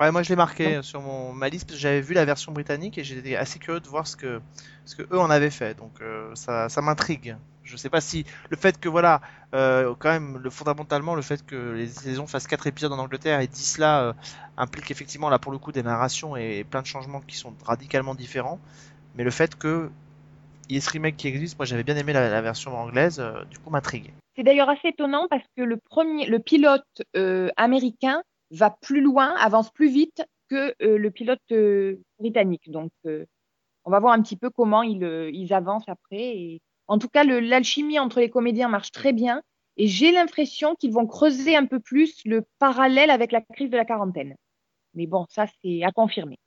Ouais, 0.00 0.10
moi 0.10 0.22
je 0.22 0.30
l'ai 0.30 0.36
marqué 0.36 0.82
sur 0.82 1.00
mon, 1.02 1.32
ma 1.32 1.48
liste 1.48 1.66
parce 1.68 1.76
que 1.78 1.82
j'avais 1.82 2.00
vu 2.00 2.14
la 2.14 2.24
version 2.24 2.52
britannique 2.52 2.98
et 2.98 3.04
j'étais 3.04 3.36
assez 3.36 3.58
curieux 3.58 3.80
de 3.80 3.88
voir 3.88 4.06
ce 4.06 4.16
que, 4.16 4.40
ce 4.84 4.96
que 4.96 5.02
eux 5.14 5.18
en 5.18 5.30
avaient 5.30 5.50
fait. 5.50 5.74
Donc 5.76 6.00
euh, 6.00 6.34
ça, 6.34 6.68
ça 6.68 6.80
m'intrigue. 6.82 7.36
Je 7.64 7.76
sais 7.76 7.90
pas 7.90 8.00
si 8.00 8.24
le 8.50 8.56
fait 8.56 8.78
que 8.78 8.88
voilà, 8.88 9.20
euh, 9.54 9.94
quand 9.98 10.10
même, 10.10 10.38
le, 10.38 10.50
fondamentalement, 10.50 11.14
le 11.14 11.22
fait 11.22 11.44
que 11.44 11.72
les 11.72 11.86
saisons 11.86 12.26
fassent 12.26 12.46
4 12.46 12.66
épisodes 12.66 12.92
en 12.92 12.98
Angleterre 12.98 13.40
et 13.40 13.46
10 13.46 13.78
là 13.78 14.02
euh, 14.02 14.12
implique 14.56 14.90
effectivement 14.90 15.28
là 15.28 15.38
pour 15.38 15.52
le 15.52 15.58
coup 15.58 15.72
des 15.72 15.82
narrations 15.82 16.36
et 16.36 16.64
plein 16.64 16.82
de 16.82 16.86
changements 16.86 17.20
qui 17.20 17.36
sont 17.36 17.54
radicalement 17.64 18.14
différents. 18.14 18.58
Mais 19.14 19.24
le 19.24 19.30
fait 19.30 19.56
que 19.56 19.90
il 20.68 20.76
y 20.76 20.78
ait 20.78 20.80
ce 20.80 20.90
remake 20.90 21.16
qui 21.16 21.28
existe, 21.28 21.58
moi 21.58 21.66
j'avais 21.66 21.82
bien 21.82 21.96
aimé 21.96 22.12
la, 22.12 22.40
version 22.40 22.76
anglaise, 22.76 23.20
euh, 23.20 23.44
du 23.44 23.58
coup 23.58 23.70
m'intrigue. 23.70 24.12
C'est 24.36 24.42
d'ailleurs 24.42 24.70
assez 24.70 24.88
étonnant 24.88 25.26
parce 25.28 25.44
que 25.56 25.62
le 25.62 25.76
premier, 25.76 26.26
le 26.26 26.38
pilote 26.38 27.02
euh, 27.16 27.50
américain 27.56 28.22
va 28.50 28.70
plus 28.70 29.02
loin, 29.02 29.34
avance 29.36 29.70
plus 29.70 29.90
vite 29.90 30.24
que 30.48 30.74
le 30.80 31.10
pilote 31.10 31.40
britannique. 32.18 32.70
Donc, 32.70 32.90
on 33.84 33.90
va 33.90 34.00
voir 34.00 34.12
un 34.12 34.20
petit 34.20 34.36
peu 34.36 34.50
comment 34.50 34.82
ils, 34.82 35.52
avancent 35.52 35.88
après. 35.88 36.60
En 36.92 36.98
tout 36.98 37.08
cas, 37.08 37.24
le- 37.24 37.40
l'alchimie 37.40 37.98
entre 37.98 38.20
les 38.20 38.28
comédiens 38.28 38.68
marche 38.68 38.92
très 38.92 39.14
bien. 39.14 39.40
Et 39.78 39.86
j'ai 39.86 40.12
l'impression 40.12 40.74
qu'ils 40.74 40.92
vont 40.92 41.06
creuser 41.06 41.56
un 41.56 41.64
peu 41.64 41.80
plus 41.80 42.20
le 42.26 42.44
parallèle 42.58 43.08
avec 43.08 43.32
la 43.32 43.40
crise 43.40 43.70
de 43.70 43.78
la 43.78 43.86
quarantaine. 43.86 44.34
Mais 44.92 45.06
bon, 45.06 45.24
ça, 45.30 45.46
c'est 45.64 45.82
à 45.84 45.90
confirmer. 45.90 46.38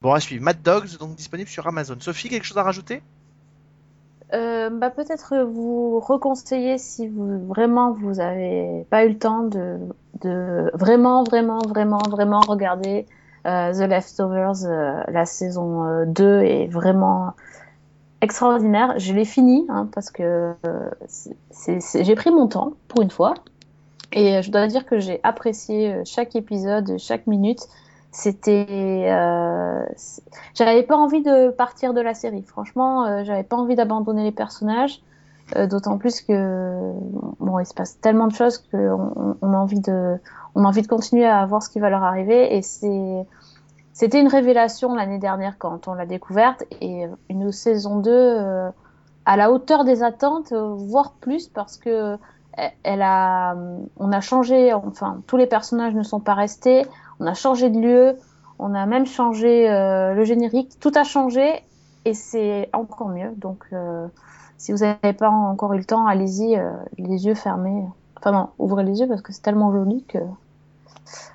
Bon, 0.00 0.14
à 0.14 0.20
suivre. 0.20 0.42
Mad 0.42 0.62
Dogs, 0.62 0.96
donc 0.98 1.16
disponible 1.16 1.50
sur 1.50 1.66
Amazon. 1.66 1.96
Sophie, 2.00 2.30
quelque 2.30 2.46
chose 2.46 2.56
à 2.56 2.62
rajouter? 2.62 3.02
Euh, 4.32 4.70
bah, 4.70 4.88
peut-être 4.88 5.44
vous 5.44 6.00
reconseiller 6.00 6.78
si 6.78 7.06
vous 7.06 7.46
vraiment 7.46 7.92
vous 7.92 8.20
avez 8.20 8.86
pas 8.88 9.04
eu 9.04 9.10
le 9.10 9.18
temps 9.18 9.42
de, 9.42 9.78
de 10.22 10.70
vraiment, 10.72 11.24
vraiment, 11.24 11.58
vraiment, 11.58 12.08
vraiment 12.10 12.40
regarder 12.40 13.04
euh, 13.46 13.74
The 13.74 13.86
Leftovers, 13.86 14.64
euh, 14.64 15.02
la 15.08 15.26
saison 15.26 15.84
euh, 15.84 16.04
2 16.06 16.40
est 16.40 16.68
vraiment 16.68 17.34
extraordinaire. 18.24 18.98
Je 18.98 19.12
l'ai 19.14 19.24
fini 19.24 19.66
hein, 19.68 19.88
parce 19.92 20.10
que 20.10 20.54
euh, 20.66 20.90
j'ai 21.94 22.14
pris 22.14 22.30
mon 22.30 22.48
temps 22.48 22.72
pour 22.88 23.02
une 23.02 23.10
fois. 23.10 23.34
Et 24.12 24.36
euh, 24.36 24.42
je 24.42 24.50
dois 24.50 24.66
dire 24.66 24.86
que 24.86 24.98
j'ai 24.98 25.20
apprécié 25.22 25.92
euh, 25.92 26.02
chaque 26.04 26.34
épisode, 26.36 26.96
chaque 26.98 27.26
minute. 27.26 27.60
C'était, 28.10 29.08
j'avais 30.54 30.84
pas 30.84 30.96
envie 30.96 31.22
de 31.22 31.50
partir 31.50 31.94
de 31.94 32.00
la 32.00 32.14
série. 32.14 32.44
Franchement, 32.44 33.24
j'avais 33.24 33.42
pas 33.42 33.56
envie 33.56 33.74
d'abandonner 33.74 34.22
les 34.22 34.30
personnages. 34.30 35.02
D'autant 35.68 35.98
plus 35.98 36.20
que 36.20 36.92
bon, 37.40 37.58
il 37.58 37.66
se 37.66 37.74
passe 37.74 37.98
tellement 38.00 38.28
de 38.28 38.32
choses 38.32 38.58
qu'on 38.58 38.78
on- 39.16 39.36
on 39.42 39.52
a 39.52 39.56
a 39.56 39.58
envie 39.58 39.80
de 40.82 40.86
continuer 40.86 41.26
à 41.26 41.44
voir 41.44 41.60
ce 41.60 41.68
qui 41.68 41.80
va 41.80 41.90
leur 41.90 42.04
arriver. 42.04 42.56
Et 42.56 42.62
c'est, 42.62 43.26
c'était 43.94 44.20
une 44.20 44.28
révélation 44.28 44.94
l'année 44.94 45.20
dernière 45.20 45.58
quand 45.58 45.88
on 45.88 45.94
l'a 45.94 46.06
découverte 46.06 46.64
et 46.82 47.06
une 47.30 47.52
saison 47.52 48.00
2 48.00 48.12
euh, 48.12 48.70
à 49.26 49.36
la 49.36 49.52
hauteur 49.52 49.84
des 49.84 50.02
attentes, 50.02 50.52
euh, 50.52 50.74
voire 50.74 51.14
plus 51.20 51.48
parce 51.48 51.78
que 51.78 52.18
elle- 52.54 52.72
elle 52.84 53.02
a, 53.02 53.56
on 53.98 54.12
a 54.12 54.20
changé, 54.22 54.72
enfin 54.74 55.22
tous 55.28 55.36
les 55.38 55.46
personnages 55.46 55.94
ne 55.94 56.04
sont 56.04 56.20
pas 56.20 56.34
restés, 56.34 56.86
on 57.20 57.26
a 57.26 57.34
changé 57.34 57.70
de 57.70 57.80
lieu, 57.80 58.18
on 58.60 58.74
a 58.74 58.86
même 58.86 59.06
changé 59.06 59.70
euh, 59.70 60.14
le 60.14 60.24
générique, 60.24 60.78
tout 60.80 60.92
a 60.96 61.04
changé 61.04 61.62
et 62.06 62.14
c'est 62.14 62.70
encore 62.74 63.10
mieux. 63.10 63.32
Donc 63.36 63.64
euh, 63.74 64.08
si 64.58 64.72
vous 64.72 64.78
n'avez 64.78 65.12
pas 65.14 65.30
encore 65.30 65.74
eu 65.74 65.78
le 65.78 65.84
temps, 65.84 66.06
allez-y 66.06 66.56
euh, 66.58 66.72
les 66.98 67.26
yeux 67.26 67.34
fermés. 67.34 67.84
Enfin 68.18 68.32
non, 68.32 68.50
ouvrez 68.58 68.84
les 68.84 69.00
yeux 69.00 69.08
parce 69.08 69.22
que 69.22 69.32
c'est 69.32 69.42
tellement 69.42 69.72
joli 69.72 70.04
que 70.06 70.18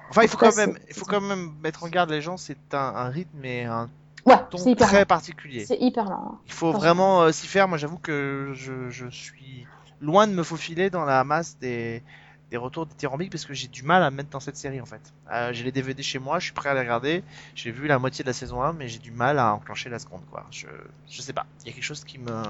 Enfin, 0.10 0.24
il 0.24 0.28
faut 0.28 0.38
quand 0.38 0.56
même, 0.56 0.78
il 0.88 0.96
faut 0.96 1.06
quand 1.06 1.22
même 1.22 1.54
mettre 1.62 1.84
en 1.84 1.88
garde 1.90 2.10
les 2.10 2.22
gens. 2.22 2.38
C'est 2.38 2.74
un, 2.74 2.78
un 2.96 3.10
rythme 3.10 3.44
et 3.46 3.66
un 3.66 3.90
ouais, 4.26 4.36
ton 4.50 4.58
hyper 4.66 4.88
très 4.88 5.00
lent. 5.02 5.06
particulier. 5.06 5.66
C'est 5.66 5.78
hyper 5.80 6.06
lent. 6.06 6.32
hein. 6.34 6.40
Il 6.48 6.52
faut 6.54 6.72
vraiment 6.72 7.22
euh, 7.24 7.32
s'y 7.32 7.48
faire. 7.48 7.68
Moi, 7.68 7.78
j'avoue 7.78 8.00
que 8.00 8.52
je, 8.56 8.90
je 8.90 9.08
suis 9.10 9.66
loin 10.02 10.28
de 10.28 10.34
me 10.34 10.44
faufiler 10.44 10.90
dans 10.90 11.06
la 11.06 11.24
masse 11.24 11.58
des, 11.60 12.02
des 12.50 12.58
retours 12.58 12.86
dithyrambiques 12.88 13.32
parce 13.32 13.46
que 13.46 13.54
j'ai 13.54 13.68
du 13.68 13.84
mal 13.84 14.02
à 14.02 14.10
me 14.10 14.16
mettre 14.18 14.30
dans 14.30 14.40
cette 14.40 14.58
série 14.58 14.82
en 14.82 14.86
fait. 14.86 15.02
Euh, 15.32 15.52
j'ai 15.54 15.64
les 15.64 15.72
DVD 15.72 16.02
chez 16.02 16.20
moi, 16.20 16.40
je 16.40 16.46
suis 16.46 16.54
prêt 16.54 16.70
à 16.70 16.74
les 16.74 16.80
regarder. 16.80 17.24
J'ai 17.54 17.70
vu 17.72 17.86
la 17.88 18.00
moitié 18.00 18.24
de 18.24 18.30
la 18.30 18.34
saison 18.34 18.64
1, 18.64 18.74
mais 18.74 18.88
j'ai 18.88 19.00
du 19.00 19.12
mal 19.12 19.38
à 19.38 19.54
enclencher 19.54 19.90
la 19.90 20.00
seconde 20.00 20.22
quoi. 20.32 20.46
Je, 20.52 20.68
je 21.10 21.22
sais 21.22 21.34
pas. 21.34 21.46
Il 21.64 21.68
y 21.68 21.70
a 21.72 21.74
quelque 21.74 21.84
chose 21.84 22.04
qui 22.04 22.18
me, 22.18 22.44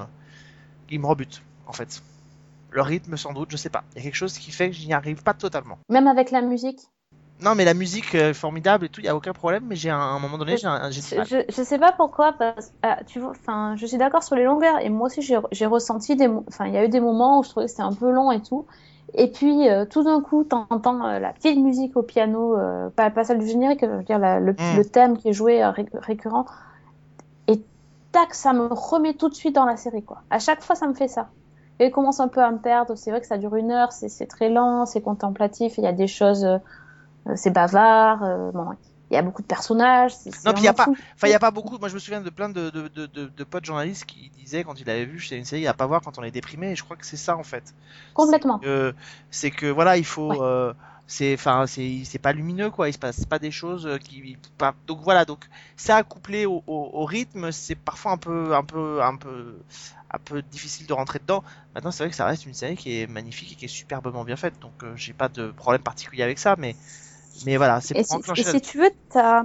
qui 0.88 0.98
me 1.00 1.06
rebute 1.06 1.41
en 1.68 1.74
fait. 1.74 2.02
Le 2.72 2.84
rythme 2.84 3.18
sans 3.18 3.34
doute, 3.34 3.50
je 3.52 3.58
sais 3.58 3.72
pas. 3.72 3.84
Il 3.94 3.98
y 3.98 4.02
a 4.02 4.04
quelque 4.04 4.16
chose 4.16 4.38
qui 4.38 4.52
fait 4.52 4.70
que 4.70 4.76
je 4.76 4.86
n'y 4.86 4.94
arrive 4.94 5.24
pas 5.24 5.34
totalement. 5.34 5.80
Même 5.90 6.08
avec 6.08 6.30
la 6.30 6.41
musique. 6.44 6.80
Non, 7.41 7.56
mais 7.56 7.64
la 7.66 7.74
musique 7.74 8.16
euh, 8.16 8.32
est 8.32 8.34
formidable 8.34 8.86
et 8.86 8.90
tout, 8.90 9.02
il 9.02 9.06
y 9.06 9.10
a 9.10 9.16
aucun 9.16 9.34
problème. 9.34 9.64
Mais 9.68 9.76
j'ai 9.76 9.90
un, 9.90 10.20
moment 10.20 10.38
donné, 10.38 10.57
j'ai 10.57 10.68
un, 10.68 10.91
Je, 10.91 11.44
je, 11.49 11.64
sais 11.64 11.80
pas 11.80 11.91
pourquoi, 11.94 12.34
parce 12.34 12.74
ah, 12.84 12.99
tu 13.06 13.20
vois, 13.20 13.32
enfin, 13.32 13.76
je 13.78 13.86
suis 13.86 13.98
d'accord 13.98 14.24
sur 14.24 14.36
les 14.36 14.44
longueurs 14.44 14.80
et 14.80 14.90
moi 14.90 15.07
aussi 15.07 15.22
j'ai 15.22 15.66
ressenti 15.66 16.16
des, 16.16 16.28
enfin, 16.48 16.68
il 16.68 16.74
y 16.74 16.78
a 16.78 16.84
eu 16.84 16.90
des 16.90 16.99
moments 16.99 17.40
où 17.40 17.44
je 17.44 17.49
trouvais 17.49 17.66
que 17.66 17.72
c'était 17.72 17.84
un 17.84 17.94
peu 17.94 18.11
long 18.11 18.32
et 18.32 18.41
tout. 18.41 18.68
Et 19.14 19.32
puis 19.32 19.70
euh, 19.70 19.86
tout 19.86 20.03
d'un 20.03 20.22
coup, 20.22 20.44
t'entends 20.44 21.03
euh, 21.06 21.20
la 21.20 21.34
petite 21.34 21.57
musique 21.57 21.95
au 21.98 22.03
piano, 22.03 22.57
euh, 22.57 22.90
pas, 22.91 23.10
pas 23.10 23.24
celle 23.24 23.40
du 23.40 23.48
générique, 23.48 23.80
je 23.82 23.88
veux 23.88 24.03
dire 24.03 24.20
la- 24.20 24.40
le, 24.40 24.53
Mm. 24.53 24.78
le 24.78 24.86
thème 24.86 25.18
qui 25.18 25.30
est 25.30 25.34
joué 25.34 25.64
euh, 25.64 25.72
ré- 25.72 25.88
récurrent. 25.94 26.45
Et 27.48 27.66
tac, 28.11 28.34
ça 28.34 28.53
me 28.53 28.68
remet 28.72 29.14
tout 29.16 29.30
de 29.30 29.34
suite 29.34 29.56
dans 29.56 29.66
la 29.66 29.78
série 29.78 30.03
quoi. 30.03 30.24
À 30.30 30.40
chaque 30.40 30.61
fois, 30.64 30.76
ça 30.76 30.88
me 30.88 30.94
fait 30.94 31.07
ça. 31.07 31.30
Et 31.80 31.91
commence 31.91 32.20
un 32.20 32.28
peu 32.28 32.41
à 32.41 32.52
me 32.52 32.60
perdre. 32.60 32.95
C'est 32.98 33.11
vrai 33.11 33.22
que 33.22 33.28
ça 33.28 33.38
dure 33.38 33.56
une 33.56 33.72
heure, 33.72 33.91
c'est 33.91 34.28
très 34.28 34.49
lent, 34.49 34.86
c'est 34.86 35.02
contemplatif. 35.02 35.78
Il 35.78 35.84
y 35.84 35.88
a 35.88 35.94
des 35.94 36.07
choses, 36.07 36.45
c'est 37.36 37.52
bavard. 37.52 38.24
euh, 38.24 38.52
bon, 38.52 38.66
il 39.12 39.16
y 39.16 39.18
a 39.18 39.22
beaucoup 39.22 39.41
de 39.41 39.48
personnages. 39.48 40.14
Non, 40.46 40.54
puis 40.54 40.62
il 40.62 40.66
y 40.66 40.68
a 40.68 40.74
pas- 40.74 40.86
fou. 40.86 40.96
Enfin, 41.16 41.28
il 41.28 41.30
n'y 41.30 41.36
a 41.36 41.40
pas 41.40 41.52
beaucoup. 41.52 41.78
Moi, 41.80 41.90
je 41.90 41.96
me 41.96 42.00
souviens 42.00 42.22
de 42.22 42.30
plein 42.30 42.50
de, 42.50 42.70
de, 42.70 42.88
de, 42.90 43.06
de, 43.08 43.26
de 43.28 43.44
potes 43.44 43.66
journalistes 43.66 44.06
qui 44.06 44.30
disaient 44.38 44.64
quand 44.64 44.80
ils 44.80 44.90
avaient 44.90 45.06
vu 45.06 45.20
c'est 45.20 45.38
une 45.38 45.46
série 45.46 45.66
à 45.68 45.74
pas 45.74 45.88
voir 45.88 46.02
quand 46.02 46.18
on 46.20 46.24
est 46.24 46.32
déprimé. 46.32 46.72
Et 46.72 46.76
je 46.76 46.84
crois 46.84 46.96
que 46.96 47.06
c'est 47.06 47.18
ça 47.18 47.36
en 47.36 47.44
fait. 47.44 47.74
Complètement. 48.14 48.60
C'est 49.32 49.52
que, 49.52 49.66
voilà, 49.68 49.98
il 49.98 50.06
faut. 50.06 50.30
Ouais. 50.32 50.38
euh, 50.41 50.74
c'est 51.12 51.34
enfin 51.34 51.66
c'est 51.66 52.20
pas 52.22 52.34
lumineux 52.34 52.70
quoi 52.70 52.88
il 52.88 52.94
se 52.94 53.00
passe 53.00 53.26
pas 53.26 53.40
des 53.40 53.50
choses 53.50 53.88
euh, 53.88 53.98
qui 53.98 54.38
pas 54.60 54.76
donc 54.86 55.00
voilà 55.02 55.26
donc 55.26 55.44
ça 55.76 56.04
couplé 56.04 56.46
au, 56.46 56.64
au, 56.68 56.90
au 56.94 57.04
rythme 57.04 57.52
c'est 57.52 57.74
parfois 57.74 58.12
un 58.12 58.18
peu 58.18 58.54
un 58.54 58.64
peu 58.64 59.02
un 59.02 59.16
peu 59.16 59.58
un 60.12 60.20
peu 60.20 60.44
difficile 60.44 60.86
de 60.86 60.94
rentrer 60.94 61.18
dedans 61.18 61.44
maintenant 61.74 61.90
c'est 61.90 62.04
vrai 62.04 62.12
que 62.12 62.16
ça 62.16 62.26
reste 62.26 62.46
une 62.46 62.54
série 62.54 62.76
qui 62.78 63.00
est 63.02 63.08
magnifique 63.08 63.52
et 63.54 63.56
qui 63.56 63.66
est 63.66 63.68
superbement 63.68 64.24
bien 64.24 64.36
faite 64.36 64.60
donc 64.62 64.84
euh, 64.84 64.96
j'ai 64.96 65.14
pas 65.14 65.30
de 65.30 65.50
problème 65.50 65.82
particulier 65.82 66.22
avec 66.22 66.38
ça 66.38 66.56
mais 66.60 66.76
mais 67.45 67.57
voilà 67.57 67.82
c'est 67.82 67.95
Et 67.95 68.02
pour 68.02 68.07
si, 68.07 68.16
enclencher 68.16 68.41
et 68.41 68.45
si 68.45 68.61
tu 68.61 68.78
veux, 68.78 68.91
t'as 69.10 69.44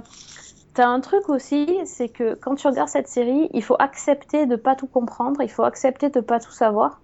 as 0.77 0.87
un 0.87 0.99
truc 0.99 1.29
aussi, 1.29 1.67
c'est 1.85 2.09
que 2.09 2.35
quand 2.35 2.55
tu 2.55 2.67
regardes 2.67 2.89
cette 2.89 3.07
série, 3.07 3.49
il 3.53 3.63
faut 3.63 3.77
accepter 3.79 4.45
de 4.45 4.55
pas 4.55 4.75
tout 4.75 4.87
comprendre, 4.87 5.41
il 5.41 5.49
faut 5.49 5.63
accepter 5.63 6.09
de 6.09 6.19
pas 6.19 6.39
tout 6.39 6.51
savoir. 6.51 7.01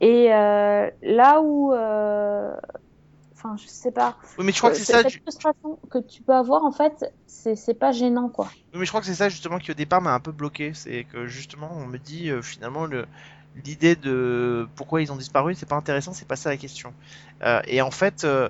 Et 0.00 0.34
euh, 0.34 0.90
là 1.02 1.40
où, 1.40 1.72
euh, 1.72 2.54
enfin, 3.32 3.56
je 3.56 3.66
sais 3.66 3.92
pas, 3.92 4.16
oui 4.38 4.44
mais 4.44 4.52
je 4.52 4.58
crois 4.58 4.70
que 4.70 4.76
c'est 4.76 4.92
ça 4.92 5.02
cette 5.02 5.22
frustration 5.22 5.78
que 5.88 5.98
tu 5.98 6.22
peux 6.22 6.34
avoir, 6.34 6.64
en 6.64 6.72
fait, 6.72 7.10
c'est 7.26 7.56
c'est 7.56 7.74
pas 7.74 7.92
gênant, 7.92 8.28
quoi. 8.28 8.48
Oui, 8.72 8.80
mais 8.80 8.84
je 8.84 8.90
crois 8.90 9.00
que 9.00 9.06
c'est 9.06 9.14
ça 9.14 9.28
justement 9.28 9.58
qui 9.58 9.70
au 9.70 9.74
départ 9.74 10.02
m'a 10.02 10.12
un 10.12 10.20
peu 10.20 10.32
bloqué. 10.32 10.72
C'est 10.74 11.04
que 11.04 11.26
justement 11.26 11.70
on 11.72 11.86
me 11.86 11.98
dit 11.98 12.30
euh, 12.30 12.42
finalement 12.42 12.84
le 12.84 13.06
l'idée 13.64 13.94
de 13.96 14.66
pourquoi 14.74 15.02
ils 15.02 15.12
ont 15.12 15.16
disparu, 15.16 15.54
c'est 15.54 15.68
pas 15.68 15.76
intéressant, 15.76 16.12
c'est 16.12 16.26
pas 16.26 16.36
ça 16.36 16.50
la 16.50 16.56
question. 16.56 16.92
Euh, 17.42 17.60
et 17.66 17.82
en 17.82 17.90
fait, 17.90 18.24
euh, 18.24 18.48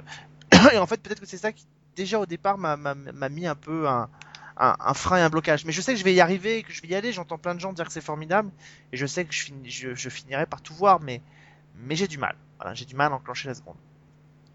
et 0.72 0.78
en 0.78 0.86
fait 0.86 1.00
peut-être 1.02 1.20
que 1.20 1.26
c'est 1.26 1.36
ça 1.38 1.52
qui 1.52 1.66
déjà 1.96 2.18
au 2.20 2.26
départ 2.26 2.58
m'a 2.58 3.28
mis 3.28 3.46
un 3.46 3.54
peu 3.54 3.88
un, 3.88 4.08
un, 4.56 4.76
un 4.80 4.94
frein 4.94 5.18
et 5.18 5.22
un 5.22 5.30
blocage. 5.30 5.64
Mais 5.64 5.72
je 5.72 5.80
sais 5.80 5.92
que 5.92 5.98
je 5.98 6.04
vais 6.04 6.14
y 6.14 6.20
arriver, 6.20 6.62
que 6.62 6.72
je 6.72 6.82
vais 6.82 6.88
y 6.88 6.94
aller. 6.94 7.12
J'entends 7.12 7.38
plein 7.38 7.54
de 7.54 7.60
gens 7.60 7.72
dire 7.72 7.86
que 7.86 7.92
c'est 7.92 8.00
formidable 8.00 8.50
et 8.92 8.96
je 8.96 9.06
sais 9.06 9.24
que 9.24 9.32
je, 9.32 9.44
finis, 9.44 9.70
je, 9.70 9.94
je 9.94 10.08
finirai 10.08 10.46
par 10.46 10.60
tout 10.62 10.74
voir, 10.74 11.00
mais 11.00 11.20
mais 11.86 11.96
j'ai 11.96 12.06
du 12.08 12.18
mal. 12.18 12.36
Voilà, 12.58 12.74
j'ai 12.74 12.84
du 12.84 12.94
mal 12.94 13.12
à 13.12 13.16
enclencher 13.16 13.48
la 13.48 13.54
seconde. 13.54 13.76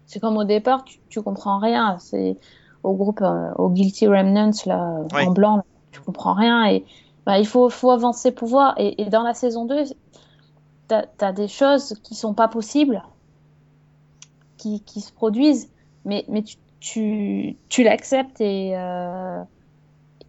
C'est 0.06 0.20
comme 0.20 0.36
au 0.36 0.44
départ, 0.44 0.84
tu, 0.84 0.98
tu 1.08 1.22
comprends 1.22 1.58
rien. 1.60 1.98
C'est 1.98 2.36
au 2.82 2.94
groupe, 2.94 3.20
euh, 3.22 3.52
au 3.56 3.68
Guilty 3.70 4.06
Remnants, 4.08 4.50
là, 4.66 5.00
Ouais. 5.12 5.26
en 5.26 5.32
blanc, 5.32 5.56
là, 5.58 5.64
tu 5.92 6.00
comprends 6.00 6.34
rien. 6.34 6.66
Et 6.66 6.84
bah, 7.26 7.38
il 7.38 7.46
faut, 7.46 7.68
faut 7.70 7.90
avancer 7.90 8.32
pour 8.32 8.48
voir. 8.48 8.74
Et, 8.78 9.00
et 9.02 9.10
dans 9.10 9.22
la 9.22 9.34
saison 9.34 9.66
2, 9.66 9.84
t'as 10.88 11.04
as 11.20 11.32
des 11.32 11.46
choses 11.46 11.94
qui 12.02 12.14
sont 12.14 12.34
pas 12.34 12.48
possibles, 12.48 13.02
qui, 14.56 14.80
qui 14.80 15.00
se 15.00 15.12
produisent, 15.12 15.70
mais, 16.04 16.24
mais 16.28 16.42
tu, 16.42 16.56
tu, 16.80 17.56
tu 17.68 17.82
l'acceptes 17.82 18.40
et, 18.40 18.72
euh, 18.76 19.42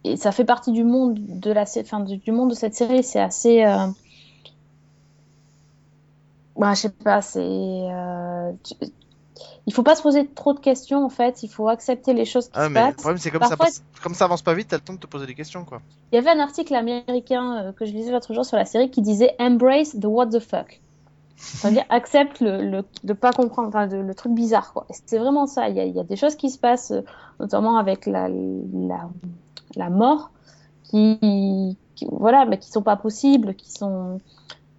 et 0.04 0.16
ça 0.16 0.32
fait 0.32 0.44
partie 0.44 0.72
du 0.72 0.84
monde 0.84 1.14
de 1.18 1.50
la 1.52 1.62
enfin, 1.80 2.00
du, 2.00 2.18
du 2.18 2.32
monde 2.32 2.50
de 2.50 2.54
cette 2.54 2.74
série. 2.74 3.02
C'est 3.02 3.20
assez. 3.20 3.64
Euh... 3.64 3.86
bah, 6.56 6.74
je 6.74 6.80
sais 6.82 6.90
pas, 6.90 7.22
c'est. 7.22 7.40
Euh... 7.40 8.52
tu- 8.64 8.74
Il 9.66 9.72
faut 9.72 9.82
pas 9.82 9.96
se 9.96 10.02
poser 10.02 10.26
trop 10.28 10.52
de 10.52 10.60
questions 10.60 11.04
en 11.04 11.08
fait. 11.08 11.42
Il 11.42 11.48
faut 11.48 11.68
accepter 11.68 12.12
les 12.12 12.24
choses 12.26 12.46
qui 12.48 12.52
Ah, 12.54 12.66
se 12.66 12.70
mais 12.70 12.80
le 12.80 12.86
passent. 12.88 12.96
problème 12.96 13.18
c'est 13.18 13.30
comme 13.30 13.42
ça 13.42 13.48
Parfois- 13.56 13.66
passe- 13.66 13.82
comme 14.02 14.14
ça 14.14 14.24
avance 14.26 14.42
pas 14.42 14.54
vite, 14.54 14.68
t'as 14.68 14.76
le 14.76 14.82
temps 14.82 14.92
de 14.94 14.98
te 14.98 15.06
poser 15.06 15.26
des 15.26 15.34
questions 15.34 15.64
quoi. 15.64 15.80
Il 16.12 16.16
y 16.16 16.18
avait 16.18 16.30
un 16.30 16.40
article 16.40 16.74
américain 16.74 17.64
euh, 17.64 17.72
que 17.72 17.86
je 17.86 17.92
lisais 17.92 18.12
l'autre 18.12 18.34
jour 18.34 18.44
sur 18.44 18.56
la 18.58 18.66
série 18.66 18.90
qui 18.90 19.00
disait 19.00 19.34
Embrace 19.38 19.98
the 19.98 20.04
what 20.04 20.26
the 20.26 20.38
fuck. 20.40 20.81
C'est-à-dire 21.42 21.84
accepte 21.88 22.40
le, 22.40 22.62
le 22.62 22.84
de 23.02 23.12
pas 23.12 23.32
comprendre, 23.32 23.76
le 23.84 24.14
truc 24.14 24.32
bizarre 24.32 24.72
quoi. 24.72 24.86
C'est 25.06 25.18
vraiment 25.18 25.46
ça. 25.46 25.68
Il 25.68 25.76
y, 25.76 25.98
a, 25.98 26.04
des 26.04 26.16
choses 26.16 26.36
qui 26.36 26.50
se 26.50 26.58
passent, 26.58 26.92
euh, 26.92 27.02
notamment 27.40 27.78
avec 27.78 28.06
la, 28.06 28.28
la, 29.74 29.90
mort, 29.90 30.30
qui, 30.84 31.76
qui 31.96 32.06
voilà, 32.12 32.44
mais 32.46 32.58
qui 32.58 32.70
sont 32.70 32.82
pas 32.82 32.96
possibles, 32.96 33.54
qui 33.54 33.72
sont. 33.72 34.20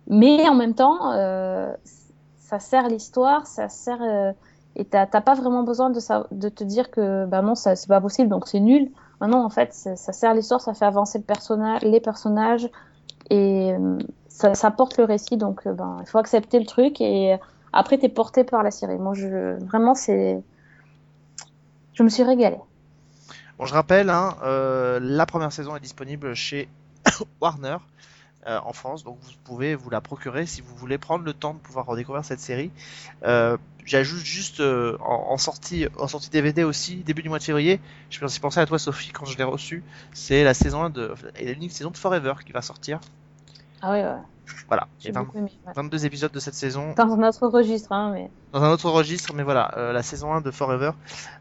Mais 0.07 0.47
en 0.47 0.55
même 0.55 0.73
temps, 0.73 1.11
euh, 1.11 1.73
ça 2.39 2.59
sert 2.59 2.87
l'histoire, 2.87 3.45
ça 3.45 3.67
sert. 3.67 4.01
euh, 4.01 4.31
et 4.75 4.85
t'as 4.85 5.05
t'as 5.05 5.21
pas 5.21 5.35
vraiment 5.35 5.63
besoin 5.63 5.89
de, 5.89 5.99
de 6.31 6.49
te 6.49 6.63
dire 6.63 6.89
que 6.91 7.25
bah 7.25 7.41
non, 7.41 7.55
ça 7.55 7.75
c'est 7.75 7.89
pas 7.89 8.01
possible, 8.01 8.29
donc 8.29 8.47
c'est 8.47 8.61
nul. 8.61 8.89
Ah 9.19 9.27
non, 9.27 9.43
en 9.43 9.49
fait, 9.49 9.73
ça, 9.73 10.11
sert 10.11 10.33
l'histoire, 10.33 10.59
ça 10.59 10.73
fait 10.73 10.85
avancer 10.85 11.23
les 11.83 11.99
personnages 11.99 12.69
et 13.29 13.73
ça, 14.33 14.71
porte 14.71 14.97
le 14.97 15.05
récit. 15.05 15.37
Donc, 15.37 15.65
euh, 15.65 15.73
ben, 15.73 15.97
il 16.01 16.07
faut 16.07 16.17
accepter 16.17 16.59
le 16.59 16.65
truc 16.65 16.99
et 17.01 17.37
après, 17.71 17.97
t'es 17.97 18.09
porté 18.09 18.43
par 18.43 18.63
la 18.63 18.71
série. 18.71 18.97
Moi, 18.97 19.13
je, 19.13 19.63
vraiment, 19.65 19.95
c'est, 19.95 20.41
je 21.93 22.03
me 22.03 22.09
suis 22.09 22.23
régalée. 22.23 22.59
Bon, 23.57 23.65
je 23.65 23.73
rappelle, 23.73 24.09
hein, 24.09 24.35
euh, 24.43 24.99
la 25.01 25.25
première 25.25 25.51
saison 25.51 25.75
est 25.75 25.79
disponible 25.79 26.33
chez 26.33 26.67
Warner 27.41 27.77
euh, 28.47 28.59
en 28.65 28.73
France, 28.73 29.03
donc 29.03 29.17
vous 29.21 29.31
pouvez 29.45 29.75
vous 29.75 29.89
la 29.89 30.01
procurer 30.01 30.45
si 30.45 30.61
vous 30.61 30.75
voulez 30.75 30.97
prendre 30.97 31.23
le 31.23 31.33
temps 31.33 31.53
de 31.53 31.59
pouvoir 31.59 31.85
redécouvrir 31.85 32.25
cette 32.25 32.41
série. 32.41 32.71
J'ajoute 33.85 34.23
juste 34.23 34.61
en, 34.61 35.37
sortie, 35.37 35.87
en 35.99 36.07
sortie 36.07 36.29
DVD 36.29 36.63
aussi, 36.63 36.97
début 36.97 37.21
du 37.21 37.27
mois 37.27 37.39
de 37.39 37.43
février. 37.43 37.81
Je 38.09 38.23
me 38.23 38.29
suis 38.29 38.39
pensé 38.39 38.61
à 38.61 38.65
toi, 38.65 38.79
Sophie, 38.79 39.11
quand 39.11 39.25
je 39.25 39.37
l'ai 39.37 39.43
reçu. 39.43 39.83
C'est 40.13 40.45
la 40.45 40.53
saison 40.53 40.83
1 40.83 40.89
de, 40.89 41.13
l'unique 41.41 41.73
saison 41.73 41.91
de 41.91 41.97
Forever 41.97 42.35
qui 42.45 42.53
va 42.53 42.61
sortir. 42.61 43.01
Ah 43.85 43.91
ouais, 43.91 44.01
ouais. 44.01 44.11
Voilà, 44.69 44.87
J'ai 44.97 45.09
a 45.09 45.13
20 45.13 45.19
beaucoup 45.23 45.37
aimé. 45.39 45.51
ouais. 45.67 45.73
22 45.75 46.05
épisodes 46.05 46.31
de 46.31 46.39
cette 46.39 46.53
saison. 46.53 46.93
Dans 46.95 47.11
un 47.11 47.27
autre 47.27 47.47
registre, 47.47 47.91
hein, 47.91 48.11
mais. 48.13 48.31
dans 48.53 48.63
un 48.63 48.71
autre 48.71 48.89
registre, 48.89 49.33
mais 49.33 49.43
voilà, 49.43 49.73
euh, 49.77 49.91
la 49.91 50.01
saison 50.03 50.33
1 50.33 50.39
de 50.39 50.51
Forever 50.51 50.91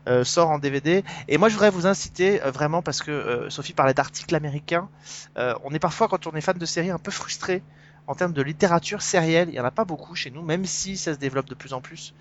euh, 0.08 0.24
sort 0.24 0.50
en 0.50 0.58
DVD. 0.58 1.04
Et 1.28 1.38
moi, 1.38 1.48
je 1.48 1.54
voudrais 1.54 1.70
vous 1.70 1.86
inciter 1.86 2.42
euh, 2.42 2.50
vraiment 2.50 2.82
parce 2.82 3.00
que 3.00 3.46
Sophie 3.48 3.74
parlait 3.74 3.94
d'articles 3.94 4.34
américains. 4.34 4.88
On 5.36 5.72
est 5.72 5.78
parfois, 5.78 6.08
quand 6.08 6.26
on 6.26 6.32
est 6.32 6.40
fan 6.40 6.58
de 6.58 6.66
séries, 6.66 6.90
un 6.90 6.98
peu 6.98 7.12
frustré 7.12 7.62
en 8.06 8.14
termes 8.14 8.32
de 8.32 8.42
littérature 8.42 9.02
sérielle. 9.02 9.48
Il 9.48 9.54
y 9.54 9.60
en 9.60 9.64
a 9.64 9.70
pas 9.70 9.84
beaucoup 9.84 10.14
chez 10.14 10.30
nous, 10.30 10.42
même 10.42 10.64
si 10.64 10.96
ça 10.96 11.14
se 11.14 11.18
développe 11.18 11.48
de 11.48 11.54
plus 11.54 11.72
en 11.72 11.80
plus. 11.80 12.14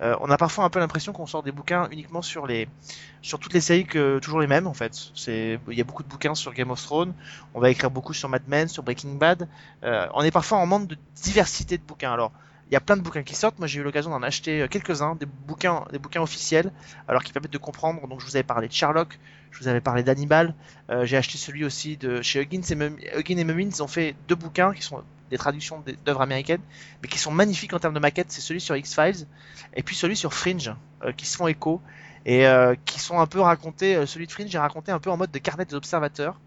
Euh, 0.00 0.16
on 0.20 0.30
a 0.30 0.36
parfois 0.36 0.64
un 0.64 0.70
peu 0.70 0.78
l'impression 0.78 1.12
qu'on 1.12 1.26
sort 1.26 1.42
des 1.42 1.52
bouquins 1.52 1.88
uniquement 1.90 2.22
sur 2.22 2.46
les, 2.46 2.68
sur 3.22 3.38
toutes 3.38 3.52
les 3.52 3.60
séries 3.60 3.86
que 3.86 4.18
toujours 4.20 4.40
les 4.40 4.46
mêmes 4.46 4.66
en 4.66 4.74
fait. 4.74 4.92
Il 5.26 5.58
y 5.68 5.80
a 5.80 5.84
beaucoup 5.84 6.02
de 6.02 6.08
bouquins 6.08 6.34
sur 6.34 6.52
Game 6.52 6.70
of 6.70 6.82
Thrones. 6.82 7.14
On 7.54 7.60
va 7.60 7.70
écrire 7.70 7.90
beaucoup 7.90 8.14
sur 8.14 8.28
Mad 8.28 8.42
Men, 8.46 8.68
sur 8.68 8.82
Breaking 8.82 9.14
Bad. 9.14 9.48
Euh, 9.82 10.06
on 10.14 10.22
est 10.22 10.30
parfois 10.30 10.58
en 10.58 10.66
manque 10.66 10.86
de 10.86 10.96
diversité 11.16 11.78
de 11.78 11.82
bouquins. 11.82 12.12
Alors 12.12 12.32
il 12.70 12.72
y 12.72 12.76
a 12.76 12.80
plein 12.80 12.96
de 12.96 13.02
bouquins 13.02 13.22
qui 13.22 13.34
sortent. 13.34 13.58
Moi, 13.58 13.68
j'ai 13.68 13.80
eu 13.80 13.82
l'occasion 13.82 14.10
d'en 14.10 14.22
acheter 14.22 14.62
euh, 14.62 14.68
quelques-uns, 14.68 15.16
des 15.16 15.26
bouquins, 15.26 15.84
des 15.92 15.98
bouquins 15.98 16.22
officiels, 16.22 16.72
alors 17.08 17.22
qui 17.22 17.32
permettent 17.32 17.52
de 17.52 17.58
comprendre. 17.58 18.06
Donc, 18.08 18.20
je 18.20 18.26
vous 18.26 18.36
avais 18.36 18.42
parlé 18.42 18.68
de 18.68 18.72
Sherlock, 18.72 19.18
je 19.50 19.58
vous 19.58 19.68
avais 19.68 19.82
parlé 19.82 20.02
d'Hannibal. 20.02 20.54
J'ai 21.02 21.16
acheté 21.16 21.38
celui 21.38 21.64
aussi 21.64 21.96
de 21.96 22.22
chez 22.22 22.40
Huggins 22.40 22.62
et, 22.70 22.74
Mummins. 23.44 23.68
Ils 23.70 23.82
ont 23.82 23.86
fait 23.86 24.16
deux 24.28 24.34
bouquins 24.34 24.72
qui 24.72 24.82
sont 24.82 25.04
des 25.30 25.38
traductions 25.38 25.82
d'œuvres 26.04 26.20
américaines, 26.20 26.60
mais 27.02 27.08
qui 27.08 27.18
sont 27.18 27.30
magnifiques 27.30 27.72
en 27.72 27.78
termes 27.78 27.94
de 27.94 28.00
maquette. 28.00 28.30
C'est 28.30 28.40
celui 28.40 28.60
sur 28.60 28.76
X-Files 28.76 29.26
et 29.74 29.82
puis 29.82 29.96
celui 29.96 30.16
sur 30.16 30.32
Fringe, 30.32 30.74
euh, 31.02 31.12
qui 31.12 31.26
se 31.26 31.36
font 31.36 31.46
écho 31.46 31.80
et 32.26 32.46
euh, 32.46 32.74
qui 32.84 33.00
sont 33.00 33.18
un 33.18 33.26
peu 33.26 33.40
racontés. 33.40 33.96
euh, 33.96 34.06
celui 34.06 34.26
de 34.26 34.32
Fringe 34.32 34.54
est 34.54 34.58
raconté 34.58 34.92
un 34.92 34.98
peu 34.98 35.10
en 35.10 35.16
mode 35.16 35.30
de 35.30 35.38
carnet 35.38 35.64
des 35.64 35.74
observateurs, 35.74 36.38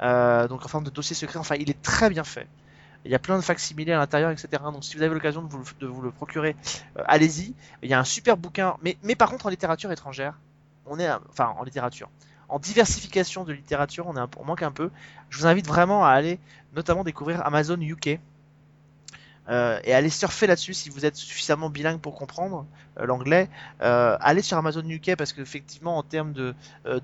donc 0.00 0.64
en 0.64 0.68
forme 0.68 0.84
de 0.84 0.90
dossier 0.90 1.14
secret. 1.14 1.38
Enfin, 1.38 1.56
il 1.56 1.70
est 1.70 1.82
très 1.82 2.10
bien 2.10 2.24
fait. 2.24 2.46
Il 3.04 3.10
y 3.10 3.14
a 3.14 3.18
plein 3.18 3.36
de 3.36 3.42
facsimilés 3.42 3.92
à 3.92 3.98
l'intérieur, 3.98 4.30
etc. 4.30 4.48
Donc 4.72 4.82
si 4.82 4.96
vous 4.96 5.02
avez 5.02 5.12
l'occasion 5.12 5.42
de 5.42 5.48
de 5.80 5.86
vous 5.86 6.00
le 6.00 6.10
procurer, 6.10 6.56
allez-y. 7.06 7.54
Il 7.82 7.90
y 7.90 7.94
a 7.94 7.98
un 7.98 8.04
super 8.04 8.36
bouquin, 8.36 8.76
mais, 8.82 8.96
mais 9.02 9.14
par 9.14 9.30
contre 9.30 9.46
en 9.46 9.50
littérature 9.50 9.92
étrangère, 9.92 10.38
on 10.86 10.98
est, 10.98 11.10
enfin 11.30 11.54
en 11.58 11.64
littérature, 11.64 12.08
en 12.48 12.58
diversification 12.58 13.44
de 13.44 13.52
littérature, 13.52 14.06
on, 14.06 14.16
est 14.16 14.36
on 14.38 14.44
manque 14.44 14.62
un 14.62 14.70
peu. 14.70 14.90
Je 15.30 15.38
vous 15.38 15.46
invite 15.46 15.66
vraiment 15.66 16.04
à 16.04 16.10
aller, 16.10 16.38
notamment 16.74 17.04
découvrir 17.04 17.44
Amazon 17.46 17.80
UK. 17.80 18.20
euh, 19.50 19.78
et 19.84 19.92
aller 19.92 20.08
surfer 20.08 20.46
là-dessus 20.46 20.72
si 20.72 20.88
vous 20.88 21.04
êtes 21.04 21.16
suffisamment 21.16 21.68
bilingue 21.68 22.00
pour 22.00 22.14
comprendre 22.14 22.64
euh, 22.98 23.04
l'anglais. 23.04 23.50
Euh, 23.82 24.16
allez 24.20 24.40
sur 24.40 24.56
Amazon 24.56 24.82
UK 24.88 25.16
parce 25.16 25.34
qu'effectivement 25.34 25.98
en 25.98 26.02
termes 26.02 26.32
de 26.32 26.54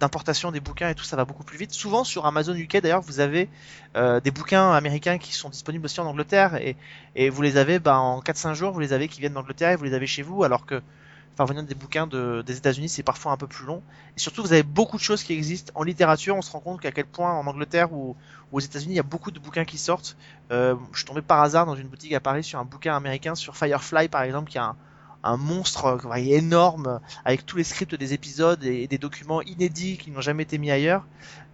d'importation 0.00 0.50
des 0.50 0.60
bouquins 0.60 0.88
et 0.88 0.94
tout 0.94 1.04
ça 1.04 1.16
va 1.16 1.26
beaucoup 1.26 1.44
plus 1.44 1.58
vite. 1.58 1.72
Souvent 1.72 2.02
sur 2.02 2.24
Amazon 2.24 2.54
UK 2.54 2.78
d'ailleurs 2.78 3.02
vous 3.02 3.20
avez 3.20 3.50
des 3.94 4.30
bouquins 4.30 4.72
américains 4.72 5.18
qui 5.18 5.34
sont 5.34 5.50
disponibles 5.50 5.84
aussi 5.84 6.00
en 6.00 6.06
Angleterre 6.06 6.56
et, 6.56 6.76
et 7.14 7.28
vous 7.28 7.42
les 7.42 7.58
avez 7.58 7.78
bah, 7.78 7.98
en 7.98 8.20
4-5 8.20 8.54
jours, 8.54 8.72
vous 8.72 8.80
les 8.80 8.94
avez 8.94 9.08
qui 9.08 9.20
viennent 9.20 9.34
d'Angleterre 9.34 9.72
et 9.72 9.76
vous 9.76 9.84
les 9.84 9.94
avez 9.94 10.06
chez 10.06 10.22
vous 10.22 10.42
alors 10.42 10.64
que 10.64 10.80
enfin 11.34 11.44
venant 11.44 11.62
des 11.62 11.74
bouquins 11.74 12.06
de, 12.06 12.42
des 12.42 12.56
États-Unis 12.56 12.88
c'est 12.88 13.02
parfois 13.02 13.32
un 13.32 13.36
peu 13.36 13.46
plus 13.46 13.66
long. 13.66 13.82
Et 14.16 14.20
surtout 14.20 14.42
vous 14.42 14.52
avez 14.52 14.62
beaucoup 14.62 14.96
de 14.96 15.02
choses 15.02 15.22
qui 15.22 15.32
existent 15.32 15.72
en 15.74 15.82
littérature, 15.82 16.36
on 16.36 16.42
se 16.42 16.50
rend 16.50 16.60
compte 16.60 16.80
qu'à 16.80 16.92
quel 16.92 17.06
point 17.06 17.32
en 17.32 17.46
Angleterre 17.46 17.92
ou, 17.92 18.16
aux 18.52 18.60
États-Unis 18.60 18.94
il 18.94 18.96
y 18.96 19.00
a 19.00 19.04
beaucoup 19.04 19.30
de 19.30 19.38
bouquins 19.38 19.64
qui 19.64 19.78
sortent. 19.78 20.16
Euh, 20.50 20.74
je 20.92 20.98
suis 20.98 21.06
tombé 21.06 21.22
par 21.22 21.40
hasard 21.40 21.66
dans 21.66 21.76
une 21.76 21.88
boutique 21.88 22.12
à 22.12 22.20
Paris 22.20 22.44
sur 22.44 22.58
un 22.58 22.64
bouquin 22.64 22.96
américain 22.96 23.34
sur 23.34 23.56
Firefly 23.56 24.08
par 24.08 24.22
exemple 24.22 24.50
qui 24.50 24.58
a 24.58 24.74
un, 25.22 25.36
monstre 25.36 26.00
euh, 26.04 26.14
énorme 26.16 27.00
avec 27.24 27.46
tous 27.46 27.56
les 27.56 27.64
scripts 27.64 27.94
des 27.94 28.14
épisodes 28.14 28.62
et, 28.64 28.86
des 28.86 28.98
documents 28.98 29.42
inédits 29.42 29.98
qui 29.98 30.10
n'ont 30.10 30.20
jamais 30.20 30.42
été 30.44 30.58
mis 30.58 30.70
ailleurs. 30.70 31.04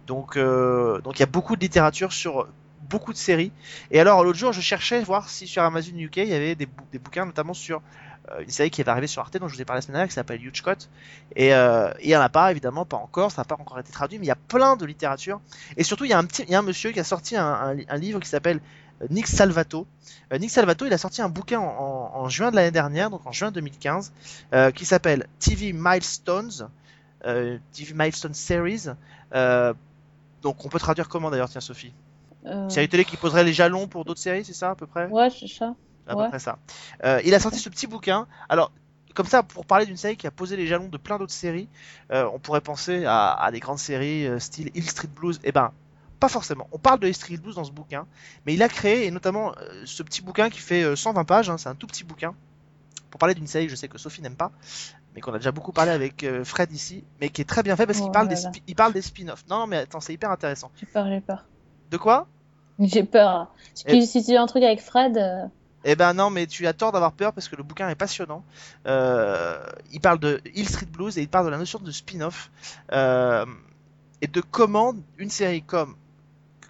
Donc, 0.07 0.37
euh, 0.37 1.01
donc 1.01 1.17
il 1.17 1.19
y 1.19 1.23
a 1.23 1.27
beaucoup 1.27 1.55
de 1.55 1.61
littérature 1.61 2.13
sur 2.13 2.47
beaucoup 2.89 3.11
de 3.11 3.17
séries. 3.17 3.51
Et 3.91 3.99
alors 3.99 4.23
l'autre 4.23 4.37
jour, 4.37 4.53
je 4.53 4.61
cherchais 4.61 5.01
voir 5.03 5.29
si 5.29 5.47
sur 5.47 5.61
Amazon 5.63 5.95
UK 5.95 6.17
il 6.17 6.29
y 6.29 6.33
avait 6.33 6.55
des, 6.55 6.65
bou- 6.65 6.85
des 6.91 6.99
bouquins, 6.99 7.25
notamment 7.25 7.53
sur 7.53 7.81
une 8.41 8.49
série 8.49 8.69
qui 8.69 8.81
avait 8.81 8.91
arrivé 8.91 9.07
sur 9.07 9.21
Arte, 9.21 9.37
dont 9.37 9.47
je 9.47 9.55
vous 9.55 9.61
ai 9.61 9.65
parlé 9.65 9.77
la 9.77 9.81
semaine 9.81 9.93
dernière, 9.95 10.07
qui 10.09 10.13
s'appelle 10.13 10.43
Huge 10.45 10.61
Cut. 10.63 10.87
Et 11.35 11.53
euh, 11.53 11.91
il 12.01 12.09
y 12.09 12.15
en 12.15 12.21
a 12.21 12.29
pas, 12.29 12.51
évidemment, 12.51 12.85
pas 12.85 12.97
encore, 12.97 13.31
ça 13.31 13.41
n'a 13.41 13.45
pas 13.45 13.55
encore 13.59 13.79
été 13.79 13.91
traduit, 13.91 14.19
mais 14.19 14.25
il 14.25 14.29
y 14.29 14.31
a 14.31 14.35
plein 14.35 14.75
de 14.75 14.85
littérature. 14.85 15.39
Et 15.77 15.83
surtout, 15.83 16.05
il 16.05 16.11
y 16.11 16.13
a 16.13 16.17
un 16.19 16.25
petit, 16.25 16.43
il 16.43 16.49
y 16.49 16.55
a 16.55 16.59
un 16.59 16.63
monsieur 16.63 16.91
qui 16.91 16.99
a 16.99 17.03
sorti 17.03 17.35
un, 17.35 17.45
un, 17.45 17.73
li- 17.73 17.85
un 17.89 17.97
livre 17.97 18.19
qui 18.19 18.29
s'appelle 18.29 18.59
euh, 19.01 19.07
Nick 19.09 19.27
Salvato. 19.27 19.87
Euh, 20.33 20.37
Nick 20.39 20.51
Salvato, 20.51 20.85
il 20.85 20.93
a 20.93 20.97
sorti 20.97 21.21
un 21.21 21.29
bouquin 21.29 21.59
en, 21.59 21.65
en, 22.15 22.19
en 22.21 22.29
juin 22.29 22.51
de 22.51 22.55
l'année 22.55 22.71
dernière, 22.71 23.09
donc 23.09 23.25
en 23.25 23.31
juin 23.31 23.51
2015, 23.51 24.11
euh, 24.53 24.71
qui 24.71 24.85
s'appelle 24.85 25.27
TV 25.39 25.73
Milestones, 25.73 26.69
euh, 27.25 27.57
TV 27.73 27.93
Milestone 27.93 28.33
Series. 28.33 28.85
Euh, 29.33 29.73
donc 30.41 30.65
on 30.65 30.69
peut 30.69 30.79
traduire 30.79 31.09
comment 31.09 31.29
d'ailleurs, 31.31 31.49
tiens 31.49 31.61
Sophie 31.61 31.93
Euh, 32.45 32.69
Série 32.69 32.89
télé 32.89 33.05
qui 33.05 33.17
poserait 33.17 33.43
les 33.43 33.53
jalons 33.53 33.87
pour 33.87 34.05
d'autres 34.05 34.21
séries, 34.21 34.45
c'est 34.45 34.53
ça 34.53 34.71
à 34.71 34.75
peu 34.75 34.87
près? 34.87 35.11
Ouais, 35.11 35.29
c'est 35.31 35.47
ça. 35.47 35.75
À 36.07 36.15
Ouais. 36.15 36.23
peu 36.23 36.29
près 36.29 36.39
ça. 36.39 36.57
Euh, 37.03 37.21
il 37.25 37.33
a 37.33 37.39
sorti 37.39 37.59
ce 37.59 37.69
petit 37.69 37.87
bouquin. 37.87 38.27
Alors, 38.49 38.71
comme 39.15 39.25
ça, 39.25 39.43
pour 39.43 39.65
parler 39.65 39.85
d'une 39.85 39.97
série 39.97 40.15
qui 40.17 40.27
a 40.27 40.31
posé 40.31 40.55
les 40.57 40.67
jalons 40.67 40.89
de 40.89 40.97
plein 40.97 41.17
d'autres 41.17 41.33
séries, 41.33 41.67
euh, 42.11 42.29
on 42.33 42.39
pourrait 42.39 42.61
penser 42.61 43.05
à, 43.05 43.31
à 43.33 43.51
des 43.51 43.59
grandes 43.59 43.79
séries 43.79 44.27
euh, 44.27 44.39
style 44.39 44.69
Hill 44.75 44.87
Street 44.89 45.07
Blues. 45.07 45.39
Eh 45.43 45.51
ben, 45.51 45.71
pas 46.19 46.29
forcément. 46.29 46.67
On 46.71 46.77
parle 46.77 46.99
de 46.99 47.07
Hill 47.07 47.15
Street 47.15 47.37
Blues 47.37 47.55
dans 47.55 47.63
ce 47.63 47.71
bouquin, 47.71 48.05
mais 48.45 48.53
il 48.53 48.61
a 48.63 48.69
créé, 48.69 49.05
et 49.07 49.11
notamment 49.11 49.53
ce 49.85 50.03
petit 50.03 50.21
bouquin 50.21 50.49
qui 50.49 50.59
fait 50.59 50.83
euh, 50.83 50.95
120 50.95 51.23
pages, 51.25 51.49
hein, 51.49 51.57
c'est 51.57 51.69
un 51.69 51.75
tout 51.75 51.87
petit 51.87 52.03
bouquin, 52.03 52.33
pour 53.11 53.19
parler 53.19 53.35
d'une 53.35 53.47
série 53.47 53.65
que 53.65 53.71
je 53.71 53.75
sais 53.75 53.87
que 53.87 53.97
Sophie 53.97 54.21
n'aime 54.21 54.35
pas, 54.35 54.51
mais 55.15 55.21
qu'on 55.21 55.33
a 55.33 55.37
déjà 55.37 55.51
beaucoup 55.51 55.71
parlé 55.71 55.91
avec 55.91 56.25
Fred 56.43 56.71
ici, 56.71 57.03
mais 57.21 57.29
qui 57.29 57.41
est 57.41 57.45
très 57.45 57.63
bien 57.63 57.75
fait 57.75 57.85
parce 57.87 57.99
qu'il 57.99 58.07
Oh 58.09 58.11
parle, 58.11 58.27
des 58.27 58.35
il 58.67 58.75
parle 58.75 58.93
des 58.93 59.01
spin-offs. 59.01 59.45
Non, 59.49 59.65
mais 59.65 59.77
attends, 59.77 59.99
c'est 59.99 60.13
hyper 60.13 60.29
intéressant. 60.29 60.69
J'ai 60.79 60.85
peur, 60.85 61.07
j'ai 61.07 61.21
peur. 61.21 61.45
De 61.89 61.97
quoi? 61.97 62.27
J'ai 62.79 63.03
peur. 63.03 63.51
Et- 63.87 63.93
tu, 63.99 64.05
si 64.05 64.19
tu 64.19 64.25
dis 64.31 64.37
un 64.37 64.45
truc 64.45 64.61
avec 64.63 64.81
Fred, 64.81 65.49
Eh 65.89 65.95
ben 65.95 66.13
non, 66.13 66.29
mais 66.29 66.47
tu 66.47 66.67
as 66.67 66.73
tort 66.73 66.91
d'avoir 66.91 67.13
peur 67.13 67.31
parce 67.31 67.47
que 67.47 67.55
le 67.55 67.63
bouquin 67.63 67.87
est 67.87 67.95
passionnant. 67.95 68.43
Euh, 68.87 69.65
il 69.93 70.01
parle 70.01 70.19
de 70.19 70.41
Hill 70.53 70.67
Street 70.67 70.85
Blues 70.85 71.17
et 71.17 71.21
il 71.21 71.29
parle 71.29 71.45
de 71.45 71.49
la 71.49 71.57
notion 71.57 71.79
de 71.79 71.91
spin-off 71.91 72.51
euh, 72.91 73.45
et 74.19 74.27
de 74.27 74.41
comment 74.41 74.93
une 75.17 75.29
série 75.29 75.61
comme 75.61 75.95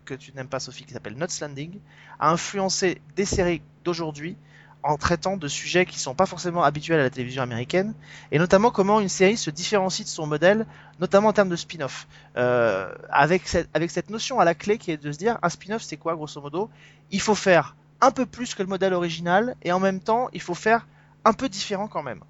que 0.06 0.14
tu 0.14 0.34
n'aimes 0.34 0.48
pas 0.48 0.60
Sophie 0.60 0.85
qui 0.85 0.94
s'appelle 0.94 1.15
Nuts 1.15 1.41
Landing 1.41 1.80
a 2.19 2.30
influencé 2.30 3.02
des 3.15 3.26
séries 3.26 3.64
d'aujourd'hui 3.84 4.38
en 4.84 4.98
traitant 4.98 5.35
de 5.35 5.48
sujets 5.48 5.88
qui 5.88 5.98
sont 5.98 6.14
pas 6.14 6.27
forcément 6.27 6.64
habituels 6.64 6.99
à 6.99 7.03
la 7.03 7.10
télévision 7.10 7.41
américaine 7.41 7.95
et 8.31 8.38
notamment 8.38 8.69
comment 8.69 9.02
une 9.02 9.10
série 9.10 9.35
se 9.35 9.49
différencie 9.49 10.06
de 10.06 10.11
son 10.11 10.27
modèle 10.27 10.68
notamment 10.99 11.30
en 11.30 11.34
termes 11.34 11.49
de 11.49 11.56
spin-off 11.56 12.07
euh, 12.38 12.94
avec 13.10 13.48
cette 13.48 13.68
avec 13.73 13.89
cette 13.89 14.11
notion 14.11 14.39
à 14.39 14.45
la 14.45 14.53
clé 14.53 14.77
qui 14.77 14.91
est 14.91 14.98
de 14.98 15.11
se 15.11 15.18
dire 15.18 15.39
un 15.41 15.49
spin-off 15.49 15.81
c'est 15.81 15.98
quoi 15.98 16.15
grosso 16.15 16.39
modo? 16.39 16.69
Il 17.10 17.19
faut 17.19 17.35
faire 17.35 17.76
un 18.02 18.11
peu 18.11 18.26
plus 18.26 18.56
que 18.56 18.64
le 18.64 18.69
modèle 18.69 18.94
original 18.94 19.56
et 19.64 19.72
en 19.72 19.80
même 19.80 19.99
temps 19.99 20.30
il 20.34 20.41
faut 20.41 20.56
faire 20.56 20.88
un 21.26 21.34
peu 21.34 21.49
différent 21.49 21.88
quand 21.88 22.03
même. 22.03 22.22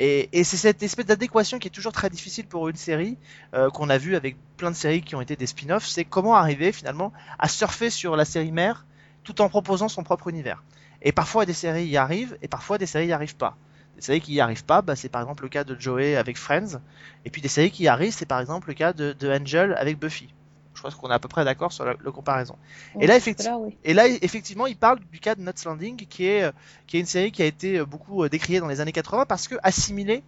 Et, 0.00 0.28
et 0.32 0.42
c'est 0.42 0.56
cette 0.56 0.82
espèce 0.82 1.06
d'adéquation 1.06 1.58
qui 1.58 1.68
est 1.68 1.70
toujours 1.70 1.92
très 1.92 2.10
difficile 2.10 2.46
pour 2.46 2.68
une 2.68 2.76
série 2.76 3.16
euh, 3.54 3.70
qu'on 3.70 3.90
a 3.90 3.98
vu 3.98 4.16
avec 4.16 4.36
plein 4.56 4.72
de 4.72 4.76
séries 4.76 5.02
qui 5.02 5.14
ont 5.14 5.20
été 5.20 5.36
des 5.36 5.46
spin-offs, 5.46 5.86
c'est 5.86 6.04
comment 6.04 6.34
arriver 6.34 6.72
finalement 6.72 7.12
à 7.38 7.48
surfer 7.48 7.90
sur 7.90 8.16
la 8.16 8.24
série 8.24 8.50
mère 8.50 8.86
tout 9.22 9.40
en 9.40 9.48
proposant 9.48 9.88
son 9.88 10.02
propre 10.02 10.28
univers. 10.28 10.64
Et 11.02 11.12
parfois 11.12 11.46
des 11.46 11.52
séries 11.52 11.86
y 11.86 11.96
arrivent 11.96 12.36
et 12.42 12.48
parfois 12.48 12.78
des 12.78 12.86
séries 12.86 13.06
y 13.06 13.12
arrivent 13.12 13.36
pas. 13.36 13.56
Des 13.94 14.02
séries 14.02 14.20
qui 14.20 14.32
y 14.34 14.40
arrivent 14.40 14.64
pas, 14.64 14.82
bah, 14.82 14.96
c'est 14.96 15.08
par 15.08 15.22
exemple 15.22 15.44
le 15.44 15.48
cas 15.48 15.62
de 15.62 15.78
Joey 15.78 16.16
avec 16.16 16.36
Friends, 16.36 16.80
et 17.24 17.30
puis 17.30 17.40
des 17.40 17.48
séries 17.48 17.70
qui 17.70 17.84
y 17.84 17.88
arrivent, 17.88 18.12
c'est 18.12 18.26
par 18.26 18.40
exemple 18.40 18.66
le 18.68 18.74
cas 18.74 18.92
de 18.92 19.30
Angel 19.30 19.76
avec 19.78 20.00
Buffy. 20.00 20.34
Je 20.74 20.82
pense 20.82 20.94
qu'on 20.94 21.08
est 21.10 21.14
à 21.14 21.18
peu 21.18 21.28
près 21.28 21.44
d'accord 21.44 21.72
sur 21.72 21.84
la, 21.84 21.94
la 22.04 22.10
comparaison. 22.10 22.56
Et 23.00 23.06
là, 23.06 23.16
effectivement- 23.16 23.60
oui. 23.60 23.76
Et 23.84 23.94
là, 23.94 24.06
effectivement, 24.08 24.66
il 24.66 24.76
parle 24.76 24.98
du 25.12 25.20
cas 25.20 25.34
de 25.34 25.40
Nuts 25.40 25.52
Landing, 25.64 25.96
qui 26.06 26.26
est, 26.26 26.42
euh, 26.44 26.52
qui 26.86 26.96
est 26.96 27.00
une 27.00 27.06
série 27.06 27.30
qui 27.32 27.42
a 27.42 27.46
été 27.46 27.78
euh, 27.78 27.84
beaucoup 27.84 28.24
euh, 28.24 28.28
décriée 28.28 28.60
dans 28.60 28.68
les 28.68 28.80
années 28.80 28.92
80 28.92 29.24
parce 29.26 29.46
que 29.48 29.54
assimilée 29.62 30.22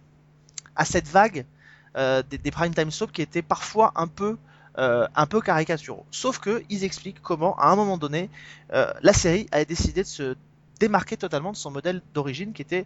à 0.75 0.85
cette 0.85 1.07
vague 1.07 1.45
euh, 1.97 2.23
des, 2.29 2.37
des 2.37 2.51
prime 2.51 2.73
time 2.73 2.91
soap 2.91 3.11
qui 3.11 3.21
était 3.21 3.41
parfois 3.41 3.91
un 3.95 4.07
peu 4.07 4.37
euh, 4.77 5.07
un 5.15 5.25
peu 5.25 5.41
caricaturaux. 5.41 6.05
Sauf 6.11 6.37
que 6.39 6.63
ils 6.69 6.83
expliquent 6.83 7.21
comment, 7.21 7.55
à 7.57 7.67
un 7.69 7.75
moment 7.75 7.97
donné, 7.97 8.29
euh, 8.73 8.91
la 9.01 9.13
série 9.13 9.47
a 9.51 9.65
décidé 9.65 10.03
de 10.03 10.07
se 10.07 10.35
démarquer 10.79 11.17
totalement 11.17 11.51
de 11.51 11.57
son 11.57 11.71
modèle 11.71 12.01
d'origine, 12.13 12.53
qui 12.53 12.61
était 12.61 12.85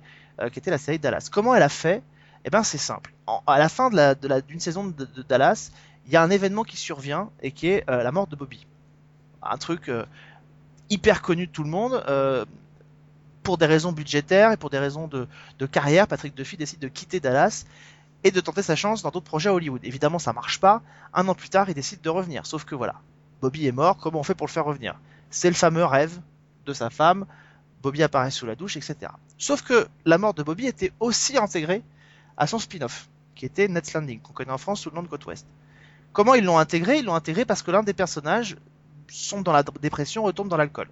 qui 0.53 0.59
était 0.59 0.71
la 0.71 0.77
série 0.77 0.97
Dallas. 0.97 1.27
Comment 1.29 1.53
elle 1.53 1.61
a 1.63 1.67
fait? 1.69 2.01
Eh 2.45 2.49
ben, 2.49 2.63
c'est 2.63 2.77
simple. 2.77 3.13
En- 3.27 3.43
à 3.45 3.59
la 3.59 3.67
fin 3.69 3.89
de 3.89 3.95
la 3.97 4.15
de 4.15 4.27
la- 4.29 4.39
d'une 4.41 4.61
saison 4.61 4.85
de, 4.88 5.03
de 5.05 5.21
Dallas, 5.23 5.71
il 6.06 6.14
y 6.14 6.15
a 6.15 6.23
un 6.23 6.30
événement 6.30 6.64
qui 6.64 6.78
survient 6.78 7.30
et 7.41 7.52
qui 7.52 7.68
est 7.68 7.90
euh, 7.90 8.03
la 8.03 8.11
mort 8.11 8.28
de 8.28 8.36
Bobby. 8.36 8.65
Un 9.41 9.57
truc 9.57 9.90
euh, 9.90 10.06
hyper 10.90 11.22
connu 11.22 11.48
de 11.48 11.52
tout 11.52 11.64
le 11.64 11.69
monde. 11.69 12.03
euh, 12.07 12.45
pour 13.44 13.57
des 13.57 13.65
raisons 13.65 13.91
budgétaires 13.91 14.52
et 14.52 14.57
pour 14.57 14.69
des 14.69 14.78
raisons 14.78 15.07
de, 15.07 15.28
carrière, 15.65 16.07
Patrick 16.07 16.36
Duffy 16.36 16.57
décide 16.57 16.80
de 16.80 16.88
quitter 16.88 17.19
Dallas 17.19 17.65
et 18.23 18.32
de 18.32 18.40
tenter 18.40 18.61
sa 18.61 18.76
chance 18.76 19.02
dans 19.02 19.10
d'autres 19.10 19.26
projets 19.26 19.49
à 19.49 19.53
Hollywood. 19.53 19.82
Évidemment, 19.84 20.19
ça 20.19 20.34
marche 20.34 20.60
pas. 20.60 20.82
Un 21.14 21.28
an 21.28 21.34
plus 21.34 21.49
tard, 21.49 21.69
il 21.69 21.73
décide 21.73 22.02
de 22.02 22.10
revenir. 22.10 22.45
Sauf 22.45 22.65
que 22.65 22.76
voilà, 22.76 22.95
Bobby 23.41 23.65
est 23.65 23.72
mort. 23.72 23.98
Comment 23.98 24.19
on 24.19 24.23
fait 24.23 24.36
pour 24.36 24.48
le 24.48 24.52
faire 24.52 24.65
revenir? 24.65 24.99
C'est 25.30 25.49
le 25.49 25.56
fameux 25.56 25.86
rêve 25.86 26.19
de 26.65 26.73
sa 26.73 26.90
femme. 26.90 27.26
Bobby 27.82 28.03
apparaît 28.03 28.30
sous 28.30 28.45
la 28.45 28.56
douche, 28.56 28.78
etc. 28.78 29.11
Sauf 29.40 29.64
que 29.64 29.88
la 30.06 30.19
mort 30.19 30.36
de 30.36 30.44
Bobby 30.44 30.68
était 30.68 30.94
aussi 30.99 31.38
intégrée 31.38 31.82
à 32.38 32.45
son 32.45 32.60
spin-off, 32.60 33.10
qui 33.34 33.45
était 33.45 33.68
Nets 33.68 33.94
Landing, 33.94 34.19
qu'on 34.19 34.34
connaît 34.34 34.52
en 34.52 34.60
France 34.60 34.82
sous 34.82 34.90
le 34.91 34.95
nom 34.95 35.02
de 35.02 35.07
Côte 35.07 35.26
Ouest. 35.26 35.48
Comment 36.13 36.35
ils 36.35 36.43
l'ont 36.43 36.57
intégré? 36.57 36.99
Ils 36.99 37.05
l'ont 37.05 37.15
intégré 37.15 37.45
parce 37.45 37.61
que 37.61 37.71
l'un 37.71 37.83
des 37.83 37.93
personnages 37.93 38.57
sombre 39.09 39.43
dans 39.43 39.51
la 39.51 39.63
dépression, 39.63 40.23
retombe 40.23 40.47
dans 40.47 40.57
l'alcool. 40.57 40.88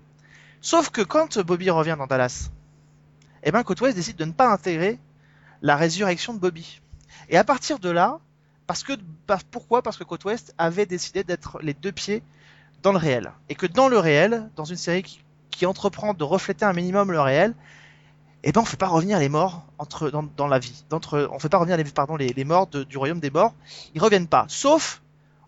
Sauf 0.61 0.89
que 0.89 1.01
quand 1.01 1.39
Bobby 1.39 1.69
revient 1.69 1.95
dans 1.97 2.07
Dallas, 2.07 2.49
eh 3.43 3.51
ben 3.51 3.63
Côte 3.63 3.81
décide 3.93 4.17
de 4.17 4.25
ne 4.25 4.31
pas 4.31 4.51
intégrer 4.51 4.99
la 5.61 5.75
résurrection 5.75 6.33
de 6.33 6.39
Bobby. 6.39 6.81
Et 7.29 7.37
à 7.37 7.43
partir 7.43 7.79
de 7.79 7.89
là, 7.89 8.19
parce 8.67 8.83
que 8.83 8.93
pourquoi? 9.51 9.81
Parce 9.81 9.97
que 9.97 10.03
Côte 10.03 10.25
Ouest 10.25 10.53
avait 10.57 10.85
décidé 10.85 11.23
d'être 11.23 11.59
les 11.61 11.73
deux 11.73 11.91
pieds 11.91 12.21
dans 12.81 12.91
le 12.91 12.97
réel, 12.97 13.31
et 13.49 13.55
que 13.55 13.65
dans 13.65 13.89
le 13.89 13.99
réel, 13.99 14.49
dans 14.55 14.63
une 14.63 14.77
série 14.77 15.03
qui, 15.03 15.65
entreprend 15.65 16.13
de 16.13 16.23
refléter 16.23 16.63
un 16.63 16.71
minimum 16.71 17.11
le 17.11 17.19
réel, 17.19 17.53
eh 18.43 18.53
ben 18.53 18.61
on 18.61 18.65
fait 18.65 18.77
pas 18.77 18.87
revenir 18.87 19.19
les 19.19 19.27
morts 19.27 19.65
dans, 20.37 20.47
la 20.47 20.57
vie, 20.57 20.85
d'entre 20.89 21.27
on 21.33 21.39
fait 21.39 21.49
pas 21.49 21.57
revenir 21.57 21.75
les 21.75 22.45
morts 22.45 22.67
du 22.67 22.97
royaume 22.97 23.19
des 23.19 23.29
morts, 23.29 23.53
ils 23.93 24.01
reviennent 24.01 24.29
pas, 24.29 24.45
sauf 24.47 25.01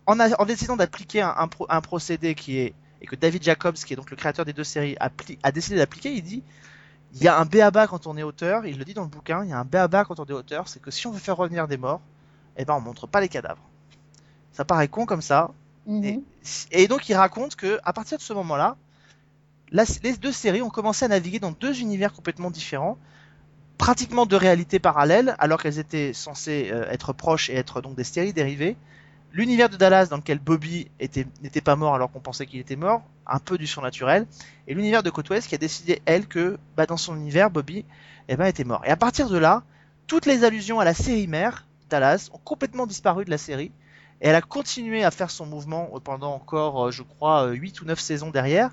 en, 0.06 0.20
a- 0.20 0.40
en 0.40 0.44
décidant 0.46 0.76
d'appliquer 0.76 1.22
un, 1.22 1.34
un 1.36 1.48
pro- 1.48 1.66
un 1.68 1.80
procédé 1.80 2.34
qui 2.34 2.58
est 2.58 2.74
et 3.00 3.06
que 3.06 3.16
David 3.16 3.42
Jacobs, 3.42 3.74
qui 3.74 3.92
est 3.94 3.96
donc 3.96 4.10
le 4.10 4.16
créateur 4.16 4.44
des 4.44 4.52
deux 4.52 4.64
séries, 4.64 4.96
a 5.42 5.52
décidé 5.52 5.76
d'appliquer, 5.76 6.12
il 6.14 6.22
dit 6.22 6.44
il 7.14 7.22
y 7.22 7.28
a 7.28 7.38
un 7.38 7.44
béaba 7.46 7.86
quand 7.88 8.06
on 8.06 8.16
est 8.16 8.22
auteur, 8.22 8.66
il 8.66 8.78
le 8.78 8.84
dit 8.84 8.94
dans 8.94 9.02
le 9.02 9.08
bouquin, 9.08 9.44
il 9.44 9.50
y 9.50 9.52
a 9.52 9.58
un 9.58 9.64
béaba 9.64 10.04
quand 10.04 10.20
on 10.20 10.24
est 10.26 10.32
auteur, 10.32 10.68
c'est 10.68 10.80
que 10.82 10.90
si 10.90 11.06
on 11.06 11.12
veut 11.12 11.18
faire 11.20 11.36
revenir 11.36 11.68
des 11.68 11.76
morts, 11.78 12.00
eh 12.56 12.64
ben 12.64 12.74
on 12.74 12.80
montre 12.80 13.06
pas 13.06 13.20
les 13.20 13.28
cadavres. 13.28 13.62
Ça 14.52 14.64
paraît 14.64 14.88
con 14.88 15.06
comme 15.06 15.22
ça, 15.22 15.50
Mhm. 15.86 16.04
et, 16.04 16.22
et 16.72 16.88
donc 16.88 17.08
il 17.08 17.14
raconte 17.14 17.56
que 17.56 17.80
à 17.84 17.92
partir 17.92 18.18
de 18.18 18.22
ce 18.22 18.32
moment-là, 18.34 18.76
les 19.72 20.16
deux 20.16 20.32
séries 20.32 20.62
ont 20.62 20.70
commencé 20.70 21.04
à 21.04 21.08
naviguer 21.08 21.38
dans 21.38 21.52
deux 21.52 21.80
univers 21.80 22.12
complètement 22.12 22.50
différents, 22.50 22.98
pratiquement 23.78 24.26
deux 24.26 24.36
réalités 24.36 24.78
parallèles, 24.80 25.36
alors 25.38 25.62
qu'elles 25.62 25.78
étaient 25.78 26.12
censées 26.12 26.70
euh, 26.72 26.88
être 26.90 27.12
proches 27.12 27.50
et 27.50 27.54
être 27.56 27.82
donc 27.82 27.96
des 27.96 28.04
séries 28.04 28.32
dérivées. 28.32 28.76
L'univers 29.32 29.68
de 29.70 29.76
Dallas 29.76 30.06
dans 30.06 30.16
lequel 30.18 30.38
Bobby 30.38 30.88
était- 31.00 31.26
n'était 31.42 31.60
pas 31.62 31.74
mort 31.76 31.94
alors 31.94 32.10
qu'on 32.12 32.20
pensait 32.20 32.46
qu'il 32.46 32.60
était 32.60 32.76
mort, 32.76 33.02
un 33.26 33.38
peu 33.38 33.56
du 33.56 33.66
surnaturel, 33.66 34.26
et 34.68 34.74
l'univers 34.74 35.02
de 35.02 35.10
Côte 35.10 35.30
Ouest 35.30 35.48
qui 35.48 35.54
a 35.54 35.58
décidé 35.58 36.02
elle 36.04 36.26
que 36.26 36.58
bah, 36.76 36.86
dans 36.86 36.96
son 36.98 37.16
univers 37.16 37.50
Bobby 37.50 37.84
eh 38.28 38.36
ben, 38.36 38.44
était 38.46 38.64
mort. 38.64 38.82
Et 38.84 38.90
à 38.90 38.96
partir 38.96 39.28
de 39.30 39.38
là, 39.38 39.62
toutes 40.06 40.26
les 40.26 40.44
allusions 40.44 40.80
à 40.80 40.84
la 40.84 40.94
série 40.94 41.26
mère 41.26 41.66
Dallas 41.88 42.28
ont 42.32 42.38
complètement 42.44 42.86
disparu 42.86 43.24
de 43.24 43.30
la 43.30 43.38
série 43.38 43.72
et 44.20 44.28
elle 44.28 44.34
a 44.34 44.40
continué 44.42 45.02
à 45.04 45.10
faire 45.10 45.30
son 45.30 45.46
mouvement 45.46 45.90
euh, 45.94 46.00
pendant 46.00 46.34
encore, 46.34 46.86
euh, 46.86 46.90
je 46.90 47.02
crois, 47.02 47.48
8 47.50 47.80
ou 47.80 47.84
9 47.86 47.98
saisons 48.00 48.30
derrière, 48.30 48.70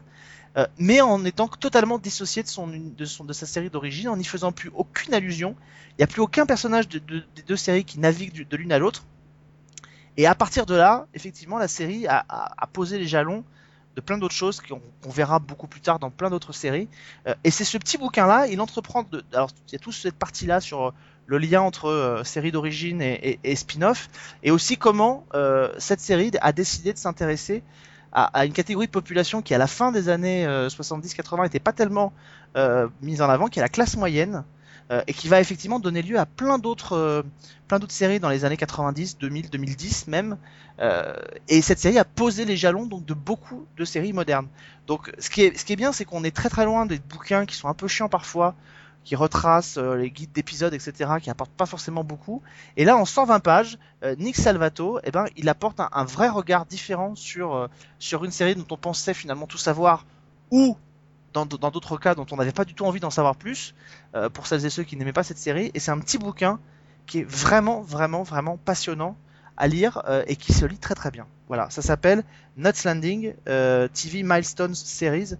euh, 0.57 0.65
mais 0.77 1.01
en 1.01 1.23
étant 1.25 1.47
totalement 1.47 1.97
dissociée 1.99 2.43
de, 2.43 3.33
sa 3.33 3.45
série 3.45 3.69
d'origine, 3.69 4.09
en 4.09 4.17
n'y 4.17 4.23
faisant 4.25 4.51
plus 4.51 4.71
aucune 4.75 5.13
allusion. 5.13 5.55
Il 5.91 5.95
n'y 5.99 6.03
a 6.03 6.07
plus 6.07 6.21
aucun 6.21 6.45
personnage 6.45 6.87
de, 6.87 6.99
de- 6.99 7.23
des 7.35 7.41
deux 7.43 7.55
séries 7.55 7.85
qui 7.85 7.99
navigue 7.99 8.47
de 8.47 8.57
l'une 8.57 8.71
à 8.71 8.77
l'autre. 8.79 9.05
Et 10.17 10.25
à 10.25 10.35
partir 10.35 10.65
de 10.65 10.75
là, 10.75 11.07
effectivement, 11.13 11.57
la 11.57 11.67
série 11.67 12.07
a, 12.07 12.69
posé 12.73 12.97
les 12.97 13.07
jalons 13.07 13.43
de 13.95 14.01
plein 14.01 14.17
d'autres 14.17 14.35
choses 14.35 14.61
qu'on 14.61 15.09
verra 15.09 15.39
beaucoup 15.39 15.67
plus 15.67 15.81
tard 15.81 15.99
dans 15.99 16.11
plein 16.11 16.29
d'autres 16.29 16.53
séries. 16.53 16.87
Euh, 17.27 17.33
et 17.43 17.51
c'est 17.51 17.65
ce 17.65 17.77
petit 17.77 17.97
bouquin-là, 17.97 18.47
il 18.47 18.61
entreprend 18.61 19.03
de... 19.03 19.23
Alors, 19.33 19.49
il 19.67 19.73
y 19.73 19.75
a 19.75 19.79
toute 19.79 19.93
cette 19.93 20.15
partie-là 20.15 20.61
sur 20.61 20.87
euh, 20.87 20.91
le 21.29 21.37
lien 21.37 21.61
entre 21.61 21.85
euh, 21.85 22.23
série 22.23 22.51
d'origine 22.51 23.01
et, 23.01 23.55
spin-off, 23.55 24.09
et 24.41 24.49
aussi 24.49 24.77
comment 24.77 25.25
euh, 25.35 25.71
cette 25.77 25.99
série 25.99 26.31
a 26.41 26.51
décidé 26.51 26.91
de 26.91 26.97
s'intéresser 26.97 27.61
à, 28.11 28.25
à 28.25 28.45
une 28.45 28.51
catégorie 28.51 28.87
de 28.87 28.91
population 28.91 29.43
qui, 29.43 29.53
à 29.53 29.59
la 29.59 29.67
fin 29.67 29.91
des 29.91 30.09
années 30.09 30.47
euh, 30.47 30.69
70-80, 30.69 31.43
n'était 31.43 31.59
pas 31.59 31.71
tellement 31.71 32.11
mise 33.03 33.21
en 33.21 33.29
avant, 33.29 33.45
qui 33.45 33.59
est 33.59 33.61
la 33.61 33.69
classe 33.69 33.95
moyenne, 33.95 34.43
euh, 34.91 35.03
et 35.05 35.13
qui 35.13 35.27
va 35.27 35.39
effectivement 35.39 35.79
donner 35.79 36.01
lieu 36.01 36.17
à 36.17 36.25
plein 36.25 36.57
d'autres 36.57 36.93
euh, 36.93 37.21
plein 37.67 37.77
d'autres 37.77 37.93
séries 37.93 38.19
dans 38.19 38.29
les 38.29 38.43
années 38.43 38.57
90, 38.57 39.19
2000, 39.19 39.51
2010 39.51 40.07
même. 40.07 40.37
Euh, 40.79 41.13
et 41.47 41.61
cette 41.61 41.77
série 41.77 41.99
a 41.99 42.05
posé 42.05 42.43
les 42.43 42.57
jalons 42.57 42.87
donc 42.87 43.05
de 43.05 43.13
beaucoup 43.13 43.67
de 43.77 43.85
séries 43.85 44.13
modernes. 44.13 44.47
Donc 44.87 45.13
ce 45.19 45.29
qui 45.29 45.43
est, 45.43 45.55
ce 45.55 45.63
qui 45.63 45.73
est 45.73 45.75
bien, 45.75 45.91
c'est 45.91 46.05
qu'on 46.05 46.23
est 46.23 46.35
très 46.35 46.49
très 46.49 46.65
loin 46.65 46.87
des 46.87 46.97
bouquins 46.97 47.45
qui 47.45 47.55
sont 47.55 47.67
un 47.67 47.75
peu 47.75 47.87
chiants 47.87 48.09
parfois, 48.09 48.55
qui 49.03 49.15
retracent 49.15 49.77
les 49.77 50.09
guides 50.09 50.31
d'épisodes, 50.31 50.73
etc., 50.73 51.11
qui 51.21 51.29
apportent 51.29 51.51
pas 51.51 51.67
forcément 51.67 52.03
beaucoup. 52.03 52.41
Et 52.75 52.83
là, 52.83 52.97
en 52.97 53.05
120 53.05 53.39
pages, 53.41 53.77
Nick 54.17 54.35
Salvato, 54.35 54.99
eh 55.03 55.11
ben, 55.11 55.25
il 55.37 55.49
apporte 55.49 55.79
un, 55.79 56.05
vrai 56.05 56.29
regard 56.29 56.65
différent 56.65 57.13
sur, 57.15 57.69
sur 57.99 58.25
une 58.25 58.31
série 58.31 58.55
dont 58.55 58.67
on 58.71 58.77
pensait 58.77 59.13
finalement 59.13 59.47
tout 59.47 59.57
savoir, 59.57 60.05
ou 60.51 60.77
dans 61.33 61.45
d'autres 61.45 61.97
cas 61.97 62.15
dont 62.15 62.25
on 62.31 62.37
n'avait 62.37 62.51
pas 62.51 62.65
du 62.65 62.73
tout 62.73 62.85
envie 62.85 62.99
d'en 62.99 63.09
savoir 63.09 63.35
plus, 63.35 63.75
euh, 64.15 64.29
pour 64.29 64.47
celles 64.47 64.65
et 64.65 64.69
ceux 64.69 64.83
qui 64.83 64.97
n'aimaient 64.97 65.13
pas 65.13 65.23
cette 65.23 65.37
série. 65.37 65.71
Et 65.73 65.79
c'est 65.79 65.91
un 65.91 65.99
petit 65.99 66.17
bouquin 66.17 66.59
qui 67.05 67.19
est 67.19 67.23
vraiment, 67.23 67.81
vraiment, 67.81 68.23
vraiment 68.23 68.57
passionnant 68.57 69.15
à 69.57 69.67
lire 69.67 70.01
euh, 70.07 70.23
et 70.27 70.35
qui 70.35 70.53
se 70.53 70.65
lit 70.65 70.77
très 70.77 70.95
très 70.95 71.11
bien. 71.11 71.27
Voilà, 71.47 71.69
ça 71.69 71.81
s'appelle 71.81 72.23
Nuts 72.57 72.83
Landing 72.85 73.33
euh, 73.47 73.87
TV 73.87 74.23
Milestones 74.23 74.75
Series 74.75 75.33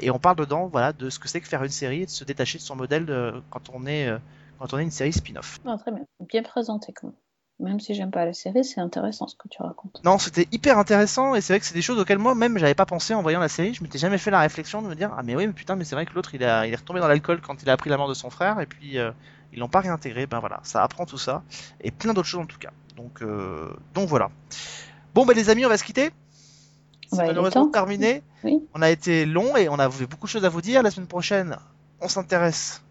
et 0.00 0.10
on 0.10 0.18
parle 0.18 0.36
dedans 0.36 0.66
voilà 0.68 0.94
de 0.94 1.10
ce 1.10 1.18
que 1.18 1.28
c'est 1.28 1.40
que 1.40 1.46
faire 1.46 1.62
une 1.62 1.68
série 1.68 2.02
et 2.02 2.06
de 2.06 2.10
se 2.10 2.24
détacher 2.24 2.56
de 2.56 2.62
son 2.62 2.74
modèle 2.74 3.42
quand 3.50 3.68
on 3.74 3.86
est 3.86 4.10
quand 4.58 4.72
on 4.72 4.78
est 4.78 4.82
une 4.82 4.90
série 4.90 5.12
spin-off. 5.12 5.60
Très 5.60 5.92
bien. 5.92 6.06
Bien 6.20 6.42
présenté 6.42 6.94
quand 6.94 7.08
même. 7.08 7.16
Même 7.60 7.78
si 7.78 7.94
j'aime 7.94 8.10
pas 8.10 8.24
la 8.24 8.32
série, 8.32 8.64
c'est 8.64 8.80
intéressant 8.80 9.28
ce 9.28 9.36
que 9.36 9.46
tu 9.48 9.62
racontes. 9.62 10.00
Non, 10.04 10.18
c'était 10.18 10.48
hyper 10.50 10.78
intéressant 10.78 11.34
et 11.36 11.40
c'est 11.40 11.52
vrai 11.52 11.60
que 11.60 11.66
c'est 11.66 11.74
des 11.74 11.82
choses 11.82 11.98
auxquelles 11.98 12.18
moi 12.18 12.34
même 12.34 12.58
j'avais 12.58 12.74
pas 12.74 12.86
pensé 12.86 13.14
en 13.14 13.22
voyant 13.22 13.38
la 13.40 13.48
série. 13.48 13.72
Je 13.74 13.82
m'étais 13.84 13.98
jamais 13.98 14.18
fait 14.18 14.30
la 14.32 14.40
réflexion 14.40 14.82
de 14.82 14.88
me 14.88 14.94
dire 14.96 15.12
ah 15.16 15.22
mais 15.22 15.36
oui 15.36 15.46
mais 15.46 15.52
putain 15.52 15.76
mais 15.76 15.84
c'est 15.84 15.94
vrai 15.94 16.04
que 16.06 16.12
l'autre 16.14 16.34
il, 16.34 16.42
a- 16.42 16.66
il 16.66 16.72
est 16.72 16.76
retombé 16.76 16.98
dans 16.98 17.06
l'alcool 17.08 17.40
quand 17.40 17.62
il 17.62 17.70
a 17.70 17.74
appris 17.74 17.88
la 17.88 17.96
mort 17.98 18.08
de 18.08 18.14
son 18.14 18.30
frère 18.30 18.58
et 18.58 18.66
puis 18.66 18.98
euh, 18.98 19.12
ils 19.52 19.60
l'ont 19.60 19.68
pas 19.68 19.80
réintégré. 19.80 20.26
Ben 20.26 20.40
voilà, 20.40 20.58
ça 20.64 20.82
apprend 20.82 21.06
tout 21.06 21.18
ça 21.18 21.44
et 21.80 21.90
plein 21.92 22.14
d'autres 22.14 22.26
choses 22.28 22.40
en 22.40 22.46
tout 22.46 22.58
cas. 22.58 22.70
Donc 22.96 23.22
euh, 23.22 23.70
donc 23.94 24.08
voilà. 24.08 24.30
Bon 25.14 25.24
ben 25.24 25.34
les 25.36 25.48
amis, 25.48 25.64
on 25.64 25.68
va 25.68 25.76
se 25.78 25.84
quitter. 25.84 26.10
C'est 27.10 27.18
Bah, 27.18 27.24
malheureusement 27.26 27.68
terminé. 27.68 28.22
Oui. 28.42 28.60
On 28.74 28.82
a 28.82 28.90
été 28.90 29.24
long 29.24 29.56
et 29.56 29.68
on 29.68 29.78
a 29.78 29.88
beaucoup 29.88 30.26
de 30.26 30.30
choses 30.30 30.44
à 30.44 30.48
vous 30.48 30.62
dire. 30.62 30.82
La 30.82 30.90
semaine 30.90 31.06
prochaine, 31.06 31.56
on 32.00 32.08
s'intéresse 32.08 32.82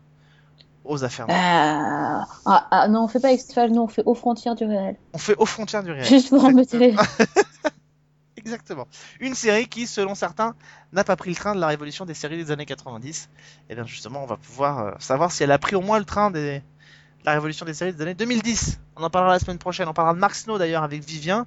aux 0.84 1.04
affaires. 1.04 1.26
Ah, 1.30 2.26
ah, 2.46 2.68
ah, 2.72 2.88
non, 2.88 3.04
on 3.04 3.08
fait 3.08 3.20
pas 3.20 3.32
X-Files, 3.32 3.72
nous 3.72 3.82
on 3.82 3.88
fait 3.88 4.04
aux 4.06 4.14
frontières 4.14 4.56
du 4.56 4.66
réel. 4.66 4.98
On 5.14 5.18
fait 5.18 5.36
aux 5.38 5.46
frontières 5.46 5.84
du 5.84 5.92
réel. 5.92 6.06
Juste 6.06 6.30
pour 6.30 6.44
embêter 6.44 6.96
Exactement. 8.38 8.88
Une 9.20 9.36
série 9.36 9.68
qui, 9.68 9.86
selon 9.86 10.16
certains, 10.16 10.56
n'a 10.94 11.04
pas 11.04 11.16
pris 11.16 11.30
le 11.30 11.36
train 11.36 11.54
de 11.54 11.60
la 11.60 11.68
révolution 11.68 12.06
des 12.06 12.16
séries 12.16 12.38
des 12.38 12.50
années 12.50 12.66
90. 12.66 13.30
Et 13.70 13.76
bien 13.76 13.86
justement, 13.86 14.24
on 14.24 14.26
va 14.26 14.38
pouvoir 14.38 14.80
euh, 14.80 14.92
savoir 14.98 15.32
si 15.32 15.44
elle 15.44 15.52
a 15.52 15.60
pris 15.60 15.76
au 15.76 15.82
moins 15.82 16.00
le 16.00 16.06
train 16.06 16.32
des... 16.32 16.60
de 16.60 17.26
la 17.26 17.34
révolution 17.34 17.68
des 17.68 17.76
séries 17.76 17.94
des 17.94 18.02
années 18.02 18.16
2010. 18.16 18.80
On 18.96 19.04
en 19.04 19.12
parlera 19.12 19.34
la 19.34 19.40
semaine 19.40 19.60
prochaine. 19.60 19.88
On 19.88 19.94
parlera 19.94 20.16
de 20.16 20.20
Mark 20.20 20.34
Snow 20.34 20.58
d'ailleurs 20.58 20.84
avec 20.84 21.04
Vivien, 21.04 21.46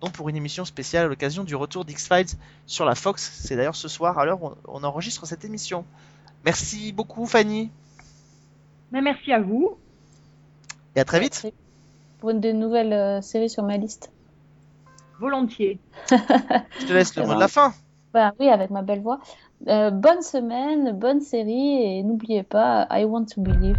donc 0.00 0.12
pour 0.12 0.30
une 0.30 0.36
émission 0.36 0.64
spéciale 0.64 1.04
à 1.04 1.08
l'occasion 1.08 1.44
du 1.44 1.54
retour 1.54 1.84
d'X-Files 1.84 2.38
sur 2.64 2.86
la 2.86 2.94
Fox. 2.94 3.30
C'est 3.42 3.56
d'ailleurs 3.56 3.76
ce 3.76 3.88
soir 3.88 4.18
à 4.18 4.24
l'heure 4.24 4.42
où 4.42 4.52
on 4.66 4.82
enregistre 4.82 5.26
cette 5.26 5.44
émission. 5.44 5.84
Merci 6.46 6.92
beaucoup 6.92 7.26
Fanny 7.26 7.70
Mais 8.92 9.00
merci 9.00 9.32
à 9.32 9.40
vous. 9.40 9.76
et 10.96 11.00
à 11.00 11.04
très 11.04 11.20
vite. 11.20 11.52
Pour 12.18 12.30
une 12.30 12.40
des 12.40 12.52
nouvelles 12.52 12.92
euh, 12.92 13.20
séries 13.20 13.50
sur 13.50 13.62
ma 13.62 13.76
liste. 13.76 14.12
Volontiers. 15.18 15.78
Je 16.10 16.86
te 16.86 16.92
laisse 16.92 17.14
le 17.16 17.26
mot 17.26 17.34
de 17.34 17.40
la 17.40 17.48
fin. 17.48 17.72
Bah 18.12 18.32
oui, 18.40 18.48
avec 18.48 18.70
ma 18.70 18.82
belle 18.82 19.02
voix. 19.02 19.20
Euh, 19.68 19.90
bonne 19.90 20.22
semaine, 20.22 20.92
bonne 20.92 21.20
série 21.20 21.82
et 21.82 22.02
n'oubliez 22.02 22.42
pas, 22.42 22.88
I 22.90 23.04
want 23.04 23.26
to 23.26 23.40
believe. 23.40 23.76